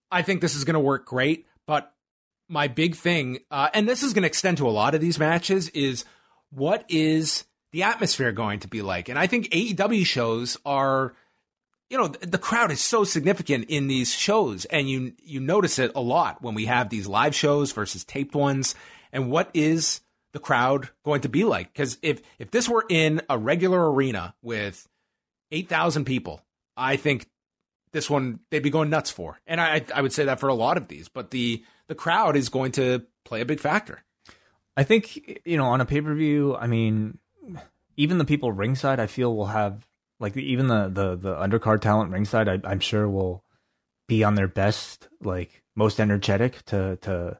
I 0.09 0.21
think 0.21 0.41
this 0.41 0.55
is 0.55 0.63
going 0.63 0.75
to 0.75 0.79
work 0.79 1.05
great, 1.05 1.45
but 1.67 1.93
my 2.47 2.67
big 2.67 2.95
thing, 2.95 3.39
uh, 3.49 3.69
and 3.73 3.87
this 3.87 4.03
is 4.03 4.13
going 4.13 4.23
to 4.23 4.27
extend 4.27 4.57
to 4.57 4.67
a 4.67 4.71
lot 4.71 4.95
of 4.95 5.01
these 5.01 5.19
matches, 5.19 5.69
is 5.69 6.05
what 6.51 6.85
is 6.89 7.45
the 7.71 7.83
atmosphere 7.83 8.31
going 8.31 8.59
to 8.59 8.67
be 8.67 8.81
like? 8.81 9.09
And 9.09 9.19
I 9.19 9.27
think 9.27 9.49
AEW 9.49 10.05
shows 10.05 10.57
are 10.65 11.13
you 11.91 11.97
know 11.97 12.07
the 12.07 12.37
crowd 12.37 12.71
is 12.71 12.79
so 12.79 13.03
significant 13.03 13.65
in 13.67 13.87
these 13.87 14.13
shows 14.13 14.63
and 14.65 14.89
you 14.89 15.13
you 15.21 15.41
notice 15.41 15.77
it 15.77 15.91
a 15.93 16.01
lot 16.01 16.41
when 16.41 16.55
we 16.55 16.65
have 16.65 16.89
these 16.89 17.05
live 17.05 17.35
shows 17.35 17.73
versus 17.73 18.05
taped 18.05 18.33
ones 18.33 18.73
and 19.11 19.29
what 19.29 19.51
is 19.53 19.99
the 20.31 20.39
crowd 20.39 20.89
going 21.03 21.19
to 21.19 21.27
be 21.27 21.43
like? 21.43 21.73
Cuz 21.75 21.97
if 22.01 22.21
if 22.39 22.49
this 22.49 22.69
were 22.69 22.85
in 22.89 23.21
a 23.29 23.37
regular 23.37 23.91
arena 23.91 24.33
with 24.41 24.87
8000 25.51 26.05
people 26.05 26.41
i 26.77 26.95
think 26.95 27.27
this 27.91 28.09
one 28.09 28.39
they'd 28.49 28.63
be 28.63 28.69
going 28.69 28.89
nuts 28.89 29.11
for. 29.11 29.41
And 29.45 29.59
i 29.59 29.83
i 29.93 30.01
would 30.01 30.13
say 30.13 30.23
that 30.25 30.39
for 30.39 30.47
a 30.47 30.53
lot 30.53 30.77
of 30.77 30.87
these 30.87 31.09
but 31.09 31.31
the 31.31 31.61
the 31.87 31.95
crowd 31.95 32.37
is 32.37 32.47
going 32.47 32.71
to 32.73 33.05
play 33.25 33.41
a 33.41 33.45
big 33.45 33.59
factor. 33.59 34.01
I 34.77 34.83
think 34.83 35.41
you 35.43 35.57
know 35.57 35.65
on 35.65 35.81
a 35.81 35.85
pay-per-view 35.85 36.55
i 36.55 36.67
mean 36.67 37.17
even 37.97 38.17
the 38.17 38.23
people 38.23 38.53
ringside 38.53 39.01
i 39.01 39.07
feel 39.07 39.35
will 39.35 39.47
have 39.47 39.85
like 40.21 40.37
even 40.37 40.67
the 40.67 40.87
the 40.87 41.15
the 41.15 41.35
undercard 41.35 41.81
talent 41.81 42.11
ringside, 42.11 42.47
I, 42.47 42.59
I'm 42.63 42.79
sure 42.79 43.09
will 43.09 43.43
be 44.07 44.23
on 44.23 44.35
their 44.35 44.47
best, 44.47 45.09
like 45.21 45.63
most 45.75 45.99
energetic 45.99 46.63
to 46.65 46.97
to 46.97 47.39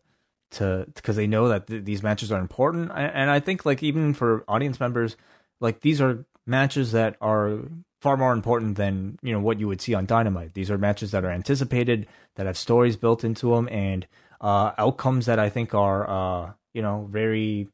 to 0.52 0.86
because 0.96 1.16
they 1.16 1.28
know 1.28 1.48
that 1.48 1.68
th- 1.68 1.86
these 1.86 2.04
matches 2.04 2.32
are 2.32 2.42
important, 2.42 2.92
and 2.94 3.30
I 3.30 3.40
think 3.40 3.66
like 3.66 3.84
even 3.84 4.14
for 4.14 4.44
audience 4.48 4.80
members, 4.80 5.16
like 5.62 5.82
these 5.82 6.02
are 6.02 6.26
matches 6.48 6.92
that 6.94 7.16
are 7.22 7.60
far 8.02 8.18
more 8.18 8.34
important 8.34 8.78
than 8.78 9.20
you 9.22 9.32
know 9.32 9.40
what 9.40 9.60
you 9.60 9.68
would 9.68 9.80
see 9.80 9.94
on 9.94 10.08
Dynamite. 10.08 10.56
These 10.56 10.72
are 10.72 10.78
matches 10.80 11.12
that 11.12 11.24
are 11.24 11.32
anticipated, 11.32 12.08
that 12.36 12.48
have 12.48 12.58
stories 12.58 12.98
built 12.98 13.24
into 13.24 13.54
them, 13.56 13.70
and 13.70 14.08
uh, 14.42 14.72
outcomes 14.80 15.28
that 15.28 15.38
I 15.38 15.50
think 15.50 15.76
are 15.76 16.10
uh, 16.10 16.54
you 16.74 16.82
know 16.82 17.08
very 17.12 17.70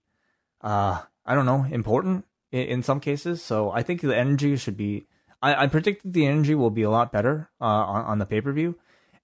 uh, 0.60 1.02
I 1.26 1.34
don't 1.34 1.46
know 1.46 1.66
important 1.72 2.26
in, 2.52 2.84
some 2.84 2.99
cases. 2.99 3.44
So 3.44 3.72
I 3.72 3.84
think 3.84 4.02
the 4.02 4.15
energy 4.15 4.56
should 4.57 4.78
be. 4.78 5.07
I, 5.41 5.64
I 5.64 5.68
predict 5.68 6.11
the 6.11 6.26
energy 6.26 6.56
will 6.56 6.69
be 6.69 6.84
a 6.84 6.90
lot 6.90 7.11
better 7.11 7.49
uh, 7.61 7.65
on, 7.65 8.06
on 8.06 8.19
the 8.19 8.26
pay 8.26 8.41
per 8.41 8.52
view. 8.52 8.76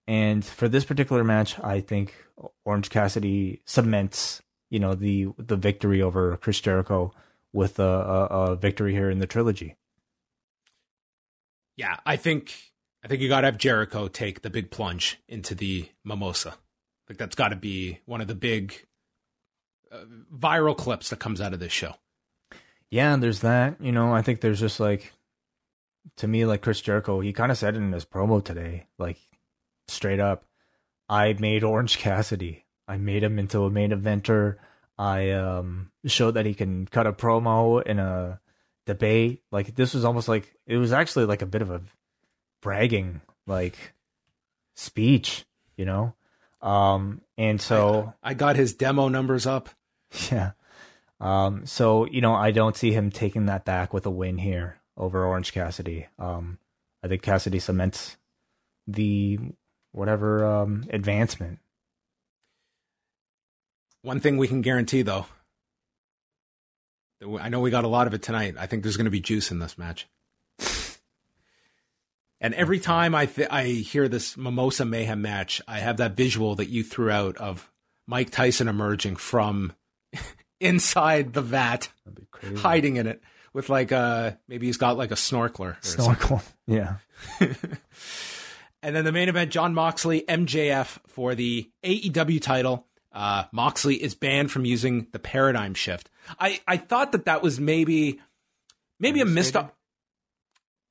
And 0.07 0.43
for 0.43 0.67
this 0.67 0.83
particular 0.83 1.23
match, 1.23 1.59
I 1.59 1.79
think 1.79 2.13
Orange 2.65 2.89
Cassidy 2.89 3.61
cements, 3.65 4.41
you 4.69 4.79
know, 4.79 4.95
the 4.95 5.29
the 5.37 5.55
victory 5.55 6.01
over 6.01 6.35
Chris 6.37 6.59
Jericho 6.59 7.13
with 7.53 7.79
a, 7.79 7.83
a, 7.83 8.25
a 8.25 8.55
victory 8.55 8.91
here 8.93 9.09
in 9.09 9.19
the 9.19 9.27
trilogy. 9.27 9.77
Yeah, 11.77 11.97
I 12.05 12.17
think 12.17 12.53
I 13.03 13.07
think 13.07 13.21
you 13.21 13.29
got 13.29 13.41
to 13.41 13.47
have 13.47 13.57
Jericho 13.57 14.07
take 14.07 14.41
the 14.41 14.49
big 14.49 14.71
plunge 14.71 15.19
into 15.27 15.55
the 15.55 15.89
mimosa. 16.03 16.55
Like 17.07 17.17
that's 17.17 17.35
got 17.35 17.49
to 17.49 17.55
be 17.55 17.99
one 18.05 18.21
of 18.21 18.27
the 18.27 18.35
big 18.35 18.85
uh, 19.91 20.03
viral 20.33 20.75
clips 20.75 21.09
that 21.09 21.19
comes 21.19 21.39
out 21.39 21.53
of 21.53 21.59
this 21.59 21.71
show 21.71 21.95
yeah, 22.93 23.15
there's 23.15 23.39
that. 23.39 23.81
You 23.81 23.91
know, 23.91 24.13
I 24.13 24.21
think 24.21 24.39
there's 24.39 24.59
just 24.59 24.79
like, 24.79 25.13
to 26.17 26.27
me, 26.27 26.45
like 26.45 26.61
Chris 26.61 26.79
Jericho, 26.79 27.21
he 27.21 27.33
kind 27.33 27.51
of 27.51 27.57
said 27.57 27.73
it 27.73 27.79
in 27.79 27.91
his 27.91 28.05
promo 28.05 28.43
today, 28.43 28.85
like 28.99 29.17
straight 29.87 30.19
up, 30.19 30.45
I 31.09 31.33
made 31.33 31.63
Orange 31.63 31.97
Cassidy. 31.97 32.65
I 32.87 32.97
made 32.97 33.23
him 33.23 33.39
into 33.39 33.63
a 33.63 33.71
main 33.71 33.89
eventer. 33.89 34.57
I 34.95 35.31
um 35.31 35.91
showed 36.05 36.35
that 36.35 36.45
he 36.45 36.53
can 36.53 36.85
cut 36.85 37.07
a 37.07 37.13
promo 37.13 37.81
in 37.81 37.97
a 37.97 38.39
debate. 38.85 39.41
Like 39.51 39.73
this 39.73 39.95
was 39.95 40.05
almost 40.05 40.27
like 40.27 40.55
it 40.67 40.77
was 40.77 40.93
actually 40.93 41.25
like 41.25 41.41
a 41.41 41.47
bit 41.47 41.63
of 41.63 41.71
a 41.71 41.81
bragging 42.61 43.21
like 43.47 43.75
speech, 44.75 45.45
you 45.77 45.85
know. 45.85 46.13
Um 46.61 47.21
and 47.39 47.59
so 47.59 48.13
I, 48.21 48.31
I 48.31 48.33
got 48.35 48.55
his 48.55 48.75
demo 48.75 49.07
numbers 49.07 49.47
up. 49.47 49.69
Yeah. 50.31 50.51
Um, 51.23 51.65
so 51.65 52.05
you 52.05 52.21
know, 52.21 52.33
I 52.35 52.51
don't 52.51 52.75
see 52.75 52.91
him 52.91 53.09
taking 53.09 53.45
that 53.45 53.65
back 53.65 53.93
with 53.93 54.05
a 54.05 54.11
win 54.11 54.37
here 54.37 54.77
over 54.97 55.25
Orange 55.25 55.53
Cassidy. 55.53 56.07
Um, 56.19 56.59
I 57.01 57.07
think 57.07 57.21
Cassidy 57.21 57.59
cements 57.59 58.17
the 58.85 59.39
whatever 59.93 60.45
um, 60.45 60.85
advancement. 60.89 61.59
One 64.01 64.19
thing 64.19 64.37
we 64.37 64.49
can 64.49 64.61
guarantee, 64.61 65.01
though, 65.01 65.27
I 67.39 67.47
know 67.47 67.61
we 67.61 67.71
got 67.71 67.85
a 67.85 67.89
lot 67.89 68.07
of 68.07 68.13
it 68.13 68.21
tonight. 68.21 68.55
I 68.59 68.65
think 68.65 68.83
there's 68.83 68.97
going 68.97 69.05
to 69.05 69.11
be 69.11 69.21
juice 69.21 69.49
in 69.49 69.59
this 69.59 69.77
match. 69.77 70.07
And 72.41 72.53
every 72.55 72.77
time 72.77 73.15
I 73.15 73.25
th- 73.25 73.47
I 73.49 73.67
hear 73.67 74.09
this 74.09 74.35
Mimosa 74.35 74.83
Mayhem 74.83 75.21
match, 75.21 75.61
I 75.65 75.79
have 75.79 75.95
that 75.95 76.17
visual 76.17 76.55
that 76.55 76.67
you 76.67 76.83
threw 76.83 77.09
out 77.09 77.37
of 77.37 77.71
Mike 78.05 78.31
Tyson 78.31 78.67
emerging 78.67 79.15
from 79.15 79.71
inside 80.63 81.33
the 81.33 81.41
vat, 81.41 81.89
hiding 82.57 82.95
in 82.95 83.07
it 83.07 83.21
with 83.53 83.69
like 83.69 83.91
a 83.91 84.37
maybe 84.47 84.65
he's 84.65 84.77
got 84.77 84.97
like 84.97 85.11
a 85.11 85.15
snorkeler. 85.15 85.75
Snorkel, 85.83 86.41
yeah. 86.65 86.95
and 87.39 88.95
then 88.95 89.05
the 89.05 89.11
main 89.11 89.29
event: 89.29 89.51
Jon 89.51 89.73
Moxley, 89.73 90.23
MJF 90.27 90.99
for 91.07 91.35
the 91.35 91.69
AEW 91.83 92.41
title. 92.41 92.87
Uh, 93.11 93.43
Moxley 93.51 94.01
is 94.01 94.15
banned 94.15 94.51
from 94.51 94.65
using 94.65 95.07
the 95.11 95.19
paradigm 95.19 95.73
shift. 95.73 96.09
I 96.39 96.61
I 96.67 96.77
thought 96.77 97.11
that 97.11 97.25
that 97.25 97.43
was 97.43 97.59
maybe 97.59 98.19
maybe 98.99 99.21
a 99.21 99.25
missed 99.25 99.55
up 99.55 99.75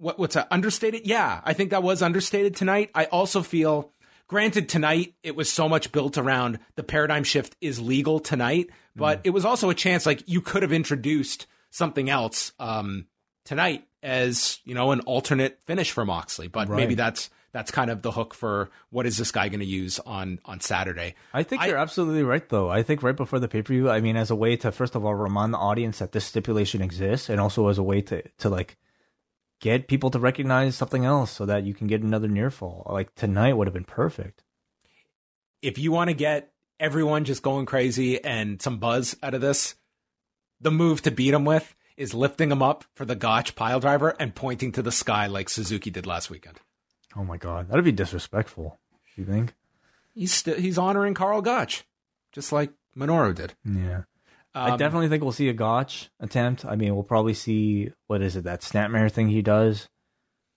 what, 0.02 0.18
what's 0.18 0.34
that 0.34 0.48
understated? 0.50 1.06
Yeah, 1.06 1.40
I 1.44 1.52
think 1.52 1.70
that 1.70 1.82
was 1.82 2.02
understated 2.02 2.56
tonight. 2.56 2.90
I 2.92 3.04
also 3.04 3.40
feel, 3.40 3.92
granted, 4.32 4.66
tonight 4.66 5.12
it 5.22 5.36
was 5.36 5.52
so 5.52 5.68
much 5.68 5.92
built 5.92 6.16
around 6.16 6.58
the 6.74 6.82
paradigm 6.82 7.22
shift 7.22 7.54
is 7.60 7.78
legal 7.78 8.18
tonight, 8.18 8.70
but 8.96 9.18
mm. 9.18 9.20
it 9.24 9.30
was 9.30 9.44
also 9.44 9.68
a 9.68 9.74
chance 9.74 10.06
like 10.06 10.26
you 10.26 10.40
could 10.40 10.62
have 10.62 10.72
introduced 10.72 11.46
something 11.68 12.08
else 12.08 12.52
um, 12.58 13.04
tonight 13.44 13.86
as 14.02 14.58
you 14.64 14.74
know 14.74 14.90
an 14.90 15.00
alternate 15.00 15.60
finish 15.66 15.90
for 15.90 16.06
Moxley. 16.06 16.48
But 16.48 16.70
right. 16.70 16.78
maybe 16.78 16.94
that's 16.94 17.28
that's 17.52 17.70
kind 17.70 17.90
of 17.90 18.00
the 18.00 18.10
hook 18.10 18.32
for 18.32 18.70
what 18.88 19.04
is 19.04 19.18
this 19.18 19.32
guy 19.32 19.50
going 19.50 19.60
to 19.60 19.66
use 19.66 19.98
on 19.98 20.38
on 20.46 20.60
Saturday. 20.60 21.14
I 21.34 21.42
think 21.42 21.60
I, 21.60 21.66
you're 21.66 21.76
absolutely 21.76 22.22
right, 22.22 22.48
though. 22.48 22.70
I 22.70 22.82
think 22.82 23.02
right 23.02 23.14
before 23.14 23.38
the 23.38 23.48
pay 23.48 23.60
per 23.60 23.74
view, 23.74 23.90
I 23.90 24.00
mean, 24.00 24.16
as 24.16 24.30
a 24.30 24.34
way 24.34 24.56
to 24.56 24.72
first 24.72 24.94
of 24.94 25.04
all 25.04 25.14
remind 25.14 25.52
the 25.52 25.58
audience 25.58 25.98
that 25.98 26.12
this 26.12 26.24
stipulation 26.24 26.80
exists, 26.80 27.28
and 27.28 27.38
also 27.38 27.68
as 27.68 27.76
a 27.76 27.82
way 27.82 28.00
to 28.00 28.22
to 28.38 28.48
like 28.48 28.78
get 29.62 29.88
people 29.88 30.10
to 30.10 30.18
recognize 30.18 30.74
something 30.76 31.06
else 31.06 31.30
so 31.30 31.46
that 31.46 31.62
you 31.64 31.72
can 31.72 31.86
get 31.86 32.02
another 32.02 32.28
near 32.28 32.50
fall. 32.50 32.86
Like 32.90 33.14
tonight 33.14 33.54
would 33.54 33.68
have 33.68 33.72
been 33.72 33.84
perfect. 33.84 34.42
If 35.62 35.78
you 35.78 35.92
want 35.92 36.10
to 36.10 36.14
get 36.14 36.52
everyone 36.78 37.24
just 37.24 37.42
going 37.42 37.64
crazy 37.64 38.22
and 38.22 38.60
some 38.60 38.78
buzz 38.78 39.16
out 39.22 39.34
of 39.34 39.40
this, 39.40 39.76
the 40.60 40.72
move 40.72 41.00
to 41.02 41.12
beat 41.12 41.30
them 41.30 41.44
with 41.44 41.74
is 41.96 42.12
lifting 42.12 42.48
them 42.48 42.62
up 42.62 42.84
for 42.94 43.04
the 43.04 43.14
Gotch 43.14 43.54
pile 43.54 43.78
driver 43.78 44.16
and 44.18 44.34
pointing 44.34 44.72
to 44.72 44.82
the 44.82 44.92
sky 44.92 45.26
like 45.28 45.48
Suzuki 45.48 45.90
did 45.90 46.06
last 46.06 46.28
weekend. 46.28 46.58
Oh 47.16 47.24
my 47.24 47.36
god, 47.36 47.68
that'd 47.68 47.84
be 47.84 47.92
disrespectful. 47.92 48.80
You 49.16 49.24
think? 49.24 49.54
He's 50.14 50.32
st- 50.34 50.58
he's 50.58 50.78
honoring 50.78 51.14
Karl 51.14 51.40
Gotch, 51.40 51.84
just 52.32 52.50
like 52.50 52.72
Minoru 52.96 53.34
did. 53.34 53.54
Yeah. 53.64 54.02
Um, 54.54 54.72
I 54.72 54.76
definitely 54.76 55.08
think 55.08 55.22
we'll 55.22 55.32
see 55.32 55.48
a 55.48 55.54
Gotch 55.54 56.10
attempt. 56.20 56.64
I 56.64 56.76
mean, 56.76 56.94
we'll 56.94 57.04
probably 57.04 57.34
see 57.34 57.90
what 58.06 58.20
is 58.20 58.36
it 58.36 58.44
that 58.44 58.60
snapmare 58.60 59.10
thing 59.10 59.28
he 59.28 59.40
does. 59.40 59.88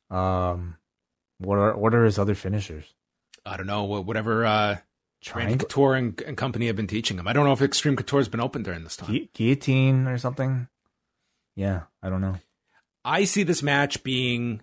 Um, 0.10 0.78
what 1.40 1.58
are 1.58 1.78
what 1.78 1.96
are 1.96 2.06
his 2.06 2.20
other 2.20 2.36
finishers? 2.36 2.86
I 3.46 3.58
don't 3.58 3.68
know. 3.68 3.84
Whatever 3.84 4.46
uh, 4.46 4.78
Randy 5.34 5.58
Couture 5.58 5.96
and, 5.96 6.20
and, 6.22 6.36
company 6.36 6.68
have 6.68 6.76
been 6.76 6.88
teaching 6.88 7.18
him. 7.18 7.28
I 7.28 7.34
don't 7.34 7.46
know 7.46 7.54
if 7.54 7.60
Xtreme 7.60 7.98
Couture 7.98 8.20
has 8.20 8.30
been 8.30 8.40
open 8.40 8.64
during 8.64 8.84
this 8.84 8.96
time. 8.96 9.12
Gu- 9.12 9.28
guillotine 9.34 10.08
or 10.08 10.18
something. 10.18 10.68
Yeah, 11.56 11.84
I 12.04 12.10
don't 12.10 12.22
know. 12.22 12.38
I 13.04 13.26
see 13.26 13.44
this 13.44 13.64
match 13.64 14.04
being 14.04 14.62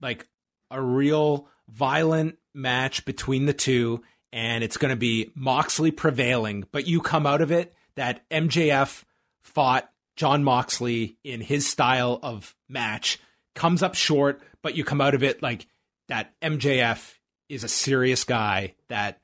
like 0.00 0.26
a 0.70 0.80
real 0.80 1.48
violent 1.68 2.38
match 2.54 3.04
between 3.04 3.46
the 3.46 3.52
two, 3.52 4.02
and 4.32 4.62
it's 4.62 4.76
going 4.76 4.90
to 4.90 4.96
be 4.96 5.30
Moxley 5.34 5.90
prevailing, 5.90 6.64
but 6.72 6.86
you 6.86 7.00
come 7.00 7.26
out 7.26 7.40
of 7.40 7.50
it 7.50 7.72
that 7.96 8.28
MJF 8.30 9.04
fought 9.42 9.90
Jon 10.16 10.44
Moxley 10.44 11.18
in 11.24 11.40
his 11.40 11.66
style 11.66 12.18
of 12.22 12.54
match, 12.68 13.18
comes 13.54 13.82
up 13.82 13.94
short, 13.94 14.40
but 14.62 14.76
you 14.76 14.84
come 14.84 15.00
out 15.00 15.14
of 15.14 15.22
it 15.22 15.42
like 15.42 15.66
that 16.08 16.38
MJF 16.40 17.14
is 17.48 17.64
a 17.64 17.68
serious 17.68 18.24
guy 18.24 18.74
that 18.88 19.20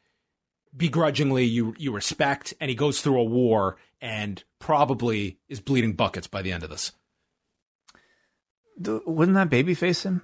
begrudgingly 0.76 1.44
you 1.44 1.74
you 1.78 1.92
respect 1.92 2.54
and 2.60 2.68
he 2.68 2.76
goes 2.76 3.00
through 3.00 3.18
a 3.18 3.24
war 3.24 3.76
and 4.00 4.44
probably 4.58 5.38
is 5.48 5.60
bleeding 5.60 5.94
buckets 5.94 6.26
by 6.26 6.42
the 6.42 6.52
end 6.52 6.62
of 6.62 6.70
this. 6.70 6.92
Wouldn't 8.78 9.34
that 9.34 9.50
baby 9.50 9.74
face 9.74 10.04
him? 10.04 10.22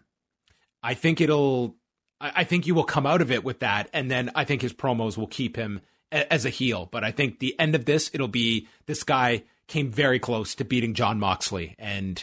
I 0.82 0.94
think 0.94 1.20
it'll 1.20 1.77
I 2.20 2.44
think 2.44 2.66
you 2.66 2.74
will 2.74 2.85
come 2.85 3.06
out 3.06 3.20
of 3.20 3.31
it 3.31 3.44
with 3.44 3.59
that 3.60 3.90
and 3.93 4.10
then 4.10 4.31
I 4.35 4.44
think 4.44 4.62
his 4.62 4.73
promos 4.73 5.18
will 5.18 5.27
keep 5.27 5.56
him 5.56 5.81
as 6.12 6.44
a 6.44 6.50
heel. 6.50 6.88
But 6.90 7.04
I 7.04 7.10
think 7.10 7.38
the 7.38 7.58
end 7.58 7.74
of 7.74 7.84
this, 7.84 8.10
it'll 8.12 8.28
be 8.28 8.68
this 8.86 9.02
guy 9.02 9.44
came 9.66 9.90
very 9.90 10.18
close 10.18 10.54
to 10.54 10.64
beating 10.64 10.94
Jon 10.94 11.18
Moxley 11.18 11.74
and 11.78 12.22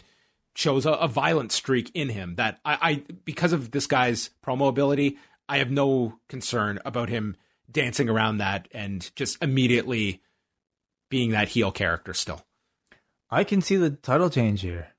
shows 0.55 0.85
a, 0.85 0.91
a 0.91 1.07
violent 1.07 1.51
streak 1.51 1.91
in 1.93 2.09
him 2.09 2.35
that 2.35 2.59
I, 2.63 2.77
I, 2.81 3.03
because 3.25 3.53
of 3.53 3.71
this 3.71 3.87
guy's 3.87 4.29
promo 4.45 4.69
ability, 4.69 5.17
I 5.49 5.57
have 5.57 5.71
no 5.71 6.19
concern 6.29 6.79
about 6.85 7.09
him 7.09 7.35
dancing 7.71 8.09
around 8.09 8.37
that 8.37 8.67
and 8.71 9.09
just 9.15 9.41
immediately 9.43 10.21
being 11.09 11.31
that 11.31 11.49
heel 11.49 11.71
character 11.71 12.13
still. 12.13 12.45
I 13.29 13.43
can 13.43 13.61
see 13.61 13.75
the 13.75 13.89
title 13.89 14.29
change 14.29 14.61
here. 14.61 14.89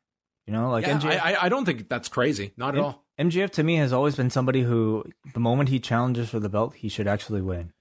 You 0.47 0.53
know, 0.53 0.71
like 0.71 0.87
yeah, 0.87 0.99
MJF, 0.99 1.21
I, 1.21 1.37
I 1.43 1.49
don't 1.49 1.65
think 1.65 1.89
that's 1.89 2.09
crazy. 2.09 2.53
Not 2.57 2.75
at 2.75 2.79
M- 2.79 2.85
all. 2.85 3.05
MJF 3.19 3.51
to 3.53 3.63
me 3.63 3.77
has 3.77 3.93
always 3.93 4.17
been 4.17 4.29
somebody 4.29 4.63
who, 4.63 5.05
the 5.33 5.41
moment 5.41 5.71
he 5.71 5.81
challenges 5.81 6.29
for 6.29 6.41
the 6.41 6.51
belt, 6.51 6.75
he 6.75 6.89
should 6.89 7.07
actually 7.07 7.41
win 7.41 7.73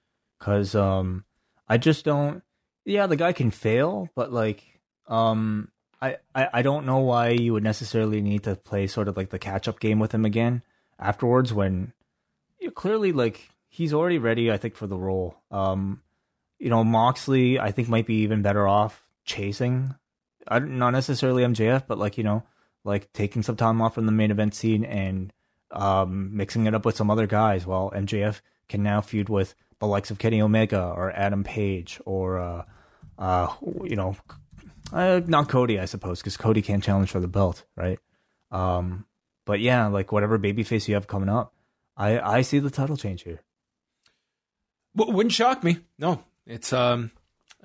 because 0.44 0.74
um, 0.74 1.24
I 1.66 1.78
just 1.78 2.04
don't. 2.04 2.42
Yeah, 2.84 3.06
the 3.06 3.16
guy 3.16 3.32
can 3.32 3.50
fail, 3.50 4.10
but 4.14 4.30
like, 4.30 4.62
um, 5.08 5.70
I, 6.02 6.18
I 6.34 6.48
I 6.54 6.62
don't 6.62 6.84
know 6.84 6.98
why 6.98 7.30
you 7.30 7.54
would 7.54 7.62
necessarily 7.62 8.20
need 8.20 8.42
to 8.42 8.54
play 8.54 8.86
sort 8.86 9.08
of 9.08 9.16
like 9.16 9.30
the 9.30 9.38
catch 9.38 9.68
up 9.68 9.80
game 9.80 9.98
with 9.98 10.12
him 10.12 10.26
again 10.26 10.62
afterwards 10.98 11.52
when 11.54 11.94
you 12.60 12.70
clearly 12.70 13.12
like 13.12 13.48
he's 13.70 13.94
already 13.94 14.18
ready. 14.18 14.52
I 14.52 14.58
think 14.58 14.76
for 14.76 14.86
the 14.86 14.98
role. 14.98 15.38
Um, 15.50 16.02
you 16.58 16.68
know, 16.68 16.84
Moxley 16.84 17.58
I 17.58 17.70
think 17.70 17.88
might 17.88 18.06
be 18.06 18.16
even 18.16 18.42
better 18.42 18.68
off 18.68 19.02
chasing. 19.24 19.94
I 20.46 20.58
not 20.58 20.90
necessarily 20.90 21.42
MJF, 21.42 21.86
but 21.86 21.96
like 21.96 22.18
you 22.18 22.24
know, 22.24 22.42
like 22.84 23.10
taking 23.14 23.42
some 23.42 23.56
time 23.56 23.80
off 23.80 23.94
from 23.94 24.04
the 24.04 24.12
main 24.12 24.30
event 24.30 24.54
scene 24.54 24.84
and 24.84 25.32
um, 25.70 26.36
mixing 26.36 26.66
it 26.66 26.74
up 26.74 26.84
with 26.84 26.96
some 26.96 27.10
other 27.10 27.26
guys 27.26 27.64
while 27.64 27.90
MJF 27.92 28.42
can 28.68 28.82
now 28.82 29.00
feud 29.00 29.30
with 29.30 29.54
the 29.84 29.90
likes 29.90 30.10
of 30.10 30.18
Kenny 30.18 30.40
Omega 30.40 30.92
or 30.96 31.12
Adam 31.12 31.44
Page 31.44 32.00
or 32.04 32.38
uh, 32.38 32.64
uh, 33.18 33.54
you 33.84 33.96
know, 33.96 34.16
uh, 34.92 35.20
not 35.26 35.48
Cody, 35.48 35.78
I 35.78 35.84
suppose, 35.84 36.20
because 36.20 36.36
Cody 36.36 36.62
can't 36.62 36.82
challenge 36.82 37.10
for 37.10 37.20
the 37.20 37.28
belt, 37.28 37.64
right? 37.76 37.98
Um, 38.50 39.06
but 39.44 39.60
yeah, 39.60 39.86
like 39.86 40.10
whatever 40.10 40.38
babyface 40.38 40.88
you 40.88 40.94
have 40.94 41.06
coming 41.06 41.28
up, 41.28 41.54
I 41.96 42.18
I 42.18 42.42
see 42.42 42.58
the 42.58 42.70
title 42.70 42.96
change 42.96 43.22
here. 43.22 43.42
Wouldn't 44.94 45.32
shock 45.32 45.62
me. 45.62 45.78
No, 45.98 46.22
it's 46.46 46.72
um 46.72 47.10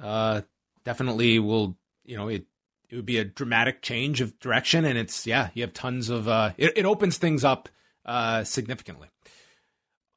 uh 0.01 0.41
definitely 0.83 1.39
will 1.39 1.77
you 2.03 2.17
know 2.17 2.27
it 2.27 2.45
it 2.89 2.95
would 2.95 3.05
be 3.05 3.17
a 3.17 3.25
dramatic 3.25 3.81
change 3.81 4.19
of 4.19 4.39
direction 4.39 4.83
and 4.83 4.97
it's 4.97 5.27
yeah 5.27 5.49
you 5.53 5.61
have 5.61 5.73
tons 5.73 6.09
of 6.09 6.27
uh 6.27 6.51
it, 6.57 6.73
it 6.75 6.85
opens 6.85 7.17
things 7.17 7.43
up 7.43 7.69
uh 8.05 8.43
significantly. 8.43 9.09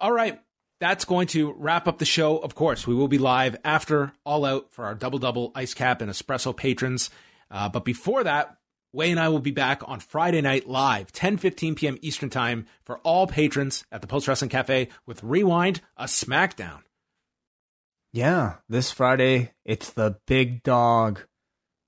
All 0.01 0.13
right, 0.13 0.41
that's 0.83 1.05
going 1.05 1.29
to 1.29 1.53
wrap 1.53 1.87
up 1.87 1.99
the 1.99 2.05
show. 2.05 2.39
Of 2.39 2.57
course, 2.57 2.89
we 2.89 2.95
will 2.97 3.07
be 3.07 3.19
live 3.19 3.55
after 3.65 4.13
All 4.27 4.45
Out 4.45 4.73
for 4.73 4.85
our 4.85 4.97
double 4.97 5.21
double 5.21 5.53
ice 5.55 5.75
cap 5.75 6.03
and 6.03 6.11
espresso 6.11 6.55
patrons. 6.57 7.09
Uh, 7.53 7.69
but 7.69 7.85
before 7.85 8.25
that, 8.25 8.57
Wai 8.93 9.05
and 9.05 9.21
I 9.21 9.29
will 9.29 9.39
be 9.39 9.53
back 9.53 9.83
on 9.89 10.01
Friday 10.01 10.41
night 10.41 10.69
live, 10.69 11.13
10 11.13 11.37
15 11.37 11.77
p.m. 11.77 11.99
Eastern 12.03 12.31
Time 12.31 12.67
for 12.83 12.99
all 12.99 13.29
patrons 13.29 13.85
at 13.93 14.01
the 14.01 14.09
Post 14.09 14.27
Wrestling 14.27 14.49
Cafe 14.49 14.89
with 15.07 15.23
Rewind, 15.23 15.83
a 15.97 16.07
SmackDown. 16.07 16.81
Yeah, 18.13 18.57
this 18.69 18.91
Friday, 18.91 19.53
it's 19.65 19.91
the 19.91 20.19
big 20.27 20.65
dog. 20.65 21.21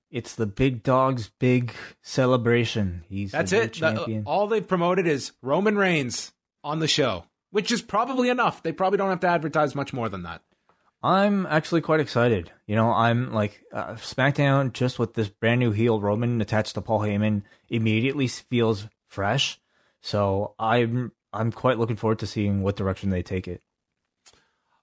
It's 0.09 0.35
the 0.35 0.45
big 0.45 0.83
dog's 0.83 1.29
big 1.37 1.73
celebration. 2.01 3.03
He's 3.09 3.33
That's 3.33 3.51
it. 3.51 3.73
The, 3.73 4.23
all 4.25 4.47
they've 4.47 4.65
promoted 4.65 5.05
is 5.05 5.33
Roman 5.41 5.77
Reigns 5.77 6.31
on 6.63 6.79
the 6.79 6.87
show 6.87 7.25
which 7.55 7.71
is 7.71 7.81
probably 7.81 8.27
enough. 8.27 8.61
They 8.61 8.73
probably 8.73 8.97
don't 8.97 9.11
have 9.11 9.21
to 9.21 9.29
advertise 9.29 9.75
much 9.75 9.93
more 9.93 10.09
than 10.09 10.23
that. 10.23 10.41
I'm 11.01 11.45
actually 11.45 11.79
quite 11.79 12.01
excited. 12.01 12.51
You 12.67 12.75
know, 12.75 12.91
I'm 12.91 13.31
like 13.31 13.63
uh, 13.71 13.93
SmackDown 13.93 14.73
just 14.73 14.99
with 14.99 15.13
this 15.13 15.29
brand 15.29 15.61
new 15.61 15.71
heel 15.71 16.01
Roman 16.01 16.41
attached 16.41 16.73
to 16.75 16.81
Paul 16.81 16.99
Heyman 16.99 17.43
immediately 17.69 18.27
feels 18.27 18.89
fresh. 19.07 19.57
So 20.01 20.53
I'm 20.59 21.13
I'm 21.31 21.53
quite 21.53 21.79
looking 21.79 21.95
forward 21.95 22.19
to 22.19 22.27
seeing 22.27 22.61
what 22.61 22.75
direction 22.75 23.09
they 23.09 23.23
take 23.23 23.47
it. 23.47 23.61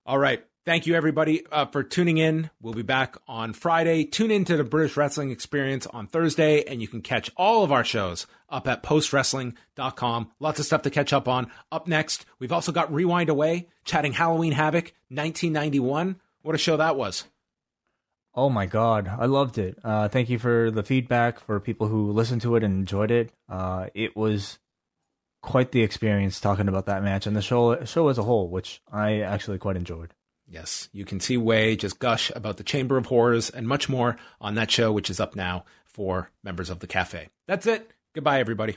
All 0.06 0.18
right. 0.18 0.42
Thank 0.64 0.86
you, 0.86 0.94
everybody, 0.94 1.44
uh, 1.50 1.66
for 1.66 1.82
tuning 1.82 2.18
in. 2.18 2.48
We'll 2.60 2.72
be 2.72 2.82
back 2.82 3.16
on 3.26 3.52
Friday. 3.52 4.04
Tune 4.04 4.30
into 4.30 4.56
the 4.56 4.62
British 4.62 4.96
Wrestling 4.96 5.32
Experience 5.32 5.88
on 5.88 6.06
Thursday, 6.06 6.62
and 6.62 6.80
you 6.80 6.86
can 6.86 7.02
catch 7.02 7.32
all 7.36 7.64
of 7.64 7.72
our 7.72 7.82
shows 7.82 8.28
up 8.48 8.68
at 8.68 8.80
postwrestling.com. 8.84 10.30
Lots 10.38 10.60
of 10.60 10.64
stuff 10.64 10.82
to 10.82 10.90
catch 10.90 11.12
up 11.12 11.26
on. 11.26 11.50
Up 11.72 11.88
next, 11.88 12.26
we've 12.38 12.52
also 12.52 12.70
got 12.70 12.94
Rewind 12.94 13.28
Away, 13.28 13.70
chatting 13.84 14.12
Halloween 14.12 14.52
Havoc 14.52 14.92
1991. 15.08 16.20
What 16.42 16.54
a 16.54 16.58
show 16.58 16.76
that 16.76 16.94
was. 16.94 17.24
Oh 18.32 18.48
my 18.48 18.66
god, 18.66 19.08
I 19.08 19.26
loved 19.26 19.58
it. 19.58 19.80
Uh, 19.82 20.06
thank 20.06 20.30
you 20.30 20.38
for 20.38 20.70
the 20.70 20.84
feedback 20.84 21.40
for 21.40 21.58
people 21.58 21.88
who 21.88 22.12
listened 22.12 22.42
to 22.42 22.54
it 22.54 22.62
and 22.62 22.72
enjoyed 22.72 23.10
it. 23.10 23.32
Uh, 23.48 23.88
it 23.94 24.16
was 24.16 24.60
quite 25.42 25.72
the 25.72 25.82
experience 25.82 26.38
talking 26.38 26.68
about 26.68 26.86
that 26.86 27.02
match 27.02 27.26
and 27.26 27.34
the 27.34 27.42
show 27.42 27.84
show 27.84 28.06
as 28.06 28.18
a 28.18 28.22
whole, 28.22 28.48
which 28.48 28.80
I 28.92 29.22
actually 29.22 29.58
quite 29.58 29.76
enjoyed. 29.76 30.14
Yes, 30.52 30.90
you 30.92 31.06
can 31.06 31.18
see 31.18 31.38
Wai 31.38 31.76
just 31.76 31.98
gush 31.98 32.30
about 32.36 32.58
the 32.58 32.62
Chamber 32.62 32.98
of 32.98 33.06
Horrors 33.06 33.48
and 33.48 33.66
much 33.66 33.88
more 33.88 34.18
on 34.38 34.54
that 34.56 34.70
show, 34.70 34.92
which 34.92 35.08
is 35.08 35.18
up 35.18 35.34
now 35.34 35.64
for 35.86 36.30
members 36.44 36.68
of 36.68 36.80
the 36.80 36.86
cafe. 36.86 37.30
That's 37.48 37.66
it. 37.66 37.90
Goodbye, 38.14 38.38
everybody. 38.38 38.76